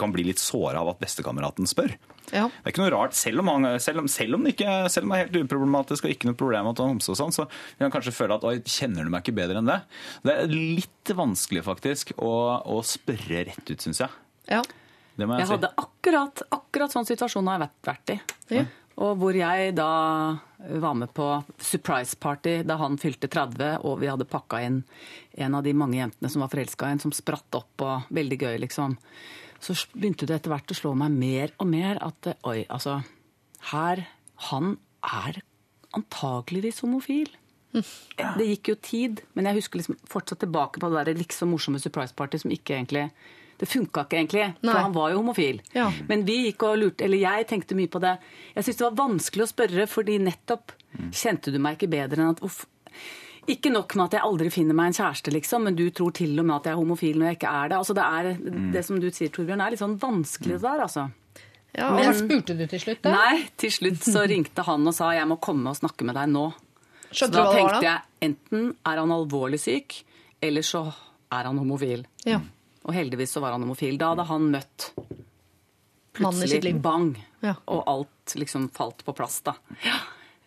kan 0.00 0.14
bli 0.14 0.24
litt 0.30 0.40
såra 0.40 0.80
av 0.80 0.94
at 0.94 1.02
bestekameraten 1.02 1.68
spør. 1.68 1.96
Ja. 2.30 2.46
Det 2.50 2.68
er 2.68 2.74
ikke 2.74 2.84
noe 2.84 2.92
rart, 2.94 3.16
selv 3.18 3.42
om, 3.42 3.50
han, 3.52 3.68
selv 3.82 4.02
om, 4.02 4.08
selv 4.10 4.38
om, 4.38 4.46
det, 4.46 4.54
ikke, 4.56 4.74
selv 4.92 5.06
om 5.06 5.14
det 5.14 5.18
er 5.18 5.26
helt 5.26 5.38
uproblematisk 5.44 6.06
og 6.06 6.14
ikke 6.14 6.30
noe 6.30 6.38
problem 6.38 6.70
at 6.70 6.82
han 6.82 6.94
homser 6.94 7.14
og 7.14 7.20
sånn, 7.20 7.34
så 7.34 7.46
vil 7.50 7.86
han 7.86 7.94
kanskje 7.94 8.14
føle 8.16 8.36
at 8.36 8.46
oi, 8.46 8.56
kjenner 8.64 9.06
du 9.06 9.12
meg 9.12 9.24
ikke 9.24 9.38
bedre 9.40 9.62
enn 9.62 9.70
det? 9.70 9.80
Det 10.26 10.36
er 10.36 10.52
litt 10.54 11.14
vanskelig 11.16 11.64
faktisk 11.66 12.14
å, 12.18 12.34
å 12.62 12.82
spørre 12.86 13.46
rett 13.50 13.72
ut, 13.72 13.80
syns 13.80 14.04
jeg. 14.04 14.20
Ja. 14.50 14.62
Det 15.16 15.26
må 15.26 15.36
jeg, 15.36 15.44
Jeg 15.44 15.52
hadde 15.54 15.72
akkurat, 15.82 16.44
akkurat 16.54 16.94
sånn 16.94 17.08
situasjon 17.08 17.50
har 17.50 17.58
jeg 17.58 17.66
vært, 17.66 17.80
vært 17.90 18.14
i. 18.14 18.20
Ja. 18.60 18.68
Og 19.00 19.16
hvor 19.20 19.36
jeg 19.36 19.74
da 19.78 19.90
var 20.80 20.96
med 20.98 21.12
på 21.16 21.26
surprise 21.62 22.16
party 22.20 22.60
da 22.68 22.76
han 22.82 22.98
fylte 23.00 23.30
30, 23.32 23.80
og 23.88 24.00
vi 24.02 24.10
hadde 24.10 24.28
pakka 24.28 24.60
inn 24.66 24.82
en 25.40 25.56
av 25.56 25.64
de 25.64 25.72
mange 25.76 25.96
jentene 25.96 26.28
som 26.32 26.44
var 26.44 26.52
forelska 26.52 26.88
i 26.88 26.96
en, 26.96 27.02
som 27.02 27.14
spratt 27.14 27.56
opp 27.56 27.84
og 27.86 28.10
veldig 28.12 28.40
gøy, 28.42 28.56
liksom. 28.66 28.98
Så 29.60 29.76
begynte 29.92 30.26
det 30.28 30.38
etter 30.40 30.52
hvert 30.54 30.72
å 30.72 30.76
slå 30.78 30.94
meg 30.96 31.12
mer 31.12 31.52
og 31.60 31.68
mer 31.68 32.00
at 32.04 32.30
eh, 32.30 32.38
oi, 32.48 32.62
altså 32.68 33.00
Her 33.72 34.06
Han 34.50 34.78
er 35.04 35.42
antageligvis 35.96 36.80
homofil. 36.84 37.28
Det 37.70 38.46
gikk 38.46 38.72
jo 38.72 38.76
tid, 38.82 39.20
men 39.34 39.46
jeg 39.46 39.60
husker 39.60 39.78
liksom 39.78 39.98
fortsatt 40.10 40.40
tilbake 40.42 40.80
på 40.82 40.88
det 40.90 41.04
der 41.06 41.20
liksom 41.20 41.52
morsomme 41.54 41.78
surprise 41.82 42.16
party 42.16 42.40
som 42.42 42.50
ikke 42.50 42.74
egentlig 42.74 43.04
Det 43.60 43.68
funka 43.68 44.06
ikke 44.06 44.16
egentlig, 44.16 44.44
Nei. 44.62 44.72
for 44.72 44.78
han 44.80 44.94
var 44.94 45.10
jo 45.12 45.18
homofil. 45.20 45.58
Ja. 45.76 45.90
Men 46.08 46.22
vi 46.24 46.38
gikk 46.46 46.62
og 46.64 46.78
lurte, 46.80 47.04
eller 47.04 47.20
jeg 47.20 47.46
tenkte 47.50 47.76
mye 47.76 47.90
på 47.92 48.00
det. 48.00 48.14
Jeg 48.54 48.64
syntes 48.64 48.78
det 48.78 48.86
var 48.86 48.94
vanskelig 49.02 49.44
å 49.44 49.50
spørre, 49.50 49.84
fordi 49.86 50.14
nettopp 50.24 50.72
kjente 51.12 51.52
du 51.52 51.58
meg 51.60 51.76
ikke 51.76 51.90
bedre 51.92 52.22
enn 52.24 52.32
at 52.32 52.40
uff. 52.46 52.62
Ikke 53.48 53.70
nok 53.72 53.94
med 53.96 54.04
at 54.04 54.12
jeg 54.18 54.22
aldri 54.22 54.50
finner 54.50 54.74
meg 54.74 54.86
en 54.90 54.92
kjæreste, 54.92 55.32
liksom, 55.32 55.62
men 55.64 55.74
du 55.76 55.90
tror 55.90 56.12
til 56.12 56.38
og 56.38 56.44
med 56.46 56.56
at 56.56 56.64
jeg 56.64 56.72
er 56.72 56.76
homofil 56.80 57.16
når 57.18 57.26
jeg 57.30 57.36
ikke 57.38 57.52
er 57.62 57.68
det. 57.68 57.76
Altså, 57.78 57.94
det 57.94 58.04
er 58.04 58.70
det 58.72 58.84
som 58.84 59.00
du 59.00 59.10
sier, 59.10 59.28
Torbjørn, 59.30 59.60
er 59.64 59.70
litt 59.70 59.80
sånn 59.80 59.98
vanskelig 59.98 60.58
det 60.58 60.62
der, 60.62 60.80
altså. 60.84 61.10
Ja, 61.76 61.90
Men 61.94 62.08
og- 62.08 62.14
spurte 62.18 62.56
du 62.58 62.66
til 62.66 62.80
slutt, 62.80 63.02
da? 63.02 63.10
Nei, 63.14 63.48
til 63.56 63.70
slutt 63.70 64.02
så 64.02 64.26
ringte 64.28 64.62
han 64.66 64.86
og 64.86 64.94
sa 64.94 65.12
jeg 65.14 65.26
må 65.30 65.38
komme 65.40 65.70
og 65.70 65.76
snakke 65.78 66.04
med 66.04 66.14
deg 66.18 66.28
nå. 66.28 66.52
Så 67.12 67.30
da 67.30 67.52
tenkte 67.52 67.80
da? 67.80 67.82
jeg 67.82 68.30
enten 68.30 68.74
er 68.86 68.96
han 68.98 69.10
alvorlig 69.10 69.58
syk, 69.60 70.02
eller 70.42 70.62
så 70.62 70.92
er 71.32 71.44
han 71.44 71.58
homofil. 71.58 72.04
Ja. 72.26 72.40
Og 72.84 72.94
heldigvis 72.94 73.30
så 73.34 73.40
var 73.40 73.52
han 73.52 73.62
homofil. 73.62 73.96
Da 73.98 74.08
hadde 74.14 74.26
han 74.26 74.50
møtt 74.50 74.90
plutselig 76.12 76.74
bang, 76.82 77.16
Ja. 77.42 77.54
og 77.68 77.84
alt 77.86 78.34
liksom 78.36 78.68
falt 78.74 79.04
på 79.04 79.14
plass, 79.14 79.40
da. 79.42 79.54
Eh, 79.84 80.00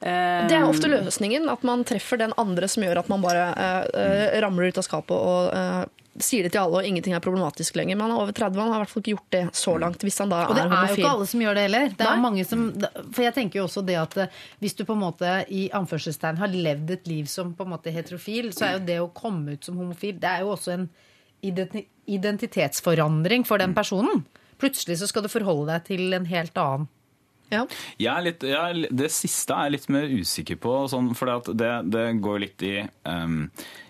Det 0.03 0.57
er 0.57 0.67
ofte 0.67 0.89
løsningen, 0.91 1.47
at 1.51 1.61
man 1.63 1.85
treffer 1.87 2.19
den 2.19 2.33
andre 2.41 2.67
som 2.67 2.83
gjør 2.83 3.03
at 3.03 3.11
man 3.11 3.23
bare 3.23 3.45
eh, 3.55 4.01
eh, 4.03 4.39
ramler 4.43 4.73
ut 4.73 4.79
av 4.81 4.83
skapet 4.83 5.15
og 5.15 5.53
eh, 5.55 5.83
sier 6.21 6.45
det 6.45 6.51
til 6.53 6.61
alle, 6.61 6.81
og 6.81 6.87
ingenting 6.87 7.15
er 7.15 7.21
problematisk 7.23 7.77
lenger. 7.79 7.97
Men 7.97 8.05
han 8.05 8.15
er 8.15 8.21
over 8.21 8.35
30, 8.37 8.59
han 8.59 8.73
har 8.73 8.81
i 8.81 8.83
hvert 8.83 8.91
fall 8.91 9.03
ikke 9.03 9.15
gjort 9.15 9.33
det 9.33 9.43
så 9.57 9.75
langt, 9.81 10.03
hvis 10.05 10.19
han 10.21 10.33
da 10.33 10.43
er 10.43 10.51
homofil. 10.51 10.53
Og 10.53 10.59
det 10.59 10.65
er 10.65 10.83
er 10.83 10.91
jo 10.91 10.99
ikke 10.99 11.13
alle 11.13 11.29
som 11.31 11.43
gjør 11.45 11.57
det 11.57 11.63
heller. 11.67 11.87
Det 11.89 12.05
er 12.05 12.11
Nei. 12.11 12.25
mange 12.25 12.45
som, 12.49 12.59
for 12.99 13.25
jeg 13.25 13.35
tenker 13.37 13.59
jo 13.59 13.65
også 13.69 13.85
det 13.87 13.97
at 14.01 14.19
eh, 14.21 14.35
hvis 14.63 14.77
du 14.77 14.83
på 14.85 14.97
en 14.97 15.05
måte 15.05 15.29
i 15.49 15.63
anførselstegn 15.81 16.41
har 16.41 16.53
levd 16.53 16.87
et 16.97 17.09
liv 17.09 17.25
som 17.31 17.55
på 17.57 17.65
en 17.65 17.73
måte 17.73 17.93
heterofil, 17.93 18.45
så 18.53 18.61
er 18.67 18.77
jo 18.77 18.85
det 18.91 18.99
å 19.01 19.13
komme 19.15 19.57
ut 19.57 19.63
som 19.65 19.79
homofil 19.81 20.15
det 20.21 20.29
er 20.29 20.39
jo 20.45 20.53
også 20.53 20.69
en 20.77 20.87
identitetsforandring 21.43 23.41
for 23.47 23.59
den 23.59 23.73
personen. 23.75 24.17
Plutselig 24.61 24.95
så 25.01 25.07
skal 25.09 25.25
du 25.25 25.31
forholde 25.31 25.73
deg 25.73 25.81
til 25.89 26.03
en 26.15 26.27
helt 26.29 26.55
annen. 26.59 26.87
Ja. 27.53 27.63
Er 28.15 28.25
litt, 28.25 28.43
er, 28.43 28.83
det 28.89 29.11
siste 29.13 29.55
er 29.55 29.69
jeg 29.69 29.77
litt 29.77 29.89
mer 29.93 30.09
usikker 30.11 30.59
på, 30.63 30.75
sånn, 30.91 31.13
for 31.17 31.53
det, 31.53 31.71
det 31.93 32.05
går 32.23 32.43
litt 32.47 32.65
i 32.65 32.75
ehm, 32.81 33.45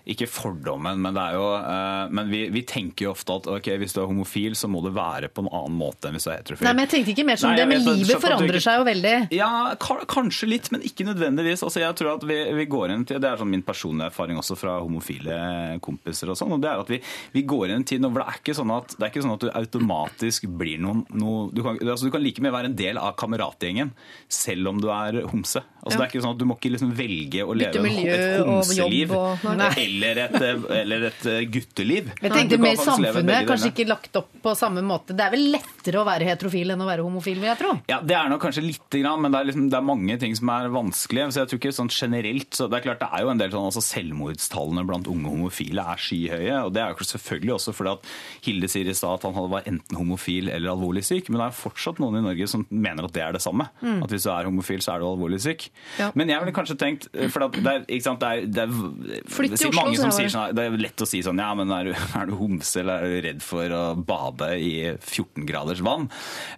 Ikke 0.06 0.26
fordommen, 0.28 0.98
men 1.00 1.14
det 1.16 1.22
er 1.22 1.32
jo 1.38 1.44
uh, 1.56 2.10
Men 2.12 2.28
vi, 2.28 2.42
vi 2.52 2.60
tenker 2.68 3.06
jo 3.06 3.12
ofte 3.14 3.32
at 3.38 3.46
ok, 3.48 3.70
hvis 3.80 3.94
du 3.96 4.02
er 4.02 4.08
homofil, 4.10 4.52
så 4.52 4.68
må 4.68 4.82
det 4.84 4.92
være 4.92 5.30
på 5.32 5.40
en 5.40 5.48
annen 5.48 5.78
måte 5.80 6.10
enn 6.10 6.18
hvis 6.18 6.26
du 6.26 6.30
er 6.30 6.42
heterofil. 6.42 6.66
Nei, 6.68 6.74
men 6.76 6.84
jeg 6.84 6.90
tenkte 6.92 7.14
ikke 7.14 7.24
mer 7.24 7.40
som 7.40 7.48
Nei, 7.50 7.56
det, 7.56 7.64
men 7.70 7.80
vet 7.80 7.96
livet 8.02 8.12
du 8.12 8.20
forandrer 8.20 8.58
ikke- 8.58 8.64
seg 8.66 8.76
jo 8.82 8.84
veldig. 8.90 9.14
Ja, 9.32 9.48
kanskje 9.80 10.48
litt, 10.50 10.68
men 10.74 10.84
ikke 10.84 11.06
nødvendigvis. 11.08 11.64
Altså, 11.64 11.80
jeg 11.80 11.96
tror 11.96 12.10
at 12.18 12.26
vi, 12.28 12.36
vi 12.60 12.66
går 12.66 12.92
inn 12.92 13.06
til, 13.08 13.18
Det 13.24 13.30
er 13.30 13.40
sånn 13.40 13.48
min 13.54 13.62
personlige 13.64 14.10
erfaring 14.12 14.36
også 14.42 14.58
fra 14.60 14.76
homofile 14.84 15.80
kompiser. 15.80 16.28
og 16.28 16.36
sånn, 16.36 16.52
og 16.52 16.60
det 16.60 16.68
er 16.68 16.84
at 16.84 16.92
vi, 16.92 17.00
vi 17.32 17.42
går 17.48 17.64
inn 17.70 17.78
i 17.78 17.80
en 17.80 17.88
tid 17.88 18.04
nå 18.04 18.12
hvor 18.12 18.20
det 18.24 18.28
er 18.34 18.40
ikke 18.44 18.56
sånn 18.60 18.74
at, 18.76 18.92
det 18.98 19.06
er 19.08 19.10
ikke 19.14 19.24
sånn 19.24 19.34
at 19.38 19.40
du 19.40 19.50
automatisk 19.56 20.46
blir 20.60 20.78
noen 20.84 21.04
noe, 21.16 21.48
du, 21.54 21.62
kan, 21.64 21.78
altså, 21.80 22.04
du 22.08 22.12
kan 22.14 22.22
like 22.22 22.44
mye 22.44 22.52
være 22.52 22.70
en 22.72 22.76
del 22.76 23.00
av 23.00 23.16
kameratgjengen, 23.16 23.90
selv 24.28 24.68
om 24.68 24.80
du 24.84 24.90
er 24.92 25.22
homse. 25.32 25.64
Altså, 25.80 25.96
Ja. 25.96 26.04
Det 26.04 26.04
er 26.04 26.10
ikke 26.12 26.22
sånn 26.24 26.32
at 26.34 26.38
Du 26.38 26.44
må 26.48 26.54
ikke 26.58 26.70
liksom 26.72 26.92
velge 26.96 27.40
å 27.44 27.54
leve 27.56 27.80
et 27.86 28.40
homseliv 28.44 29.10
og- 29.12 29.44
Nei. 29.56 29.68
Eller, 29.94 30.20
et, 30.26 30.66
eller 30.80 31.06
et 31.10 31.26
eh, 31.30 31.40
gutteliv. 31.50 32.10
Jeg 32.20 32.32
tenkte 32.32 32.58
mer 32.62 32.78
samfunnet 32.80 33.48
kanskje 33.48 33.70
ikke 33.72 33.86
lagt 33.88 34.18
opp 34.18 34.30
på 34.44 34.54
samme 34.58 34.82
måte. 34.84 35.16
Det 35.16 35.24
er 35.24 35.32
vel 35.34 35.46
lettere 35.54 36.00
å 36.00 36.06
være 36.06 36.28
heterofil 36.28 36.74
enn 36.74 36.82
å 36.82 36.88
være 36.88 37.04
homofil, 37.06 37.38
vil 37.40 37.50
jeg 37.52 37.60
tro. 37.60 37.72
Ja, 37.90 38.00
Det 38.04 38.16
er 38.18 38.30
nok 38.32 38.42
kanskje 38.44 38.64
lite 38.64 39.00
grann, 39.02 39.22
men 39.22 39.34
det 39.34 39.40
er, 39.40 39.48
liksom, 39.50 39.68
det 39.72 39.78
er 39.78 39.86
mange 39.86 40.18
ting 40.20 40.36
som 40.36 40.50
er 40.54 40.70
vanskelige. 40.74 41.30
Så 41.34 41.42
jeg 41.42 41.52
tror 41.52 41.62
ikke 41.62 41.74
sånn 41.78 41.92
generelt, 41.94 42.50
så 42.56 42.68
Det 42.68 42.80
er 42.80 42.86
klart 42.88 43.02
det 43.04 43.10
er 43.12 43.24
jo 43.24 43.32
en 43.32 43.42
del 43.42 43.54
sånn, 43.54 43.68
altså 43.70 43.84
Selvmordstallene 43.84 44.86
blant 44.88 45.10
unge 45.10 45.30
homofile 45.30 45.84
er 45.94 46.02
skyhøye. 46.04 46.56
og 46.66 46.74
Det 46.74 46.82
er 46.82 46.94
jo 46.94 47.08
selvfølgelig 47.12 47.54
også 47.58 47.74
fordi 47.76 47.94
at 47.94 48.12
Hilde 48.44 48.70
sier 48.70 48.90
i 48.90 48.96
stad 48.96 49.20
at 49.20 49.28
han 49.28 49.50
var 49.52 49.68
enten 49.70 49.98
homofil 49.98 50.50
eller 50.52 50.74
alvorlig 50.74 51.04
syk. 51.06 51.30
Men 51.30 51.40
det 51.42 51.48
er 51.48 51.58
fortsatt 51.58 52.00
noen 52.02 52.20
i 52.20 52.24
Norge 52.24 52.48
som 52.50 52.66
mener 52.70 53.06
at 53.08 53.14
det 53.16 53.24
er 53.24 53.36
det 53.36 53.44
samme. 53.44 53.68
Mm. 53.80 54.02
At 54.04 54.14
hvis 54.14 54.26
du 54.26 54.32
er 54.32 54.48
homofil, 54.50 54.82
så 54.84 54.94
er 54.94 55.04
du 55.04 55.08
alvorlig 55.08 55.40
syk. 55.44 55.68
Ja. 56.00 56.10
Men 56.18 56.32
jeg 56.32 56.42
ville 56.42 56.56
kanskje 56.56 56.78
tenkt 56.80 57.08
for 57.32 57.46
at 57.46 57.56
det 57.56 57.74
er, 57.74 57.84
ikke 57.88 58.08
sant, 58.08 58.22
det 58.24 58.30
er, 58.30 58.48
det 58.48 58.64
er, 58.66 59.22
Flytt 59.34 59.56
til 59.58 59.70
Oslo, 59.70 59.83
mange 59.84 60.00
som 60.00 60.10
er 60.10 60.16
sier 60.16 60.32
sånn, 60.32 60.54
det 60.56 60.64
er 60.64 60.78
lett 60.80 61.04
å 61.04 61.08
si 61.08 61.20
sånn 61.24 61.42
Ja, 61.42 61.50
men 61.58 61.72
er 61.74 61.90
du, 61.90 61.92
er 62.20 62.30
du 62.30 62.34
homse 62.38 62.80
eller 62.82 63.04
er 63.04 63.14
du 63.14 63.28
redd 63.28 63.44
for 63.44 63.74
å 63.76 63.82
bade 63.96 64.50
i 64.60 64.72
14 64.96 65.46
graders 65.48 65.82
vann? 65.84 66.08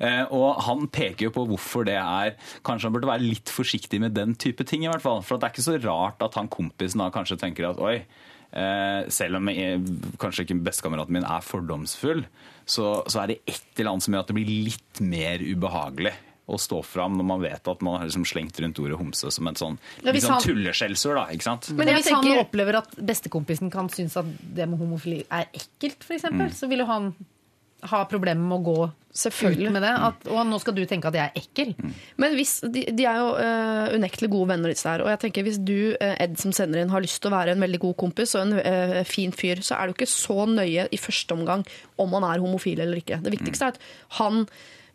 Eh, 0.01 0.25
og 0.35 0.63
han 0.67 0.87
peker 0.93 1.29
jo 1.29 1.35
på 1.37 1.47
hvorfor 1.51 1.87
det 1.89 1.99
er 2.01 2.37
Kanskje 2.67 2.89
han 2.89 2.97
burde 2.97 3.11
være 3.11 3.27
litt 3.27 3.53
forsiktig 3.53 4.01
med 4.03 4.17
den 4.17 4.35
type 4.39 4.65
ting, 4.67 4.85
i 4.85 4.91
hvert 4.91 5.05
fall. 5.05 5.23
For 5.27 5.39
det 5.39 5.49
er 5.49 5.55
ikke 5.55 5.67
så 5.67 5.77
rart 5.83 6.23
at 6.25 6.37
han 6.39 6.51
kompisen 6.53 7.03
da 7.03 7.11
kanskje 7.15 7.39
tenker 7.41 7.69
at 7.69 7.81
oi, 7.83 7.99
eh, 8.57 9.01
selv 9.13 9.41
om 9.41 9.51
jeg, 9.53 9.83
kanskje 10.23 10.47
ikke 10.47 10.61
bestekameraten 10.67 11.17
min 11.17 11.27
er 11.27 11.45
fordomsfull, 11.45 12.25
så, 12.67 12.89
så 13.07 13.23
er 13.23 13.33
det 13.33 13.41
et 13.47 13.79
eller 13.79 13.95
annet 13.95 14.07
som 14.07 14.17
gjør 14.17 14.25
at 14.25 14.33
det 14.33 14.39
blir 14.39 14.55
litt 14.71 15.03
mer 15.05 15.45
ubehagelig. 15.45 16.15
Å 16.49 16.55
stå 16.63 16.79
fram 16.87 17.17
når 17.19 17.25
man 17.27 17.41
vet 17.43 17.67
at 17.69 17.81
man 17.83 17.99
har 17.99 18.07
liksom 18.07 18.23
slengt 18.25 18.61
rundt 18.63 18.79
ordet 18.79 18.97
homse 19.01 19.33
som 19.35 19.49
et 19.51 19.59
sånn, 19.59 19.79
Ja, 20.05 20.13
hvis 20.13 20.23
sånn 20.29 20.37
han- 20.39 20.43
tulleskjellsord. 20.47 21.17
da, 21.17 21.25
ikke 21.35 21.43
sant? 21.43 21.71
Men 21.75 21.89
hvis 21.89 22.07
hvis 22.07 22.13
han 22.15 22.39
opplever 22.39 22.77
at 22.79 22.91
bestekompisen 22.97 23.71
kan 23.73 23.89
synes 23.89 24.17
at 24.17 24.27
det 24.55 24.69
med 24.69 24.79
homofili 24.79 25.25
er 25.31 25.47
ekkelt, 25.53 25.99
f.eks., 26.07 26.23
Mm. 26.23 26.39
eksempel, 26.39 26.53
så 26.55 26.69
vil 26.69 26.79
jo 26.79 26.87
han 26.87 27.15
ha 27.83 28.05
problemer 28.07 28.41
med 28.41 28.59
å 28.61 28.65
gå 28.65 28.93
Selvfølgelig. 29.13 29.67
ut 29.67 29.73
med 29.73 29.83
det. 29.83 29.91
At, 29.91 30.27
og 30.29 30.47
nå 30.47 30.61
skal 30.61 30.75
du 30.75 30.85
tenke 30.87 31.07
at 31.07 31.15
jeg 31.15 31.31
er 31.35 31.41
ekkel. 31.41 31.75
Mm. 31.77 31.93
Men 32.17 32.33
hvis, 32.37 32.61
de, 32.73 32.85
de 32.95 33.05
er 33.05 33.17
jo 33.17 33.29
uh, 33.35 33.97
unektelig 33.99 34.31
gode 34.31 34.49
venner, 34.49 34.69
disse 34.73 34.85
her. 34.89 35.01
Og 35.03 35.09
jeg 35.09 35.19
tenker 35.21 35.43
hvis 35.45 35.59
du, 35.65 35.97
uh, 36.01 36.15
Ed 36.21 36.39
som 36.39 36.53
sender 36.53 36.81
inn, 36.81 36.89
har 36.91 37.01
lyst 37.03 37.21
til 37.21 37.31
å 37.31 37.35
være 37.37 37.51
en 37.57 37.61
veldig 37.61 37.81
god 37.81 37.97
kompis 37.97 38.35
og 38.37 38.47
en 38.47 38.53
uh, 38.61 39.03
fin 39.05 39.33
fyr, 39.33 39.57
så 39.65 39.77
er 39.77 39.87
det 39.89 39.97
jo 39.97 40.05
ikke 40.05 40.15
så 40.15 40.47
nøye 40.49 40.89
i 40.93 40.97
første 40.97 41.33
omgang 41.37 41.67
om 41.99 42.13
han 42.13 42.25
er 42.25 42.39
homofil 42.41 42.79
eller 42.81 42.97
ikke. 43.03 43.21
Det 43.23 43.33
viktigste 43.35 43.63
er 43.63 43.69
at 43.75 43.79
han 44.21 44.47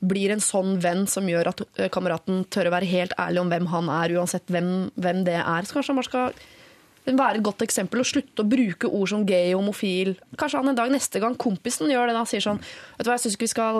blir 0.02 0.32
en 0.34 0.42
sånn 0.42 0.80
venn 0.82 1.06
som 1.08 1.28
gjør 1.30 1.52
at 1.52 1.62
eh, 1.78 1.90
kameraten 1.94 2.46
tør 2.50 2.70
å 2.72 2.74
være 2.74 2.90
helt 2.90 3.14
ærlig 3.22 3.42
om 3.44 3.50
hvem 3.54 3.68
han 3.74 3.90
er, 3.90 4.16
uansett 4.18 4.48
hvem, 4.50 4.72
hvem 4.98 5.24
det 5.28 5.38
er. 5.42 5.68
Så 5.70 5.78
kanskje 5.78 5.94
han 5.94 6.02
bare 6.02 6.10
skal 6.10 6.34
være 7.18 7.38
et 7.42 7.44
godt 7.46 7.62
eksempel 7.66 8.02
og 8.04 8.06
slutte 8.10 8.44
å 8.44 8.50
bruke 8.50 8.90
ord 8.90 9.10
som 9.10 9.26
gay 9.26 9.54
homofil. 9.54 10.16
Kanskje 10.38 10.62
han 10.62 10.70
en 10.74 10.78
dag 10.78 10.92
neste 10.94 11.22
gang 11.22 11.38
kompisen 11.38 11.90
gjør 11.90 12.12
det 12.12 12.18
da, 12.18 12.26
sier 12.30 12.44
sånn 12.46 12.60
Vet 12.62 13.06
du 13.06 13.10
hva, 13.10 13.16
jeg 13.18 13.26
syns 13.28 13.38
ikke 13.38 13.48
vi 13.48 13.54
skal 13.56 13.80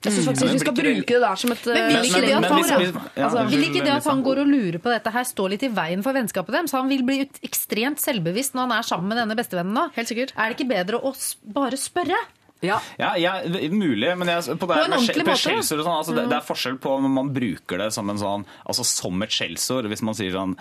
jeg 0.00 0.14
synes 0.14 0.26
faktisk 0.30 0.46
ja, 0.46 0.52
vi 0.54 0.60
skal 0.62 0.74
det- 0.74 0.84
bruke 0.86 1.12
det 1.12 1.20
der 1.20 1.36
som 1.36 1.50
et 1.52 1.66
Men 1.66 1.88
vil 1.90 2.06
ikke 2.08 2.20
det 2.24 2.32
at 2.32 2.44
han, 2.48 2.62
hvis- 2.62 2.70
hvis- 2.72 2.94
ja, 3.18 3.24
altså, 3.28 3.42
vil 3.50 3.64
ikke 3.66 3.82
det 3.84 3.92
at 3.92 4.04
han 4.08 4.22
går 4.24 4.38
og 4.40 4.46
lurer 4.48 4.78
på 4.80 4.88
dette 4.94 5.10
her, 5.12 5.24
står 5.28 5.50
litt 5.50 5.62
i 5.62 5.68
veien 5.68 6.02
for 6.02 6.12
vennskapet 6.16 6.54
deres? 6.56 6.72
Han 6.72 6.88
vil 6.88 7.02
bli 7.04 7.28
ekstremt 7.44 8.00
selvbevisst 8.00 8.54
når 8.54 8.60
han 8.64 8.72
er 8.78 8.82
sammen 8.82 9.08
med 9.12 9.18
denne 9.18 9.36
bestevennen 9.36 9.74
nå. 9.76 9.90
Helt 9.92 10.08
sikkert. 10.08 10.32
Er 10.38 10.48
det 10.48 10.56
ikke 10.56 10.70
bedre 10.72 11.02
å 11.04 11.12
bare 11.52 11.76
spørre? 11.76 12.16
Ja. 12.60 12.78
Ja, 13.00 13.14
ja, 13.16 13.34
mulig, 13.72 14.10
men 14.20 14.28
jeg, 14.28 14.44
på 14.60 14.68
det 14.68 14.76
På 14.76 14.84
en 14.84 14.96
ordentlig 14.98 15.24
måte, 15.24 15.40
skjellsord 15.40 15.80
og 15.80 15.86
sånn, 15.86 15.98
altså 16.02 16.16
det, 16.16 16.26
det 16.28 16.36
er 16.36 16.44
forskjell 16.44 16.80
på 16.82 16.94
om 16.98 17.08
man 17.16 17.32
bruker 17.32 17.80
det 17.80 17.90
som 17.96 18.10
en 18.12 18.20
sånn, 18.20 18.46
altså 18.68 18.84
som 18.84 19.24
et 19.24 19.32
skjellsord. 19.32 19.88
Hvis 19.88 20.04
man 20.04 20.18
sier 20.18 20.34
sånn 20.36 20.56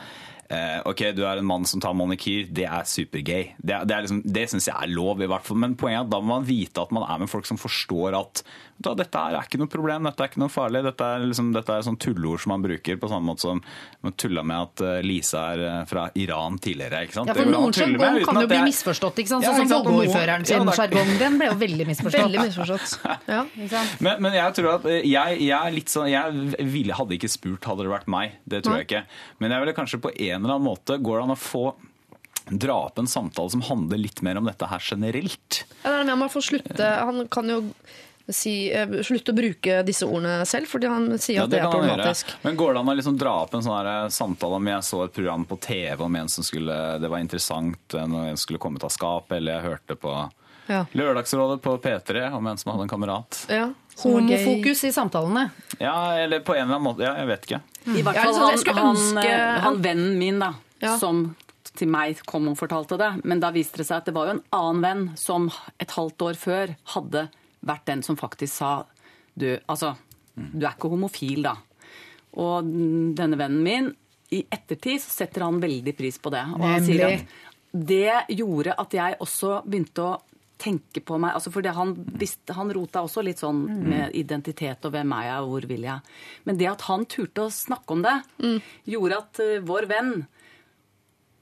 eh, 0.47 0.79
OK, 0.87 1.03
du 1.17 1.25
er 1.27 1.41
en 1.41 1.49
mann 1.49 1.67
som 1.69 1.83
tar 1.83 1.97
manikyr, 1.97 2.47
det 2.55 2.65
er 2.69 2.87
supergay. 2.87 3.51
Det, 3.57 3.81
det, 3.83 3.97
er 3.97 4.07
liksom, 4.07 4.23
det 4.23 4.47
syns 4.51 4.69
jeg 4.71 4.77
er 4.77 4.93
lov, 4.93 5.21
i 5.21 5.29
hvert 5.29 5.45
fall. 5.47 5.59
Men 5.61 5.75
poenget 5.79 6.01
er 6.01 6.07
at 6.07 6.13
da 6.15 6.21
må 6.23 6.37
man 6.37 6.47
vite 6.47 6.83
at 6.83 6.95
man 6.95 7.07
er 7.09 7.23
med 7.23 7.31
folk 7.31 7.49
som 7.49 7.59
forstår 7.59 8.17
at 8.19 8.43
hva, 8.79 8.93
dette 8.95 9.19
er 9.19 9.35
ikke 9.41 9.59
noe 9.59 9.71
problem, 9.71 10.05
dette 10.07 10.23
er 10.23 10.29
ikke 10.31 10.39
noe 10.39 10.51
farlig. 10.51 10.81
Dette 10.85 11.03
er, 11.03 11.23
liksom, 11.27 11.49
dette 11.55 11.75
er 11.75 11.83
sånn 11.83 11.97
tulleord 11.99 12.43
som 12.43 12.53
man 12.53 12.63
bruker 12.63 12.99
på 13.01 13.09
samme 13.11 13.27
måte 13.27 13.43
som 13.43 13.59
man 14.05 14.15
tulla 14.19 14.43
med 14.47 14.69
at 14.69 14.83
eh, 14.87 14.99
Lisa 15.03 15.41
er 15.53 15.63
eh, 15.67 15.81
fra 15.89 16.05
Iran 16.19 16.55
tidligere. 16.63 17.01
ikke 17.07 17.17
sant? 17.17 17.31
Ja, 17.31 17.35
for 17.35 17.51
Noen 17.51 17.75
sjargong 17.75 18.21
kan 18.23 18.39
jo 18.39 18.47
bli 18.51 18.61
misforstått. 18.69 19.19
ikke 19.23 19.33
sant? 19.33 19.47
Sånn 19.49 19.67
som 19.67 19.83
Volvo-ordføreren 19.83 20.47
sin 20.47 20.71
sjargong. 20.79 21.11
Den 21.19 21.35
ble 21.41 21.51
jo 21.51 21.59
veldig 21.65 21.89
misforstått. 21.91 22.23
Veldig 22.29 22.45
misforstått. 22.45 22.95
Ja. 23.31 23.43
Men, 24.05 24.23
men 24.23 24.39
jeg 24.39 24.55
tror 24.59 24.71
at 24.77 24.87
eh, 24.87 25.03
jeg, 25.07 25.39
jeg 25.49 25.75
litt 25.75 25.91
sånn 25.91 26.09
Jeg 26.11 26.69
ville, 26.71 26.95
hadde 26.95 27.15
ikke 27.19 27.31
spurt, 27.31 27.67
hadde 27.67 27.87
det 27.87 27.93
vært 27.93 28.09
meg. 28.11 28.39
Det 28.47 28.63
tror 28.63 28.79
jeg 28.79 28.89
ikke. 28.89 29.05
Men 29.43 29.55
jeg 29.55 29.65
ville 29.65 29.77
kanskje 29.77 30.03
på 30.03 30.15
en 30.15 30.39
eller 30.39 30.55
annen 30.55 30.67
måte 30.69 30.99
Går 31.03 31.19
det 31.19 31.27
an 31.27 31.35
å 31.35 31.39
få 31.39 31.63
dra 32.49 32.75
opp 32.87 32.97
en 32.97 33.07
samtale 33.07 33.51
som 33.53 33.61
handler 33.61 33.99
litt 34.01 34.23
mer 34.25 34.39
om 34.39 34.47
dette 34.47 34.67
her 34.71 34.81
generelt? 34.81 35.63
Ja, 35.83 35.99
men 35.99 36.07
er 36.07 36.13
det 36.13 36.19
må 36.23 36.29
få 36.31 36.41
slutte 36.41 36.87
Han 37.05 37.27
kan 37.31 37.51
jo 37.51 37.59
si, 38.33 38.71
eh, 38.71 38.85
slutte 39.05 39.33
å 39.33 39.35
bruke 39.37 39.79
disse 39.85 40.05
ordene 40.07 40.45
selv, 40.45 40.67
fordi 40.69 40.87
han 40.91 41.07
sier 41.19 41.43
at 41.43 41.49
det, 41.51 41.59
er 41.59 41.67
kan 41.67 41.79
problematisk. 41.79 42.33
Men 42.43 42.57
går 42.59 42.73
det 42.73 42.79
an 42.79 42.91
å 42.93 42.95
liksom 42.99 43.17
dra 43.19 43.33
opp 43.43 43.53
en 43.57 43.65
sånn 43.65 44.11
samtale 44.11 44.59
om 44.59 44.67
jeg 44.71 44.85
så 44.87 45.03
et 45.05 45.13
program 45.13 45.45
på 45.49 45.59
TV 45.59 46.03
om 46.05 46.15
en 46.15 46.29
som 46.29 46.43
skulle 46.43 46.99
Det 46.99 47.09
var 47.09 47.19
interessant 47.19 47.93
eh, 47.93 48.07
når 48.07 48.31
en 48.33 48.37
skulle 48.37 48.59
komme 48.59 48.77
ut 48.77 48.83
av 48.87 48.93
skapet, 48.93 49.37
eller 49.37 49.57
jeg 49.59 49.67
hørte 49.71 49.95
på 49.99 50.15
Ja. 50.69 50.85
Lørdagsrådet 50.93 51.61
på 51.65 51.77
P3 51.81 52.31
om 52.37 52.45
en 52.47 52.57
som 52.57 52.71
hadde 52.71 52.83
en 52.85 52.89
kamerat. 52.91 53.45
Ja. 53.49 53.71
Homofokus 54.03 54.83
i 54.83 54.91
samtalene. 54.93 55.49
Ja, 55.79 56.13
eller 56.13 56.39
på 56.39 56.53
en 56.55 56.61
eller 56.67 56.75
annen 56.77 56.85
måte. 56.85 57.03
Ja, 57.03 57.15
jeg 57.17 57.27
vet 57.27 57.47
ikke. 57.47 57.61
I 57.97 58.03
hvert 58.05 58.19
fall 58.21 58.51
liksom, 58.53 58.77
han, 58.77 58.95
han, 58.95 59.17
eh, 59.25 59.59
han 59.65 59.81
vennen 59.81 60.17
min, 60.19 60.39
da, 60.39 60.53
Ja. 60.79 60.97
som 60.97 61.35
til 61.75 61.89
meg 61.91 62.19
kom 62.27 62.47
og 62.51 62.57
fortalte 62.59 62.97
det. 62.99 63.09
Men 63.25 63.41
da 63.43 63.51
viste 63.55 63.81
det 63.81 63.87
seg 63.89 63.97
at 64.01 64.05
det 64.09 64.13
var 64.15 64.29
jo 64.29 64.37
en 64.37 64.43
annen 64.55 64.81
venn 64.83 65.03
som 65.19 65.49
et 65.79 65.91
halvt 65.95 66.25
år 66.29 66.39
før 66.39 66.75
hadde 66.95 67.27
vært 67.65 67.87
den 67.89 68.03
som 68.05 68.17
faktisk 68.19 68.53
sa 68.61 68.73
du, 69.39 69.53
altså, 69.71 69.93
du 70.35 70.63
er 70.65 70.73
ikke 70.73 70.91
homofil, 70.91 71.43
da. 71.47 71.55
Og 72.39 72.67
denne 73.17 73.39
vennen 73.39 73.63
min, 73.65 73.91
i 74.35 74.43
ettertid 74.45 75.01
så 75.01 75.23
setter 75.23 75.45
han 75.45 75.61
veldig 75.61 75.93
pris 75.97 76.19
på 76.21 76.31
det. 76.33 76.43
Og 76.57 76.65
han 76.65 76.83
sier 76.85 77.05
at 77.07 77.37
det 77.69 78.33
gjorde 78.33 78.75
at 78.81 78.93
jeg 78.97 79.17
også 79.21 79.59
begynte 79.65 80.05
å 80.05 80.17
tenke 80.59 81.01
på 81.05 81.15
meg 81.21 81.37
altså 81.37 81.53
fordi 81.53 81.71
han, 81.71 81.93
visste, 82.19 82.53
han 82.57 82.71
rota 82.75 83.03
også 83.05 83.23
litt 83.23 83.39
sånn 83.39 83.61
med 83.85 84.15
identitet 84.17 84.83
og 84.85 84.91
hvem 84.91 85.13
er 85.15 85.29
jeg 85.29 85.45
og 85.45 85.53
hvor 85.53 85.67
vil 85.69 85.85
jeg. 85.87 86.15
Men 86.49 86.59
det 86.59 86.67
at 86.73 86.83
han 86.89 87.07
turte 87.09 87.45
å 87.45 87.53
snakke 87.53 87.95
om 87.95 88.03
det, 88.03 88.17
gjorde 88.89 89.21
at 89.23 89.41
eh, 89.45 89.61
vår 89.65 89.87
venn 89.89 90.11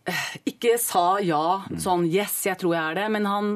eh, 0.06 0.28
ikke 0.54 0.76
sa 0.82 1.18
ja, 1.24 1.64
sånn 1.82 2.06
yes, 2.12 2.38
jeg 2.46 2.62
tror 2.62 2.78
jeg 2.78 2.84
er 2.84 3.00
det, 3.02 3.08
men 3.18 3.30
han 3.30 3.54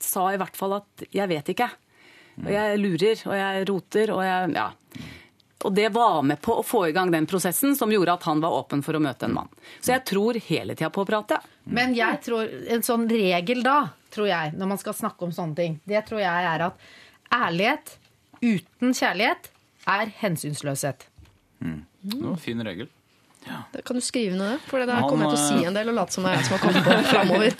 sa 0.00 0.30
i 0.32 0.38
hvert 0.40 0.56
fall 0.56 0.78
at 0.78 1.08
jeg 1.10 1.28
vet 1.32 1.50
ikke. 1.52 1.68
Og 2.40 2.50
jeg 2.52 2.78
lurer, 2.80 3.22
og 3.26 3.34
jeg 3.36 3.68
roter, 3.70 4.12
og 4.16 4.22
jeg 4.24 4.52
Ja. 4.54 4.68
Og 5.60 5.74
det 5.76 5.90
var 5.92 6.22
med 6.24 6.40
på 6.40 6.54
å 6.56 6.62
få 6.64 6.86
i 6.88 6.92
gang 6.96 7.10
den 7.12 7.26
prosessen 7.28 7.74
som 7.76 7.90
gjorde 7.92 8.14
at 8.14 8.22
han 8.24 8.40
var 8.40 8.54
åpen 8.62 8.80
for 8.82 8.96
å 8.96 9.00
møte 9.00 9.26
en 9.28 9.34
mann. 9.34 9.48
Så 9.84 9.92
jeg 9.92 10.06
tror 10.08 10.38
hele 10.46 10.72
tida 10.74 10.88
på 10.88 11.02
å 11.04 11.08
prate. 11.08 11.36
Men 11.64 11.92
jeg 11.94 12.22
tror, 12.24 12.48
en 12.72 12.80
sånn 12.86 13.04
regel 13.10 13.60
da, 13.62 13.90
tror 14.10 14.30
jeg, 14.30 14.54
når 14.56 14.70
man 14.72 14.80
skal 14.80 14.96
snakke 14.96 15.26
om 15.28 15.34
sånne 15.36 15.58
ting, 15.58 15.74
det 15.84 16.06
tror 16.08 16.22
jeg 16.22 16.48
er 16.54 16.64
at 16.70 16.80
ærlighet 17.36 17.92
uten 18.40 18.96
kjærlighet 18.96 19.50
er 19.86 20.14
hensynsløshet. 20.22 21.04
Det 21.60 22.16
var 22.16 22.32
en 22.32 22.40
fin 22.40 22.64
regel. 22.64 22.88
Det 23.72 23.82
Kan 23.86 23.96
du 23.96 24.02
skrive 24.04 24.36
ned 24.36 24.50
det? 24.52 24.58
For 24.68 24.82
det 24.82 24.88
der 24.90 25.06
kommer 25.08 25.26
jeg 25.26 25.32
til 25.32 25.38
å 25.38 25.46
si 25.46 25.62
eh, 25.62 25.68
en 25.70 25.76
del 25.76 25.90
og 25.92 25.96
late 25.96 26.14
som 26.14 26.26
det 26.26 26.32
er 26.32 26.38
jeg 26.40 26.46
som 26.48 26.56
har 26.56 26.62
kommet 26.64 26.84
på 26.84 26.92
det 26.92 27.06
framover. 27.14 27.54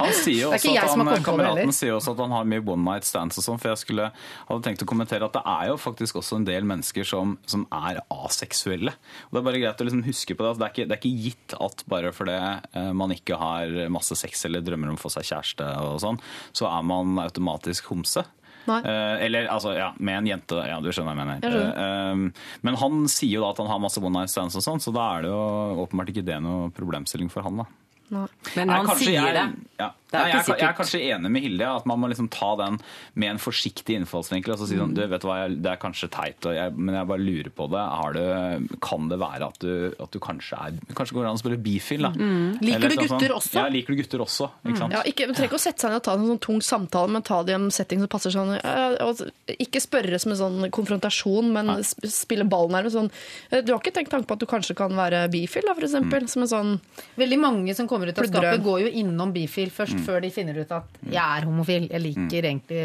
Han 0.00 0.14
sier 0.18 0.40
er 0.42 0.56
også 0.56 0.72
at 0.72 0.90
han, 0.98 1.24
Kameraten 1.28 1.76
sier 1.76 1.96
også 1.96 2.14
at 2.16 2.22
han 2.24 2.34
har 2.34 2.48
mye 2.52 2.64
one 2.74 2.86
night 2.88 3.06
stands 3.06 3.38
og 3.38 3.46
sånn, 3.46 3.60
for 3.62 3.72
jeg 3.72 3.82
skulle, 3.84 4.08
hadde 4.48 4.66
tenkt 4.66 4.84
å 4.84 4.88
kommentere 4.90 5.28
at 5.28 5.36
det 5.38 5.44
er 5.54 5.70
jo 5.70 5.78
faktisk 5.80 6.18
også 6.22 6.40
en 6.40 6.48
del 6.48 6.66
mennesker 6.68 7.06
som, 7.08 7.36
som 7.46 7.64
er 7.76 8.02
aseksuelle. 8.12 8.96
Og 9.28 9.36
det 9.36 9.42
er 9.42 9.48
bare 9.50 9.62
greit 9.62 9.84
å 9.84 9.88
liksom 9.88 10.04
huske 10.08 10.36
på 10.36 10.46
det. 10.46 10.52
at 10.52 10.60
det, 10.60 10.66
er 10.68 10.74
ikke, 10.74 10.88
det 10.90 10.98
er 10.98 11.02
ikke 11.02 11.24
gitt 11.28 11.56
at 11.68 11.86
bare 11.94 12.12
fordi 12.16 12.38
eh, 12.42 12.92
man 13.02 13.14
ikke 13.14 13.38
har 13.40 13.78
masse 13.94 14.18
sex 14.18 14.46
eller 14.50 14.64
drømmer 14.66 14.92
om 14.92 14.98
å 14.98 15.04
få 15.04 15.12
seg 15.16 15.28
kjæreste 15.30 15.70
og 15.86 16.00
sånn, 16.02 16.22
så 16.56 16.68
er 16.72 16.86
man 16.88 17.14
automatisk 17.22 17.92
homse. 17.94 18.26
Nei. 18.68 18.78
Eh, 18.86 19.24
eller 19.26 19.48
altså, 19.50 19.72
ja, 19.76 19.92
med 19.98 20.18
en 20.20 20.26
jente. 20.32 20.58
Ja, 20.68 20.80
du 20.80 20.90
skjønner 20.92 21.12
hva 21.12 21.16
jeg 21.16 21.20
mener. 21.22 21.40
Jeg 21.42 21.52
skjønner. 21.52 21.76
Eh, 21.76 22.10
eh, 22.12 22.58
men 22.68 22.78
han 22.82 23.00
sier 23.10 23.34
jo 23.36 23.44
da 23.46 23.50
at 23.54 23.62
han 23.64 23.70
har 23.72 23.80
masse 23.82 23.98
one 24.02 24.12
night 24.20 24.30
stands 24.30 24.56
og 24.60 24.62
sånn, 24.66 24.82
så 24.82 24.92
da 24.94 25.06
er 25.16 25.22
det 25.26 25.32
jo 25.32 25.86
åpenbart 25.86 26.12
ikke 26.14 26.24
det 26.26 26.38
noe 26.44 26.70
problemstilling 26.76 27.30
for 27.32 27.42
han, 27.46 27.62
da. 27.62 27.66
Nei. 28.12 28.26
Men 28.56 28.68
han 28.68 28.86
sier 29.00 29.18
jeg- 29.24 29.34
det. 29.34 29.46
Ja, 29.80 29.90
Nei, 30.12 30.28
jeg, 30.30 30.40
ikke 30.42 30.52
er- 30.52 30.58
jeg 30.62 30.68
er 30.68 30.76
kanskje 30.78 31.00
enig 31.12 31.30
med 31.30 31.42
Hilde. 31.42 31.66
At 31.76 31.86
man 31.86 31.98
må 32.00 32.08
liksom 32.12 32.28
ta 32.30 32.56
den 32.56 32.78
med 33.14 33.30
en 33.30 33.38
forsiktig 33.38 33.96
innfallsvinkel. 34.00 34.52
Og 34.52 34.58
så 34.58 34.68
si 34.68 34.76
sånn, 34.76 34.94
du 34.94 35.06
vet 35.06 35.22
hva, 35.22 35.36
jeg, 35.48 35.62
Det 35.62 35.70
er 35.72 35.76
kanskje 35.80 36.10
teit, 36.10 36.44
og 36.46 36.54
jeg, 36.54 36.74
men 36.76 36.94
jeg 36.94 37.06
bare 37.08 37.18
lurer 37.24 37.50
på 37.50 37.68
det. 37.70 37.82
Har 37.82 38.12
du 38.12 38.68
kan 38.80 39.08
det 39.08 39.18
være 39.18 39.46
at 39.48 39.58
du, 39.58 39.94
at 40.00 40.10
du 40.10 40.18
kanskje 40.20 40.58
er 40.58 40.72
Kanskje 40.94 41.14
går 41.16 41.22
det 41.24 41.30
an 41.32 41.38
å 41.38 41.42
spille 41.42 41.58
bifil? 41.62 42.02
da? 42.02 42.10
Liker 42.12 42.76
Eller 42.76 42.88
du 42.88 42.96
sånn- 42.96 43.18
gutter 43.20 43.34
også? 43.36 43.54
Ja, 43.54 43.68
liker 43.68 43.94
du 43.96 44.02
gutter 44.02 44.20
også. 44.20 44.50
Ikke 44.66 44.78
sant? 44.78 44.92
Ja, 44.92 45.02
ikke, 45.02 45.26
men 45.26 45.34
trenger 45.34 45.50
ikke 45.52 45.60
å 45.60 45.66
sette 45.66 45.80
seg 45.80 45.90
ned 45.90 45.96
og 46.02 46.04
ta 46.04 46.14
en 46.14 46.26
sånn 46.28 46.40
tung 46.40 46.60
samtale, 46.60 47.08
men 47.10 47.22
ta 47.22 47.42
det 47.42 47.52
i 47.52 47.58
en 47.58 47.70
setting 47.70 48.00
som 48.00 48.08
passer 48.08 48.30
sånn. 48.30 48.54
eh, 48.62 48.96
og 49.04 49.18
Ikke 49.58 49.80
spørre 49.80 50.18
som 50.20 50.32
en 50.32 50.38
sånn 50.38 50.70
konfrontasjon, 50.70 51.52
men 51.52 51.66
Nei. 51.66 51.82
spille 51.82 52.44
ball 52.48 52.68
nærmest. 52.68 52.92
Sånn. 52.96 53.10
eh, 53.50 53.60
Du 53.62 53.72
har 53.72 53.80
ikke 53.80 53.92
tenkt 53.94 54.10
tanke 54.10 54.26
på 54.26 54.32
at 54.32 54.38
du 54.40 54.46
kanskje 54.46 54.74
kan 54.76 54.90
være 54.92 55.30
bifil, 55.30 55.62
da, 55.66 55.74
for 55.74 55.82
eksempel? 55.86 56.28
Som 56.28 56.42
en 56.42 56.48
sånn 56.48 56.80
Veldig 57.18 57.38
mange 57.38 57.74
som 57.74 57.86
kommer 57.88 58.08
ut 58.08 58.18
av 58.18 58.24
skapet, 58.24 58.62
går 58.62 58.80
jo 58.82 58.88
innom 59.02 59.32
bifil 59.32 59.70
først, 59.70 60.01
før 60.06 60.20
de 60.24 60.30
finner 60.34 60.58
ut 60.60 60.72
at 60.74 61.00
jeg 61.02 61.22
er 61.22 61.46
homofil. 61.48 61.88
Jeg 61.90 62.02
liker 62.04 62.48
egentlig 62.48 62.82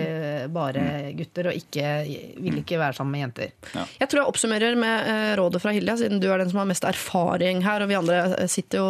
bare 0.53 0.83
gutter 1.17 1.49
og 1.51 1.57
ikke, 1.59 1.91
vil 2.43 2.59
ikke 2.61 2.79
være 2.81 2.97
sammen 2.97 3.15
med 3.15 3.23
jenter. 3.25 3.53
Jeg 3.99 4.09
tror 4.09 4.21
jeg 4.21 4.31
oppsummerer 4.33 4.77
med 4.79 5.11
eh, 5.13 5.31
rådet 5.39 5.61
fra 5.63 5.73
Hilja, 5.75 5.97
siden 5.99 6.21
du 6.23 6.29
er 6.31 6.41
den 6.41 6.51
som 6.51 6.61
har 6.61 6.69
mest 6.69 6.87
erfaring 6.87 7.63
her, 7.65 7.85
og 7.85 7.91
vi 7.91 7.99
andre 7.99 8.19
eh, 8.37 8.49
sitter 8.51 8.81
jo, 8.81 8.89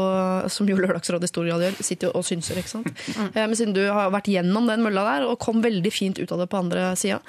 som 0.53 0.69
jo 0.69 0.79
Lørdagsrådet 0.79 1.29
i 1.29 1.33
stor 1.33 1.47
grad 1.49 1.67
gjør, 1.67 1.79
sitter 1.91 2.09
jo 2.09 2.15
og 2.19 2.27
synser, 2.27 2.61
ikke 2.61 2.73
sant. 2.75 2.91
Eh, 3.17 3.43
Men 3.43 3.55
siden 3.57 3.75
du 3.77 3.83
har 3.85 4.11
vært 4.13 4.31
gjennom 4.31 4.67
den 4.69 4.83
mølla 4.85 5.05
der, 5.11 5.27
og 5.29 5.39
kom 5.43 5.63
veldig 5.65 5.93
fint 5.93 6.19
ut 6.21 6.31
av 6.35 6.43
det 6.43 6.49
på 6.51 6.61
andre 6.61 6.91
sida, 6.99 7.21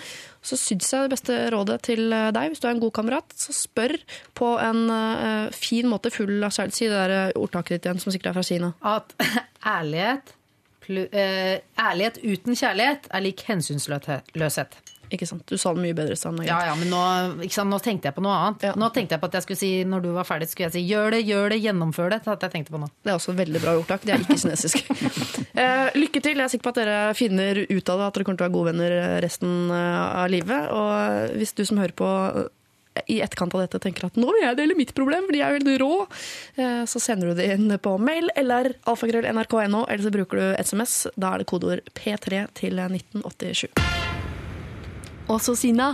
så 0.45 0.57
syns 0.57 0.93
jeg 0.93 1.09
det 1.09 1.13
beste 1.17 1.37
rådet 1.53 1.79
til 1.89 2.13
eh, 2.15 2.31
deg, 2.35 2.53
hvis 2.53 2.63
du 2.63 2.69
er 2.69 2.77
en 2.77 2.83
god 2.83 2.95
kamerat, 2.99 3.35
så 3.37 3.55
spør 3.57 3.97
på 4.39 4.53
en 4.63 4.85
uh, 4.91 5.49
fin 5.55 5.89
måte, 5.91 6.13
full 6.15 6.39
av 6.47 6.55
kjærlighet, 6.55 6.77
si 6.79 6.89
det 6.89 6.97
der 6.97 7.15
eh, 7.17 7.39
ordtaket 7.39 7.79
ditt 7.79 7.89
igjen, 7.89 8.03
som 8.03 8.15
sikkert 8.15 8.33
er 8.33 8.39
fra 8.39 8.47
Kina. 8.47 8.73
At 8.87 9.15
ærlighet, 9.79 10.33
eh, 10.33 10.38
ærlighet 10.89 12.23
uten 12.25 12.57
kjærlighet 12.59 13.11
er 13.13 13.25
lik 13.25 13.45
hensynsløshet. 13.49 14.81
Ikke 15.15 15.27
sant? 15.29 15.45
Du 15.49 15.57
sa 15.61 15.73
det 15.75 15.83
mye 15.83 15.97
bedre, 15.97 16.17
Stan. 16.19 16.37
Ja, 16.45 16.59
ja, 16.69 16.75
men 16.77 16.91
nå, 16.93 17.01
nå 17.41 17.79
tenkte 17.85 18.11
jeg 18.11 18.17
på 18.17 18.25
noe 18.25 18.35
annet. 18.37 18.67
Ja. 18.69 18.75
Nå 18.79 18.91
tenkte 18.95 19.17
jeg 19.17 19.23
på 19.23 19.31
at 19.31 19.39
jeg 19.39 19.47
skulle 19.47 19.61
si 19.61 19.71
når 19.89 20.05
du 20.05 20.11
var 20.17 20.29
ferdig, 20.29 20.51
skulle 20.51 20.69
jeg 20.69 20.77
si 20.77 20.85
gjør 20.89 21.17
det, 21.17 21.23
gjør 21.29 21.55
det, 21.55 21.61
gjennomfør 21.65 22.13
det. 22.13 22.21
Det 22.29 22.51
jeg 22.53 22.69
på 22.69 22.83
nå. 22.83 22.91
Det 23.05 23.13
er 23.13 23.17
også 23.17 23.35
veldig 23.39 23.63
bra 23.65 23.75
ordtak. 23.81 24.05
Det 24.05 24.15
er 24.15 24.25
ikke 24.25 24.37
kinesisk. 24.43 24.93
eh, 25.63 25.87
lykke 25.97 26.23
til. 26.25 26.37
Jeg 26.37 26.45
er 26.45 26.53
sikker 26.53 26.69
på 26.69 26.75
at 26.75 26.83
dere 26.83 26.99
finner 27.19 27.63
ut 27.65 27.95
av 27.95 28.03
det, 28.03 28.11
at 28.11 28.19
dere 28.19 28.29
kommer 28.29 28.43
til 28.43 28.45
å 28.45 28.49
være 28.49 28.57
gode 28.59 28.73
venner 28.75 28.97
resten 29.25 29.57
eh, 29.73 30.05
av 30.25 30.29
livet. 30.33 30.69
Og 30.77 31.37
hvis 31.41 31.57
du 31.57 31.65
som 31.69 31.81
hører 31.81 31.97
på 31.97 32.13
eh, 32.29 32.53
i 33.07 33.21
etterkant 33.25 33.55
av 33.55 33.65
dette 33.65 33.81
tenker 33.83 34.09
at 34.09 34.19
nå 34.21 34.31
vil 34.35 34.45
jeg 34.47 34.59
dele 34.59 34.79
mitt 34.79 34.95
problem, 34.97 35.29
fordi 35.29 35.43
jeg 35.43 35.49
er 35.49 35.59
veldig 35.59 35.77
rå, 35.83 35.93
eh, 36.59 36.83
så 36.91 37.03
sender 37.03 37.33
du 37.33 37.41
det 37.41 37.51
inn 37.55 37.73
på 37.83 37.97
mail 38.03 38.31
eller 38.37 38.75
alfakrøll 38.89 39.29
nrk.no, 39.33 39.85
eller 39.87 40.05
så 40.05 40.15
bruker 40.15 40.43
du 40.43 40.63
SMS. 40.63 41.01
Da 41.17 41.35
er 41.35 41.43
det 41.43 41.51
kodeord 41.51 41.95
P3 41.99 42.47
til 42.59 42.83
1987. 42.83 43.69
Og 45.29 45.43
så 45.45 45.55
Sina. 45.57 45.91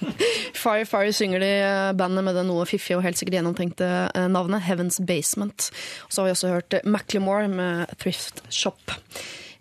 Fire 0.62 0.86
Fire 0.86 1.12
synger 1.14 1.42
de 1.42 1.50
eh, 1.62 1.92
bandet 1.98 2.26
med 2.26 2.36
det 2.36 2.44
noe 2.48 2.66
fiffige 2.68 2.98
og 2.98 3.04
helt 3.06 3.18
sikkert 3.18 3.38
gjennomtenkte 3.38 3.90
eh, 4.10 4.26
navnet 4.30 4.64
Heaven's 4.66 4.98
Basement. 5.06 5.70
Og 6.08 6.14
så 6.14 6.22
har 6.22 6.28
vi 6.28 6.34
også 6.36 6.52
hørt 6.56 6.78
eh, 6.78 7.48
med 7.52 7.94
Thrift 8.02 8.42
Shop. 8.50 8.82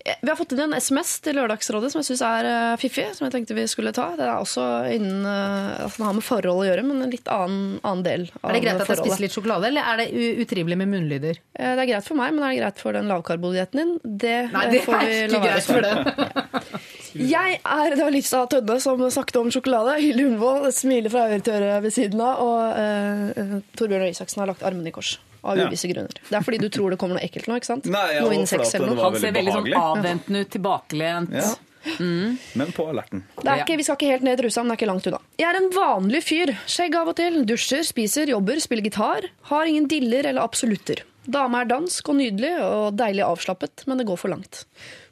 Eh, 0.05 0.15
Vi 0.21 0.29
har 0.29 0.35
fått 0.39 0.51
inn 0.55 0.63
en 0.65 0.73
SMS 0.77 1.19
til 1.25 1.37
Lørdagsrådet 1.37 1.91
som 1.93 2.01
jeg 2.01 2.09
syns 2.11 2.23
er 2.25 2.49
eh, 2.49 2.77
fiffig, 2.81 3.07
som 3.17 3.27
jeg 3.27 3.35
tenkte 3.35 3.57
vi 3.57 3.65
skulle 3.69 3.93
ta. 3.95 4.09
Det 4.17 4.25
er 4.25 4.33
også 4.39 4.65
innen 4.95 5.25
at 5.27 5.85
altså, 5.85 6.01
Det 6.01 6.07
har 6.09 6.17
med 6.19 6.25
forhold 6.25 6.63
å 6.63 6.67
gjøre, 6.69 6.85
men 6.87 7.05
en 7.05 7.13
litt 7.13 7.29
annen, 7.31 7.79
annen 7.83 8.05
del 8.07 8.27
av 8.41 8.49
Er 8.51 8.57
det 8.57 8.63
greit 8.65 8.83
at 8.85 8.93
jeg 8.93 9.01
spiser 9.03 9.25
litt 9.25 9.35
sjokolade, 9.37 9.69
eller 9.71 9.91
er 9.93 10.01
det 10.03 10.31
utrivelig 10.45 10.79
med 10.81 10.91
munnlyder? 10.95 11.41
Eh, 11.55 11.73
Det 11.75 11.85
er 11.85 11.91
greit 11.93 12.07
for 12.07 12.19
meg, 12.19 12.33
men 12.35 12.45
er 12.45 12.53
det 12.55 12.61
greit 12.63 12.81
for 12.81 12.97
den 12.97 13.09
lavkarbodietten 13.11 13.81
din? 13.83 13.93
Det, 14.03 14.37
Nei, 14.53 14.65
eh, 14.65 14.71
det 14.75 14.83
får 14.87 14.97
er 14.99 15.05
vi 15.07 15.19
ikke 15.21 15.33
la 15.37 15.45
være 15.47 15.65
for 15.69 15.81
det. 15.87 15.95
Jeg 17.11 17.57
er 17.59 17.89
det 17.91 18.05
var 18.05 18.13
Lisa 18.13 18.45
Tønne 18.47 18.77
som 18.79 19.01
snakket 19.11 19.41
om 19.41 19.49
sjokolade. 19.51 19.97
Hilde 19.99 20.29
Hundvold 20.29 20.71
smiler 20.71 21.11
fra 21.11 21.25
øre 21.27 21.41
til 21.43 21.57
øre 21.57 21.81
ved 21.83 21.91
siden 21.91 22.21
av. 22.23 22.39
Og 22.39 22.61
uh, 22.71 23.57
Torbjørn 23.75 24.05
Røe 24.05 24.13
Isaksen 24.13 24.39
har 24.39 24.47
lagt 24.47 24.63
armene 24.63 24.87
i 24.87 24.95
kors. 24.95 25.17
Av 25.43 25.57
Ja. 25.57 25.67
uvisse 25.67 25.89
grunner. 25.89 26.13
Det 26.29 26.37
er 26.37 26.43
fordi 26.45 26.59
du 26.61 26.69
tror 26.69 26.91
det 26.91 26.99
kommer 27.01 27.17
noe 27.17 27.25
ekkelt 27.25 27.47
nå, 27.49 27.55
ikke 27.57 27.65
sant? 27.65 27.85
Nei, 27.85 28.13
jeg 28.13 28.21
noe 28.21 28.43
at 28.43 28.75
eller 28.75 28.87
noe. 28.93 29.03
Han 29.03 29.15
ser 29.19 29.31
veldig 29.31 29.53
sånn 29.55 29.73
avventende 29.73 30.41
ut, 30.45 30.49
tilbakelent. 30.53 31.31
Ja. 31.33 31.55
Men 32.53 32.71
på 32.75 32.85
alerten. 32.91 33.23
Det 33.41 33.47
er 33.49 33.63
ikke, 33.63 33.77
vi 33.77 33.83
skal 33.87 33.97
ikke 33.97 34.11
helt 34.11 34.25
ned 34.27 34.39
i 34.39 34.43
rusa, 34.45 34.61
men 34.61 34.69
det 34.69 34.75
er 34.75 34.81
ikke 34.85 34.91
langt 34.91 35.07
unna. 35.09 35.19
Jeg 35.41 35.47
er 35.49 35.57
en 35.57 35.69
vanlig 35.73 36.21
fyr. 36.23 36.51
Skjegg 36.69 36.95
av 36.95 37.07
og 37.09 37.15
til. 37.17 37.43
Dusjer, 37.49 37.81
spiser, 37.87 38.29
jobber, 38.29 38.59
spiller 38.61 38.83
gitar. 38.85 39.29
Har 39.49 39.65
ingen 39.65 39.87
diller 39.89 40.29
eller 40.29 40.41
absolutter. 40.45 41.01
Dame 41.31 41.59
er 41.61 41.65
dansk 41.69 42.07
og 42.09 42.15
nydelig 42.17 42.53
og 42.65 42.95
deilig 42.97 43.21
avslappet, 43.21 43.83
men 43.85 43.97
det 43.97 44.07
går 44.09 44.17
for 44.17 44.29
langt. 44.33 44.63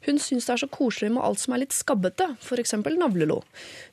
Hun 0.06 0.18
syns 0.18 0.46
det 0.46 0.54
er 0.56 0.62
så 0.64 0.68
koselig 0.70 1.12
med 1.14 1.22
alt 1.22 1.38
som 1.38 1.54
er 1.54 1.58
litt 1.62 1.74
skabbete, 1.74 2.36
f.eks. 2.42 2.72
navlelo. 2.98 3.42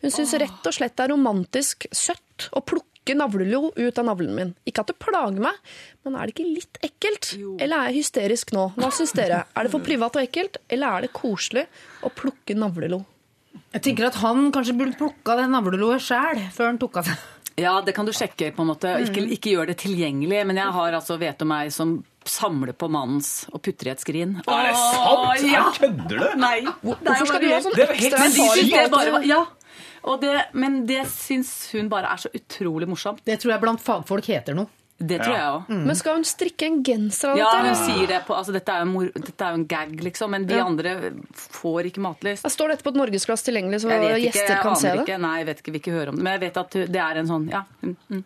Hun 0.01 0.11
syns 0.13 0.33
rett 0.33 0.65
og 0.65 0.73
slett 0.73 0.95
det 0.97 1.05
er 1.05 1.13
romantisk 1.13 1.85
søtt 1.93 2.49
å 2.57 2.61
plukke 2.65 2.86
navlelo 3.15 3.71
ut 3.75 3.99
av 4.01 4.05
navlen 4.05 4.33
min. 4.35 4.51
Ikke 4.67 4.83
at 4.83 4.91
det 4.91 4.97
plager 4.99 5.39
meg, 5.39 5.55
men 6.03 6.15
er 6.19 6.27
det 6.27 6.35
ikke 6.35 6.47
litt 6.49 6.79
ekkelt? 6.83 7.29
Eller 7.61 7.77
er 7.77 7.91
jeg 7.93 8.01
hysterisk 8.01 8.51
nå? 8.51 8.73
Hva 8.75 8.91
syns 8.91 9.13
dere? 9.15 9.45
Er 9.55 9.63
det 9.63 9.71
for 9.71 9.85
privat 9.85 10.17
og 10.19 10.25
ekkelt, 10.25 10.57
eller 10.67 10.97
er 10.97 11.07
det 11.07 11.13
koselig 11.15 11.67
å 12.03 12.11
plukke 12.11 12.57
navlelo? 12.57 13.05
Jeg 13.73 13.81
tenker 13.87 14.09
at 14.09 14.19
han 14.21 14.51
kanskje 14.51 14.75
burde 14.77 14.97
plukka 14.99 15.37
det 15.39 15.47
navleloet 15.51 16.03
sjæl, 16.03 16.43
før 16.53 16.71
han 16.73 16.77
tok 16.81 16.99
av 17.01 17.09
seg. 17.09 17.25
Ja, 17.57 17.79
det 17.81 17.95
kan 17.97 18.05
du 18.05 18.11
sjekke, 18.13 18.51
på 18.53 18.61
en 18.61 18.69
måte. 18.69 18.91
Ikke, 19.01 19.23
ikke 19.33 19.55
gjør 19.55 19.71
det 19.71 19.79
tilgjengelig. 19.81 20.43
Men 20.45 20.59
jeg 20.61 20.73
har 20.75 20.93
altså 20.93 21.15
vet 21.17 21.41
om 21.41 21.49
meg 21.49 21.71
som 21.73 21.95
samler 22.27 22.75
på 22.77 22.89
mannens 22.91 23.47
og 23.49 23.61
putter 23.65 23.89
i 23.89 23.93
et 23.95 24.03
skrin. 24.03 24.35
Er 24.43 24.67
det 24.67 24.75
sant? 24.77 25.45
ja. 25.47 25.63
Kødder 25.73 26.21
du? 26.21 26.25
Nei. 26.37 26.59
Hvorfor 26.83 27.29
skal 27.31 27.41
du 27.41 27.47
ha 27.49 27.59
sånn 27.63 27.73
Det 27.77 27.87
er 27.87 27.93
helt 27.95 28.03
ekstra 28.03 28.21
Men 28.21 28.35
de 28.35 28.47
syns 28.51 28.73
det 28.75 28.83
bare 28.93 29.15
var 29.15 29.25
Ja. 29.25 29.39
Og 30.03 30.21
det, 30.21 30.45
men 30.53 30.85
det 30.85 31.05
syns 31.07 31.71
hun 31.73 31.89
bare 31.89 32.11
er 32.13 32.17
så 32.17 32.29
utrolig 32.33 32.87
morsomt. 32.87 33.19
Det 33.25 33.39
tror 33.41 33.51
jeg 33.55 33.61
blant 33.61 33.81
fagfolk 33.81 34.25
heter 34.25 34.55
noe. 34.55 34.67
Det 34.99 35.19
tror 35.21 35.35
jeg 35.35 35.49
òg. 35.53 35.67
Men 35.85 35.95
skal 35.95 36.15
hun 36.17 36.23
strikke 36.25 36.65
en 36.65 36.79
genser 36.83 37.29
av 37.29 37.37
Ja, 37.37 37.51
dette? 37.53 37.67
hun 37.67 37.75
sier 37.85 38.07
det 38.07 38.21
på 38.25 38.33
altså, 38.33 38.51
dette, 38.55 38.67
er 38.73 38.85
mor, 38.89 39.05
dette 39.13 39.41
er 39.45 39.51
jo 39.53 39.59
en 39.59 39.67
gag, 39.67 39.91
liksom. 40.01 40.31
Men 40.33 40.47
de 40.47 40.55
Ja. 40.55 40.65
andre 40.65 41.11
får 41.35 41.85
ikke 41.91 42.01
matlyst. 42.01 42.49
Står 42.49 42.69
dette 42.69 42.81
på 42.83 42.89
et 42.89 42.95
norgesglass 42.97 43.43
tilgjengelig, 43.45 43.81
så 43.83 43.91
ikke, 43.93 44.23
gjester 44.25 44.61
kan 44.63 44.75
se 44.75 44.87
det. 44.95 45.03
ikke. 45.05 45.19
Nei, 45.21 45.37
jeg 45.37 45.45
vet 45.51 45.59
ikke, 45.61 45.71
vil 45.75 45.81
ikke 45.81 45.93
høre 45.99 46.09
om 46.09 46.15
det. 46.15 46.23
Men 46.23 46.33
jeg 46.39 46.41
vet 46.47 46.57
at 46.57 46.71
det 46.71 46.95
er 47.03 47.17
en 47.21 47.27
sånn 47.27 47.49
Ja. 47.51 47.63
mm, 47.83 47.95
mm. 48.09 48.23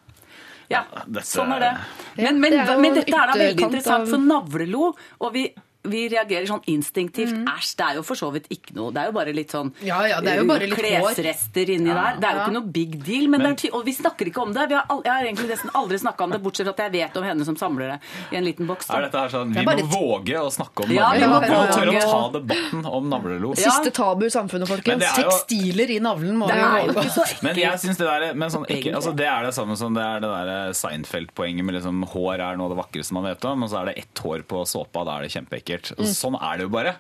Ja, 0.72 0.86
dette- 1.06 1.26
sånn 1.28 1.52
er 1.52 1.60
det. 1.60 1.78
Ja, 2.16 2.32
Men, 2.32 2.40
men, 2.40 2.52
det 2.52 2.60
er 2.70 2.80
men 2.80 2.94
dette 2.94 3.12
er 3.14 3.28
da 3.28 3.34
veldig 3.34 3.60
interessant, 3.68 4.04
av- 4.04 4.08
for 4.08 4.18
navlelo 4.18 4.96
og 5.20 5.34
vi 5.34 5.54
vi 5.84 6.10
reagerer 6.10 6.46
sånn 6.46 6.62
instinktivt. 6.70 7.34
Æsj, 7.48 7.76
det 7.78 7.86
er 7.88 7.96
jo 7.96 8.04
for 8.06 8.16
så 8.16 8.32
vidt 8.32 8.46
ikke 8.54 8.76
noe. 8.78 8.92
Det 8.94 9.02
er 9.02 9.06
jo 9.10 9.14
bare 9.18 9.34
litt 9.34 9.50
sånn 9.52 9.72
Ja, 9.82 10.02
ja, 10.06 10.20
det 10.22 10.30
er 10.36 10.38
jo 10.42 10.46
bare 10.46 10.68
litt 10.70 10.78
klesrester 10.78 11.70
inni 11.74 11.90
der. 11.90 12.18
Det 12.22 12.28
er 12.28 12.34
jo 12.34 12.38
Ja. 12.38 12.46
ikke 12.46 12.54
noe 12.54 12.68
big 12.72 13.04
deal. 13.04 13.28
Men, 13.28 13.42
det 13.42 13.50
er 13.50 13.56
ty 13.56 13.70
og 13.74 13.86
vi 13.86 13.94
snakker 13.94 14.26
ikke 14.30 14.42
om 14.44 14.54
det. 14.54 14.68
Vi 14.70 14.76
har 14.76 14.86
all 14.90 15.02
jeg 15.04 15.12
har 15.12 15.24
egentlig 15.26 15.50
nesten 15.50 15.72
aldri 15.74 15.98
snakka 15.98 16.22
om 16.24 16.30
det, 16.32 16.42
bortsett 16.44 16.66
fra 16.68 16.74
at 16.74 16.78
jeg 16.86 16.92
vet 16.92 17.18
om 17.18 17.24
henne 17.24 17.46
som 17.46 17.56
samler 17.56 17.88
det 17.96 18.00
i 18.32 18.36
en 18.38 18.44
liten 18.46 18.68
boks. 18.68 18.90
Er 18.90 19.02
dette 19.08 19.18
her 19.18 19.30
sånn, 19.30 19.54
Vi 19.54 19.66
bare 19.66 19.82
må 19.84 19.90
våge 20.22 20.38
å 20.38 20.52
snakke 20.54 20.84
om 20.86 20.92
Ja, 20.92 21.10
må 21.28 21.40
Vi 21.42 21.48
tørre 21.48 21.98
å 21.98 22.12
ta 22.12 22.40
debatten 22.40 22.86
om 22.86 23.10
navlelo. 23.10 23.56
Ja. 23.58 23.72
Siste 23.72 23.92
tabu 23.92 24.26
i 24.26 24.30
samfunnet, 24.30 24.68
Men 24.70 24.78
folkens. 24.78 25.00
det 25.00 25.10
er 25.10 25.24
jo- 25.24 25.30
Tekstiler 25.32 25.90
i 25.90 26.00
navlen 26.00 26.38
må 26.38 26.46
holde 26.50 26.94
jo 26.94 27.02
på. 27.02 27.42
Men 27.44 27.56
jeg 27.56 27.74
synes 27.80 27.98
det 27.98 28.06
der, 28.08 28.34
men 28.36 28.50
sånn, 28.50 28.68
ikke, 28.68 28.94
altså 28.94 29.16
det 29.16 29.26
er 29.26 29.44
det 29.46 29.54
samme 29.56 29.76
som 29.78 29.94
det 29.94 30.04
er 30.04 30.20
det 30.20 30.30
der 30.30 30.74
Seinfeld-poenget 30.74 31.64
med 31.66 31.76
liksom, 31.76 32.04
hår 32.06 32.34
er 32.40 32.58
noe 32.58 32.70
av 32.70 32.76
det 32.76 32.84
vakreste 32.84 33.12
man 33.14 33.24
vet 33.24 33.44
om, 33.46 33.64
og 33.64 33.70
så 33.70 33.82
er 33.82 33.86
det 33.94 33.98
ett 33.98 34.16
hår 34.24 34.44
på 34.44 34.62
såpa, 34.68 35.04
da 35.06 35.18
er 35.18 35.22
det 35.24 35.32
kjempeekkelt. 35.32 35.70
Og 35.98 36.06
Sånn 36.06 36.36
er 36.42 36.58
det 36.58 36.64
jo 36.68 36.70
bare. 36.70 36.96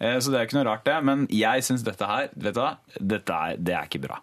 Eh, 0.00 0.18
Så 0.18 0.30
det 0.30 0.38
er 0.38 0.44
jo 0.44 0.48
ikke 0.50 0.58
noe 0.62 0.68
rart, 0.70 0.84
det. 0.84 0.96
Men 1.04 1.26
jeg 1.30 1.62
syns 1.66 1.82
dette 1.84 2.06
her, 2.06 2.28
vet 2.36 2.54
du 2.54 2.60
hva, 2.60 2.76
dette 3.00 3.30
er, 3.34 3.56
det 3.58 3.74
er 3.74 3.86
ikke 3.88 4.00
bra. 4.08 4.18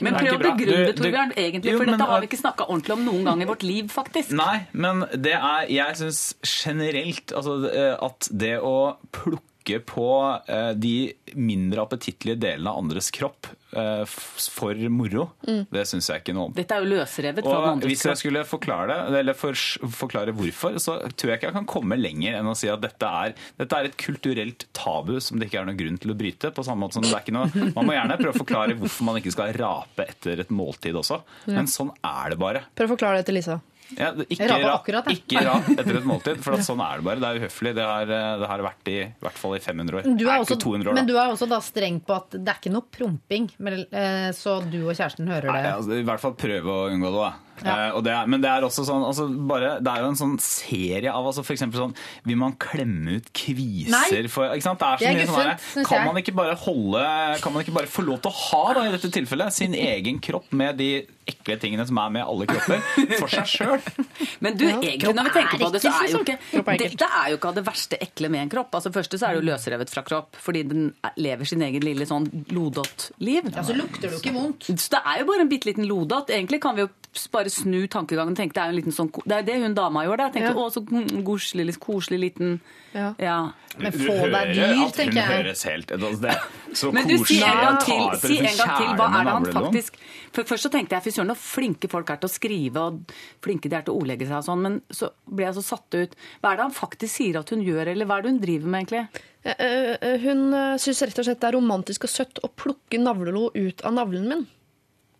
Men 0.00 0.14
prøv 0.14 0.36
å 0.36 0.38
begrunne 0.38 0.92
Torbjørn, 0.94 1.32
egentlig, 1.34 1.72
Jo, 1.72 1.78
for 1.78 1.86
men- 1.86 1.98
dette 1.98 2.06
har 2.08 2.20
vi 2.20 2.26
ikke 2.28 2.38
snakka 2.44 2.66
ordentlig 2.68 2.92
om 2.94 3.04
noen 3.08 3.24
gang 3.24 3.40
i 3.42 3.46
vårt 3.48 3.62
liv, 3.66 3.88
faktisk. 3.90 4.30
Nei, 4.38 4.66
men 4.72 5.00
det 5.10 5.32
er 5.34 5.66
Jeg 5.68 5.96
syns 5.96 6.34
generelt 6.44 7.32
altså, 7.34 7.56
eh, 7.74 7.96
at 8.00 8.28
det 8.30 8.52
å 8.62 8.96
plukke 9.10 9.80
på 9.84 10.06
eh, 10.48 10.74
de 10.74 11.12
mindre 11.34 11.82
appetittlige 11.88 12.38
delene 12.38 12.70
av 12.70 12.78
andres 12.84 13.10
kropp 13.10 13.46
for 13.70 14.74
moro, 14.90 15.28
det 15.70 15.84
syns 15.88 16.08
jeg 16.10 16.22
ikke 16.24 16.34
noe 16.36 16.48
om. 16.50 16.54
Dette 16.56 16.74
er 16.76 16.84
jo 16.84 16.90
løsrevet 16.90 17.46
fra 17.46 17.58
Og 17.74 17.84
hvis 17.86 18.02
jeg 18.08 18.18
skulle 18.20 18.42
forklare 18.48 18.96
det, 19.12 19.20
eller 19.22 19.36
for, 19.38 19.54
forklare 20.00 20.34
hvorfor, 20.36 20.78
så 20.82 20.96
tror 21.14 21.32
jeg 21.32 21.40
ikke 21.40 21.50
jeg 21.50 21.56
kan 21.60 21.68
komme 21.70 21.98
lenger 22.00 22.38
enn 22.40 22.50
å 22.50 22.56
si 22.58 22.70
at 22.72 22.82
dette 22.82 23.06
er, 23.22 23.34
dette 23.60 23.78
er 23.80 23.90
et 23.90 23.96
kulturelt 24.00 24.66
tabu 24.76 25.16
som 25.22 25.38
det 25.40 25.48
ikke 25.50 25.62
er 25.62 25.70
noen 25.70 25.80
grunn 25.80 26.00
til 26.02 26.14
å 26.14 26.18
bryte. 26.18 26.52
På 26.56 26.66
samme 26.66 26.86
måte 26.86 26.98
som 26.98 27.06
det 27.06 27.14
er 27.14 27.22
ikke 27.24 27.36
noe, 27.36 27.70
Man 27.76 27.86
må 27.86 27.94
gjerne 27.96 28.18
prøve 28.20 28.34
å 28.34 28.42
forklare 28.42 28.76
hvorfor 28.80 29.06
man 29.10 29.20
ikke 29.20 29.34
skal 29.36 29.54
rape 29.56 30.06
etter 30.10 30.42
et 30.44 30.50
måltid 30.54 30.96
også, 30.98 31.20
men 31.50 31.70
sånn 31.70 31.92
er 32.02 32.34
det 32.34 32.40
bare. 32.40 32.64
Prøv 32.74 32.90
å 32.90 32.96
forklare 32.96 33.20
det 33.22 33.30
til 33.30 33.38
Lisa. 33.38 33.60
Ja, 33.98 34.10
ikke, 34.22 34.46
Jeg 34.46 34.66
akkurat, 34.70 35.08
ja. 35.10 35.16
ikke 35.16 35.42
rap 35.46 35.68
etter 35.80 35.98
et 36.00 36.06
måltid, 36.08 36.40
for 36.44 36.56
at 36.58 36.64
sånn 36.66 36.82
er 36.84 37.00
det 37.00 37.06
bare. 37.08 37.22
Det 37.22 37.28
er 37.30 37.40
uhøflig. 37.44 37.72
Det 37.78 37.86
har, 37.90 38.12
det 38.12 38.50
har 38.52 38.64
vært 38.66 38.90
i, 38.92 38.96
i 39.08 39.24
hvert 39.26 39.40
fall 39.42 39.56
i 39.58 39.62
500 39.64 39.98
år. 40.00 40.08
Du 40.10 40.24
Nei, 40.24 40.34
er 40.36 40.44
også, 40.44 40.56
ikke 40.58 40.64
200 40.66 40.90
år, 40.92 40.98
men 41.00 41.10
du 41.10 41.14
er 41.16 41.34
også 41.34 41.48
da 41.50 41.60
streng 41.64 42.00
på 42.06 42.16
at 42.16 42.36
det 42.38 42.46
er 42.54 42.60
ikke 42.62 42.74
noe 42.74 42.86
promping, 42.94 43.48
eh, 43.90 44.30
så 44.36 44.58
du 44.70 44.78
og 44.86 44.94
kjæresten 44.94 45.28
hører 45.30 45.50
Nei, 45.52 45.62
det. 45.66 45.72
altså, 45.80 45.98
I 45.98 46.06
hvert 46.10 46.22
fall 46.22 46.36
prøve 46.38 46.76
å 46.76 46.88
unngå 46.94 47.10
det. 47.16 47.22
da. 47.26 47.32
Eh, 47.60 47.90
og 47.96 48.04
det 48.06 48.12
er, 48.14 48.26
men 48.30 48.40
det 48.40 48.48
er 48.50 48.64
også 48.64 48.84
sånn 48.88 49.02
altså 49.04 49.26
bare, 49.48 49.74
Det 49.84 49.92
er 49.92 50.00
jo 50.04 50.08
en 50.12 50.16
sånn 50.16 50.36
serie 50.40 51.12
av 51.12 51.26
altså 51.28 51.42
for 51.44 51.52
eksempel 51.52 51.80
sånn 51.82 51.94
Vil 52.24 52.38
man 52.40 52.54
klemme 52.56 53.18
ut 53.20 53.28
kviser 53.36 53.92
Nei. 54.22 54.28
for 54.32 54.48
ikke 54.54 54.64
sant? 54.64 54.80
Det 54.80 54.88
er 54.88 54.96
så 54.96 55.04
Det 55.04 55.10
er 55.10 55.18
mye 55.18 55.28
sånn 55.28 55.50
der, 55.50 55.84
Kan 55.90 56.06
man 56.08 56.20
ikke 56.22 56.34
bare 56.38 56.54
holde 56.62 57.04
Kan 57.44 57.52
man 57.52 57.64
ikke 57.66 57.76
bare 57.76 57.90
få 57.92 58.04
lov 58.06 58.20
til 58.24 58.32
å 58.32 58.36
ha 58.46 58.62
da, 58.78 58.86
i 58.88 58.94
dette 58.96 59.10
tilfellet 59.12 59.52
sin 59.52 59.74
egen 59.76 60.20
kropp 60.24 60.48
med 60.56 60.78
de 60.80 60.90
ekle 61.30 61.54
tingene 61.62 61.84
som 61.86 61.98
er 62.02 62.08
med 62.10 62.24
alle 62.26 62.46
kropper, 62.48 62.80
for 63.20 63.30
seg 63.30 63.46
sjøl? 63.46 63.76
Men 64.42 64.56
du, 64.58 64.64
egentlig 64.66 65.12
når 65.14 65.28
vi 65.28 65.34
tenker 65.36 65.60
på 65.62 65.68
det, 65.70 65.82
så 65.84 65.92
er 65.94 66.08
jo 66.10 66.22
ikke. 66.24 66.34
Dette 66.80 67.06
er 67.06 67.28
jo 67.30 67.36
ikke 67.38 67.50
av 67.52 67.58
det 67.60 67.62
verste 67.68 67.98
ekle 68.02 68.30
med 68.34 68.42
en 68.46 68.50
kropp. 68.50 68.74
Altså 68.74 68.90
Første 68.90 69.20
så 69.20 69.28
er 69.28 69.36
det 69.36 69.42
jo 69.44 69.46
løsrevet 69.52 69.92
fra 69.94 70.02
kropp, 70.08 70.40
fordi 70.42 70.64
den 70.72 70.88
er- 71.06 71.14
lever 71.22 71.46
sin 71.46 71.62
egen 71.62 71.84
lille 71.86 72.08
sånn 72.08 72.26
lodott-liv. 72.50 73.46
Ja, 73.54 73.62
så 73.62 73.76
lukter 73.78 74.08
det 74.08 74.12
jo 74.16 74.20
ikke 74.24 74.34
vondt. 74.34 74.66
Så 74.74 74.90
det 74.96 75.02
er 75.04 75.20
jo 75.22 75.28
bare 75.30 75.44
en 75.46 75.52
bitte 75.52 75.70
liten 75.70 75.86
lodott. 75.86 76.30
Egentlig 76.34 76.60
kan 76.64 76.74
vi 76.74 76.82
jo 76.86 76.90
bare 77.32 77.50
snu 77.50 77.86
tankegangen 77.90 78.36
Tenk, 78.38 78.52
det 78.54 78.60
er, 78.62 78.68
en 78.70 78.76
liten 78.76 78.94
sånn, 78.94 79.10
det 79.26 79.34
er 79.40 79.42
det 79.42 79.56
hun 79.62 79.74
dama 79.74 80.04
gjorde. 80.06 80.28
Jeg 80.28 80.34
tenkte, 80.36 80.52
Ja. 80.54 80.62
å, 80.62 80.70
så 80.70 81.24
koselig, 81.26 81.66
litt 81.66 81.80
koselig 81.82 82.20
liten 82.20 82.60
Ja. 82.94 83.14
ja. 83.18 83.52
Men 83.78 83.92
få 83.92 84.14
deg 84.30 84.32
hører 84.32 84.54
dyr, 84.54 84.62
at 84.70 84.76
hun 84.76 84.92
tenker 84.92 85.18
jeg. 85.18 85.44
høres 85.44 85.62
helt 85.64 85.90
altså, 85.94 86.20
det, 86.20 86.36
Så 86.74 86.92
Men 86.92 87.06
du, 87.06 87.16
si 87.24 87.40
en 87.42 87.60
gang 87.62 87.78
til, 87.82 88.04
si 88.18 88.38
en 88.38 88.56
gang 88.56 88.72
til 88.78 88.94
hva 88.98 89.06
er 89.20 89.24
det 89.24 89.34
han 89.36 89.44
faktisk 89.54 89.98
For 90.32 90.42
Først 90.44 90.66
så 90.66 90.70
tenkte 90.70 90.94
jeg 90.98 91.02
fy 91.06 91.10
søren, 91.10 91.34
så 91.34 91.38
flinke 91.38 91.90
folk 91.90 92.10
er 92.10 92.16
til 92.22 92.30
å 92.30 92.32
skrive, 92.32 92.76
og 92.78 93.14
flinke 93.42 93.68
de 93.70 93.76
er 93.78 93.82
til 93.86 93.94
å 93.94 94.02
ordlegge 94.02 94.26
seg 94.26 94.38
og 94.38 94.46
sånn, 94.46 94.62
men 94.62 94.80
så 94.90 95.10
ble 95.26 95.46
jeg 95.48 95.54
så 95.58 95.62
satt 95.66 95.98
ut. 95.98 96.14
Hva 96.42 96.52
er 96.52 96.56
det 96.60 96.66
han 96.68 96.74
faktisk 96.78 97.14
sier 97.16 97.38
at 97.42 97.50
hun 97.50 97.62
gjør, 97.66 97.90
eller 97.90 98.06
hva 98.06 98.18
er 98.18 98.22
det 98.22 98.30
hun 98.34 98.40
driver 98.42 98.70
med, 98.70 98.86
egentlig? 98.86 99.26
Eh, 99.42 99.96
eh, 99.98 100.18
Hun 100.20 100.54
syns 100.78 101.02
rett 101.02 101.18
og 101.18 101.26
slett 101.26 101.40
det 101.40 101.48
er 101.48 101.56
romantisk 101.58 102.04
og 102.06 102.10
søtt 102.12 102.38
å 102.44 102.50
plukke 102.54 102.98
navlelo 103.02 103.50
ut 103.54 103.82
av 103.82 103.94
navlen 103.96 104.28
min. 104.28 104.46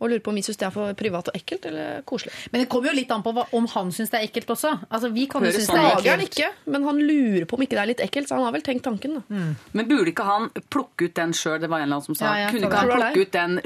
Og 0.00 0.08
lurer 0.10 0.22
på 0.24 0.32
om 0.32 0.38
vi 0.40 0.42
syns 0.46 0.56
det 0.60 0.66
er 0.66 0.72
for 0.74 0.94
privat 0.96 1.28
og 1.28 1.34
ekkelt 1.36 1.66
eller 1.70 2.02
koselig. 2.08 2.32
Men 2.52 2.62
det 2.64 2.68
kommer 2.72 2.90
jo 2.90 2.96
litt 2.96 3.10
an 3.12 3.22
på 3.22 3.32
hva, 3.36 3.44
om 3.56 3.66
han 3.74 3.90
syns 3.92 4.10
det 4.12 4.18
er 4.20 4.28
ekkelt 4.30 4.50
også. 4.54 4.70
Altså, 4.90 5.10
vi 5.12 5.26
kan 5.30 5.44
jo 5.44 5.50
synes 5.52 5.66
sånn 5.68 5.76
det 5.76 5.90
er 5.90 5.98
ekkelt. 6.24 6.38
ikke, 6.40 6.48
men 6.72 6.86
han 6.88 7.00
lurer 7.04 7.44
på 7.50 7.58
om 7.58 7.64
ikke 7.66 7.76
det 7.76 7.82
er 7.84 7.90
litt 7.92 8.00
ekkelt, 8.04 8.28
så 8.30 8.38
han 8.38 8.46
har 8.48 8.54
vel 8.56 8.64
tenkt 8.66 8.84
tanken. 8.88 9.18
da. 9.20 9.40
Men 9.76 9.88
burde 9.90 10.10
ikke 10.14 10.24
han 10.24 10.48
plukke 10.72 11.10
ut 11.10 11.14
den 11.20 11.32
sjøl? 11.36 11.58
Det 11.60 11.68
var 11.70 11.82
en 11.84 11.88
eller 11.90 12.00
annen 12.00 12.08
som 12.08 12.16
sa. 12.18 12.30
Ja, 12.32 12.46
ja, 12.46 12.50
Kunne 12.54 12.70
ikke 12.70 12.80
han 12.80 12.90
plukke 12.94 13.24
ut 13.26 13.32
den 13.36 13.60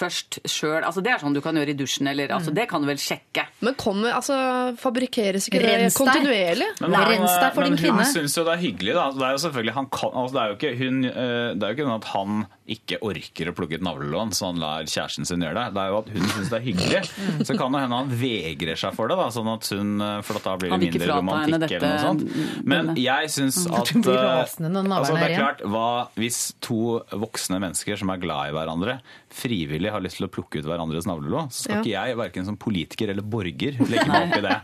først 0.00 0.40
sjøl? 0.48 0.82
Altså, 0.84 1.02
det 1.04 1.14
er 1.14 1.22
sånn 1.24 1.34
du 1.36 1.40
kan 1.44 1.56
gjøre 1.56 1.72
i 1.74 1.78
dusjen, 1.78 2.08
eller 2.10 2.32
altså, 2.36 2.52
det 2.54 2.66
kan 2.70 2.84
du 2.84 2.88
vel 2.90 3.00
sjekke. 3.00 3.46
Men 3.64 3.76
kommer, 3.80 4.12
altså, 4.18 4.36
fabrikkeres 4.80 5.48
ikke 5.50 5.62
det 5.62 5.74
Rens 5.80 5.96
kontinuerlig? 5.98 6.68
Men, 6.80 6.94
Nei, 6.94 7.02
rens 7.14 7.34
deg 7.40 7.54
for 7.56 7.64
men 7.64 7.76
din 7.76 7.80
kvinne. 7.84 8.04
hun 8.04 8.12
syns 8.12 8.36
jo 8.36 8.44
det 8.46 8.54
er 8.56 8.62
hyggelig. 8.64 8.94
Da. 8.98 9.06
Det 9.16 9.26
er 9.28 9.34
jo 9.36 9.42
selvfølgelig, 9.46 9.74
han 9.80 9.88
kan, 9.94 10.14
altså 10.22 10.36
det 10.36 10.42
er 10.42 10.52
jo 10.52 10.58
ikke, 10.58 10.72
hun, 10.80 11.00
eh, 11.10 11.48
det 11.56 11.62
er 11.62 11.72
jo 11.72 11.76
ikke 11.78 11.88
sånn 11.88 11.96
at 12.00 12.10
han 12.14 12.40
ikke 12.70 13.00
orker 13.10 13.50
å 13.50 13.54
plukke 13.56 13.78
ut 13.80 13.86
navlelån, 13.86 14.34
så 14.36 14.50
han 14.50 14.60
lar 14.62 14.86
kjæresten 14.90 15.26
sin 15.26 15.42
gjøre 15.42 15.56
det. 15.58 15.69
Det 15.74 15.82
er 15.82 15.92
jo 15.92 15.98
at 16.00 16.10
hun 16.14 16.26
syns 16.34 16.50
det 16.52 16.58
er 16.58 16.64
hyggelig. 16.64 17.00
Mm. 17.10 17.40
Så 17.48 17.56
kan 17.58 17.74
det 17.76 17.82
hende 17.84 18.00
han 18.00 18.12
vegrer 18.20 18.80
seg 18.80 18.96
for 18.96 19.10
det, 19.10 19.18
da, 19.20 19.26
sånn 19.34 19.50
at 19.52 19.70
hun, 19.74 19.92
eh, 20.06 20.16
for 20.26 20.40
at 20.40 20.48
da 20.48 20.54
blir 20.60 20.74
det 20.74 20.80
mindre 20.84 21.10
romantikk 21.10 21.76
eller 21.78 21.86
noe 21.86 22.02
sånt. 22.04 22.64
Men 22.74 22.92
jeg 23.00 23.32
syns 23.36 23.62
at 23.66 23.90
Hun 23.94 24.04
blir 24.06 24.18
eh, 24.20 24.40
altså, 24.40 25.16
det 25.16 25.26
er 25.26 25.34
klart, 25.34 25.64
hva, 25.66 25.88
Hvis 26.20 26.40
to 26.62 27.00
voksne 27.10 27.58
mennesker 27.62 27.98
som 28.00 28.12
er 28.14 28.22
glad 28.22 28.52
i 28.52 28.54
hverandre, 28.56 29.00
frivillig 29.34 29.92
har 29.94 30.02
lyst 30.04 30.20
til 30.20 30.28
å 30.28 30.32
plukke 30.32 30.60
ut 30.60 30.68
hverandres 30.68 31.08
navlelo, 31.08 31.46
så 31.50 31.66
skal 31.66 31.82
ikke 31.82 31.94
jeg, 31.94 32.18
verken 32.20 32.48
som 32.48 32.58
politiker 32.60 33.12
eller 33.12 33.26
borger, 33.26 33.78
legge 33.90 34.08
meg 34.10 34.30
opp 34.30 34.38
i 34.40 34.44
det. 34.46 34.56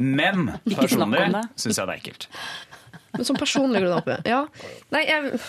Men 0.00 0.52
personlig 0.68 1.26
syns 1.54 1.76
jeg 1.76 1.86
det 1.86 1.94
er 1.94 1.96
ekkelt. 1.98 2.28
Men 3.12 3.26
som 3.26 3.36
person 3.38 3.72
legger 3.72 3.90
du 3.90 4.10
det 4.10 4.18
i. 4.20 4.30
Ja. 4.30 4.44
Nei, 4.94 5.02
jeg, 5.08 5.40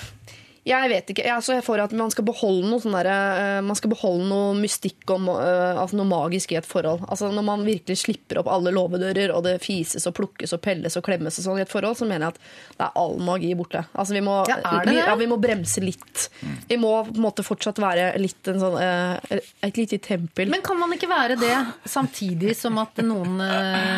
jeg 0.61 0.89
vet 0.91 1.07
ikke. 1.09 1.23
Jeg, 1.25 1.33
er 1.41 1.55
jeg 1.57 1.63
får 1.65 1.81
at 1.87 1.93
man 1.97 2.11
skal 2.13 2.25
beholde 2.27 2.67
noe 2.69 2.81
sånn 2.83 2.93
derre, 2.93 3.15
eh, 3.41 3.61
Man 3.65 3.77
skal 3.77 3.89
beholde 3.95 4.27
noe 4.29 4.51
mystikk 4.59 5.09
og 5.09 5.25
eh, 5.33 5.79
altså 5.81 5.97
noe 5.97 6.05
magisk 6.05 6.51
i 6.53 6.59
et 6.59 6.67
forhold. 6.69 7.01
Altså 7.09 7.31
Når 7.33 7.45
man 7.47 7.63
virkelig 7.65 8.03
slipper 8.03 8.41
opp 8.43 8.49
alle 8.53 8.73
låvedører, 8.75 9.33
og 9.33 9.41
det 9.47 9.55
fises 9.63 10.05
og 10.05 10.13
plukkes 10.19 10.53
og 10.53 10.61
pelles 10.61 10.97
og 10.99 11.05
klemmes 11.07 11.39
og 11.41 11.47
sånn 11.47 11.61
i 11.61 11.63
et 11.65 11.71
forhold, 11.71 11.97
så 11.97 12.05
mener 12.05 12.27
jeg 12.27 12.35
at 12.35 12.77
det 12.77 12.85
er 12.85 12.99
all 13.01 13.17
magi 13.25 13.49
borte. 13.57 13.81
Altså 13.95 14.17
Vi 14.17 14.21
må, 14.25 14.35
Ja, 14.51 14.59
er 14.59 14.85
det 14.85 14.93
vi, 14.93 14.99
det? 14.99 15.07
ja, 15.07 15.15
vi 15.23 15.29
må 15.31 15.39
bremse 15.41 15.81
litt. 15.81 16.27
Vi 16.69 16.77
må 16.81 16.93
på 17.09 17.15
en 17.17 17.25
måte 17.25 17.45
fortsatt 17.47 17.81
være 17.81 18.11
litt 18.21 18.51
en 18.53 18.61
sånn 18.61 18.77
eh, 18.77 19.41
et 19.65 19.81
lite 19.81 19.97
tempel. 20.05 20.53
Men 20.53 20.61
kan 20.65 20.77
man 20.77 20.93
ikke 20.93 21.09
være 21.09 21.39
det 21.41 21.55
samtidig 21.89 22.53
som 22.59 22.77
at 22.83 23.01
noen 23.01 23.41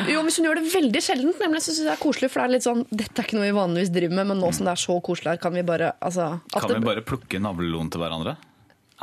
Jo, 0.07 0.23
hvis 0.23 0.39
hun 0.39 0.47
gjør 0.47 0.61
det 0.61 0.71
veldig 0.71 1.03
sjeldent, 1.03 1.43
nemlig, 1.43 1.59
så 1.65 1.73
synes 1.73 1.83
jeg 1.83 1.91
det 1.91 1.97
er 1.97 2.03
koselig. 2.07 2.31
For 2.31 2.39
det 2.39 2.47
er 2.47 2.55
litt 2.55 2.69
sånn, 2.69 2.87
dette 2.87 3.19
er 3.19 3.27
ikke 3.27 3.41
noe 3.41 3.49
vi 3.49 3.59
vanligvis 3.59 3.93
driver 3.99 4.17
med, 4.21 4.31
men 4.31 4.43
nå 4.45 4.55
som 4.55 4.67
det 4.67 4.77
er 4.77 4.83
så 4.87 4.95
koselig 5.03 5.33
her, 5.33 5.43
kan 5.43 5.55
vi 5.59 5.67
bare 5.67 5.91
altså, 5.99 6.31
Kan 6.61 6.69
det- 6.69 6.79
vi 6.79 6.85
bare 6.85 7.05
plukke 7.05 7.41
navleloen 7.41 7.91
til 7.91 8.01
hverandre? 8.03 8.37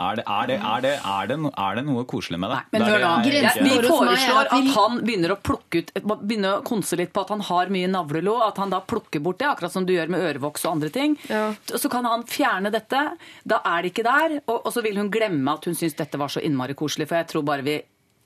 Er 0.01 0.16
det, 0.16 0.22
er, 0.24 0.47
det, 0.48 0.56
er, 0.56 0.81
det, 0.81 0.93
er, 0.97 1.27
det, 1.28 1.36
er 1.60 1.74
det 1.77 1.82
noe 1.85 2.05
koselig 2.09 2.39
med 2.40 2.52
det? 2.52 2.59
Nei, 2.72 2.78
men 2.78 2.85
hør 2.89 3.64
Vi 3.66 3.72
foreslår 3.85 4.39
at 4.47 4.55
at 4.56 4.70
han 4.77 5.01
begynner 5.05 5.35
å 5.35 5.36
plukke 5.44 5.82
ut 5.82 5.90
Begynner 6.22 6.60
å 6.60 6.64
konse 6.64 6.97
litt 6.97 7.12
på 7.12 7.24
at 7.27 7.32
han 7.35 7.43
har 7.51 7.72
mye 7.74 7.90
navlelo, 7.90 8.39
at 8.47 8.56
han 8.62 8.72
da 8.72 8.81
plukker 8.81 9.20
bort 9.20 9.43
det, 9.43 9.51
akkurat 9.51 9.74
som 9.74 9.85
du 9.85 9.93
gjør 9.93 10.12
med 10.14 10.24
ørevoks 10.31 10.64
og 10.64 10.78
andre 10.78 10.93
ting. 10.94 11.18
Ja. 11.28 11.51
Så 11.68 11.90
kan 11.93 12.09
han 12.09 12.24
fjerne 12.24 12.72
dette. 12.72 13.02
Da 13.44 13.60
er 13.66 13.82
det 13.82 13.93
ikke 13.93 14.06
der. 14.06 14.39
Og, 14.47 14.62
og 14.62 14.72
så 14.72 14.85
vil 14.86 14.97
hun 15.02 15.10
glemme 15.12 15.59
at 15.59 15.68
hun 15.68 15.77
syns 15.77 15.98
dette 15.98 16.20
var 16.20 16.32
så 16.32 16.40
innmari 16.40 16.78
koselig, 16.78 17.10
for 17.10 17.20
jeg 17.20 17.28
tror 17.35 17.44
bare 17.51 17.66
vi 17.66 17.81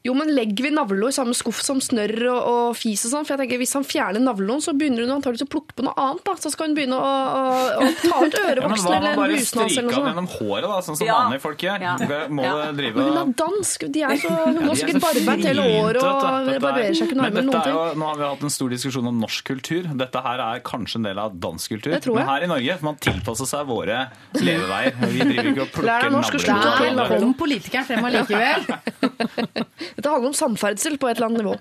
Jo, 0.04 0.12
men 0.12 0.28
legger 0.36 0.66
vi 0.66 0.70
navlelo 0.76 1.08
i 1.08 1.14
samme 1.16 1.32
skuff 1.32 1.62
som 1.64 1.78
snørr 1.80 2.26
og, 2.28 2.40
og 2.44 2.74
fis 2.76 3.06
og 3.06 3.12
sånn? 3.14 3.24
For 3.24 3.32
jeg 3.38 3.40
tenker, 3.48 3.60
Hvis 3.62 3.70
han 3.72 3.86
fjerner 3.88 4.20
navleloen, 4.20 4.60
så 4.60 4.74
begynner 4.76 5.06
hun 5.06 5.14
antakeligvis 5.14 5.46
å 5.46 5.48
plukke 5.54 5.72
på 5.78 5.86
noe 5.86 5.94
annet. 5.96 6.20
da. 6.26 6.34
Så 6.42 6.50
skal 6.52 6.68
hun 6.68 6.74
begynne 6.76 6.98
å, 7.00 7.08
å, 7.08 7.44
å 7.80 7.88
ta 8.02 8.18
ut 8.20 8.36
ja, 8.36 8.42
men 8.44 8.50
ørevoksen 8.50 8.84
Hva 8.84 8.98
eller 8.98 9.16
noe 9.16 9.38
sånt. 9.40 9.56
Men 9.64 9.88
hva 9.88 9.88
eller 9.88 9.88
bare 9.88 9.88
noe 9.88 9.94
sånt. 9.96 10.10
gjennom 10.10 10.28
håret, 10.34 10.66
da, 10.68 10.80
sånn 10.84 10.98
som 11.00 11.08
Ja. 11.08 11.16
vanlige 11.22 11.40
folk 11.46 11.64
gjør? 11.64 11.86
Ja. 11.88 11.94
Må 12.28 12.44
Ja. 12.44 12.52
det 12.60 12.76
drive 12.82 12.94
Men 13.00 13.08
hun 13.08 13.16
er 13.22 13.32
dansk. 13.40 13.86
De 13.96 14.02
er 14.04 14.20
så, 14.20 14.34
hun 14.44 14.60
er 14.68 14.76
sikkert 14.82 14.98
så 15.00 15.04
barbeint 15.06 15.48
hele 15.48 15.64
året 15.80 16.02
og 16.04 16.28
er- 16.52 16.60
barberer 16.66 16.92
seg 17.00 17.08
ikke 17.08 17.18
noe 17.22 17.24
Men 17.30 17.38
med 17.40 17.48
noen 17.48 17.64
ting. 17.64 17.72
jo, 17.72 17.86
Nå 18.04 18.10
har 18.12 18.20
vi 18.20 18.28
hatt 18.28 18.44
en 18.50 18.54
stor 18.58 18.68
diskusjon 18.76 19.08
om 19.08 19.24
norsk 19.24 19.48
kultur. 19.54 19.88
Dette 20.04 20.24
her 20.28 20.44
er 20.50 20.60
kanskje 20.68 21.00
en 21.00 21.08
del 21.08 21.22
av 21.24 21.32
dansk 21.48 21.78
kultur. 21.78 21.96
Men 22.12 22.28
her 22.28 22.44
i 22.44 22.52
Norge 22.52 22.76
man 22.84 23.00
tilpasser 23.08 23.48
seg 23.48 23.64
våre 23.72 24.02
leveveier. 24.36 25.00
Vi 25.16 25.24
driver 25.32 25.50
ikke 25.54 25.64
og 25.64 25.74
plukker 25.80 26.12
pille 26.12 26.92
Der 27.00 27.16
kom 27.24 27.34
politikeren 27.40 27.88
frem 27.88 28.04
allikevel. 28.12 28.68
Dette 29.96 30.10
handler 30.10 30.32
om 30.32 30.36
samferdsel 30.36 30.98
på 30.98 31.08
et 31.10 31.16
eller 31.18 31.30
annet 31.30 31.42
nivå. 31.44 31.54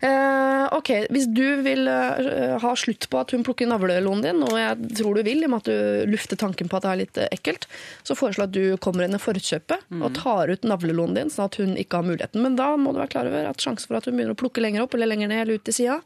Uh, 0.00 0.64
ok, 0.78 0.90
Hvis 1.12 1.26
du 1.28 1.60
vil 1.66 1.84
uh, 1.90 2.56
ha 2.62 2.70
slutt 2.78 3.04
på 3.12 3.20
at 3.20 3.34
hun 3.36 3.44
plukker 3.44 3.68
navleloen 3.68 4.22
din, 4.24 4.40
og 4.46 4.54
jeg 4.56 4.94
tror 4.96 5.18
du 5.18 5.22
vil, 5.26 5.42
i 5.42 5.48
og 5.48 5.52
med 5.52 5.60
at 5.60 5.68
du 5.68 6.10
lufter 6.14 6.40
tanken 6.40 6.70
på 6.72 6.78
at 6.78 6.86
det 6.86 6.90
er 6.92 7.00
litt 7.02 7.20
eh, 7.20 7.28
ekkelt, 7.36 7.66
så 8.06 8.16
foreslår 8.16 8.46
jeg 8.46 8.50
at 8.50 8.56
du 8.56 8.80
kommer 8.80 9.04
henne 9.04 9.20
i 9.20 9.22
forkjøpet 9.22 9.86
Mm. 9.90 10.02
og 10.06 10.14
tar 10.14 10.48
ut 10.52 10.62
navleloen 10.64 11.16
din, 11.16 11.30
sånn 11.32 11.48
at 11.48 11.56
hun 11.58 11.72
ikke 11.78 11.98
har 11.98 12.06
muligheten. 12.06 12.42
Men 12.44 12.54
da 12.56 12.68
må 12.78 12.92
du 12.94 13.00
være 13.00 13.10
klar 13.10 13.26
over 13.26 13.48
at 13.50 13.60
sjansen 13.62 13.90
for 13.90 13.98
at 13.98 14.06
hun 14.06 14.14
begynner 14.16 14.36
å 14.36 14.38
plukke 14.38 14.62
lenger 14.62 14.84
opp 14.84 14.94
eller 14.94 15.10
lenger 15.10 15.28
ned 15.32 15.42
eller 15.42 15.58
ut 15.58 15.64
til 15.66 15.74
sida, 15.80 15.96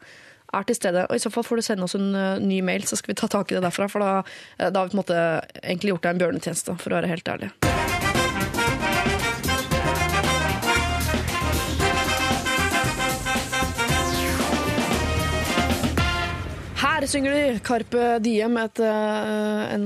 er 0.54 0.64
til 0.68 0.78
stede. 0.78 1.04
Og 1.10 1.18
I 1.18 1.22
så 1.22 1.32
fall 1.34 1.44
får 1.44 1.60
du 1.60 1.66
sende 1.66 1.84
oss 1.84 1.96
en 1.98 2.10
uh, 2.16 2.40
ny 2.40 2.62
mail, 2.64 2.86
så 2.88 2.96
skal 2.96 3.12
vi 3.12 3.18
ta 3.20 3.28
tak 3.28 3.52
i 3.52 3.58
det 3.58 3.64
derfra. 3.66 3.90
For 3.92 4.00
da, 4.00 4.22
da 4.70 4.72
har 4.72 4.88
vi 4.88 4.94
på 4.94 4.98
en 4.98 5.02
måte 5.04 5.20
egentlig 5.60 5.92
gjort 5.92 6.08
deg 6.08 6.14
en 6.16 6.24
bjørnetjeneste, 6.24 6.78
for 6.80 6.94
å 6.94 7.00
være 7.02 7.12
helt 7.12 7.32
ærlig. 7.36 7.52
Her 17.04 17.10
synger 17.12 17.34
de 17.36 17.58
Carpe 17.60 18.04
Diem, 18.24 18.54
et, 18.56 18.78
eh, 18.80 19.74
en 19.74 19.82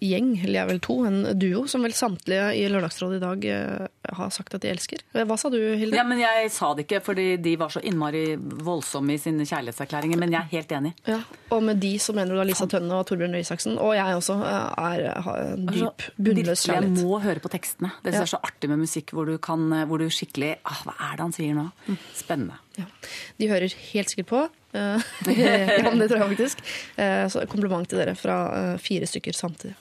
gjeng, 0.00 0.30
eller 0.46 0.56
jeg 0.62 0.68
vel 0.70 0.78
to, 0.80 0.94
en 1.04 1.18
duo, 1.36 1.66
som 1.68 1.82
vel 1.84 1.92
samtlige 1.92 2.46
i 2.56 2.62
Lørdagsrådet 2.72 3.18
i 3.18 3.20
dag 3.20 3.44
eh, 3.52 3.84
har 4.16 4.30
sagt 4.32 4.56
at 4.56 4.64
de 4.64 4.70
elsker. 4.72 5.02
Hva 5.12 5.36
sa 5.36 5.50
du, 5.52 5.58
Hilde? 5.76 5.92
Ja, 6.00 6.06
men 6.08 6.22
Jeg 6.22 6.48
sa 6.56 6.70
det 6.72 6.86
ikke 6.86 7.02
fordi 7.04 7.26
de 7.44 7.52
var 7.60 7.68
så 7.74 7.82
innmari 7.84 8.22
voldsomme 8.40 9.12
i 9.12 9.20
sine 9.20 9.44
kjærlighetserklæringer, 9.44 10.16
men 10.24 10.32
jeg 10.32 10.40
er 10.40 10.50
helt 10.54 10.72
enig. 10.80 10.94
Ja, 11.04 11.20
og 11.52 11.62
med 11.68 11.84
de 11.84 11.92
så 12.00 12.16
mener 12.16 12.32
du 12.32 12.40
da 12.40 12.48
Lisa 12.48 12.64
Tønne 12.72 12.96
og 12.96 13.04
Torbjørn 13.12 13.36
Røe 13.36 13.44
Isaksen. 13.44 13.76
Og 13.76 13.92
jeg 13.98 14.16
også 14.24 14.38
eh, 14.40 14.88
er, 14.88 15.06
har 15.28 15.44
en 15.52 15.68
dyp, 15.68 15.84
Altså, 16.08 16.16
bunnløs 16.16 16.64
kjærlighet. 16.64 16.96
Jeg 16.96 17.04
må 17.12 17.20
høre 17.28 17.44
på 17.44 17.52
tekstene. 17.52 17.92
Det 18.08 18.16
Ja. 18.16 18.24
er 18.24 18.32
så 18.38 18.40
artig 18.40 18.72
med 18.72 18.80
musikk 18.88 19.12
hvor 19.12 19.28
du, 19.28 19.36
kan, 19.36 19.68
hvor 19.84 20.00
du 20.00 20.08
skikkelig 20.08 20.54
ah, 20.64 20.80
Hva 20.88 20.96
er 21.12 21.16
det 21.20 21.26
han 21.28 21.36
sier 21.42 21.60
nå? 21.60 21.68
Spennende. 22.16 22.56
Ja. 22.80 22.88
De 23.36 23.52
hører 23.52 23.68
helt 23.92 24.08
sikkert 24.16 24.32
på. 24.32 24.46
Eh, 24.74 25.04
ja, 25.38 25.88
men 25.90 26.02
det 26.02 26.08
tror 26.10 26.20
jeg 26.24 26.32
faktisk. 26.34 26.64
Eh, 26.98 27.24
Så 27.32 27.44
kompliment 27.50 27.86
til 27.88 28.00
dere 28.02 28.16
fra 28.18 28.38
eh, 28.58 28.74
fire 28.82 29.06
stykker 29.10 29.36
samtidig. 29.38 29.76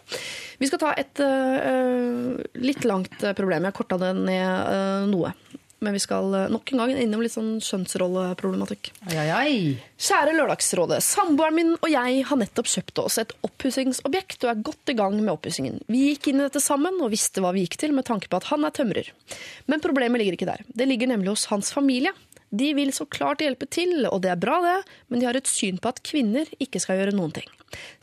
Vi 0.62 0.70
skal 0.70 0.80
ta 0.86 0.94
et 1.02 1.20
eh, 1.24 2.44
litt 2.62 2.86
langt 2.88 3.18
eh, 3.26 3.34
problem. 3.38 3.66
Jeg 3.70 3.78
korta 3.80 3.98
det 4.02 4.14
ned 4.22 4.46
eh, 4.46 5.08
noe. 5.10 5.34
Men 5.84 5.92
vi 5.98 6.00
skal 6.00 6.30
eh, 6.38 6.46
nok 6.54 6.72
en 6.72 6.80
gang 6.80 6.94
innom 6.96 7.20
litt 7.26 7.34
sånn 7.34 7.58
kjønnsrolleproblematikk. 7.60 8.92
Ai, 9.10 9.18
ai, 9.20 9.30
ai. 9.36 9.56
Kjære 10.00 10.36
Lørdagsrådet. 10.38 11.02
Samboeren 11.04 11.58
min 11.58 11.74
og 11.76 11.90
jeg 11.92 12.22
har 12.30 12.40
nettopp 12.40 12.70
kjøpt 12.72 13.02
oss 13.04 13.18
et 13.20 13.34
oppussingsobjekt 13.44 14.46
og 14.46 14.54
er 14.54 14.62
godt 14.70 14.94
i 14.94 14.98
gang 15.00 15.18
med 15.20 15.34
oppussingen. 15.34 15.82
Vi 15.92 16.06
gikk 16.14 16.30
inn 16.32 16.40
i 16.40 16.46
dette 16.46 16.62
sammen 16.64 17.02
og 17.04 17.12
visste 17.14 17.44
hva 17.44 17.52
vi 17.56 17.66
gikk 17.66 17.76
til 17.84 17.96
med 17.98 18.08
tanke 18.08 18.30
på 18.32 18.40
at 18.40 18.48
han 18.54 18.64
er 18.68 18.76
tømrer. 18.76 19.10
Men 19.68 19.84
problemet 19.84 20.22
ligger 20.24 20.38
ikke 20.38 20.50
der. 20.54 20.64
Det 20.72 20.88
ligger 20.88 21.12
nemlig 21.12 21.34
hos 21.36 21.50
hans 21.52 21.74
familie. 21.76 22.14
De 22.54 22.70
vil 22.78 22.94
så 22.94 23.08
klart 23.10 23.42
hjelpe 23.42 23.66
til, 23.66 24.04
og 24.06 24.22
det 24.22 24.30
er 24.30 24.42
bra 24.42 24.60
det, 24.62 24.78
men 25.10 25.22
de 25.22 25.26
har 25.26 25.38
et 25.38 25.50
syn 25.50 25.80
på 25.82 25.90
at 25.90 26.04
kvinner 26.06 26.50
ikke 26.62 26.82
skal 26.84 27.00
gjøre 27.02 27.16
noen 27.18 27.34
ting. 27.34 27.50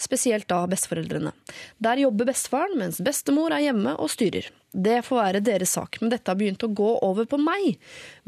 Spesielt 0.01 0.49
da 0.51 0.63
besteforeldrene. 0.71 1.35
Der 1.79 2.03
jobber 2.05 2.31
bestefaren, 2.33 2.79
mens 2.81 3.03
bestemor 3.05 3.55
er 3.55 3.69
hjemme 3.69 3.97
og 3.99 4.13
styrer. 4.13 4.51
Det 4.71 5.01
får 5.03 5.19
være 5.19 5.43
deres 5.43 5.73
sak, 5.75 5.99
men 5.99 6.13
dette 6.13 6.31
har 6.31 6.39
begynt 6.39 6.63
å 6.63 6.71
gå 6.71 6.91
over 7.03 7.27
på 7.27 7.39
meg. 7.43 7.73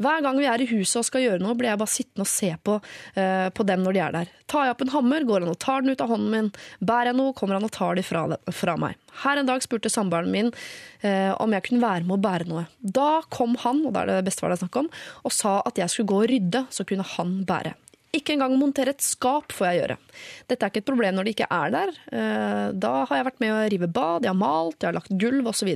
Hver 0.03 0.23
gang 0.25 0.39
vi 0.41 0.47
er 0.51 0.59
i 0.59 0.67
huset 0.73 0.99
og 0.99 1.05
skal 1.07 1.23
gjøre 1.23 1.43
noe, 1.43 1.55
blir 1.55 1.71
jeg 1.71 1.79
bare 1.79 1.93
sittende 1.93 2.25
og 2.25 2.31
se 2.31 2.49
på, 2.67 2.75
uh, 3.15 3.47
på 3.55 3.65
dem 3.69 3.85
når 3.85 3.95
de 3.95 4.01
er 4.03 4.17
der. 4.17 4.33
Tar 4.51 4.67
jeg 4.67 4.75
opp 4.75 4.83
en 4.83 4.91
hammer, 4.91 5.23
går 5.27 5.45
han 5.45 5.53
og 5.53 5.61
tar 5.63 5.85
den 5.85 5.95
ut 5.95 6.03
av 6.03 6.11
hånden 6.11 6.33
min. 6.33 6.49
Bærer 6.83 7.13
jeg 7.13 7.19
noe, 7.21 7.35
kommer 7.37 7.57
han 7.57 7.67
og 7.67 7.71
tar 7.71 7.95
det 7.95 8.03
fra, 8.07 8.25
fra 8.51 8.75
meg. 8.81 8.99
Her 9.23 9.39
en 9.39 9.47
dag 9.47 9.63
spurte 9.63 9.91
samboeren 9.93 10.33
min 10.33 10.51
uh, 10.51 11.31
om 11.39 11.55
jeg 11.55 11.67
kunne 11.69 11.85
være 11.85 12.03
med 12.03 12.17
å 12.17 12.23
bære 12.27 12.49
noe. 12.51 12.65
Da 12.83 13.23
kom 13.31 13.55
han, 13.63 13.85
og 13.87 13.95
det 13.95 14.03
er 14.03 14.11
det 14.11 14.27
bestefar 14.27 14.51
det 14.51 14.59
er 14.59 14.65
snakk 14.65 14.81
om, 14.83 14.91
og 15.23 15.37
sa 15.37 15.61
at 15.63 15.79
jeg 15.79 15.95
skulle 15.95 16.11
gå 16.11 16.21
og 16.25 16.29
rydde, 16.33 16.65
så 16.75 16.83
kunne 16.87 17.07
han 17.15 17.39
bære. 17.47 17.77
Ikke 18.13 18.35
engang 18.35 18.53
montere 18.61 18.93
et 18.93 19.01
skap 19.01 19.49
får 19.57 19.65
jeg 19.71 19.79
gjøre. 19.79 19.95
Dette 20.51 20.61
er 20.67 20.69
ikke 20.69 20.83
et 20.83 20.89
problem 20.91 21.15
når 21.17 21.25
de 21.25 21.31
ikke 21.33 21.47
er 21.49 21.71
der. 21.73 21.95
Eh, 22.13 22.67
Da 22.77 22.91
har 23.09 23.17
jeg 23.17 23.25
vært 23.25 23.41
med 23.41 23.53
å 23.55 23.63
rive 23.73 23.89
bad, 23.89 24.27
jeg 24.27 24.29
har 24.29 24.37
malt, 24.37 24.77
jeg 24.79 24.91
har 24.91 24.99
lagt 24.99 25.15
gulv 25.17 25.49
osv. 25.49 25.71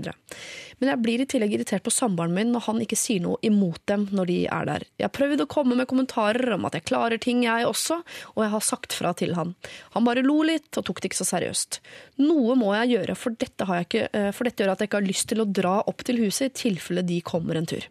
Men 0.77 0.91
jeg 0.91 1.01
blir 1.01 1.21
i 1.23 1.27
tillegg 1.29 1.55
irritert 1.55 1.85
på 1.85 1.93
samboeren 1.93 2.35
min 2.35 2.51
når 2.53 2.65
han 2.67 2.81
ikke 2.83 2.97
sier 2.99 3.23
noe 3.23 3.39
imot 3.45 3.81
dem 3.89 4.05
når 4.13 4.29
de 4.29 4.37
er 4.45 4.67
der. 4.69 4.85
Jeg 4.99 5.07
har 5.07 5.13
prøvd 5.15 5.43
å 5.43 5.49
komme 5.49 5.77
med 5.77 5.89
kommentarer 5.89 6.53
om 6.53 6.67
at 6.69 6.77
jeg 6.77 6.85
klarer 6.89 7.21
ting, 7.21 7.41
jeg 7.47 7.65
også, 7.65 7.99
og 8.35 8.43
jeg 8.43 8.53
har 8.53 8.65
sagt 8.65 8.93
fra 8.97 9.13
til 9.17 9.33
han. 9.37 9.55
Han 9.95 10.05
bare 10.05 10.25
lo 10.25 10.37
litt 10.45 10.77
og 10.77 10.85
tok 10.85 11.01
det 11.01 11.11
ikke 11.11 11.21
så 11.21 11.29
seriøst. 11.31 11.79
Noe 12.21 12.57
må 12.59 12.73
jeg 12.75 12.93
gjøre, 12.93 13.17
for 13.17 13.37
dette, 13.41 13.67
ikke, 13.81 14.07
eh, 14.13 14.29
for 14.35 14.49
dette 14.49 14.63
gjør 14.63 14.73
at 14.75 14.83
jeg 14.83 14.91
ikke 14.91 15.01
har 15.01 15.07
lyst 15.09 15.29
til 15.31 15.41
å 15.41 15.47
dra 15.49 15.77
opp 15.89 16.03
til 16.05 16.21
huset 16.21 16.51
i 16.51 16.57
tilfelle 16.65 17.05
de 17.07 17.21
kommer 17.25 17.57
en 17.57 17.69
tur. 17.69 17.87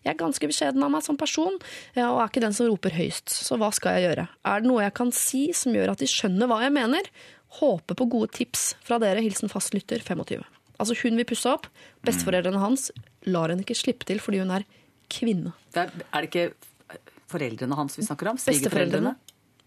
Jeg 0.00 0.12
er 0.14 0.20
ganske 0.20 0.48
beskjeden 0.48 0.84
av 0.86 0.94
meg 0.94 1.04
som 1.04 1.18
person, 1.20 1.58
og 1.96 2.22
er 2.22 2.30
ikke 2.30 2.44
den 2.44 2.56
som 2.56 2.70
roper 2.70 2.96
høyst, 2.96 3.28
så 3.28 3.60
hva 3.60 3.68
skal 3.74 3.98
jeg 3.98 4.08
gjøre? 4.08 4.28
Er 4.48 4.62
det 4.62 4.70
noe 4.70 4.86
jeg 4.86 4.96
kan 4.96 5.12
si 5.12 5.42
som 5.56 5.76
gjør 5.76 5.92
at 5.92 6.00
de 6.00 6.08
skjønner 6.08 6.48
hva 6.50 6.62
jeg 6.64 6.74
mener? 6.76 7.12
Håper 7.60 7.98
på 7.98 8.08
gode 8.10 8.30
tips 8.36 8.74
fra 8.86 9.00
dere. 9.02 9.22
Hilsen 9.24 9.50
fastlytter 9.50 10.02
25. 10.06 10.44
Altså 10.80 10.96
hun 11.02 11.18
vil 11.20 11.26
pusse 11.28 11.50
opp. 11.52 11.68
Besteforeldrene 12.06 12.60
hans 12.62 12.88
lar 13.28 13.52
henne 13.52 13.64
ikke 13.66 13.76
slippe 13.78 14.08
til 14.08 14.20
fordi 14.22 14.40
hun 14.42 14.50
er 14.56 14.64
kvinne. 15.12 15.52
Det 15.74 15.84
er, 15.86 16.04
er 16.10 16.24
det 16.24 16.30
ikke 16.30 16.98
foreldrene 17.30 17.76
hans 17.78 17.98
vi 17.98 18.06
snakker 18.06 18.32
om? 18.32 18.38
Besteforeldrene. 18.40 19.14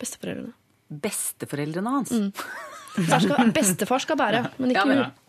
Besteforeldrene. 0.01 0.53
Besteforeldrene 1.03 1.93
hans? 1.99 2.13
Bestefar 2.93 3.23
skal, 3.25 3.51
bestefar 3.59 4.03
skal 4.03 4.19
bære, 4.19 4.41
men 4.61 4.73
ikke 4.73 4.87
Ja, 4.89 5.03
hun. 5.03 5.19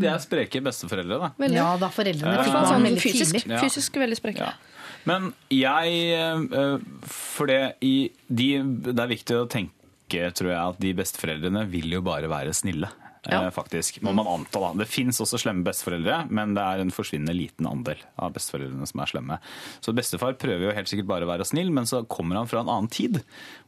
De 0.00 0.06
er 0.06 0.20
spreke 0.22 0.60
besteforeldre, 0.62 1.16
da. 1.18 1.28
Veldig. 1.40 1.56
Ja 1.58 1.70
da, 1.80 1.88
foreldrene 1.90 2.34
Ja. 2.36 2.42
fikk 2.44 2.52
Sånn, 2.52 2.60
barn 2.62 2.68
sånn 2.70 2.84
veldig 2.86 3.00
fysisk, 3.02 3.34
tidlig. 3.34 3.54
Ja. 3.56 3.62
fysisk 3.64 3.96
veldig 3.98 4.18
spreke. 4.20 4.46
Ja. 4.46 4.52
Men 5.08 5.30
jeg 5.50 5.94
eh, 6.14 6.76
For 7.10 7.50
det, 7.50 7.56
i, 7.82 7.94
de, 8.28 8.48
det 8.86 8.94
er 9.02 9.10
viktig 9.10 9.38
å 9.40 9.48
tenke, 9.50 10.28
tror 10.36 10.50
jeg, 10.52 10.60
at 10.60 10.78
de 10.84 10.92
besteforeldrene 11.00 11.64
vil 11.72 11.90
jo 11.96 12.02
bare 12.06 12.30
være 12.30 12.54
snille. 12.54 12.90
Eh, 13.26 13.32
Ja. 13.32 13.50
Faktisk, 13.50 14.00
må 14.02 14.14
man 14.14 14.26
anta 14.26 14.60
da. 14.60 14.72
Det 14.80 14.88
fins 14.88 15.20
også 15.20 15.38
slemme 15.42 15.64
besteforeldre, 15.66 16.26
men 16.30 16.54
det 16.54 16.62
er 16.62 16.80
en 16.80 16.90
forsvinnende 16.94 17.34
liten 17.36 17.66
andel 17.68 17.98
av 18.18 18.32
besteforeldrene 18.32 18.86
som 18.88 19.00
er 19.04 19.10
slemme. 19.10 19.38
Så 19.84 19.92
bestefar 19.96 20.36
prøver 20.40 20.68
jo 20.70 20.74
helt 20.76 20.88
sikkert 20.88 21.06
bare 21.10 21.26
å 21.26 21.30
være 21.32 21.44
snill, 21.48 21.70
men 21.70 21.84
så 21.86 22.04
kommer 22.08 22.36
han 22.40 22.46
fra 22.48 22.60
en 22.64 22.68
annen 22.72 22.88
tid. 22.88 23.20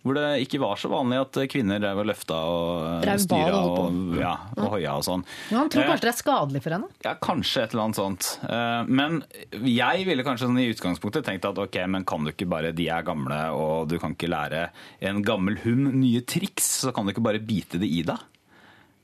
Hvor 0.03 0.17
det 0.19 0.43
ikke 0.49 0.59
var 0.59 0.77
så 0.81 0.89
vanlig 0.91 1.21
at 1.23 1.37
kvinner 1.53 1.79
drev 1.79 2.01
og 2.03 2.07
løfta 2.09 2.35
og 2.35 3.03
Drev 3.05 3.21
styra 3.23 3.61
og 3.63 4.17
ja, 4.19 4.33
og 4.57 4.73
hoia 4.75 4.97
og 4.99 5.05
sånn. 5.07 5.23
Ja, 5.53 5.59
han 5.61 5.69
tror 5.71 5.83
Eh, 5.85 5.89
kanskje 5.93 6.07
det 6.09 6.13
er 6.15 6.19
skadelig 6.23 6.63
for 6.65 6.75
henne? 6.75 6.89
ja, 7.05 7.13
kanskje 7.23 7.63
et 7.63 7.73
eller 7.75 7.85
annet 7.85 8.01
sånt. 8.01 8.31
Eh, 8.49 8.83
Men 8.89 9.23
jeg 9.63 10.07
ville 10.09 10.25
kanskje 10.27 10.49
sånn 10.49 10.59
i 10.59 10.71
utgangspunktet 10.73 11.25
tenkt 11.29 11.45
at 11.47 11.59
ok, 11.59 11.79
men 11.87 12.05
kan 12.05 12.25
du 12.25 12.33
ikke 12.33 12.49
bare, 12.51 12.73
de 12.75 12.89
er 12.89 13.03
gamle 13.07 13.39
og 13.55 13.89
du 13.89 13.99
kan 14.03 14.15
ikke 14.17 14.31
lære 14.33 14.71
en 15.03 15.23
gammel 15.23 15.59
hund 15.63 15.93
nye 15.95 16.21
triks, 16.27 16.83
så 16.83 16.93
kan 16.95 17.05
du 17.07 17.13
ikke 17.13 17.23
bare 17.23 17.39
bite 17.39 17.79
det 17.79 17.87
i 17.87 18.03
deg. 18.03 18.19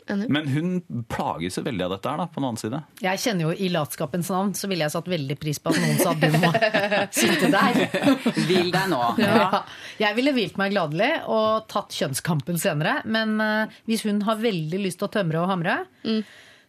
Men 0.09 0.49
hun 0.51 0.71
plages 1.11 1.59
jo 1.59 1.65
veldig 1.67 1.85
av 1.87 1.95
dette 1.97 2.13
her, 2.13 2.23
da, 2.23 2.27
på 2.31 2.41
den 2.41 2.49
annen 2.49 2.61
side. 2.61 2.81
Jeg 3.05 3.23
kjenner 3.23 3.49
jo 3.49 3.53
I 3.55 3.71
latskapens 3.75 4.31
navn 4.33 4.55
så 4.59 4.71
ville 4.71 4.87
jeg 4.87 4.95
satt 4.95 5.11
veldig 5.13 5.37
pris 5.41 5.61
på 5.63 5.73
at 5.73 5.81
noen 5.83 6.01
sa 6.01 6.15
du 6.19 6.27
må 6.39 6.53
sitte 7.21 7.53
der. 7.53 7.81
Vil 8.51 8.73
deg 8.75 8.91
nå. 8.93 9.01
Ja. 9.21 9.63
Jeg 10.01 10.19
ville 10.19 10.35
hvilt 10.37 10.59
meg 10.61 10.75
gladelig 10.75 11.13
og 11.29 11.69
tatt 11.71 11.95
kjønnskampen 11.97 12.61
senere. 12.61 13.01
Men 13.09 13.39
eh, 13.43 13.79
hvis 13.89 14.05
hun 14.09 14.23
har 14.29 14.41
veldig 14.41 14.83
lyst 14.85 15.03
til 15.03 15.09
å 15.11 15.15
tømre 15.19 15.43
og 15.43 15.51
hamre, 15.53 15.81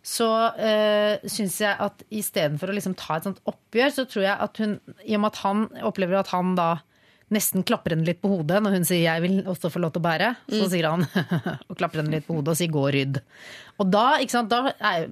så 0.05 0.27
uh, 0.55 1.27
syns 1.27 1.57
jeg 1.59 1.75
at 1.83 2.03
istedenfor 2.07 2.71
å 2.71 2.75
liksom 2.77 2.95
ta 2.97 3.17
et 3.17 3.25
sånt 3.27 3.41
oppgjør, 3.49 3.91
så 3.93 4.05
tror 4.09 4.23
jeg 4.25 4.37
at 4.45 4.61
hun 4.63 4.77
I 5.03 5.17
og 5.17 5.23
med 5.25 5.33
at 5.33 5.41
han 5.43 5.65
opplever 5.89 6.21
at 6.21 6.31
han 6.31 6.53
da 6.57 6.69
nesten 7.33 7.63
klapper 7.67 7.93
henne 7.93 8.07
litt 8.07 8.21
på 8.23 8.31
hodet 8.31 8.61
når 8.63 8.77
hun 8.77 8.85
sier 8.87 9.03
'jeg 9.05 9.21
vil 9.21 9.35
også 9.45 9.69
få 9.69 9.79
lov 9.79 9.93
til 9.93 10.01
å 10.01 10.07
bære', 10.07 10.35
så 10.49 10.69
sier 10.69 10.89
han 10.89 11.05
og 11.69 11.77
klapper 11.77 12.01
henne 12.01 12.15
litt 12.17 12.27
på 12.27 12.35
hodet 12.37 12.53
og 12.53 12.57
sier 12.57 12.71
'gå 12.71 12.81
og 12.81 12.93
rydd'. 12.93 13.21
Og 13.79 13.91
da, 13.91 14.17
da 14.49 14.59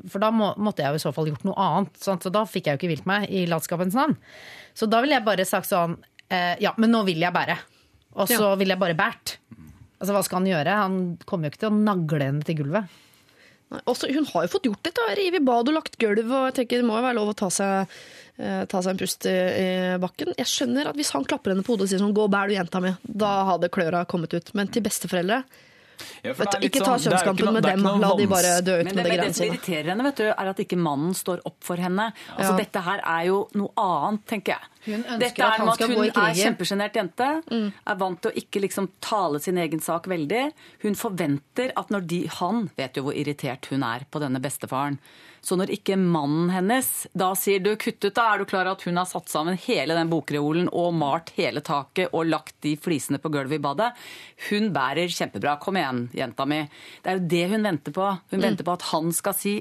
for 0.10 0.20
da 0.20 0.32
må, 0.32 0.52
måtte 0.58 0.84
jeg 0.84 0.92
jo 0.92 1.02
i 1.02 1.06
så 1.06 1.14
fall 1.14 1.30
gjort 1.30 1.46
noe 1.46 1.56
annet, 1.56 1.98
sant? 2.02 2.24
så 2.24 2.34
da 2.34 2.46
fikk 2.46 2.68
jeg 2.68 2.78
jo 2.78 2.82
ikke 2.82 2.92
hvilt 2.94 3.10
meg 3.10 3.30
i 3.30 3.46
latskapens 3.46 3.96
navn. 3.96 4.18
Så 4.74 4.90
da 4.90 5.02
ville 5.02 5.16
jeg 5.16 5.26
bare 5.26 5.46
sagt 5.46 5.70
sånn 5.70 5.98
eh, 6.30 6.56
'ja, 6.60 6.74
men 6.78 6.92
nå 6.92 7.06
vil 7.06 7.20
jeg 7.20 7.34
bære'. 7.34 7.58
Og 8.18 8.28
så 8.28 8.56
ville 8.58 8.74
jeg 8.74 8.82
bare 8.82 8.98
bært. 8.98 9.38
Altså, 9.98 10.14
hva 10.14 10.24
skal 10.26 10.42
han 10.42 10.50
gjøre? 10.50 10.78
Han 10.82 10.96
kommer 11.26 11.48
jo 11.48 11.54
ikke 11.54 11.66
til 11.66 11.74
å 11.74 11.78
nagle 11.78 12.30
henne 12.30 12.46
til 12.46 12.60
gulvet. 12.62 12.90
Nei, 13.74 13.82
Også, 13.90 14.08
hun 14.14 14.28
har 14.30 14.46
jo 14.46 14.52
fått 14.54 14.68
gjort 14.70 14.86
dette. 14.88 15.08
Revet 15.20 15.46
bad 15.46 15.70
og 15.70 15.76
lagt 15.76 15.98
gulv. 16.00 16.24
og 16.26 16.46
jeg 16.48 16.56
tenker 16.62 16.82
Det 16.82 16.88
må 16.88 17.00
jo 17.00 17.08
være 17.08 17.18
lov 17.18 17.34
å 17.34 17.38
ta 17.38 17.50
seg, 17.52 17.98
ta 18.38 18.82
seg 18.82 18.92
en 18.94 18.98
pust 19.02 19.26
i, 19.26 19.36
bakken. 20.00 20.34
Jeg 20.38 20.46
skjønner 20.46 20.88
at 20.92 20.96
hvis 20.96 21.10
han 21.12 21.26
klapper 21.26 21.52
henne 21.56 21.64
på 21.66 21.74
hodet 21.74 21.88
og 21.88 21.90
sier 21.90 22.00
sånn 22.04 22.14
'gå 22.14 22.24
og 22.28 22.32
bær 22.32 22.48
du 22.48 22.54
jenta 22.54 22.80
mi', 22.80 22.96
da 23.06 23.46
hadde 23.46 23.70
kløra 23.70 24.06
kommet 24.08 24.34
ut. 24.34 24.54
Men 24.54 24.68
til 24.68 24.84
besteforeldre 24.84 25.44
Ja, 26.22 26.34
vet 26.34 26.52
det 26.52 26.62
Ikke 26.70 26.84
ta 26.86 26.94
sånn- 26.94 27.10
det 27.10 27.14
ikke 27.18 27.26
kjønnskampen 27.26 27.54
med 27.54 27.64
dem. 27.64 27.82
La 28.02 28.16
de 28.16 28.28
bare 28.28 28.62
dø 28.62 28.80
ut 28.82 28.86
med 28.86 28.96
det, 28.96 29.04
det 29.04 29.10
men 29.18 29.20
det 29.26 29.36
som 29.36 29.46
irriterer 29.48 29.86
henne, 29.90 30.04
vet 30.04 30.16
du, 30.16 30.24
er 30.30 30.48
at 30.52 30.58
ikke 30.62 30.78
mannen 30.78 31.14
står 31.18 31.40
opp 31.44 31.56
for 31.64 31.76
henne. 31.76 32.14
Altså, 32.38 32.52
Ja. 32.54 32.58
Dette 32.58 32.82
her 32.84 33.00
er 33.04 33.26
jo 33.26 33.48
noe 33.56 33.70
annet, 33.76 34.26
tenker 34.28 34.54
jeg. 34.54 34.60
Hun 34.94 35.04
ønsker 35.04 35.20
Dette 35.20 35.42
at 35.42 35.54
er 35.60 35.66
han 35.66 35.74
skal 35.74 35.90
at 35.92 35.98
gå 35.98 36.04
i 36.06 36.12
Hun 36.14 36.24
er 36.30 36.34
kjempesjenert 36.36 36.94
jente, 36.94 37.74
er 37.88 37.96
vant 37.96 38.22
til 38.22 38.32
å 38.32 38.36
ikke 38.36 38.62
liksom 38.62 38.90
tale 39.02 39.40
sin 39.42 39.58
egen 39.58 39.80
sak 39.82 40.04
veldig. 40.06 40.54
Hun 40.84 40.94
forventer 40.94 41.72
at 41.76 41.90
når 41.90 42.06
de 42.08 42.28
Han 42.28 42.70
vet 42.78 42.94
jo 42.94 43.02
hvor 43.02 43.14
irritert 43.16 43.66
hun 43.66 43.82
er 43.82 44.06
på 44.12 44.20
denne 44.20 44.40
bestefaren. 44.40 45.00
Så 45.42 45.58
når 45.60 45.72
ikke 45.76 45.98
mannen 46.00 46.50
hennes 46.52 46.90
da 47.18 47.32
sier 47.38 47.62
du 47.64 47.72
kutt 47.80 48.02
ut, 48.04 48.14
da 48.16 48.26
er 48.34 48.42
du 48.42 48.48
klar 48.50 48.70
at 48.72 48.84
hun 48.88 49.00
har 49.00 49.08
satt 49.10 49.32
sammen 49.32 49.60
hele 49.68 49.96
den 49.98 50.12
bokreolen 50.12 50.70
og 50.72 50.96
malt 50.98 51.34
hele 51.38 51.64
taket 51.66 52.14
og 52.14 52.28
lagt 52.30 52.58
de 52.66 52.76
flisene 52.82 53.22
på 53.22 53.32
gulvet 53.34 53.60
i 53.60 53.64
badet. 53.64 53.92
Hun 54.50 54.72
bærer 54.76 55.12
kjempebra. 55.14 55.58
Kom 55.64 55.80
igjen, 55.80 56.08
jenta 56.18 56.48
mi. 56.50 56.64
Det 57.04 57.14
er 57.14 57.20
jo 57.20 57.32
det 57.36 57.46
hun 57.54 57.70
venter 57.70 57.96
på. 57.96 58.12
Hun 58.34 58.44
venter 58.44 58.68
på 58.68 58.78
at 58.78 58.90
han 58.92 59.14
skal 59.16 59.38
si 59.38 59.58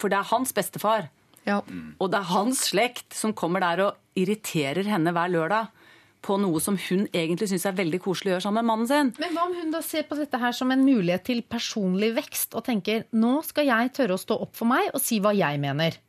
For 0.00 0.10
det 0.10 0.18
er 0.18 0.32
hans 0.32 0.50
bestefar. 0.54 1.08
Ja. 1.44 1.60
Og 2.00 2.10
det 2.10 2.18
er 2.18 2.32
hans 2.32 2.64
slekt 2.70 3.14
som 3.14 3.34
kommer 3.36 3.62
der 3.62 3.82
og 3.84 4.18
irriterer 4.18 4.86
henne 4.88 5.12
hver 5.14 5.30
lørdag 5.30 5.83
på 6.24 6.38
noe 6.40 6.60
som 6.64 6.78
hun 6.88 7.04
egentlig 7.12 7.50
syns 7.52 7.66
er 7.68 7.76
veldig 7.76 8.00
koselig 8.04 8.32
å 8.32 8.34
gjøre 8.38 8.46
sammen 8.46 8.64
med 8.64 8.70
mannen 8.72 8.88
sin. 8.90 9.12
Men 9.20 9.36
hva 9.36 9.44
om 9.50 9.54
hun 9.58 9.74
da 9.74 9.82
ser 9.84 10.06
på 10.08 10.16
dette 10.16 10.40
her 10.40 10.56
som 10.56 10.72
en 10.72 10.82
mulighet 10.86 11.26
til 11.28 11.42
personlig 11.44 12.14
vekst, 12.16 12.56
og 12.56 12.64
tenker 12.64 13.04
nå 13.12 13.36
skal 13.44 13.68
jeg 13.68 13.92
tørre 14.00 14.16
å 14.16 14.22
stå 14.24 14.40
opp 14.46 14.56
for 14.56 14.70
meg 14.72 14.88
og 14.94 15.04
si 15.04 15.20
hva 15.20 15.34
jeg 15.36 15.60
mener? 15.62 16.00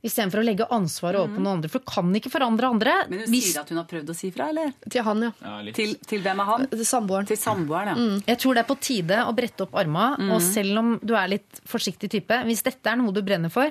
Istedenfor 0.00 0.40
å 0.40 0.44
legge 0.46 0.64
ansvaret 0.72 1.20
over 1.20 1.34
på 1.36 1.42
noen 1.44 1.58
andre. 1.58 1.68
For 1.68 1.82
du 1.82 1.88
kan 1.92 2.08
ikke 2.16 2.30
forandre 2.32 2.70
andre. 2.72 2.92
Men 3.10 3.18
hun 3.20 3.28
hvis- 3.34 3.50
sier 3.52 3.60
at 3.60 3.68
hun 3.68 3.76
har 3.82 3.84
prøvd 3.84 4.08
å 4.08 4.16
si 4.16 4.30
fra, 4.32 4.46
eller? 4.48 4.72
Til 4.88 5.02
han, 5.04 5.20
ja. 5.26 5.32
Ja. 5.44 5.72
Til, 5.76 5.92
til 6.08 6.22
hvem 6.24 6.40
er 6.40 6.48
han? 6.48 6.64
Til 6.72 6.86
samboeren. 6.88 7.26
Til 7.28 7.36
samboeren, 7.36 7.90
ja. 7.92 8.20
Jeg 8.32 8.38
tror 8.40 8.54
det 8.56 8.62
er 8.64 8.70
på 8.70 8.78
tide 8.80 9.18
å 9.28 9.34
brette 9.36 9.66
opp 9.66 9.76
arma, 9.76 10.14
og 10.32 10.40
selv 10.40 10.78
om 10.80 10.94
du 11.04 11.12
er 11.20 11.28
litt 11.28 11.60
forsiktig 11.68 12.08
type, 12.16 12.32
hvis 12.48 12.62
dette 12.64 12.86
er 12.88 12.96
noe 12.96 13.12
du 13.12 13.20
brenner 13.20 13.52
for, 13.52 13.68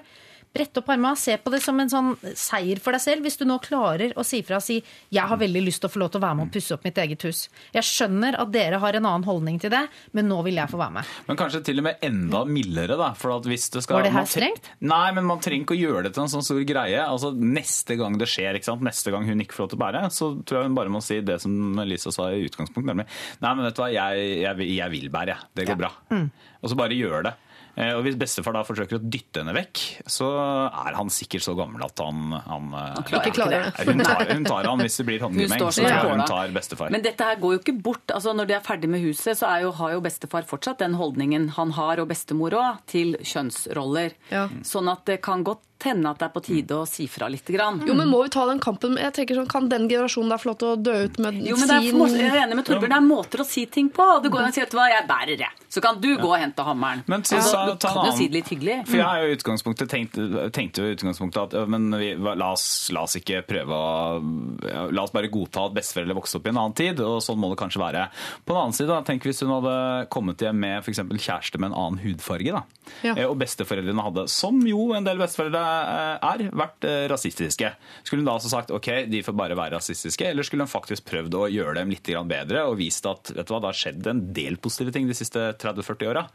brett 0.53 0.77
opp 0.81 0.89
armene, 0.89 1.17
se 1.19 1.35
på 1.37 1.51
det 1.53 1.61
som 1.63 1.77
en 1.79 1.91
sånn 1.91 2.09
seier 2.37 2.79
for 2.81 2.95
deg 2.95 3.03
selv. 3.03 3.25
Hvis 3.25 3.37
du 3.39 3.45
nå 3.47 3.59
klarer 3.63 4.15
å 4.17 4.25
si 4.25 4.41
fra 4.45 4.57
og 4.57 4.65
si 4.65 4.81
'jeg 5.11 5.27
har 5.27 5.37
veldig 5.37 5.61
lyst 5.65 5.81
til 5.81 5.89
å 5.89 5.93
få 5.93 5.99
lov 5.99 6.11
til 6.11 6.21
å 6.21 6.25
være 6.25 6.35
med 6.37 6.47
og 6.47 6.53
pusse 6.53 6.73
opp 6.73 6.83
mitt 6.83 6.97
eget 6.97 7.21
hus'. 7.23 7.49
Jeg 7.73 7.83
skjønner 7.83 8.39
at 8.39 8.51
dere 8.51 8.79
har 8.79 8.93
en 8.93 9.05
annen 9.05 9.23
holdning 9.23 9.59
til 9.59 9.69
det, 9.69 9.87
men 10.13 10.27
nå 10.27 10.43
vil 10.43 10.55
jeg 10.55 10.69
få 10.69 10.77
være 10.77 10.93
med. 10.93 11.05
Men 11.27 11.37
kanskje 11.37 11.63
til 11.63 11.77
og 11.79 11.83
med 11.83 11.97
enda 12.01 12.45
mildere, 12.45 12.97
da. 12.97 13.13
For 13.13 13.37
at 13.37 13.43
hvis 13.43 13.69
det 13.69 13.83
skal, 13.83 13.97
Var 13.97 14.03
det 14.03 14.13
her 14.13 14.25
strengt? 14.25 14.69
Nei, 14.81 15.11
men 15.11 15.25
man 15.25 15.39
trenger 15.39 15.65
ikke 15.65 15.77
å 15.77 15.83
gjøre 15.85 16.03
det 16.03 16.13
til 16.13 16.23
en 16.23 16.29
sånn 16.29 16.43
stor 16.43 16.63
greie. 16.63 16.99
Altså 16.99 17.33
Neste 17.33 17.97
gang 17.97 18.17
det 18.17 18.27
skjer, 18.27 18.55
ikke 18.55 18.65
sant? 18.65 18.81
neste 18.81 19.11
gang 19.11 19.25
hun 19.25 19.39
ikke 19.41 19.53
får 19.53 19.63
lov 19.63 19.69
til 19.69 19.79
å 19.79 19.85
bære, 19.85 20.11
så 20.11 20.45
tror 20.45 20.59
jeg 20.59 20.69
hun 20.69 20.75
bare 20.75 20.89
må 20.89 21.01
si 21.01 21.19
det 21.21 21.41
som 21.41 21.75
Lisa 21.85 22.11
sa 22.11 22.29
i 22.31 22.45
utgangspunktet, 22.47 22.85
nemlig 22.85 23.07
Nei, 23.41 23.53
men 23.55 23.65
vet 23.65 23.75
du 23.75 23.81
hva, 23.81 23.91
jeg, 23.91 24.41
jeg, 24.41 24.69
jeg 24.75 24.91
vil 24.91 25.09
bære, 25.09 25.35
jeg. 25.35 25.49
Det 25.55 25.67
går 25.67 25.77
bra. 25.77 25.91
Og 26.09 26.69
så 26.69 26.75
bare 26.75 26.97
gjør 26.97 27.23
det. 27.29 27.33
Eh, 27.79 27.93
Og 27.95 28.03
Hvis 28.03 28.17
bestefar 28.19 28.55
da 28.57 28.63
forsøker 28.67 28.99
å 28.99 29.01
dytte 29.01 29.41
henne 29.41 29.53
vekk, 29.55 29.81
så 30.09 30.27
er 30.67 30.97
han 30.97 31.11
sikkert 31.13 31.45
så 31.45 31.55
gammel 31.57 31.85
at 31.85 32.01
han, 32.03 32.33
han, 32.45 32.73
klarer. 33.07 33.29
Ikke 33.29 33.35
klarer 33.37 33.69
det. 33.69 33.87
Hun 33.87 34.03
tar, 34.03 34.25
hun 34.35 34.47
tar 34.49 34.67
han 34.67 34.83
hvis 34.83 34.99
det 34.99 35.07
blir 35.07 35.23
håndgemeng. 35.23 35.63
Så 35.69 35.71
tror 35.79 35.87
jeg 35.87 36.11
hun 36.11 36.25
tar 36.27 36.53
bestefar. 36.55 36.91
Men 36.93 37.05
dette 37.05 37.29
her 37.29 37.39
går 37.39 37.55
jo 37.55 37.61
ikke 37.63 37.77
bort. 37.87 38.15
altså 38.15 38.35
Når 38.35 38.51
de 38.51 38.57
er 38.59 38.65
ferdig 38.65 38.91
med 38.91 39.03
huset, 39.05 39.39
så 39.39 39.47
er 39.47 39.63
jo, 39.63 39.71
har 39.79 39.95
jo 39.95 40.03
bestefar 40.03 40.47
fortsatt 40.49 40.83
den 40.83 40.99
holdningen 40.99 41.49
han 41.55 41.73
har, 41.79 42.03
og 42.03 42.11
bestemor 42.11 42.57
òg, 42.59 42.83
til 42.89 43.15
kjønnsroller. 43.23 44.15
Ja. 44.33 44.47
Sånn 44.67 44.91
at 44.91 45.05
det 45.09 45.21
kan 45.25 45.45
godt 45.47 45.63
hende 45.83 46.11
at 46.11 46.19
det 46.19 46.27
er 46.27 46.33
på 46.35 46.41
tide 46.43 46.75
å 46.75 46.83
si 46.89 47.07
fra 47.07 47.29
litt. 47.31 47.47
grann. 47.47 47.79
Jo, 47.87 47.95
men 47.95 48.09
må 48.11 48.19
vi 48.25 48.33
ta 48.33 48.43
den 48.49 48.59
kampen? 48.59 48.97
Jeg 48.99 49.15
tenker 49.15 49.39
sånn, 49.39 49.47
Kan 49.49 49.69
den 49.71 49.87
generasjonen 49.87 50.33
der 50.33 50.41
få 50.41 50.51
lov 50.51 50.59
til 50.59 50.73
å 50.73 50.75
dø 50.75 50.97
ut 51.07 51.17
med 51.23 51.39
Jo, 51.47 51.55
men 51.55 51.71
det 51.71 51.77
er, 51.77 51.87
sin 51.87 52.19
jeg 52.19 52.33
er 52.33 52.43
enig 52.43 52.59
med 52.59 52.67
Torbjørn, 52.67 52.91
det 52.91 52.99
er 52.99 53.07
måter 53.07 53.43
å 53.43 53.47
si 53.47 53.65
ting 53.71 53.87
på. 53.93 54.05
Du 54.23 54.29
går 54.29 54.49
og 54.49 54.55
sier 54.57 54.67
at 54.67 54.75
du 54.75 54.77
hva, 54.77 54.89
jeg 54.91 55.07
bærer 55.09 55.39
det. 55.39 55.49
Så 55.69 55.81
kan 55.85 55.99
du 56.01 56.07
gå 56.17 56.25
og 56.31 56.39
hente 56.41 56.63
hammeren. 56.65 57.03
Men 57.07 57.21
så, 57.23 57.37
så- 57.45 57.75
ta- 57.77 57.93
du 57.93 57.99
kan 57.99 58.05
jo 58.09 58.15
si 58.17 58.27
det 58.27 58.39
litt 58.39 58.49
hyggelig. 58.49 58.77
For 58.89 58.97
jeg 58.97 59.05
har 59.05 59.21
jo 59.21 59.35
utgangspunktet 59.37 59.89
tenkte, 59.91 60.49
tenkte 60.55 60.81
jo 60.81 60.95
utgangspunktet 60.95 61.53
at 61.53 61.69
men 61.69 61.91
vi, 61.99 62.15
la, 62.17 62.51
oss, 62.55 62.89
la 62.95 63.03
oss 63.05 63.15
ikke 63.19 63.43
prøve 63.45 63.69
å 63.77 64.89
La 64.89 65.03
oss 65.03 65.11
bare 65.13 65.29
godta 65.31 65.67
at 65.67 65.75
besteforeldre 65.75 66.15
vokste 66.17 66.39
opp 66.39 66.47
i 66.47 66.51
en 66.51 66.57
annen 66.61 66.73
tid, 66.77 66.99
og 67.05 67.19
sånn 67.23 67.37
må 67.39 67.49
det 67.51 67.59
kanskje 67.61 67.81
være. 67.81 68.07
På 68.45 68.53
den 68.55 68.61
annen 68.63 68.75
side, 68.75 68.89
da, 68.89 68.99
tenk 69.05 69.23
hvis 69.27 69.41
hun 69.45 69.51
hadde 69.53 69.75
kommet 70.13 70.41
hjem 70.41 70.57
med 70.59 70.79
f.eks. 70.83 71.01
kjæreste 71.05 71.59
med 71.61 71.71
en 71.71 71.77
annen 71.77 72.01
hudfarge, 72.03 72.53
da. 72.55 72.63
Ja. 73.05 73.13
Eh, 73.15 73.25
Og 73.29 73.37
besteforeldrene 73.39 74.01
hadde, 74.07 74.25
som 74.33 74.57
jo 74.65 74.89
en 74.97 75.05
del 75.05 75.19
besteforeldre 75.21 75.61
eh, 75.61 76.27
er, 76.31 76.43
vært 76.57 76.87
eh, 76.89 77.05
rasistiske. 77.11 77.69
Skulle 78.03 78.23
hun 78.23 78.29
da 78.31 78.37
altså 78.39 78.49
sagt 78.51 78.73
ok, 78.73 78.89
de 79.11 79.21
får 79.25 79.37
bare 79.37 79.57
være 79.59 79.77
rasistiske, 79.77 80.25
eller 80.31 80.47
skulle 80.47 80.65
hun 80.65 80.71
faktisk 80.73 81.05
prøvd 81.11 81.37
å 81.37 81.45
gjøre 81.53 81.77
dem 81.79 81.93
litt 81.93 82.09
bedre 82.29 82.65
og 82.65 82.77
vist 82.79 83.05
at 83.05 83.29
vet 83.35 83.45
du 83.45 83.53
hva, 83.53 83.59
det 83.61 83.69
har 83.69 83.77
skjedd 83.83 84.07
en 84.09 84.21
del 84.33 84.57
positive 84.57 84.91
ting 84.95 85.05
de 85.09 85.13
siste 85.17 85.43
30-40 85.61 86.11
åra? 86.11 86.25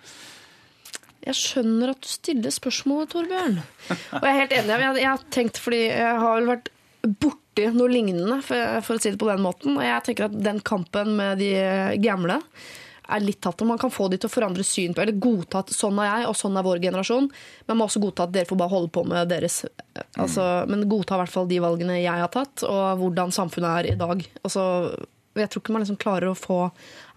Jeg 1.24 1.38
skjønner 1.40 1.94
at 1.94 2.04
du 2.04 2.10
stiller 2.10 2.52
spørsmålet, 2.52 3.14
Torbjørn. 3.14 3.58
Og 4.20 4.24
jeg 4.26 4.30
er 4.30 4.40
helt 4.42 4.56
enig. 4.58 4.78
Jeg, 4.82 4.96
jeg 5.00 5.08
har 5.08 5.26
tenkt, 5.32 5.60
fordi 5.62 5.82
jeg 5.86 6.16
har 6.20 6.36
vel 6.36 6.50
vært 6.52 6.70
borti 7.04 7.68
noe 7.72 7.92
lignende, 7.92 8.40
for, 8.44 8.80
for 8.84 8.96
å 8.98 9.02
si 9.02 9.12
det 9.14 9.20
på 9.20 9.30
den 9.30 9.44
måten. 9.44 9.78
Og 9.78 9.84
jeg 9.86 10.04
tenker 10.08 10.28
at 10.28 10.36
den 10.36 10.60
kampen 10.64 11.14
med 11.16 11.40
de 11.40 11.54
gamle 12.04 12.42
er 13.04 13.24
litt 13.24 13.40
tatt 13.44 13.60
om. 13.62 13.70
Man 13.72 13.80
kan 13.80 13.92
få 13.92 14.08
de 14.12 14.18
til 14.20 14.28
å 14.28 14.32
forandre 14.32 14.64
syn 14.66 14.94
på, 14.96 15.02
eller 15.04 15.20
godta 15.20 15.64
at 15.64 15.72
sånn 15.74 15.98
er 16.02 16.10
jeg, 16.10 16.28
og 16.30 16.38
sånn 16.38 16.56
er 16.60 16.66
vår 16.66 16.82
generasjon. 16.84 17.28
Men 17.28 17.72
man 17.72 17.82
må 17.82 17.88
også 17.88 18.02
godta 18.04 18.28
at 18.28 18.34
dere 18.36 18.48
får 18.48 18.60
bare 18.60 18.74
holde 18.74 18.92
på 18.94 19.04
med 19.08 19.32
deres 19.32 19.62
altså, 20.20 20.44
Men 20.70 20.86
godta 20.90 21.18
i 21.18 21.22
hvert 21.22 21.34
fall 21.34 21.50
de 21.50 21.60
valgene 21.64 22.00
jeg 22.00 22.24
har 22.24 22.32
tatt, 22.32 22.64
og 22.68 23.00
hvordan 23.02 23.34
samfunnet 23.34 23.80
er 23.80 23.90
i 23.92 23.98
dag. 24.00 24.24
Altså, 24.42 24.64
jeg 25.34 25.50
tror 25.50 25.62
ikke 25.62 25.72
man 25.74 25.82
liksom 25.82 25.96
klarer 25.98 26.30
å 26.30 26.34
få 26.38 26.58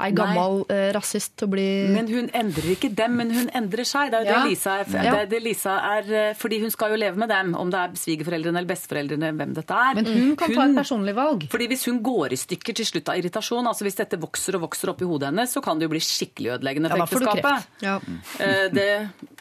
ei 0.01 0.11
gammel 0.13 0.63
eh, 0.73 0.91
rasist 0.95 1.35
til 1.37 1.47
å 1.47 1.51
bli 1.51 1.65
Men 1.93 2.07
hun 2.09 2.27
endrer 2.37 2.71
ikke 2.73 2.89
dem, 2.95 3.15
men 3.19 3.31
hun 3.33 3.49
endrer 3.57 3.85
seg. 3.85 4.11
Det 4.13 4.19
er 4.19 4.25
jo 4.25 4.31
Ja. 4.31 4.39
det 4.43 4.49
Lisa 4.51 4.75
er. 4.79 4.83
Det 4.91 5.13
er, 5.13 5.25
det 5.31 5.41
Lisa 5.45 5.75
er 5.97 6.11
eh, 6.21 6.33
fordi 6.37 6.59
hun 6.61 6.71
skal 6.73 6.91
jo 6.93 6.99
leve 7.01 7.17
med 7.17 7.29
dem, 7.29 7.53
om 7.55 7.69
det 7.73 7.79
er 7.79 7.95
svigerforeldrene 8.01 8.57
eller 8.61 8.69
besteforeldrene, 8.71 9.31
hvem 9.37 9.53
dette 9.57 9.73
er. 9.73 9.95
Men 9.99 10.05
hun 10.11 10.35
kan 10.35 10.53
ta 10.53 10.65
et 10.67 10.75
personlig 10.81 11.15
valg. 11.17 11.47
Fordi 11.51 11.67
hvis 11.73 11.85
hun 11.89 12.01
går 12.05 12.33
i 12.33 12.41
stykker 12.41 12.77
til 12.81 12.85
slutt 12.89 13.09
av 13.13 13.17
irritasjon, 13.21 13.67
altså 13.67 13.87
hvis 13.87 13.99
dette 14.01 14.19
vokser 14.21 14.57
og 14.59 14.65
vokser 14.67 14.89
opp 14.93 15.01
i 15.01 15.09
hodet 15.09 15.31
hennes, 15.31 15.53
så 15.53 15.61
kan 15.65 15.77
det 15.79 15.87
jo 15.89 15.93
bli 15.95 16.03
skikkelig 16.03 16.57
ødeleggende 16.57 16.89
for 16.93 16.97
ja, 17.01 17.09
ekteskapet. 17.09 17.67
Ja. 17.85 17.97
Eh, 18.39 18.67
Det 18.73 18.89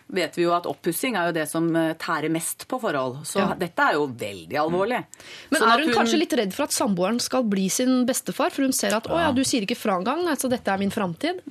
vet 0.08 0.36
vi 0.38 0.44
jo 0.44 0.52
at 0.54 0.66
oppussing 0.70 1.16
er 1.18 1.30
jo 1.30 1.36
det 1.36 1.46
som 1.50 1.66
eh, 1.76 1.94
tærer 1.98 2.30
mest 2.32 2.66
på 2.70 2.78
forhold. 2.82 3.24
Så 3.26 3.40
Ja. 3.42 3.54
dette 3.58 3.82
er 3.82 3.98
jo 3.98 4.06
veldig 4.06 4.58
alvorlig. 4.62 5.04
Men 5.50 5.60
Sånn 5.60 5.68
er 5.72 5.78
hun, 5.82 5.88
hun, 5.88 5.96
kanskje 5.98 6.20
litt 6.20 6.36
redd 6.38 6.54
for 6.54 6.64
at 6.68 6.76
samboeren 6.76 7.20
skal 7.20 7.44
bli 7.44 7.68
sin 7.68 8.06
bestefar? 8.06 8.50
For 8.54 8.62
hun 8.62 8.72
ser 8.72 8.94
at 8.94 9.06
'å 9.06 9.18
ja, 9.18 9.32
du 9.32 9.42
sier 9.42 9.62
ikke 9.66 9.76
fra 9.76 9.98
engang', 9.98 10.28
altså 10.28 10.48
dette 10.48 10.68
er 10.68 10.78
min 10.78 10.90
framtid. 10.90 11.42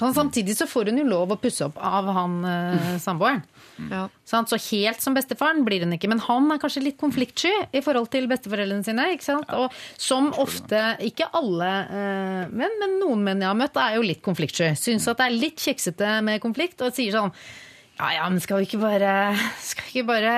Men 0.00 0.14
samtidig 0.14 0.56
så 0.56 0.66
får 0.66 0.86
hun 0.86 0.98
jo 0.98 1.04
lov 1.04 1.32
å 1.34 1.40
pusse 1.40 1.66
opp 1.66 1.76
av 1.76 2.06
han 2.14 2.44
eh, 2.44 2.98
samboeren. 2.98 3.42
Ja. 3.90 4.08
Så 4.24 4.56
helt 4.70 5.00
som 5.02 5.14
bestefaren 5.16 5.64
blir 5.64 5.84
hun 5.84 5.92
ikke. 5.92 6.08
Men 6.08 6.20
han 6.24 6.50
er 6.52 6.60
kanskje 6.62 6.84
litt 6.84 6.98
konfliktsky 7.00 7.52
i 7.72 7.82
forhold 7.84 8.10
til 8.12 8.28
besteforeldrene 8.30 8.84
sine. 8.84 9.08
Ikke 9.14 9.28
sant? 9.28 9.50
Og 9.56 9.72
som 10.00 10.30
ofte, 10.40 10.96
ikke 11.04 11.30
alle 11.36 11.70
eh, 11.88 12.44
menn, 12.52 12.78
men 12.80 12.98
noen 13.00 13.24
menn 13.24 13.42
jeg 13.44 13.50
har 13.50 13.58
møtt, 13.58 13.76
er 13.76 13.98
jo 13.98 14.06
litt 14.06 14.22
konfliktsky. 14.22 14.72
Syns 14.78 15.08
at 15.10 15.20
det 15.20 15.26
er 15.28 15.40
litt 15.40 15.60
kjeksete 15.60 16.20
med 16.24 16.40
konflikt, 16.40 16.80
og 16.84 16.94
sier 16.96 17.16
sånn 17.16 17.34
ja, 18.00 18.10
ja, 18.16 18.26
men 18.32 18.40
skal 18.40 18.62
vi 18.62 18.68
ikke 18.68 18.80
bare, 18.80 19.14
skal 19.70 19.84
vi 19.84 19.92
ikke 20.00 20.06
bare 20.08 20.34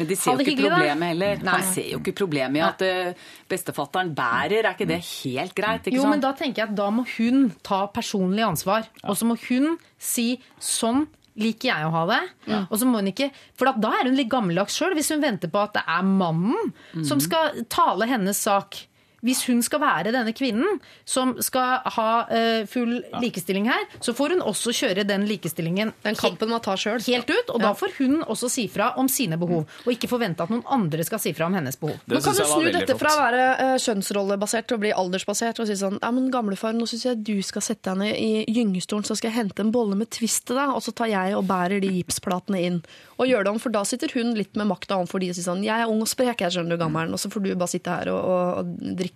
Men 0.00 0.08
de 0.08 0.16
ser 0.16 0.38
jo 0.38 0.44
ikke 0.46 0.64
problemet 0.64 1.10
heller. 1.12 1.42
Nei. 1.44 1.56
Han 1.58 1.66
ser 1.74 1.88
jo 1.92 2.00
ikke 2.00 2.14
problemet 2.22 2.60
i 2.60 2.64
at 2.64 2.84
uh, 2.86 3.32
bestefatteren 3.52 4.12
bærer. 4.16 4.62
Er 4.62 4.70
ikke 4.72 4.88
det 4.88 5.00
helt 5.04 5.56
greit? 5.58 5.90
Jo, 5.92 6.06
sånn? 6.06 6.14
men 6.16 6.24
da 6.24 6.32
tenker 6.38 6.64
jeg 6.64 6.72
at 6.72 6.78
da 6.78 6.88
må 6.94 7.04
hun 7.16 7.50
ta 7.66 7.84
personlig 7.92 8.46
ansvar. 8.46 8.88
Og 9.04 9.18
så 9.20 9.28
må 9.28 9.36
hun 9.48 9.76
si 10.00 10.30
sånn 10.62 11.04
liker 11.40 11.70
jeg 11.70 11.88
å 11.88 11.92
ha 11.94 12.04
det. 12.10 12.22
Og 12.68 12.74
så 12.80 12.88
må 12.88 13.00
hun 13.00 13.08
ikke, 13.12 13.30
For 13.56 13.70
da- 13.72 13.92
er 14.00 14.08
hun 14.08 14.16
litt 14.18 14.28
gammeldags 14.32 14.76
sjøl, 14.76 14.96
hvis 14.96 15.12
hun 15.14 15.22
venter 15.24 15.48
på 15.52 15.62
at 15.62 15.76
det 15.78 15.84
er 15.88 16.02
mannen 16.04 16.72
som 17.08 17.20
skal 17.20 17.64
tale 17.72 18.08
hennes 18.10 18.36
sak. 18.36 18.86
Hvis 19.22 19.44
hun 19.46 19.60
skal 19.62 19.78
være 19.82 20.12
denne 20.14 20.32
kvinnen 20.34 20.80
som 21.06 21.36
skal 21.42 21.84
ha 21.94 22.08
uh, 22.26 22.64
full 22.70 22.96
likestilling 23.22 23.68
her, 23.70 23.84
så 24.02 24.14
får 24.18 24.34
hun 24.34 24.42
også 24.42 24.74
kjøre 24.74 25.04
den 25.06 25.28
likestillingen 25.28 25.92
Den 26.02 26.18
kampen 26.18 26.50
man 26.50 26.62
tar 26.64 26.80
sjøl. 26.80 26.98
helt 27.06 27.30
ut. 27.30 27.52
Og 27.54 27.62
da 27.62 27.70
får 27.78 27.94
hun 28.00 28.22
også 28.22 28.50
si 28.50 28.66
fra 28.72 28.92
om 28.98 29.06
sine 29.10 29.38
behov, 29.38 29.68
og 29.84 29.92
ikke 29.92 30.10
forvente 30.10 30.42
at 30.42 30.50
noen 30.50 30.64
andre 30.66 31.06
skal 31.06 31.22
si 31.22 31.32
fra 31.36 31.46
om 31.46 31.54
hennes 31.54 31.78
behov. 31.78 32.00
Det 32.02 32.16
Men 32.16 32.24
kan 32.26 32.34
du 32.34 32.42
snu 32.50 32.66
dette 32.74 32.96
fra 32.98 33.14
å 33.14 33.20
være 33.20 33.46
uh, 33.60 33.76
kjønnsrollebasert 33.84 34.68
til 34.68 34.80
å 34.80 34.82
bli 34.82 34.92
aldersbasert 35.04 35.62
og 35.62 35.70
si 35.70 35.78
sånn 35.78 36.00
Ja, 36.02 36.10
men 36.10 36.30
gamlefar, 36.34 36.74
nå 36.74 36.88
syns 36.90 37.06
jeg 37.06 37.22
du 37.22 37.36
skal 37.46 37.62
sette 37.62 37.92
deg 37.92 38.02
ned 38.02 38.18
i 38.18 38.58
gyngestolen, 38.58 39.06
så 39.06 39.14
skal 39.18 39.30
jeg 39.30 39.38
hente 39.38 39.62
en 39.62 39.72
bolle 39.74 39.98
med 39.98 40.10
Twist 40.10 40.48
til 40.50 40.58
deg, 40.58 40.74
og 40.74 40.82
så 40.82 40.94
tar 40.96 41.12
jeg 41.12 41.38
og 41.38 41.46
bærer 41.46 41.78
de 41.82 41.92
gipsplatene 42.00 42.58
inn. 42.66 42.82
Og 43.22 43.30
gjør 43.30 43.46
det 43.46 43.54
om, 43.54 43.62
for 43.62 43.70
da 43.70 43.84
sitter 43.86 44.10
hun 44.16 44.34
litt 44.34 44.58
med 44.58 44.66
makta 44.66 44.98
overfor 44.98 45.22
de 45.22 45.30
og 45.30 45.38
sier 45.38 45.46
sånn 45.46 45.62
Jeg 45.62 45.84
er 45.84 45.90
ung 45.90 46.02
og 46.02 46.10
sprek, 46.10 46.42
jeg 46.42 46.56
skjønner 46.56 46.74
du, 46.74 46.80
gammelen, 46.82 47.14
og 47.14 47.22
så 47.22 47.30
får 47.30 47.44
du 47.44 47.52
bare 47.54 47.70
sitte 47.70 47.94
her 47.94 48.10
og, 48.10 48.18
og, 48.18 48.62
og 48.62 48.96
drikke 48.98 49.11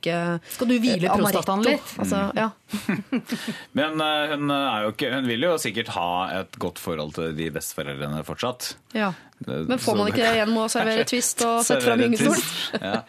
Skal 0.52 0.70
du 0.70 0.77
hvile 0.82 1.09
eh, 1.09 1.16
prostataen 1.16 1.64
litt? 1.66 1.94
Altså, 2.02 2.27
ja. 2.36 2.51
Men 3.78 4.02
eh, 4.02 4.35
hun, 4.35 4.51
er 4.52 4.86
jo 4.86 4.93
ikke, 4.94 5.12
hun 5.14 5.31
vil 5.31 5.47
jo 5.48 5.55
sikkert 5.62 5.94
ha 5.97 6.09
et 6.43 6.59
godt 6.62 6.82
forhold 6.82 7.16
til 7.16 7.36
de 7.39 7.51
besteforeldrene 7.55 8.24
fortsatt. 8.27 8.74
ja. 8.97 9.14
Det- 9.38 9.68
Men 9.68 9.78
får 9.78 9.96
man 9.98 10.06
ikke 10.08 10.22
det 10.24 10.36
gjennom 10.38 10.58
å 10.62 10.68
servere 10.72 11.04
Twist 11.10 11.42
og 11.44 11.58
sette 11.66 11.84
fram 11.84 12.00
gyngestolen? 12.00 12.42
Ja. 12.86 13.02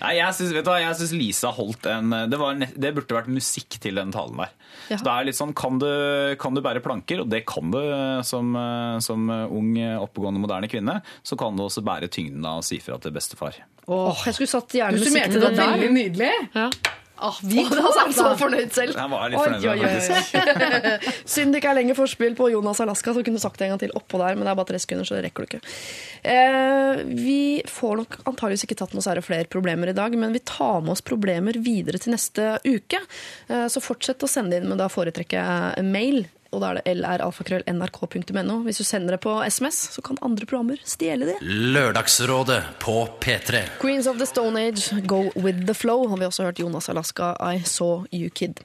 Nei, 0.00 0.12
jeg 0.16 0.34
syns, 0.34 0.52
vet 0.56 0.64
du 0.66 0.70
hva, 0.70 0.78
jeg 0.82 0.96
syns 0.98 1.12
Lisa 1.14 1.50
holdt 1.54 1.86
en 1.92 2.10
det, 2.30 2.38
var, 2.40 2.54
det 2.58 2.90
burde 2.96 3.16
vært 3.16 3.30
musikk 3.30 3.76
til 3.84 3.94
den 4.00 4.10
talen 4.14 4.36
der. 4.40 4.50
Ja. 4.90 4.96
Så 4.98 5.04
det 5.06 5.12
er 5.14 5.28
litt 5.28 5.38
sånn, 5.38 5.54
kan 5.54 5.78
du, 5.78 5.86
kan 6.42 6.56
du 6.56 6.60
bære 6.64 6.82
planker, 6.82 7.22
og 7.22 7.30
det 7.30 7.44
kan 7.46 7.70
du 7.70 7.78
som, 8.26 8.50
eh, 8.58 8.98
som 9.04 9.28
ung, 9.30 9.70
oppegående, 10.02 10.42
moderne 10.42 10.70
kvinne, 10.72 10.98
så 11.22 11.38
kan 11.38 11.54
du 11.58 11.62
også 11.68 11.84
bære 11.86 12.10
tyngden 12.10 12.44
av 12.50 12.62
å 12.62 12.66
si 12.66 12.80
fra 12.82 12.98
til 12.98 13.14
bestefar. 13.14 13.60
Åh, 13.90 14.24
jeg 14.26 14.36
skulle 14.36 14.50
satt 14.50 14.74
gjerne 14.74 14.98
Du 14.98 15.04
summerte 15.06 15.38
det 15.42 15.54
der. 15.56 15.70
veldig 15.76 15.92
nydelig. 15.94 16.32
Ja. 16.54 16.68
Ah, 17.20 17.36
vi 17.44 17.62
to, 17.68 17.76
er 17.76 17.82
han 17.84 17.92
så 17.92 18.04
altså. 18.06 18.28
fornøyd 18.40 18.72
selv. 18.74 18.96
Jeg 18.96 19.12
var 19.12 19.32
litt 19.32 19.40
fornøyd 19.40 19.60
med 19.60 19.70
oi, 19.70 19.76
det, 19.76 19.84
oi. 19.84 19.90
faktisk. 20.00 21.20
Synd 21.34 21.52
det 21.52 21.60
ikke 21.60 21.72
er 21.74 21.78
lenger 21.80 21.98
forspill 21.98 22.36
på 22.38 22.48
Jonas 22.54 22.80
Alaska, 22.80 23.14
så 23.16 23.24
kunne 23.26 23.40
du 23.40 23.44
sagt 23.44 23.60
det 23.60 23.68
en 23.68 23.74
gang 23.74 23.82
til 23.84 23.94
oppå 23.98 24.20
der, 24.22 24.38
men 24.38 24.48
det 24.48 24.54
er 24.54 24.58
bare 24.62 24.70
tre 24.72 24.80
sekunder, 24.80 25.08
så 25.08 25.18
det 25.18 25.28
rekker 25.28 25.44
du 25.44 25.50
ikke. 25.50 25.62
Eh, 26.32 27.04
vi 27.10 27.42
får 27.68 28.00
nok 28.02 28.18
antageligvis 28.24 28.66
ikke 28.66 28.80
tatt 28.80 28.96
noe 28.96 29.04
særlig 29.04 29.26
flere 29.28 29.50
problemer 29.52 29.92
i 29.92 29.96
dag, 29.96 30.16
men 30.16 30.34
vi 30.36 30.44
tar 30.48 30.80
med 30.80 30.96
oss 30.96 31.04
problemer 31.04 31.60
videre 31.60 32.00
til 32.00 32.16
neste 32.16 32.54
uke. 32.64 33.02
Eh, 33.48 33.66
så 33.68 33.84
fortsett 33.84 34.24
å 34.24 34.30
sende 34.30 34.56
inn, 34.56 34.68
men 34.70 34.80
da 34.80 34.88
foretrekker 34.92 35.40
jeg 35.40 35.90
mail. 35.92 36.24
Og 36.50 36.62
da 36.62 36.72
er 36.72 36.80
det 36.80 36.96
lralfakrøll.nrk.no. 36.98 38.56
Hvis 38.66 38.80
du 38.80 38.84
sender 38.86 39.14
det 39.14 39.20
på 39.22 39.36
SMS, 39.46 39.78
så 39.94 40.02
kan 40.02 40.18
andre 40.22 40.48
programmer 40.50 40.80
stjele 40.84 41.28
det. 41.28 41.36
Lørdagsrådet 41.46 42.62
på 42.82 42.96
P3. 43.22 43.62
Queens 43.80 44.08
of 44.10 44.18
the 44.18 44.26
Stone 44.26 44.58
Age, 44.58 45.00
Go 45.06 45.28
With 45.36 45.66
The 45.66 45.74
Flow, 45.74 46.08
har 46.10 46.18
vi 46.18 46.26
også 46.26 46.48
hørt 46.48 46.58
Jonas 46.58 46.88
Alaska, 46.90 47.34
I 47.54 47.62
Saw 47.64 48.04
You 48.12 48.30
Kid. 48.34 48.64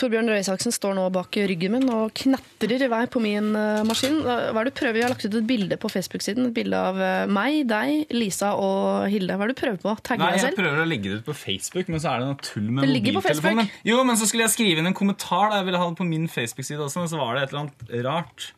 Torbjørn 0.00 0.30
Røe 0.32 0.40
Isaksen 0.40 0.72
står 0.72 0.94
nå 0.96 1.02
bak 1.12 1.36
ryggen 1.50 1.74
min 1.74 1.90
og 1.92 2.14
knatrer 2.16 2.86
i 2.86 2.88
vei 2.88 3.02
på 3.12 3.20
min 3.20 3.50
eh, 3.58 3.82
maskin. 3.84 4.20
Hva 4.24 4.48
er 4.48 4.68
det 4.68 4.72
du 4.72 4.78
prøver? 4.78 4.96
Vi 4.96 5.02
har 5.04 5.12
lagt 5.12 5.26
ut 5.26 5.36
et 5.36 5.48
bilde 5.48 5.76
på 5.80 5.90
Facebook-siden. 5.92 6.48
Et 6.48 6.54
bilde 6.56 6.78
av 6.78 7.00
eh, 7.04 7.24
meg, 7.28 7.60
deg, 7.68 8.06
Lisa 8.16 8.54
og 8.56 9.10
Hilde. 9.12 9.36
Hva 9.36 9.44
er 9.44 9.52
det 9.52 9.58
du 9.58 9.60
prøver 9.60 9.82
på? 9.82 9.94
Tagge 10.06 10.24
deg 10.24 10.40
selv? 10.40 10.56
jeg 10.56 10.60
prøver 10.62 10.80
å 10.80 10.88
legge 10.88 11.12
det 11.12 11.20
ut 11.20 11.28
på 11.28 11.36
Facebook, 11.42 11.92
men 11.92 12.00
så 12.00 12.14
er 12.14 12.24
det 12.24 12.30
noe 12.30 12.40
tull 12.48 12.70
med 12.70 12.88
mobiltelefonen. 12.88 13.70
Jo, 13.90 14.00
men 14.08 14.20
så 14.20 14.30
skulle 14.30 14.48
jeg 14.48 14.56
skrive 14.56 14.80
inn 14.80 14.88
en 14.88 14.96
kommentar 14.96 15.52
da 15.52 15.60
jeg 15.60 15.68
ville 15.68 15.84
ha 15.84 15.92
det 15.92 16.00
på 16.00 16.08
min 16.08 16.26
Facebook-side 16.32 16.80
også, 16.86 17.04
men 17.04 17.12
så 17.12 17.20
var 17.20 17.36
det 17.36 17.44
et 17.44 17.54
eller 17.54 17.66
annet 17.66 17.94
rart. 18.08 18.50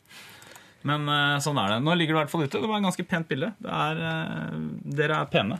Men 0.87 1.11
eh, 1.11 1.37
sånn 1.43 1.59
er 1.59 1.75
det. 1.75 1.83
Nå 1.83 1.99
ligger 1.99 2.15
det 2.15 2.21
i 2.21 2.23
hvert 2.23 2.35
fall 2.37 2.47
ute. 2.47 2.63
Det 2.63 2.71
var 2.71 2.79
et 2.79 2.87
ganske 2.87 3.11
pent 3.17 3.31
bilde. 3.35 3.51
Det 3.59 3.83
er, 3.83 4.03
dere 5.03 5.23
er 5.25 5.31
pene. 5.35 5.59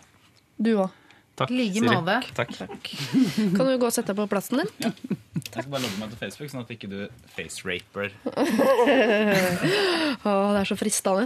Du 0.63 0.77
òg. 0.77 1.02
Takk, 1.39 1.51
Like 1.51 1.81
Siri. 1.81 1.97
Takk. 2.37 2.51
Takk. 2.59 2.91
Kan 3.57 3.65
du 3.65 3.79
gå 3.81 3.87
og 3.89 3.95
sette 3.95 4.13
deg 4.13 4.19
på 4.21 4.27
plassen 4.29 4.61
din? 4.61 4.69
Jeg 5.53 5.65
skal 5.65 5.73
bare 5.73 5.83
logge 5.85 6.01
meg 6.01 6.11
til 6.13 6.21
Facebook, 6.21 6.51
sånn 6.53 6.65
at 6.65 6.73
ikke 6.75 6.91
du 6.93 6.99
face-raper. 7.35 8.13
Å, 10.29 10.31
det 10.53 10.61
er 10.61 10.69
så 10.69 10.77
fristende. 10.77 11.25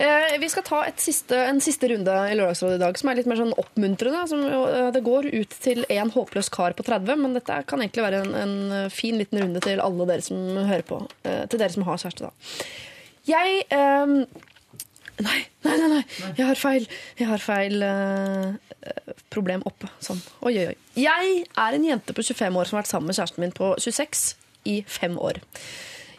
Eh, 0.00 0.36
vi 0.40 0.48
skal 0.48 0.64
ta 0.64 0.80
et 0.88 1.00
siste, 1.04 1.36
en 1.36 1.60
siste 1.60 1.90
runde 1.92 2.14
i 2.30 2.36
Lørdagsrådet 2.38 2.78
i 2.78 2.82
dag, 2.82 2.94
som 3.00 3.10
er 3.12 3.16
litt 3.20 3.28
mer 3.28 3.40
sånn 3.42 3.52
oppmuntrende. 3.60 4.22
Som, 4.32 4.40
eh, 4.48 4.88
det 4.96 5.04
går 5.04 5.28
ut 5.34 5.52
til 5.68 5.84
én 5.92 6.12
håpløs 6.16 6.48
kar 6.52 6.72
på 6.76 6.82
30, 6.88 7.20
men 7.20 7.36
dette 7.36 7.60
kan 7.68 7.84
egentlig 7.84 8.06
være 8.06 8.18
en, 8.24 8.32
en 8.44 8.56
fin 8.92 9.16
liten 9.20 9.42
runde 9.44 9.60
til 9.64 9.78
alle 9.84 10.08
dere 10.08 10.24
som 10.24 10.40
hører 10.56 10.86
på. 10.88 11.02
Eh, 11.28 11.44
til 11.52 11.60
dere 11.60 11.76
som 11.76 11.84
har 11.88 12.00
kjæreste, 12.00 12.30
da. 12.30 12.32
Jeg 13.28 13.66
eh, 13.68 14.16
Nei, 15.20 15.40
nei, 15.66 15.76
nei, 15.76 15.88
nei. 15.92 16.02
Jeg 16.38 16.46
har 16.48 16.58
feil. 16.58 16.86
Jeg 17.18 17.28
har 17.28 17.42
feil 17.44 17.82
eh, 17.84 18.94
problem 19.32 19.64
oppe. 19.68 19.90
Sånn. 20.02 20.20
Oi, 20.46 20.54
oi, 20.62 20.66
oi. 20.72 20.76
Jeg 21.00 21.36
er 21.44 21.76
en 21.76 21.86
jente 21.86 22.16
på 22.16 22.24
25 22.24 22.58
år 22.60 22.68
som 22.68 22.78
har 22.78 22.84
vært 22.84 22.92
sammen 22.92 23.10
med 23.10 23.18
kjæresten 23.18 23.44
min 23.44 23.56
på 23.56 23.72
26 23.76 24.24
i 24.70 24.80
fem 24.88 25.18
år. 25.20 25.40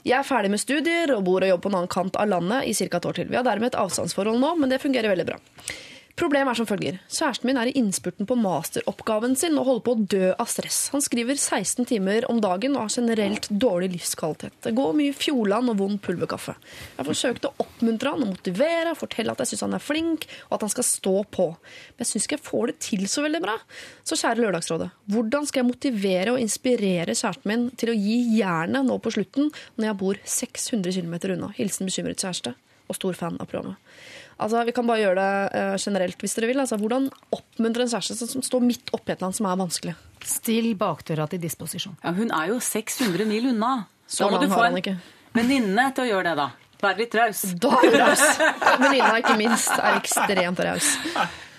Jeg 0.02 0.18
er 0.18 0.26
ferdig 0.26 0.49
med 0.49 0.61
studier 0.61 1.14
og 1.14 1.23
bor 1.28 1.44
og 1.45 1.52
jobber 1.52 1.68
på 1.68 1.72
en 1.72 1.80
annen 1.82 1.94
kant 1.94 2.18
av 2.18 2.30
landet 2.30 2.65
i 2.69 2.73
ca. 2.78 2.98
et 2.98 3.07
år 3.10 3.18
til. 3.19 3.30
Vi 3.30 3.38
har 3.38 3.45
dermed 3.45 3.69
et 3.69 3.80
avstandsforhold 3.82 4.41
nå, 4.41 4.56
men 4.57 4.72
det 4.72 4.82
fungerer 4.82 5.14
veldig 5.14 5.28
bra. 5.30 5.38
Problemet 6.20 6.52
er 6.52 6.60
som 6.60 6.68
følger. 6.68 6.98
Kjæresten 7.12 7.48
min 7.48 7.60
er 7.60 7.70
i 7.70 7.76
innspurten 7.80 8.28
på 8.28 8.36
masteroppgaven 8.40 9.36
sin 9.40 9.58
og 9.60 9.68
holder 9.68 9.84
på 9.86 9.94
å 9.94 10.06
dø 10.14 10.32
av 10.34 10.50
stress. 10.52 10.80
Han 10.94 11.04
skriver 11.04 11.38
16 11.38 11.88
timer 11.90 12.28
om 12.32 12.42
dagen 12.44 12.76
og 12.76 12.86
har 12.86 12.96
generelt 12.96 13.48
dårlig 13.50 13.92
livskvalitet. 13.96 14.58
Det 14.66 14.74
går 14.78 14.96
mye 14.98 15.16
Fjordland 15.16 15.72
og 15.74 15.80
vond 15.82 16.02
pulverkaffe. 16.04 16.56
Jeg 16.58 17.00
har 17.00 17.08
forsøkt 17.08 17.48
å 17.48 17.54
oppmuntre 17.64 18.14
han 18.14 18.26
og 18.26 18.34
motivere, 18.34 18.96
fortelle 19.00 19.34
at 19.34 19.44
jeg 19.44 19.54
syns 19.54 19.66
han 19.68 19.78
er 19.78 19.84
flink, 19.84 20.28
og 20.50 20.58
at 20.58 20.66
han 20.68 20.74
skal 20.76 20.88
stå 20.88 21.16
på. 21.38 21.48
Men 21.96 22.06
jeg 22.06 22.12
syns 22.12 22.28
ikke 22.28 22.40
jeg 22.40 22.48
får 22.50 22.72
det 22.72 22.78
til 22.88 23.06
så 23.12 23.26
veldig 23.26 23.44
bra. 23.44 23.58
Så 24.04 24.20
kjære 24.20 24.44
Lørdagsrådet, 24.44 24.90
hvordan 25.14 25.48
skal 25.48 25.64
jeg 25.64 25.70
motivere 25.72 26.36
og 26.36 26.42
inspirere 26.42 27.16
kjæresten 27.16 27.52
min 27.52 27.70
til 27.80 27.94
å 27.94 27.98
gi 27.98 28.18
jernet 28.40 28.88
nå 28.88 29.00
på 29.02 29.14
slutten, 29.16 29.52
når 29.78 29.92
jeg 29.92 30.02
bor 30.04 30.22
600 30.36 31.00
km 31.00 31.16
unna? 31.38 31.54
Hilsen 31.58 31.90
bekymret 31.90 32.22
kjæreste 32.22 32.56
og 32.92 32.98
stor 32.98 33.16
fan 33.16 33.40
av 33.40 33.48
programmet. 33.48 33.80
Altså, 34.41 34.63
Vi 34.65 34.73
kan 34.73 34.88
bare 34.89 34.99
gjøre 35.03 35.15
det 35.22 35.59
uh, 35.61 35.76
generelt 35.77 36.18
hvis 36.23 36.34
dere 36.38 36.47
vil. 36.49 36.59
Altså, 36.63 36.77
hvordan 36.81 37.09
oppmuntre 37.31 37.85
en 37.85 37.91
kjæreste 37.93 38.18
som- 38.18 38.27
som 38.35 38.41
står 38.41 38.61
midt 38.65 38.89
oppi 38.93 39.11
et 39.13 39.18
eller 39.19 39.27
annet 39.30 39.35
som 39.39 39.45
er 39.51 39.59
vanskelig? 39.61 39.95
Still 40.26 40.73
bakdøra 40.76 41.27
til 41.30 41.39
disposisjon. 41.41 41.95
Ja, 42.03 42.11
hun 42.18 42.31
er 42.31 42.47
jo 42.53 42.59
600 42.59 43.26
mil 43.26 43.47
unna. 43.53 43.85
Så 44.07 44.26
Da 44.26 44.31
må 44.34 44.41
du 44.41 44.47
få 44.49 44.65
en 44.65 44.99
venninne 45.34 45.93
til 45.95 46.03
å 46.03 46.07
gjøre 46.09 46.23
det, 46.31 46.35
da. 46.41 46.49
Vær 46.81 46.97
litt 46.97 47.13
raus. 47.15 47.41
Da 47.61 47.69
er 47.77 47.91
du 47.91 47.97
raus. 48.01 48.23
Venninna, 48.81 49.13
ikke 49.22 49.38
minst, 49.38 49.69
er 49.77 49.99
ekstremt 50.01 50.59
raus. 50.65 50.97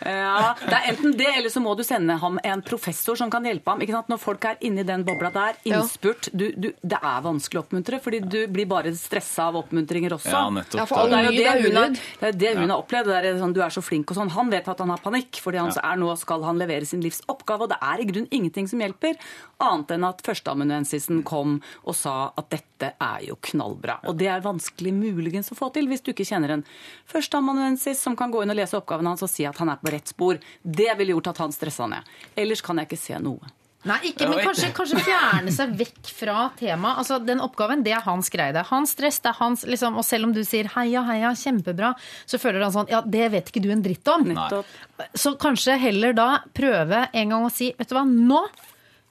Ja, 0.06 0.52
det 0.60 0.76
er 0.76 0.88
enten 0.92 1.16
det, 1.18 1.28
eller 1.36 1.52
så 1.52 1.62
må 1.62 1.74
du 1.78 1.82
sende 1.86 2.16
ham 2.20 2.38
en 2.42 2.62
professor 2.66 3.18
som 3.18 3.30
kan 3.32 3.46
hjelpe 3.46 3.72
ham. 3.72 3.82
Ikke 3.84 3.94
sant? 3.96 4.10
Når 4.12 4.20
folk 4.22 4.46
er 4.48 4.58
inni 4.66 4.84
den 4.86 5.04
bobla 5.06 5.30
der, 5.34 5.58
innspurt 5.68 6.28
du, 6.32 6.48
du, 6.56 6.70
Det 6.80 6.98
er 6.98 7.22
vanskelig 7.24 7.60
å 7.60 7.64
oppmuntre, 7.64 8.00
fordi 8.02 8.22
du 8.24 8.38
blir 8.52 8.68
bare 8.70 8.92
stressa 8.98 9.48
av 9.50 9.60
oppmuntringer 9.62 10.16
også. 10.18 10.32
Ja, 10.34 10.42
nettopp. 10.54 10.80
Ja, 10.80 10.88
for 10.90 11.12
det 11.12 11.20
er 11.20 11.28
jo 11.28 11.36
det 11.38 11.68
hun 11.68 11.80
har, 11.80 11.96
det 12.22 12.30
er 12.30 12.40
det 12.44 12.54
hun 12.58 12.68
har 12.68 12.78
opplevd. 12.78 13.12
Det 13.12 13.32
er 13.32 13.40
sånn, 13.42 13.56
du 13.56 13.62
er 13.64 13.74
så 13.74 13.84
flink 13.84 14.12
og 14.12 14.18
sånn. 14.18 14.34
Han 14.36 14.52
vet 14.52 14.68
at 14.72 14.82
han 14.82 14.92
har 14.94 15.02
panikk, 15.04 15.40
fordi 15.44 15.62
han 15.62 15.72
er 15.72 16.00
nå 16.00 16.12
skal 16.20 16.46
han 16.48 16.60
levere 16.60 16.88
sin 16.88 17.04
livs 17.04 17.22
oppgave. 17.32 17.66
Og 17.66 17.72
det 17.72 17.80
er 17.82 18.02
i 18.02 18.08
grunnen 18.08 18.30
ingenting 18.32 18.70
som 18.70 18.82
hjelper, 18.82 19.18
annet 19.62 19.94
enn 19.94 20.08
at 20.08 20.22
førsteamanuensisen 20.26 21.22
kom 21.26 21.60
og 21.84 21.96
sa 21.96 22.16
at 22.36 22.50
dette 22.50 22.71
er 22.90 23.24
jo 23.28 23.38
knallbra. 23.48 24.00
Og 24.10 24.18
det 24.18 24.28
er 24.32 24.44
vanskelig 24.44 24.92
muligens 24.96 25.52
å 25.52 25.58
få 25.58 25.70
til 25.74 25.88
hvis 25.90 26.02
du 26.02 26.12
ikke 26.12 26.26
kjenner 26.28 26.56
en 26.56 26.66
førsteamanuensis 27.10 28.02
som 28.02 28.16
kan 28.18 28.32
gå 28.34 28.42
inn 28.42 28.52
og 28.54 28.58
lese 28.58 28.78
oppgaven 28.78 29.08
hans 29.12 29.24
og 29.24 29.30
si 29.30 29.46
at 29.48 29.58
han 29.62 29.72
er 29.72 29.80
på 29.82 29.92
rett 29.94 30.12
spor. 30.12 30.40
Det 30.62 30.90
ville 30.98 31.16
gjort 31.16 31.32
at 31.32 31.42
han 31.44 31.54
stressa 31.54 31.88
ned. 31.90 32.14
Ellers 32.36 32.64
kan 32.64 32.80
jeg 32.80 32.90
ikke 32.90 33.04
se 33.04 33.18
noe. 33.22 33.52
Nei, 33.82 33.96
ikke, 34.12 34.28
men 34.30 34.38
kanskje, 34.46 34.68
kanskje 34.76 35.00
fjerne 35.02 35.50
seg 35.50 35.72
vekk 35.74 36.10
fra 36.14 36.44
temaet. 36.58 37.00
Altså, 37.02 37.16
den 37.18 37.40
oppgaven, 37.42 37.80
det 37.82 37.96
er 37.96 38.04
hans 38.04 38.30
greie. 38.30 38.54
det 38.54 38.60
er 38.60 38.68
Hans 38.68 38.92
stress, 38.94 39.18
det 39.24 39.32
er 39.32 39.38
hans 39.40 39.64
liksom, 39.66 39.96
Og 39.98 40.06
selv 40.06 40.28
om 40.28 40.34
du 40.36 40.44
sier 40.46 40.68
heia, 40.76 41.02
heia, 41.08 41.32
kjempebra, 41.34 41.90
så 42.22 42.38
føler 42.38 42.62
han 42.62 42.74
sånn 42.74 42.92
Ja, 42.92 43.00
det 43.02 43.32
vet 43.34 43.50
ikke 43.50 43.64
du 43.64 43.72
en 43.74 43.82
dritt 43.82 44.06
om. 44.12 44.28
Nettopp. 44.30 44.70
Så 45.18 45.34
kanskje 45.34 45.74
heller 45.82 46.14
da 46.14 46.28
prøve 46.54 47.08
en 47.10 47.34
gang 47.34 47.48
å 47.48 47.50
si 47.50 47.72
Vet 47.78 47.90
du 47.90 47.96
hva, 47.98 48.06
nå 48.06 48.44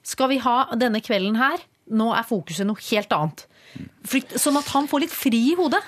skal 0.08 0.32
vi 0.32 0.40
ha 0.42 0.56
denne 0.74 1.02
kvelden 1.04 1.36
her. 1.38 1.60
Nå 1.92 2.08
er 2.16 2.24
fokuset 2.26 2.66
noe 2.66 2.80
helt 2.88 3.12
annet. 3.12 3.44
Flytt, 4.08 4.36
sånn 4.40 4.58
at 4.60 4.70
han 4.74 4.88
får 4.90 5.04
litt 5.04 5.14
fri 5.14 5.40
i 5.52 5.56
hodet. 5.58 5.82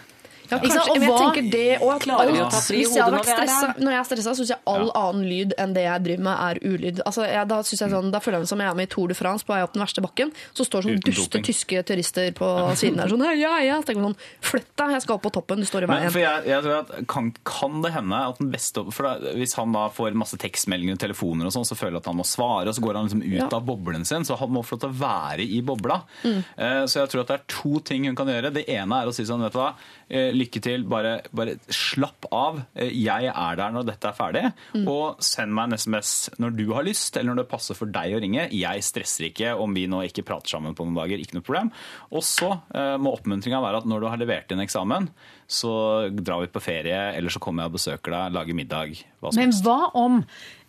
Ja, 0.50 0.58
kanskje, 0.58 0.80
Og 0.90 0.98
men 0.98 1.02
jeg 1.02 1.10
hva- 1.10 1.18
tenker 1.24 1.50
det 1.50 1.82
og 1.82 1.90
at 1.94 2.02
Klarer 2.04 2.32
vi 2.32 2.38
å 2.38 2.44
alt, 2.44 2.50
ta 2.52 2.60
fri 2.60 2.76
hvis 2.84 2.94
jeg 2.94 3.02
har 3.02 3.10
hodet 3.10 3.24
vært 3.24 3.28
når 3.28 3.34
vi 3.34 3.42
er 3.42 3.48
stressa, 3.48 3.80
når 3.84 3.90
jeg 3.94 4.00
er 4.00 4.08
stressa, 4.10 4.34
syns 4.38 4.50
jeg 4.52 4.58
all 4.66 4.90
annen 4.94 5.24
lyd 5.28 5.54
enn 5.58 5.72
det 5.74 5.84
jeg 5.84 6.02
driver 6.04 6.22
med, 6.24 6.36
er 6.44 6.54
ulyd. 6.68 7.00
Altså, 7.06 7.22
jeg, 7.32 7.48
da, 7.48 7.58
synes 7.62 7.80
jeg 7.84 7.90
sånn, 7.94 8.10
da 8.12 8.18
føler 8.20 8.36
jeg 8.38 8.44
meg 8.44 8.48
som 8.52 8.60
jeg 8.60 8.68
er 8.70 8.74
med 8.74 8.88
i 8.88 8.92
Tour 8.94 9.08
de 9.08 9.14
France 9.14 9.44
på 9.44 9.54
vei 9.54 9.62
opp 9.64 9.72
den 9.72 9.82
verste 9.82 10.02
bakken. 10.04 10.32
Så 10.52 10.66
står 10.68 10.84
sånn 10.84 10.98
Uten 10.98 11.08
duste 11.10 11.30
doping. 11.32 11.44
tyske 11.48 11.82
turister 11.88 12.30
på 12.36 12.48
siden 12.76 12.96
der 13.00 13.08
sånn 13.08 13.24
ja, 13.40 13.54
ja. 13.64 13.80
Så 13.80 13.86
tenker 13.88 14.04
sånn 14.04 14.16
Flytt 14.44 14.70
deg, 14.76 14.90
jeg 14.94 15.02
skal 15.02 15.14
opp 15.16 15.22
på 15.24 15.32
toppen, 15.32 15.58
du 15.58 15.66
står 15.66 15.84
i 15.84 15.86
Men 15.88 15.96
veien. 16.02 16.12
for 16.12 16.20
jeg, 16.20 16.44
jeg 16.46 16.62
tror 16.62 16.76
at 16.84 17.06
kan, 17.08 17.32
kan 17.44 17.80
det 17.82 17.92
hende 17.96 18.14
at 18.28 18.38
den 18.38 18.50
beste 18.52 18.84
for 18.92 19.02
da, 19.08 19.32
Hvis 19.34 19.54
han 19.56 19.72
da 19.72 19.88
får 19.88 20.12
masse 20.14 20.36
tekstmeldinger 20.36 20.92
og 20.94 20.98
telefoner, 21.00 21.46
og 21.46 21.52
sånn, 21.56 21.64
så 21.66 21.74
føler 21.74 21.96
han 21.98 22.02
at 22.04 22.10
han 22.12 22.16
må 22.20 22.26
svare, 22.28 22.68
og 22.68 22.74
så 22.76 22.82
går 22.84 22.94
han 23.00 23.08
liksom 23.08 23.24
ut 23.24 23.40
Ja. 23.40 23.48
av 23.50 23.64
boblen 23.64 24.04
sin. 24.04 24.24
Så 24.24 24.36
han 24.38 24.50
må 24.50 24.62
få 24.62 24.76
lov 24.76 24.80
til 24.84 24.90
å 24.90 24.98
være 25.00 25.40
i 25.48 25.60
bobla. 25.62 26.02
Mm. 26.22 26.44
Eh, 26.58 26.84
så 26.84 27.00
jeg 27.00 27.08
tror 27.10 27.20
at 27.24 27.26
det 27.28 27.40
er 27.40 27.44
to 27.48 27.80
ting 27.80 28.04
hun 28.04 28.14
kan 28.16 28.26
gjøre. 28.26 28.52
Det 28.52 28.68
ene 28.68 28.92
er 29.02 29.06
å 29.08 29.14
si 29.14 29.22
sånn, 29.24 29.40
vet 29.40 29.52
du 29.52 29.58
hva, 29.58 29.72
lykke 30.10 30.60
til, 30.62 30.84
bare, 30.90 31.14
bare 31.34 31.54
slapp 31.72 32.26
av. 32.34 32.60
Eh, 32.74 32.90
Jeg 32.94 33.30
er 33.32 33.56
der 33.60 33.70
når 33.74 33.86
dette 33.88 34.08
er 34.10 34.16
ferdig. 34.18 34.44
Mm. 34.74 34.88
Og 34.90 35.22
send 35.24 35.54
meg 35.56 35.70
en 35.72 35.78
SMS 35.78 36.12
når 36.38 36.56
du 36.58 36.64
har 36.72 36.84
lyst, 36.86 37.16
eller 37.16 37.32
når 37.34 37.42
det 37.44 37.50
passer 37.54 37.74
for 37.78 37.86
deg 37.94 38.14
å 38.16 38.20
ringe. 38.22 38.48
Jeg 38.52 38.82
stresser 38.84 39.28
ikke 39.30 39.54
om 39.60 39.72
vi 39.76 39.86
nå 39.90 40.02
ikke 40.08 40.24
prater 40.26 40.54
sammen 40.56 40.74
på 40.76 40.84
noen 40.86 40.98
dager. 40.98 41.18
Ikke 41.24 41.38
noe 41.38 41.46
problem. 41.46 41.70
Og 42.12 42.22
så 42.26 42.50
eh, 42.74 42.96
må 43.00 43.14
oppmuntringa 43.16 43.62
være 43.64 43.82
at 43.84 43.88
når 43.90 44.04
du 44.04 44.10
har 44.12 44.20
levert 44.20 44.52
inn 44.54 44.60
eksamen, 44.64 45.08
så 45.48 45.74
drar 46.14 46.40
vi 46.44 46.52
på 46.52 46.62
ferie, 46.64 47.00
eller 47.16 47.32
så 47.32 47.40
kommer 47.42 47.64
jeg 47.64 47.72
og 47.72 47.78
besøker 47.78 48.14
deg, 48.16 48.32
lager 48.36 48.56
middag. 48.56 48.94
Hva 49.20 49.32
som 49.32 49.40
Men 49.40 49.50
helst. 49.52 49.64
hva 49.66 49.90
om 50.00 50.20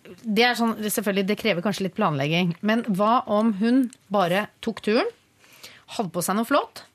det, 0.06 0.44
er 0.46 0.58
sånn, 0.60 0.76
selvfølgelig, 0.84 1.28
det 1.32 1.38
krever 1.40 1.64
kanskje 1.66 1.88
litt 1.88 1.96
planlegging, 1.98 2.52
men 2.62 2.84
hva 2.94 3.24
om 3.32 3.54
hun 3.62 3.86
bare 4.14 4.48
tok 4.62 4.84
turen, 4.86 5.08
hadde 5.96 6.12
på 6.14 6.22
seg 6.26 6.38
noe 6.38 6.46
flott, 6.50 6.84
eh, 6.84 6.95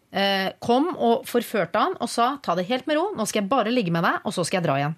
kom 0.61 0.89
og 0.97 1.27
forførte 1.31 1.79
han 1.79 1.93
og 2.03 2.09
sa 2.11 2.33
ta 2.43 2.57
det 2.59 2.67
helt 2.67 2.87
med 2.91 2.97
ro, 2.99 3.09
nå 3.15 3.27
skal 3.31 3.43
jeg 3.45 3.51
bare 3.53 3.71
ligge 3.71 3.93
med 3.95 4.03
deg, 4.03 4.21
og 4.27 4.33
så 4.35 4.43
skal 4.45 4.61
jeg 4.61 4.67
dra 4.67 4.79
igjen. 4.81 4.97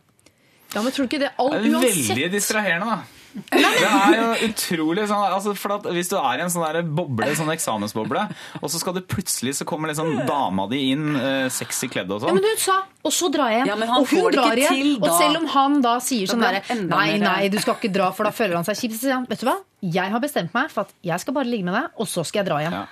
Ja, 0.73 0.81
men 0.81 0.93
tror 0.95 1.05
du 1.05 1.11
ikke 1.11 1.21
det 1.21 1.35
all, 1.37 1.51
Det 1.53 1.67
er 1.69 1.75
uansett 1.77 2.09
veldig 2.17 2.31
distraherende, 2.33 2.87
da. 2.89 3.03
Det 3.33 3.65
er 3.65 4.15
jo 4.19 4.49
utrolig 4.51 5.07
sånn, 5.09 5.23
altså 5.33 5.55
for 5.57 5.73
at 5.79 5.87
Hvis 5.97 6.11
du 6.11 6.19
er 6.19 6.37
i 6.37 6.43
en 6.45 6.51
sånn 6.53 6.67
der 6.67 6.83
boble, 6.85 7.31
sånn 7.37 7.49
eksamensboble, 7.55 8.27
og 8.61 8.67
så 8.69 8.81
skal 8.81 8.93
du 8.99 9.01
plutselig 9.09 9.55
så 9.57 9.65
kommer 9.69 9.89
liksom 9.89 10.27
dama 10.29 10.67
di 10.69 10.83
inn, 10.93 11.17
eh, 11.17 11.47
sexy 11.53 11.89
kledd 11.93 12.13
og 12.13 12.21
Ja, 12.21 12.27
sånn. 12.29 12.35
men 12.41 12.45
hun 12.51 12.61
sa, 12.61 12.77
og 13.05 13.13
så 13.17 13.31
drar 13.33 13.49
jeg. 13.55 13.67
Ja, 13.71 13.77
og 13.77 13.89
hun 13.89 14.05
får 14.11 14.17
det 14.17 14.37
ikke 14.37 14.37
drar 14.37 14.61
igjen. 14.61 14.77
til. 14.77 14.93
Og 15.01 15.17
selv 15.21 15.37
om 15.41 15.47
han 15.55 15.81
da 15.85 15.95
sier 16.05 16.27
sånn 16.29 16.45
derre 16.45 16.63
Nei, 16.89 17.19
nei, 17.19 17.49
du 17.49 17.59
skal 17.59 17.75
ikke 17.81 17.93
dra, 17.93 18.11
for 18.13 18.25
da 18.29 18.31
føler 18.37 18.55
han 18.61 18.65
seg 18.69 18.77
kjip. 18.77 18.93
Så 18.97 19.01
sier 19.07 19.17
han, 19.17 19.25
vet 19.29 19.41
du 19.41 19.47
hva, 19.49 19.57
jeg 19.83 20.11
har 20.13 20.21
bestemt 20.21 20.53
meg 20.57 20.71
for 20.71 20.85
at 20.85 20.93
jeg 21.03 21.21
skal 21.21 21.35
bare 21.35 21.49
ligge 21.49 21.65
med 21.65 21.75
deg, 21.75 21.89
og 21.97 22.07
så 22.09 22.25
skal 22.25 22.45
jeg 22.45 22.51
dra 22.53 22.61
igjen. 22.61 22.73
Ja. 22.73 22.87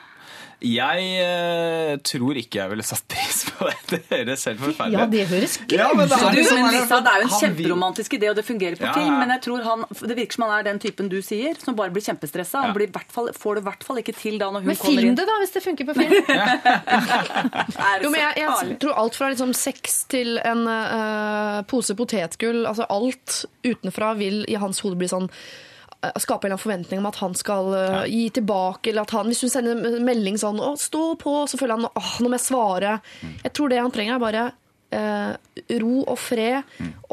Jeg 0.60 1.04
eh, 1.24 1.94
tror 2.04 2.36
ikke 2.36 2.58
jeg 2.60 2.70
ville 2.72 2.84
satt 2.84 3.04
pris 3.08 3.38
på 3.48 3.68
det. 3.70 3.76
Det 3.90 4.00
høres 4.10 4.42
helt 4.48 4.60
forferdelig 4.60 4.98
Ja, 4.98 5.04
ut. 5.06 5.12
det 5.14 5.22
høres 5.30 5.54
Ja, 5.72 5.86
men 5.96 6.10
det 6.10 6.18
er 6.18 6.36
liksom 6.36 6.60
men 6.60 6.74
Lisa, 6.74 6.98
det 7.00 7.12
er 7.14 7.22
jo 7.22 7.28
en 7.28 7.34
kjemperomantisk 7.40 8.16
idé, 8.18 8.28
og 8.28 8.36
det 8.36 8.44
fungerer 8.44 8.76
på 8.80 8.84
Ja, 8.88 8.92
film. 8.98 9.16
Men 9.22 9.32
jeg 9.36 9.42
tror 9.46 9.64
han, 9.64 9.86
det 10.02 10.16
virker 10.18 10.36
som 10.36 10.44
han 10.46 10.52
er 10.58 10.66
den 10.68 10.82
typen 10.82 11.08
du 11.12 11.16
sier, 11.24 11.56
som 11.62 11.78
bare 11.78 11.94
blir 11.94 12.04
kjempestressa. 12.04 12.66
Han 12.66 12.76
blir 12.76 12.92
hvert 12.92 13.14
fall, 13.14 13.30
får 13.36 13.56
det 13.58 13.64
i 13.64 13.68
hvert 13.70 13.86
fall 13.88 14.02
ikke 14.02 14.16
til 14.20 14.36
da 14.42 14.50
når 14.52 14.66
hun 14.66 14.72
Men 14.72 14.80
kommer 14.82 15.06
film 15.06 15.16
det, 15.20 15.26
da, 15.30 15.38
hvis 15.44 15.56
det 15.56 15.64
funker 15.64 15.88
på 15.88 15.96
film. 16.00 16.14
Jo, 18.00 18.10
men 18.10 18.20
jeg, 18.20 18.32
jeg 18.40 18.76
tror 18.82 18.98
alt 19.00 19.16
fra 19.16 19.30
liksom 19.32 19.52
sex 19.56 20.04
til 20.10 20.38
en 20.44 20.62
uh, 20.68 21.60
pose 21.70 21.94
potetgull, 21.98 22.62
altså 22.68 22.86
alt 22.92 23.42
utenfra 23.66 24.12
vil 24.20 24.42
i 24.50 24.56
hans 24.60 24.80
hode 24.84 24.98
bli 25.00 25.08
sånn 25.10 25.28
Skape 26.00 26.46
en 26.46 26.52
eller 26.52 26.56
annen 26.56 26.62
forventning 26.62 27.00
om 27.02 27.08
at 27.10 27.18
han 27.20 27.34
skal 27.36 27.66
ja. 27.76 28.02
gi 28.08 28.30
tilbake, 28.40 28.88
eller 28.88 29.04
at 29.04 29.12
han 29.18 29.28
Hvis 29.28 29.42
hun 29.44 29.52
sender 29.52 29.76
en 29.76 30.06
melding 30.06 30.38
sånn 30.40 30.56
'Å, 30.56 30.72
stå 30.80 31.04
på', 31.20 31.44
så 31.50 31.60
føler 31.60 31.76
han 31.76 31.90
åh, 31.92 32.12
nå 32.24 32.30
må 32.30 32.38
jeg 32.38 32.46
svare. 32.46 33.00
Jeg 33.44 33.52
tror 33.52 33.68
det 33.68 33.82
han 33.82 33.92
trenger, 33.92 34.16
er 34.16 34.24
bare 34.24 34.44
eh, 34.96 35.32
ro 35.82 36.04
og 36.06 36.18
fred, 36.18 36.62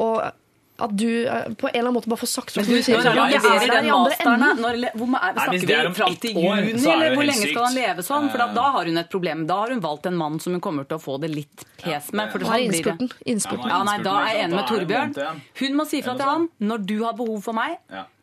og 0.00 0.30
at 0.78 0.92
du 0.94 1.26
eh, 1.26 1.48
på 1.58 1.66
en 1.66 1.72
eller 1.72 1.80
annen 1.88 1.94
måte 1.96 2.10
bare 2.10 2.20
får 2.20 2.30
sagt 2.30 2.54
sier, 2.54 3.00
når 3.02 3.16
leverer 3.32 3.72
den 3.72 3.88
andre 3.90 4.02
masteren, 4.06 4.44
er, 4.46 5.32
snakker 5.34 5.72
er 5.74 5.80
vi 5.80 5.88
om 5.88 5.96
fram 5.96 6.18
til 6.22 6.36
juni, 6.38 6.68
er 6.68 6.92
eller 6.92 7.16
hvor 7.18 7.26
lenge 7.26 7.48
skal 7.50 7.64
han 7.66 7.74
leve 7.74 8.04
sånn? 8.06 8.28
For 8.30 8.42
da, 8.44 8.46
da 8.54 8.66
har 8.76 8.90
hun 8.90 9.02
et 9.02 9.10
problem. 9.10 9.42
Da 9.50 9.56
har 9.64 9.74
hun 9.74 9.82
valgt 9.82 10.06
en 10.10 10.18
mann 10.20 10.38
som 10.42 10.54
hun 10.54 10.62
kommer 10.62 10.86
til 10.86 11.00
å 11.00 11.02
få 11.02 11.16
det 11.22 11.32
litt 11.32 11.66
pes 11.82 12.12
med. 12.12 12.30
For 12.30 12.46
sånn 12.46 12.54
er 12.54 12.68
blir 12.70 12.92
det. 12.92 13.72
Ja, 13.72 13.80
nei, 13.88 13.96
da 14.06 14.14
er 14.20 14.30
jeg 14.30 14.44
enig 14.44 14.54
med 14.54 14.62
er 14.62 14.70
Torbjørn. 14.70 15.42
Hun 15.64 15.80
må 15.80 15.88
si 15.90 16.04
fra 16.06 16.14
til 16.20 16.30
han 16.30 16.46
når 16.70 16.86
du 16.92 16.96
har 17.02 17.18
behov 17.18 17.42
for 17.48 17.58
meg. 17.58 17.74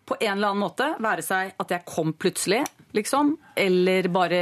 På 0.05 0.15
en 0.19 0.35
eller 0.35 0.51
annen 0.53 0.61
måte. 0.61 0.87
Være 1.01 1.23
seg 1.25 1.55
at 1.59 1.71
jeg 1.73 1.81
kom 1.89 2.11
plutselig, 2.13 2.59
liksom. 2.93 3.31
Eller 3.57 4.05
bare 4.13 4.41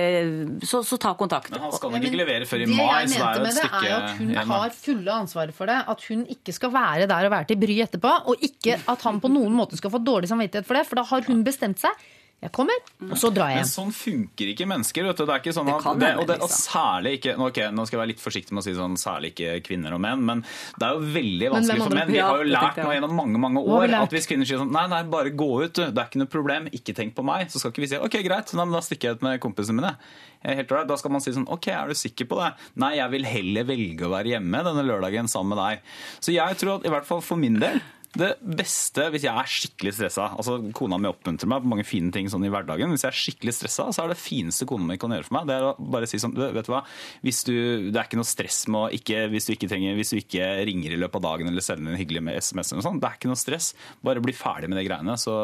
Så, 0.65 0.81
så 0.84 0.98
ta 0.99 1.14
kontakt. 1.15 1.53
Men 1.53 1.64
han 1.64 1.72
skal 1.76 1.94
nok 1.94 2.07
ikke 2.10 2.19
levere 2.19 2.48
før 2.49 2.65
i 2.65 2.68
Det 2.68 2.76
mai, 2.76 2.90
jeg 3.06 3.14
så 3.14 3.14
det 3.14 3.22
er 3.22 3.27
mente 3.27 3.38
jo 3.40 3.45
med 3.45 3.53
stykke 3.53 3.53
det, 3.53 3.61
stykke 3.61 3.94
er 3.94 3.95
at 3.95 4.18
hun 4.18 4.34
igjen. 4.34 4.52
har 4.52 4.76
fulle 4.80 5.15
ansvaret 5.23 5.56
for 5.56 5.72
det. 5.72 5.77
At 5.95 6.03
hun 6.10 6.26
ikke 6.35 6.57
skal 6.57 6.73
være 6.76 7.07
der 7.14 7.30
og 7.30 7.35
være 7.38 7.49
til 7.53 7.61
bry 7.64 7.77
etterpå. 7.85 8.11
Og 8.34 8.44
ikke 8.49 8.76
at 8.95 9.07
han 9.07 9.22
på 9.23 9.31
noen 9.31 9.56
måte 9.56 9.80
skal 9.80 9.94
få 9.94 10.03
dårlig 10.03 10.27
samvittighet 10.34 10.68
for 10.68 10.80
det, 10.80 10.84
for 10.90 10.99
da 10.99 11.07
har 11.14 11.23
hun 11.31 11.44
bestemt 11.48 11.80
seg. 11.80 12.03
Jeg 12.44 12.52
kommer, 12.52 12.80
og 13.07 13.15
så 13.15 13.30
drar 13.32 13.53
jeg 13.53 13.61
Men 13.61 13.70
sånn 13.70 13.91
funker 13.95 14.49
ikke 14.52 14.65
mennesker. 14.68 15.06
Vet 15.07 15.20
du. 15.20 15.24
Det 15.24 15.36
er 15.36 15.40
ikke 15.40 15.53
sånn 15.56 15.70
Det 15.70 15.76
at, 15.78 15.84
kan 15.86 16.02
det, 16.02 16.10
og, 16.20 16.26
det, 16.28 16.36
og 16.44 16.52
særlig 16.52 17.14
ikke 17.18 17.36
nå, 17.40 17.48
ok, 17.53 17.60
nå 17.72 17.86
skal 17.88 17.95
jeg 17.95 18.02
være 18.02 18.11
litt 18.11 18.24
forsiktig 18.24 18.56
med 18.56 18.64
å 18.64 18.65
si 18.65 18.74
sånn 18.76 18.98
særlig 18.99 19.32
ikke 19.32 19.53
kvinner 19.64 19.95
og 19.95 20.02
menn, 20.03 20.26
men 20.28 20.44
det 20.76 20.90
er 20.90 20.98
jo 20.98 21.14
veldig 21.15 21.53
vanskelig 21.56 21.80
men, 21.80 21.86
for 21.88 21.98
menn. 21.99 22.11
Vi 22.11 22.20
har 22.20 22.41
jo 22.41 22.49
lært 22.49 22.82
nå 22.82 22.90
gjennom 22.98 23.15
mange 23.15 23.44
mange 23.45 23.64
år 23.64 23.95
at 24.02 24.18
hvis 24.18 24.28
kvinner 24.28 24.49
sier 24.49 24.60
sånn 24.60 24.76
nei, 24.76 24.84
nei, 24.91 25.02
bare 25.15 25.32
gå 25.32 25.49
ut, 25.64 25.72
du. 25.72 25.86
Det 25.88 26.03
er 26.03 26.11
ikke 26.11 26.24
noe 26.26 26.34
problem. 26.36 26.70
Ikke 26.76 26.98
tenk 26.99 27.15
på 27.15 27.24
meg. 27.32 27.48
Så 27.53 27.64
skal 27.64 27.72
ikke 27.72 27.86
vi 27.86 27.91
si 27.94 28.03
ok, 28.10 28.20
greit, 28.28 28.52
nei, 28.57 28.68
men 28.68 28.76
da 28.76 28.84
stikker 28.84 29.14
jeg 29.14 29.22
ut 29.22 29.26
med 29.30 29.40
kompisene 29.44 29.80
mine. 29.80 29.95
Helt 30.44 30.76
right. 30.76 30.90
Da 30.90 30.99
skal 30.99 31.15
man 31.15 31.24
si 31.24 31.32
sånn 31.32 31.48
ok, 31.48 31.72
er 31.72 31.94
du 31.94 31.98
sikker 31.98 32.28
på 32.28 32.44
det? 32.44 32.52
Nei, 32.84 32.98
jeg 32.99 33.15
vil 33.15 33.32
heller 33.32 33.72
velge 33.72 34.10
å 34.10 34.14
være 34.18 34.36
hjemme 34.36 34.68
denne 34.68 34.84
lørdagen 34.84 35.32
sammen 35.32 35.56
med 35.56 35.64
deg. 35.64 35.91
Så 36.20 36.36
jeg 36.36 36.60
tror 36.60 36.82
at 36.82 36.88
i 36.90 36.91
hvert 36.91 37.07
fall 37.07 37.24
for 37.24 37.40
min 37.40 37.61
del 37.64 37.80
Det 38.14 38.30
beste 38.45 39.07
hvis 39.10 39.23
jeg 39.26 39.34
er 39.34 39.49
skikkelig 39.49 39.94
stressa 39.95 40.27
altså 40.38 40.60
Kona 40.77 40.99
mi 41.02 41.10
oppmuntrer 41.10 41.49
meg 41.49 41.64
på 41.64 41.69
mange 41.72 41.85
fine 41.88 42.11
ting 42.14 42.27
sånn 42.30 42.45
i 42.45 42.52
hverdagen. 42.53 42.91
Hvis 42.94 43.06
jeg 43.07 43.10
er 43.10 43.19
skikkelig 43.19 43.56
stressa, 43.57 43.88
så 43.90 44.03
er 44.03 44.14
det 44.14 44.19
fineste 44.22 44.68
kona 44.69 44.85
mi 44.85 44.99
kan 45.02 45.15
gjøre 45.15 45.26
for 45.26 45.38
meg, 45.40 45.48
det 45.49 45.56
er 45.57 45.65
å 45.72 45.73
bare 45.95 46.10
si 46.10 46.19
sånn 46.22 46.35
Vet 46.38 46.68
du 46.68 46.73
hva, 46.73 46.84
hvis 47.26 47.41
du, 47.48 47.56
det 47.90 47.98
er 47.98 48.06
ikke 48.06 48.19
noe 48.19 48.30
stress 48.30 48.60
med 48.69 48.81
å 48.84 48.91
ikke 48.99 49.23
hvis, 49.34 49.48
du 49.48 49.56
ikke 49.56 49.72
trenger, 49.72 49.98
hvis 49.98 50.14
du 50.14 50.19
ikke 50.19 50.52
ringer 50.69 50.94
i 50.94 50.99
løpet 51.02 51.18
av 51.22 51.26
dagen 51.26 51.49
eller 51.49 51.65
sender 51.65 51.94
en 51.94 51.99
hyggelig 51.99 52.22
SMS, 52.38 52.69
eller 52.69 52.84
noe 52.84 52.90
sånt, 52.90 53.02
det 53.02 53.10
er 53.10 53.18
ikke 53.18 53.31
noe 53.31 53.41
stress. 53.41 53.72
Bare 54.06 54.23
bli 54.23 54.35
ferdig 54.38 54.69
med 54.69 54.81
de 54.81 54.85
greiene, 54.88 55.18
så 55.18 55.35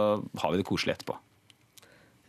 har 0.44 0.54
vi 0.54 0.62
det 0.62 0.68
koselig 0.70 0.98
etterpå. 0.98 1.18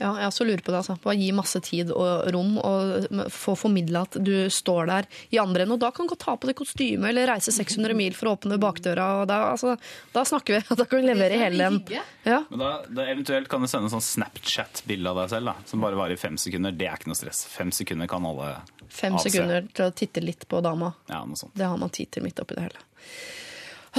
Ja, 0.00 0.14
jeg 0.16 0.30
også 0.30 0.44
lurer 0.48 0.62
på 0.64 0.72
det. 0.72 0.78
altså. 0.80 0.94
Bare 1.04 1.18
gi 1.20 1.26
masse 1.36 1.60
tid 1.60 1.90
og 1.92 2.24
rom, 2.32 2.54
og 2.64 3.28
få 3.30 3.52
formidla 3.60 4.06
at 4.06 4.16
du 4.24 4.32
står 4.48 4.86
der 4.88 5.08
i 5.30 5.36
andre 5.42 5.66
enden. 5.66 5.74
Og 5.76 5.80
da 5.82 5.90
kan 5.92 6.06
du 6.08 6.14
godt 6.14 6.22
ta 6.24 6.36
på 6.40 6.48
deg 6.48 6.56
kostyme 6.56 7.10
eller 7.10 7.28
reise 7.28 7.52
600 7.52 7.92
mil 7.98 8.16
for 8.16 8.30
å 8.30 8.32
åpne 8.38 8.56
bakdøra. 8.62 9.08
og 9.20 9.28
Da, 9.28 9.38
altså, 9.52 9.74
da 10.14 10.22
snakker 10.24 10.56
vi. 10.56 10.62
Da 10.80 10.86
kan 10.88 11.02
du 11.04 11.06
levere 11.10 11.36
hele 11.42 11.60
den. 11.68 11.82
Ja. 12.24 12.40
Men 12.48 12.62
da, 12.64 12.70
da 12.88 13.04
Eventuelt 13.12 13.50
kan 13.52 13.60
du 13.60 13.68
sende 13.68 13.92
sånn 13.92 14.00
Snapchat-bilde 14.06 15.12
av 15.12 15.20
deg 15.20 15.34
selv 15.36 15.52
da, 15.52 15.56
som 15.68 15.84
bare 15.84 16.00
varer 16.00 16.16
i 16.16 16.20
fem 16.22 16.40
sekunder. 16.40 16.72
Det 16.72 16.88
er 16.88 16.96
ikke 16.96 17.12
noe 17.12 17.20
stress. 17.20 17.44
Fem 17.52 17.68
sekunder 17.76 18.08
kan 18.08 18.24
alle 18.24 18.54
Fem 18.88 19.14
avse. 19.20 19.28
sekunder 19.28 19.68
til 19.76 19.84
å 19.90 19.92
titte 20.00 20.24
litt 20.24 20.48
på 20.48 20.62
dama. 20.64 20.94
Ja, 21.12 21.20
noe 21.28 21.36
sånt. 21.38 21.52
Det 21.54 21.68
har 21.68 21.76
man 21.78 21.92
tid 21.92 22.08
til 22.16 22.24
midt 22.24 22.40
oppi 22.40 22.56
det 22.56 22.70
hele. 22.70 22.86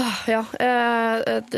Ah, 0.02 0.22
Ja, 0.28 0.42
eh, 0.58 1.38
et 1.38 1.56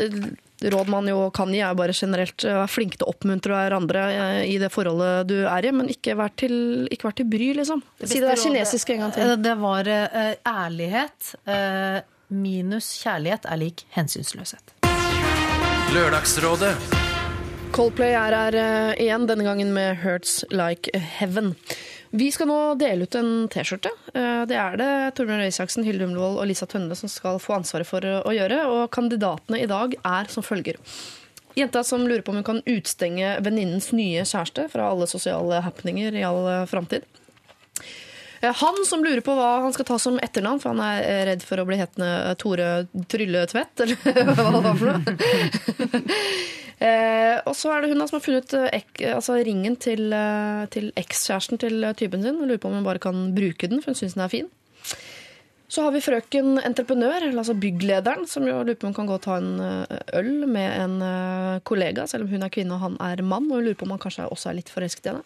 Råd 0.62 0.88
man 0.88 1.08
jo 1.10 1.30
kan 1.34 1.50
gi, 1.52 1.58
er 1.66 1.74
bare 1.76 1.92
generelt 1.96 2.44
å 2.46 2.52
være 2.60 2.70
flink 2.70 2.94
til 2.96 3.04
å 3.08 3.10
oppmuntre 3.10 3.56
hverandre 3.58 4.04
eh, 4.14 4.42
i 4.54 4.58
det 4.62 4.70
forholdet 4.72 5.26
du 5.28 5.34
er 5.50 5.66
i, 5.66 5.72
men 5.74 5.90
ikke 5.92 6.14
vær 6.16 6.30
til, 6.38 6.54
ikke 6.94 7.08
vær 7.08 7.16
til 7.18 7.26
bry, 7.28 7.48
liksom. 7.58 7.82
Si 8.04 8.20
det 8.22 8.30
der 8.30 8.38
kinesiske 8.40 8.94
en 8.94 9.02
gang 9.04 9.14
til. 9.16 9.32
Eh, 9.34 9.36
Det 9.44 9.56
var 9.60 9.90
eh, 9.90 10.36
ærlighet 10.46 11.34
eh, 11.50 11.98
minus 12.30 12.92
kjærlighet 13.02 13.50
er 13.50 13.60
lik 13.60 13.84
hensynsløshet. 13.98 14.76
Lørdagsrådet 15.94 16.74
Coldplay 17.74 18.14
er 18.14 18.34
her 18.38 18.54
eh, 18.54 18.92
igjen, 19.02 19.26
denne 19.26 19.42
gangen 19.46 19.72
med 19.74 19.98
Hurts 20.04 20.44
Like 20.54 20.94
Heaven. 21.18 21.56
Vi 22.14 22.28
skal 22.30 22.46
nå 22.46 22.56
dele 22.78 23.08
ut 23.08 23.14
en 23.18 23.48
T-skjorte. 23.50 23.90
Eh, 24.14 24.44
Det 24.46 24.54
er 24.54 24.76
det 24.78 24.90
Torbjørn 25.18 25.40
Røe 25.42 25.50
Isaksen, 25.50 25.82
Hilde 25.86 26.06
Humlevold 26.06 26.38
og 26.38 26.46
Lisa 26.46 26.66
Tønne 26.70 26.94
som 26.94 27.10
skal 27.10 27.40
få 27.42 27.56
ansvaret 27.56 27.88
for 27.88 28.06
eh, 28.06 28.20
å 28.22 28.34
gjøre. 28.36 28.60
Og 28.70 28.84
kandidatene 28.94 29.58
i 29.64 29.66
dag 29.70 29.96
er 29.98 30.30
som 30.30 30.46
følger. 30.46 30.78
Jenta 31.58 31.82
som 31.86 32.06
lurer 32.06 32.22
på 32.26 32.30
om 32.34 32.38
hun 32.40 32.46
kan 32.46 32.62
utstenge 32.70 33.36
venninnens 33.42 33.90
nye 33.94 34.22
kjæreste 34.26 34.68
fra 34.70 34.88
alle 34.90 35.06
sosiale 35.10 35.58
happeninger 35.66 36.14
i 36.14 36.22
all 36.26 36.42
eh, 36.50 36.64
framtid. 36.70 37.06
Han 38.44 38.76
som 38.84 39.00
lurer 39.00 39.22
på 39.24 39.32
hva 39.38 39.62
han 39.64 39.72
skal 39.72 39.86
ta 39.88 39.96
som 39.98 40.18
etternavn, 40.20 40.58
for 40.60 40.74
han 40.74 40.82
er 40.84 41.30
redd 41.30 41.42
for 41.46 41.62
å 41.62 41.64
bli 41.64 41.78
hetende 41.80 42.34
Tore 42.36 42.84
Trylletvedt, 43.08 43.80
eller 43.80 43.96
hva 44.36 44.50
det 44.52 44.64
var 44.66 44.76
for 44.76 44.86
noe. 44.92 45.00
Eh, 46.82 47.38
og 47.46 47.54
så 47.56 47.70
er 47.70 47.82
det 47.82 47.92
hun 47.92 48.02
da 48.02 48.06
som 48.10 48.18
har 48.18 48.24
funnet 48.24 48.54
eh, 48.58 48.68
ek, 48.80 49.02
altså 49.14 49.38
ringen 49.46 49.76
til, 49.80 50.08
eh, 50.14 50.64
til 50.74 50.90
ekskjæresten 50.98 51.60
til 51.62 51.84
eh, 51.84 51.96
typen 51.98 52.24
sin. 52.24 52.40
og 52.40 52.48
Lurer 52.48 52.62
på 52.62 52.70
om 52.70 52.78
hun 52.80 52.86
bare 52.86 53.02
kan 53.02 53.28
bruke 53.36 53.70
den, 53.70 53.82
for 53.82 53.92
hun 53.92 54.00
syns 54.00 54.16
den 54.18 54.24
er 54.26 54.32
fin. 54.32 54.50
Så 55.70 55.82
har 55.82 55.94
vi 55.94 56.02
frøken 56.04 56.58
entreprenør, 56.62 57.24
altså 57.32 57.54
bygglederen, 57.58 58.28
som 58.30 58.44
jo 58.46 58.60
lurer 58.62 58.78
på 58.78 58.86
om 58.86 58.92
hun 58.92 58.98
kan 58.98 59.08
gå 59.08 59.16
og 59.16 59.22
ta 59.24 59.38
en 59.40 59.86
øl 60.14 60.44
med 60.46 60.68
en 60.84 61.62
kollega, 61.66 62.04
selv 62.06 62.26
om 62.26 62.34
hun 62.34 62.44
er 62.46 62.52
kvinne 62.52 62.76
og 62.76 62.84
han 62.84 62.98
er 63.02 63.24
mann. 63.24 63.48
Og 63.48 63.58
hun 63.58 63.70
lurer 63.70 63.78
på 63.80 63.88
om 63.88 63.94
han 63.96 64.02
kanskje 64.02 64.28
også 64.28 64.52
er 64.52 64.60
litt 64.60 64.70
forelsket 64.70 65.08
i 65.08 65.14
henne. 65.14 65.24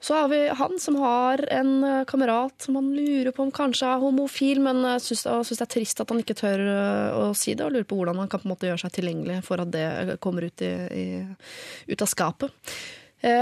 Så 0.00 0.14
har 0.14 0.28
vi 0.28 0.48
han 0.48 0.78
som 0.78 0.96
har 0.96 1.52
en 1.52 1.84
eh, 1.84 2.04
kamerat 2.04 2.62
som 2.62 2.76
han 2.78 2.92
lurer 2.94 3.32
på 3.34 3.42
om 3.42 3.50
kanskje 3.50 3.88
er 3.90 3.98
homofil, 3.98 4.60
men 4.62 4.84
eh, 4.86 5.00
syns 5.02 5.24
det 5.26 5.64
er 5.64 5.72
trist 5.72 5.98
at 6.02 6.12
han 6.12 6.22
ikke 6.22 6.36
tør 6.38 6.62
eh, 6.62 7.16
å 7.18 7.32
si 7.34 7.56
det, 7.58 7.66
og 7.66 7.74
lurer 7.74 7.88
på 7.88 7.98
hvordan 7.98 8.22
han 8.22 8.30
kan 8.30 8.44
på 8.44 8.46
en 8.46 8.52
måte 8.54 8.70
gjøre 8.70 8.84
seg 8.84 8.94
tilgjengelig 8.94 9.40
for 9.48 9.64
at 9.64 9.74
det 9.74 10.18
kommer 10.22 10.46
ut, 10.46 10.62
i, 10.62 10.70
i, 10.94 11.06
ut 11.90 12.06
av 12.06 12.10
skapet. 12.10 12.70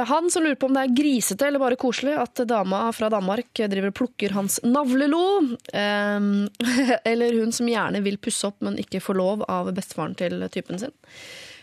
Han 0.08 0.30
som 0.32 0.40
lurer 0.40 0.56
på 0.56 0.70
om 0.70 0.72
det 0.72 0.86
er 0.86 0.92
grisete 0.96 1.44
eller 1.50 1.60
bare 1.60 1.76
koselig 1.76 2.14
at 2.16 2.40
dama 2.48 2.86
fra 2.96 3.10
Danmark 3.12 3.50
driver 3.58 3.90
og 3.90 3.98
plukker 3.98 4.32
hans 4.32 4.56
navlelo. 4.64 5.20
Eh, 5.68 6.30
Eller 7.12 7.36
hun 7.36 7.52
som 7.52 7.68
gjerne 7.68 8.00
vil 8.00 8.16
pusse 8.16 8.48
opp, 8.48 8.56
men 8.64 8.80
ikke 8.80 9.04
får 9.04 9.20
lov 9.20 9.44
av 9.52 9.68
bestefaren 9.76 10.16
til 10.16 10.40
typen 10.48 10.80
sin. 10.80 10.96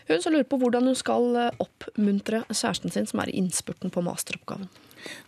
Hun 0.06 0.22
som 0.22 0.36
lurer 0.36 0.46
på 0.46 0.62
hvordan 0.62 0.86
hun 0.86 0.94
skal 0.94 1.26
oppmuntre 1.58 2.44
kjæresten 2.52 2.94
sin, 2.94 3.10
som 3.10 3.24
er 3.24 3.34
i 3.34 3.38
innspurten 3.42 3.90
på 3.90 4.06
masteroppgaven. 4.06 4.70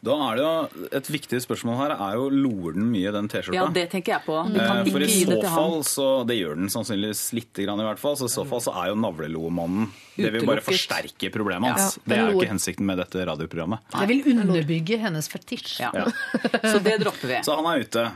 Da 0.07 0.17
er 0.31 0.39
det 0.39 0.45
jo 0.45 0.89
Et 1.01 1.11
viktig 1.11 1.41
spørsmål 1.45 1.77
her 1.81 1.95
er 1.97 2.17
jo 2.19 2.29
loer 2.33 2.77
den 2.77 2.89
mye, 2.93 3.13
den 3.15 3.29
T-skjorta? 3.33 3.57
Ja, 3.59 3.67
det 3.75 3.87
tenker 3.93 4.17
jeg 4.17 4.25
på. 4.27 4.39
Eh, 4.51 4.91
For 4.93 5.07
i 5.07 5.11
så 5.13 5.39
fall, 5.55 5.79
så 5.89 6.07
det 6.29 6.39
gjør 6.39 6.57
den 6.61 6.69
sannsynligvis 6.73 7.25
lite 7.37 7.67
grann 7.67 7.81
i 7.83 7.87
hvert 7.89 8.03
fall, 8.03 8.17
så 8.21 8.29
i 8.31 8.35
så 8.37 8.47
fall 8.49 8.63
så 8.65 8.75
er 8.83 8.93
jo 8.93 8.99
navlelomannen 9.03 9.89
Det 10.17 10.33
vil 10.35 10.47
bare 10.49 10.65
forsterke 10.65 11.31
problemet 11.35 11.75
hans. 11.77 11.97
Ja, 11.99 12.03
det 12.09 12.19
er 12.19 12.31
jo 12.31 12.39
ikke 12.41 12.53
hensikten 12.55 12.87
med 12.89 12.99
dette 13.03 13.27
radioprogrammet. 13.29 13.83
Det 13.99 14.09
vil 14.13 14.23
underbygge 14.37 15.01
hennes 15.03 15.29
fetisj. 15.33 15.81
Ja. 15.83 15.93
Så 16.73 16.79
det 16.85 16.99
dropper 17.03 17.29
vi. 17.35 17.43
Så 17.45 17.57
han 17.59 17.69
er 17.73 17.85
ute. 17.85 18.07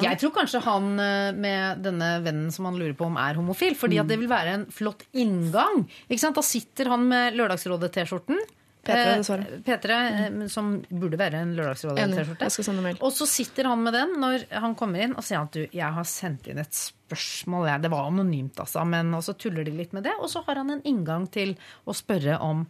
Jeg 0.00 0.16
tror 0.20 0.32
kanskje 0.32 0.60
han 0.64 0.86
eh, 1.02 1.32
med 1.36 1.82
denne 1.84 2.08
vennen 2.24 2.52
som 2.54 2.64
han 2.68 2.78
lurer 2.80 2.94
på 2.96 3.04
om 3.10 3.18
er 3.20 3.36
homofil. 3.36 3.74
fordi 3.76 3.98
at 4.00 4.08
det 4.08 4.16
vil 4.20 4.30
være 4.30 4.54
en 4.56 4.64
flott 4.72 5.04
inngang. 5.12 5.84
Ikke 6.08 6.22
sant? 6.22 6.38
Da 6.38 6.44
sitter 6.46 6.88
han 6.92 7.04
med 7.10 7.36
Lørdagsrådet-T-skjorten. 7.36 8.40
P3, 8.84 8.96
Eh, 8.96 9.16
dessverre. 9.20 9.58
P3, 9.66 9.96
eh, 10.26 10.46
som 10.48 10.70
burde 10.88 11.18
være 11.20 11.42
en. 11.42 11.54
Lørdagsrådet-T-skjorte. 11.56 13.02
Og 13.02 13.12
så 13.12 13.26
sitter 13.28 13.68
han 13.68 13.82
med 13.84 13.92
den 13.92 14.14
når 14.22 14.46
han 14.50 14.74
kommer 14.74 15.04
inn 15.04 15.16
og 15.16 15.24
sier 15.26 15.42
at 15.42 15.52
du, 15.52 15.66
jeg 15.66 15.96
har 15.96 16.08
sendt 16.08 16.48
inn 16.48 16.58
et 16.62 16.72
spørsmål. 16.72 17.68
Det 17.82 17.90
var 17.92 18.08
anonymt, 18.08 18.56
altså. 18.62 18.86
Men 18.88 19.12
og 19.14 19.22
så 19.26 19.36
tuller 19.36 19.64
de 19.64 19.74
litt 19.76 19.92
med 19.92 20.04
det. 20.08 20.16
Og 20.20 20.30
så 20.32 20.44
har 20.46 20.62
han 20.62 20.70
en 20.70 20.82
inngang 20.88 21.28
til 21.30 21.56
å 21.84 21.96
spørre 21.96 22.40
om 22.40 22.66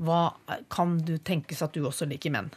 hva 0.00 0.32
kan 0.72 0.96
du 1.04 1.18
tenkes 1.18 1.60
at 1.62 1.74
du 1.76 1.84
også 1.84 2.08
liker 2.08 2.32
menn? 2.32 2.48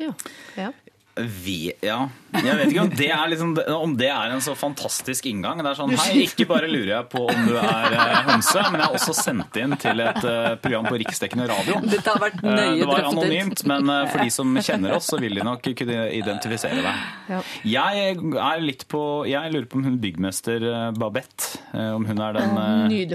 Ja. 0.00 0.12
ja. 0.56 0.70
Vi, 1.16 1.72
ja. 1.84 2.08
Jeg 2.44 2.56
vet 2.60 2.72
ikke 2.72 2.84
om 2.84 2.90
det, 2.98 3.08
er 3.14 3.30
liksom, 3.32 3.54
om 3.76 3.96
det 3.98 4.08
er 4.12 4.34
en 4.36 4.42
så 4.44 4.54
fantastisk 4.58 5.26
inngang. 5.30 5.62
Det 5.64 5.70
er 5.72 5.78
sånn, 5.78 5.94
hei, 5.96 6.26
Ikke 6.26 6.46
bare 6.50 6.68
lurer 6.70 6.92
jeg 6.96 7.08
på 7.12 7.24
om 7.30 7.46
du 7.48 7.54
er 7.60 7.96
eh, 7.96 8.16
homse, 8.30 8.62
men 8.70 8.80
jeg 8.80 8.86
har 8.88 8.96
også 8.98 9.14
sendt 9.16 9.56
inn 9.62 9.76
til 9.80 10.02
et 10.04 10.22
eh, 10.24 10.50
program 10.62 10.88
på 10.90 11.00
riksdekkende 11.04 11.48
radio. 11.50 11.80
Dette 11.96 12.12
har 12.12 12.20
vært 12.22 12.42
Eh, 12.46 12.52
nøye 12.52 12.78
Det 12.80 12.86
var 12.90 13.06
anonymt, 13.10 13.62
men 13.68 13.90
eh, 13.90 14.02
for 14.12 14.22
de 14.22 14.30
som 14.34 14.52
kjenner 14.60 14.96
oss, 14.98 15.08
så 15.10 15.18
vil 15.22 15.38
de 15.38 15.44
nok 15.46 15.64
kunne 15.78 15.98
identifisere 16.14 16.82
deg. 16.84 17.46
Jeg 17.66 18.16
er 18.16 18.62
litt 18.62 18.84
på 18.90 19.00
Jeg 19.28 19.52
lurer 19.54 19.66
på 19.70 19.80
om 19.80 19.86
hun 19.88 19.96
byggmester 20.02 20.66
eh, 20.68 20.88
Babette, 20.96 21.56
eh, 21.72 21.92
om 21.96 22.06
hun 22.08 22.20
er 22.22 22.36
den 22.36 22.60
eh, 22.60 23.06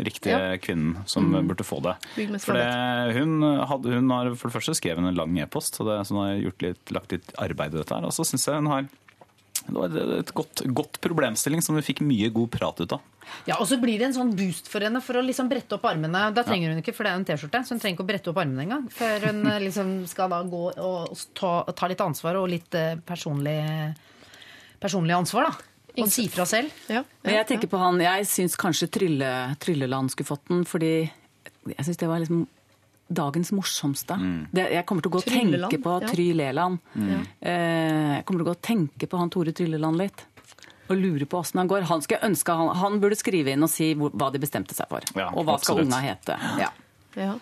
riktige 0.00 0.30
Ja. 0.30 0.56
kvinnen 0.62 1.02
som 1.10 1.30
burde 1.48 1.64
få 1.66 1.80
det. 1.84 1.96
For 2.42 2.56
hun, 3.16 3.40
hun 3.42 4.10
har 4.14 4.32
for 4.38 4.48
det 4.50 4.54
første 4.56 4.74
skrevet 4.78 5.02
en 5.04 5.16
lang 5.18 5.36
e-post, 5.42 5.78
så, 5.78 5.86
så 6.04 6.14
hun 6.14 6.22
har 6.22 6.34
gjort 6.44 6.64
litt, 6.66 6.94
lagt 6.94 7.14
litt 7.14 7.32
arbeid 7.40 7.74
i 7.74 7.80
dette 7.80 7.96
her. 7.96 8.06
Og 8.08 8.14
så 8.14 8.26
syns 8.28 8.46
jeg 8.48 8.60
hun 8.60 8.69
har 8.72 8.88
det 9.70 9.76
var 9.76 10.12
et 10.18 10.32
godt, 10.34 10.62
godt 10.74 10.98
problemstilling 11.04 11.62
som 11.62 11.76
vi 11.78 11.84
fikk 11.84 12.02
mye 12.06 12.30
god 12.34 12.50
prat 12.52 12.80
ut 12.80 12.94
av. 12.96 13.02
Ja, 13.46 13.58
Og 13.60 13.68
så 13.70 13.78
blir 13.78 14.00
det 14.00 14.08
en 14.08 14.16
sånn 14.16 14.32
boost 14.34 14.70
for 14.72 14.82
henne 14.82 15.02
for 15.04 15.20
å 15.20 15.22
liksom 15.22 15.50
brette 15.50 15.76
opp 15.76 15.84
armene. 15.86 16.22
Da 16.34 16.44
trenger 16.46 16.72
hun 16.72 16.80
ikke, 16.82 16.94
for 16.96 17.06
det 17.06 17.12
er 17.12 17.20
en 17.20 17.26
T-skjorte, 17.28 17.62
så 17.66 17.76
hun 17.76 17.82
trenger 17.82 17.98
ikke 17.98 18.06
å 18.06 18.10
brette 18.10 18.32
opp 18.32 18.40
armene 18.42 18.64
engang. 18.64 18.86
Før 18.94 19.28
hun 19.28 19.42
eh, 19.46 19.60
liksom 19.66 19.92
skal 20.10 20.32
da 20.32 20.40
gå 20.48 20.62
og 20.72 21.24
ta, 21.38 21.52
ta 21.76 21.90
litt 21.90 22.02
ansvar 22.04 22.40
og 22.40 22.48
litt 22.50 22.78
eh, 22.78 22.96
personlig, 23.06 23.58
personlig 24.82 25.18
ansvar, 25.20 25.50
da. 25.50 25.66
Og 26.00 26.10
si 26.10 26.28
fra 26.30 26.46
selv. 26.46 26.74
Ja. 26.90 27.02
Men 27.26 27.40
jeg 27.40 27.48
tenker 27.50 27.70
på 27.70 27.78
han, 27.80 27.98
jeg 28.02 28.26
syns 28.30 28.54
kanskje 28.58 28.88
Trylle, 28.94 29.30
Trylleland 29.62 30.12
skulle 30.14 30.30
fått 30.30 30.46
den, 30.50 30.64
fordi 30.68 30.94
jeg 31.04 31.86
syns 31.86 32.00
det 32.00 32.08
var 32.08 32.22
liksom 32.22 32.46
dagens 33.10 33.50
morsomste. 33.52 34.16
Det, 34.54 34.66
jeg 34.74 34.86
kommer 34.86 35.04
til 35.04 35.10
å 35.10 35.14
gå 35.16 35.22
og 35.22 35.28
tenke 35.28 35.80
på 35.82 35.94
ja. 35.98 36.10
Tryleland. 36.12 36.78
Eh, 36.94 38.16
jeg 38.16 38.26
kommer 38.26 38.42
til 38.42 38.46
å 38.46 38.50
gå 38.50 38.56
og 38.56 38.62
tenke 38.64 39.10
på 39.10 39.20
han 39.20 39.32
Tore 39.34 39.54
Trylleland 39.56 39.98
litt. 40.00 40.26
Og 40.90 40.98
lure 40.98 41.26
på 41.30 41.38
åssen 41.38 41.62
han 41.62 41.70
går. 41.70 41.86
Han, 41.90 42.02
skulle 42.02 42.22
ønske, 42.26 42.54
han, 42.54 42.72
han 42.78 42.98
burde 43.02 43.18
skrive 43.18 43.54
inn 43.54 43.66
og 43.66 43.70
si 43.70 43.92
hvor, 43.98 44.14
hva 44.14 44.30
de 44.34 44.42
bestemte 44.42 44.74
seg 44.74 44.90
for. 44.90 45.06
Ja, 45.14 45.28
og 45.30 45.46
hva 45.46 45.58
skal 45.58 45.82
absolutt. 45.82 45.90
unga 45.90 46.02
hete. 46.06 46.38
Ja. 46.62 46.70
Ja. 47.18 47.34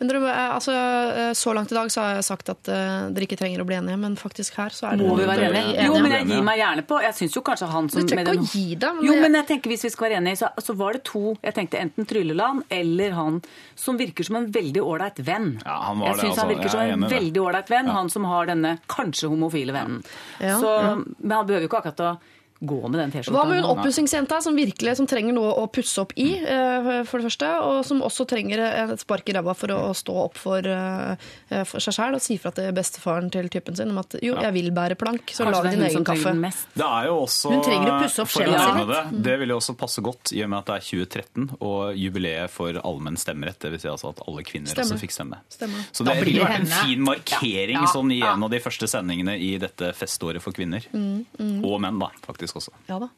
Men 0.00 0.08
dere, 0.08 0.20
eh, 0.32 0.54
altså, 0.56 0.72
eh, 0.72 1.32
Så 1.36 1.52
langt 1.54 1.70
i 1.72 1.76
dag 1.76 1.90
så 1.92 2.00
har 2.00 2.14
jeg 2.16 2.24
sagt 2.24 2.48
at 2.48 2.68
eh, 2.72 3.10
dere 3.12 3.26
ikke 3.26 3.36
trenger 3.36 3.60
å 3.60 3.66
bli 3.68 3.76
enige, 3.76 3.98
men 4.00 4.16
faktisk 4.16 4.56
her 4.56 4.72
så 4.72 4.88
er 4.90 4.96
Må 4.96 5.12
vi 5.18 5.26
være 5.28 5.50
enige? 5.50 5.84
Jo, 5.84 5.98
men 6.00 6.14
jeg 6.16 6.26
gir 6.30 6.42
meg 6.46 6.58
gjerne 6.62 6.84
på. 6.88 7.00
Jeg 7.04 7.14
syns 7.18 7.36
jo 7.36 7.42
kanskje 7.44 7.68
han 7.68 7.90
som 7.92 8.00
Du 8.00 8.08
trenger 8.08 8.32
ikke 8.32 8.40
å 8.40 8.48
gi 8.54 8.74
deg, 8.80 8.94
men 8.96 9.04
Jo, 9.04 9.12
det- 9.12 9.20
men 9.26 9.38
jeg 9.40 9.46
tenker 9.52 9.70
hvis 9.74 9.84
vi 9.84 9.90
skal 9.92 10.08
være 10.08 10.18
enige, 10.22 10.38
så, 10.40 10.48
så 10.64 10.76
var 10.80 10.92
det 10.96 11.04
to. 11.04 11.36
Jeg 11.44 11.54
tenkte 11.54 11.78
enten 11.84 12.06
Trylleland 12.08 12.64
eller 12.70 13.12
han 13.12 13.42
som 13.76 13.98
virker 14.00 14.24
som 14.24 14.36
en 14.40 14.50
veldig 14.50 14.80
ålreit 14.80 15.20
venn. 15.24 15.60
Ja, 15.66 15.76
han 15.90 16.00
var 16.00 16.08
jeg 16.14 16.16
syns 16.24 16.30
altså. 16.32 16.40
han 16.40 16.52
virker 16.56 16.70
som 16.70 16.80
en 16.80 16.96
enig 16.96 17.10
veldig 17.12 17.44
ålreit 17.44 17.68
venn, 17.76 17.86
han 18.00 18.08
som 18.08 18.24
har 18.24 18.46
denne 18.46 18.78
kanskje 18.88 19.28
homofile 19.28 19.72
vennen. 19.76 20.02
Ja, 20.40 20.56
så, 20.58 20.72
ja. 20.80 20.94
Men 21.20 21.30
han 21.36 21.46
behøver 21.46 21.68
jo 21.68 21.68
ikke 21.68 21.82
akkurat 21.84 22.00
å 22.08 22.18
gå 22.60 22.88
med 22.88 23.00
den 23.00 23.12
T-skjorta. 23.12 23.32
Hva 23.32 23.44
med 23.48 23.62
hun 23.62 23.70
oppussingsjenta 23.72 24.40
som 24.44 24.56
virkelig 24.56 24.96
som 24.98 25.06
trenger 25.08 25.32
noe 25.32 25.52
å 25.56 25.66
pusse 25.72 26.00
opp 26.02 26.12
i, 26.20 26.36
eh, 26.44 27.02
for 27.08 27.18
det 27.20 27.30
første, 27.30 27.48
og 27.64 27.84
som 27.88 28.02
også 28.04 28.26
trenger 28.28 28.60
et 28.92 29.00
spark 29.00 29.28
i 29.28 29.32
ræva 29.32 29.54
for 29.56 29.72
å 29.72 29.94
stå 29.96 30.16
opp 30.26 30.36
for, 30.36 30.58
eh, 30.66 31.16
for 31.64 31.80
seg 31.80 31.94
sjæl 31.96 32.14
og 32.18 32.20
si 32.20 32.36
fra 32.36 32.50
til 32.52 32.70
bestefaren 32.76 33.30
til 33.32 33.48
typen 33.48 33.76
sin 33.76 33.88
om 33.90 33.98
at 33.98 34.16
jo, 34.22 34.34
jeg 34.36 34.52
vil 34.52 34.70
bære 34.76 34.96
plank, 35.00 35.32
så 35.32 35.50
lag 35.50 35.70
din 35.70 35.80
egen 35.82 36.04
kaffe. 36.04 36.34
Det 36.74 36.84
er 36.84 37.06
jo 37.08 37.16
også 37.24 37.50
Hun 37.50 37.62
trenger 37.62 37.88
å 37.94 38.02
pusse 38.02 38.20
opp 38.20 38.28
sjela 38.28 38.58
si 38.60 38.78
litt. 38.78 39.12
Det, 39.12 39.22
det 39.22 39.38
vil 39.40 39.48
jo 39.48 39.56
også 39.56 39.76
passe 39.76 40.02
godt 40.04 40.32
i 40.36 40.42
og 40.44 40.50
med 40.50 40.58
at 40.58 40.66
det 40.66 40.76
er 40.76 40.86
2013 41.06 41.56
og 41.60 41.96
jubileet 41.96 42.50
for 42.50 42.72
allmenn 42.84 43.16
stemmerett. 43.16 43.58
Det 43.58 43.70
vil 43.72 43.80
si 43.80 43.88
altså 43.88 44.10
at 44.10 44.20
alle 44.28 44.42
kvinner 44.44 44.68
stemme. 44.68 44.84
også 44.84 45.00
fikk 45.00 45.12
stemme. 45.16 45.40
Stemme. 45.48 45.84
Så 45.92 46.04
det 46.04 46.16
blir 46.20 46.34
ville 46.34 46.44
vært 46.44 46.60
en 46.60 46.66
fin 46.84 47.00
markering 47.04 47.80
Ja. 47.80 47.86
sånn 47.86 48.12
i 48.12 48.20
en 48.20 48.42
av 48.44 48.50
de 48.50 48.60
første 48.60 48.86
sendingene 48.86 49.38
i 49.40 49.56
dette 49.58 49.92
feståret 49.96 50.42
for 50.42 50.52
kvinner. 50.52 50.84
Mm, 50.92 51.64
Og 51.64 51.80
menn, 51.80 51.98
da, 51.98 52.08
faktisk 52.26 52.49
også. 52.56 52.70
Ja 52.88 52.98
da. 52.98 53.08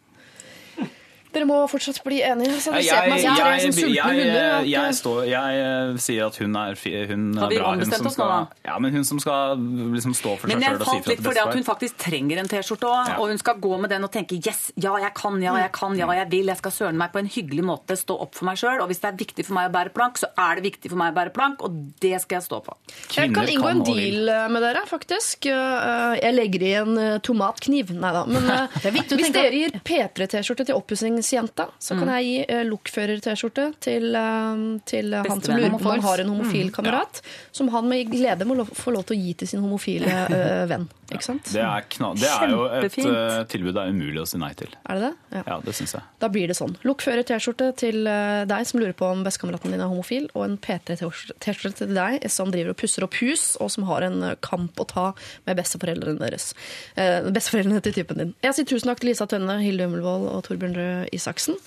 Dere 1.32 1.46
må 1.48 1.58
fortsatt 1.70 2.02
bli 2.04 2.18
enige. 2.24 2.58
Så 2.60 2.74
Jeg, 2.76 2.84
jeg, 2.92 3.22
jeg, 3.24 4.66
jeg, 4.68 4.96
står, 4.98 5.22
jeg 5.30 5.60
eh, 5.64 5.92
sier 6.02 6.26
at 6.28 6.36
hun 6.42 6.56
er, 6.60 6.76
hun 7.08 7.22
er 7.32 7.54
bra. 7.54 7.70
Hun 7.72 7.80
ombestemt 7.80 8.02
som 8.02 8.08
oss 8.10 8.18
nå, 8.18 8.26
skal, 8.26 8.32
da? 8.32 8.60
ja, 8.68 8.74
men 8.84 8.92
hun 8.92 9.06
som 9.08 9.20
skal 9.22 9.62
liksom 9.94 10.16
stå 10.18 10.34
for 10.40 10.52
seg 10.52 10.60
jeg 10.60 10.74
sjøl 10.74 10.76
og 10.76 10.84
si 10.84 10.90
falt 10.90 11.08
litt 11.08 11.22
til 11.22 11.26
for 11.26 11.38
det 11.38 11.44
at 11.46 11.56
hun 11.56 11.66
faktisk 11.66 11.96
trenger 12.02 12.42
en 12.42 12.50
T-skjorte 12.52 12.90
òg. 12.90 13.12
Ja. 13.12 13.16
Og 13.22 13.32
hun 13.32 13.40
skal 13.40 13.60
gå 13.64 13.78
med 13.80 13.92
den 13.94 14.04
og 14.04 14.12
tenke 14.12 14.36
'yes, 14.36 14.60
ja, 14.76 14.92
jeg 15.00 15.14
kan, 15.16 15.38
ja, 15.42 15.54
jeg 15.62 15.72
kan, 15.72 15.96
ja, 15.98 16.10
jeg 16.20 16.28
vil'. 16.34 16.52
Jeg 16.52 16.60
skal 16.60 16.74
søren 16.76 17.00
meg 17.00 17.12
på 17.14 17.22
en 17.22 17.30
hyggelig 17.32 17.64
måte 17.64 17.96
stå 17.96 18.18
opp 18.26 18.36
for 18.36 18.48
meg 18.50 18.60
sjøl. 18.60 18.82
Og 18.84 18.90
hvis 18.92 19.00
det 19.00 19.08
er 19.12 19.16
viktig 19.16 19.46
for 19.48 19.56
meg 19.56 19.70
å 19.70 19.74
bære 19.78 19.94
plank, 19.96 20.20
så 20.20 20.28
er 20.36 20.60
det 20.60 20.66
viktig 20.68 20.92
for 20.92 21.00
meg 21.00 21.14
å 21.14 21.16
bære 21.16 21.32
plank, 21.32 21.64
og 21.64 21.80
det 22.04 22.20
skal 22.20 22.40
jeg 22.40 22.48
stå 22.50 22.60
på. 22.66 22.76
Jeg 23.16 23.32
kan 23.32 23.48
inngå 23.48 23.70
en 23.70 23.84
deal 23.86 24.28
eh, 24.28 24.48
med 24.52 24.62
dere, 24.64 24.84
faktisk. 24.88 25.46
Eh, 25.48 26.20
Jeg 26.22 26.34
legger 26.36 26.62
i 26.62 26.72
en 26.82 27.20
tomatkniv. 27.24 27.94
Nei 27.96 28.12
da. 28.12 28.24
Men 28.28 28.44
Det 28.84 28.92
viktig 28.92 29.16
å 29.16 29.20
hvis 29.20 29.32
dere 29.34 29.56
gir 29.56 29.80
P3-T-skjorte 29.86 30.66
til 30.68 30.76
oppussingsjenta, 31.22 31.68
så 31.78 31.96
kan 31.98 32.08
jeg 32.16 32.24
gi 32.26 32.34
eh, 32.48 32.62
lokfører-T-skjorte 32.68 33.66
til, 33.82 34.08
eh, 34.18 34.62
til 34.88 35.12
eh, 35.14 35.24
han 35.28 35.40
som 35.42 35.56
lurer 35.56 35.70
på 35.70 35.78
om 35.80 35.90
han 35.92 36.02
har 36.04 36.22
en 36.24 36.32
homofil 36.34 36.72
kamerat, 36.74 37.22
som 37.54 37.68
han 37.72 37.88
med 37.88 38.10
glede 38.10 38.44
må 38.48 38.56
lo- 38.58 38.66
få 38.66 38.92
lov 38.94 39.04
til 39.08 39.16
å 39.16 39.20
gi 39.22 39.34
til 39.42 39.48
sin 39.48 39.62
homofile 39.62 40.06
eh, 40.36 40.66
venn. 40.70 40.88
Ikke 41.12 41.26
sant? 41.26 41.44
Det 41.52 41.60
er, 41.60 41.84
kna 41.92 42.12
det 42.16 42.24
er 42.30 42.48
jo 42.54 42.60
et 42.66 42.86
Kjempefint. 42.86 43.12
eh, 43.12 43.42
tilbud 43.52 43.74
det 43.76 43.82
er 43.82 43.92
umulig 43.92 44.22
å 44.22 44.26
si 44.28 44.38
nei 44.40 44.52
til. 44.56 44.70
Er 44.88 44.96
det 44.98 45.02
det? 45.10 45.12
Ja. 45.36 45.42
Ja, 45.52 45.56
det 45.66 45.74
syns 45.76 45.92
jeg. 45.98 46.02
Da 46.22 46.28
blir 46.32 46.48
det 46.48 46.56
sånn. 46.56 46.72
Lokfører 46.88 47.26
T-skjorte 47.28 47.68
til 47.76 48.06
eh, 48.08 48.44
deg 48.48 48.64
som 48.68 48.80
lurer 48.80 48.94
på 48.96 49.08
om 49.12 49.20
bestekameraten 49.26 49.74
din 49.74 49.82
er 49.84 49.90
homofil, 49.92 50.30
og 50.32 50.46
en 50.46 50.56
P3-T-skjorte 50.62 51.74
til 51.82 51.92
deg 51.96 52.24
som 52.32 52.50
driver 52.52 52.72
og 52.72 52.80
pusser 52.80 53.04
opp 53.04 53.18
hus, 53.20 53.52
og 53.60 53.68
som 53.74 53.84
har 53.90 54.06
en 54.08 54.18
eh, 54.30 54.36
kamp 54.44 54.80
å 54.80 54.88
ta 54.88 55.06
med 55.46 55.58
besteforeldrene 55.60 56.16
deres. 56.22 56.52
Eh, 56.96 57.28
besteforeldrene 57.28 57.82
til 57.84 57.96
typen 58.00 58.22
din. 58.22 58.32
Jeg 58.46 58.56
sier 58.56 58.70
tusen 58.72 58.88
takk 58.88 59.02
til 59.04 59.12
Lisa 59.12 59.28
Tønne, 59.28 59.58
Hilde 59.60 59.84
Hummelvold 59.90 60.30
og 60.32 60.40
Torbjørn 60.48 60.78
Røe 60.78 60.96
Isaksen. 61.12 61.58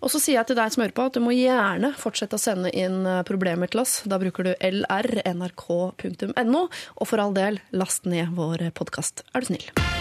Og 0.00 0.12
så 0.12 0.20
sier 0.22 0.40
jeg 0.40 0.50
til 0.50 0.58
deg 0.58 0.72
som 0.72 0.84
hører 0.84 0.96
på, 0.96 1.08
at 1.08 1.16
du 1.16 1.22
må 1.24 1.34
gjerne 1.36 1.92
fortsette 1.98 2.38
å 2.38 2.42
sende 2.42 2.72
inn 2.74 3.04
eh, 3.06 3.24
problemer 3.28 3.70
til 3.72 3.84
oss. 3.84 4.00
Da 4.08 4.20
bruker 4.22 4.48
du 4.48 4.52
lr.nrk.no, 4.56 6.64
og 6.96 7.08
for 7.08 7.22
all 7.22 7.36
del, 7.36 7.60
last 7.76 8.08
ned 8.08 8.34
vår 8.38 8.68
podkast. 8.76 9.24
Er 9.32 9.44
du 9.44 9.52
snill. 9.52 9.95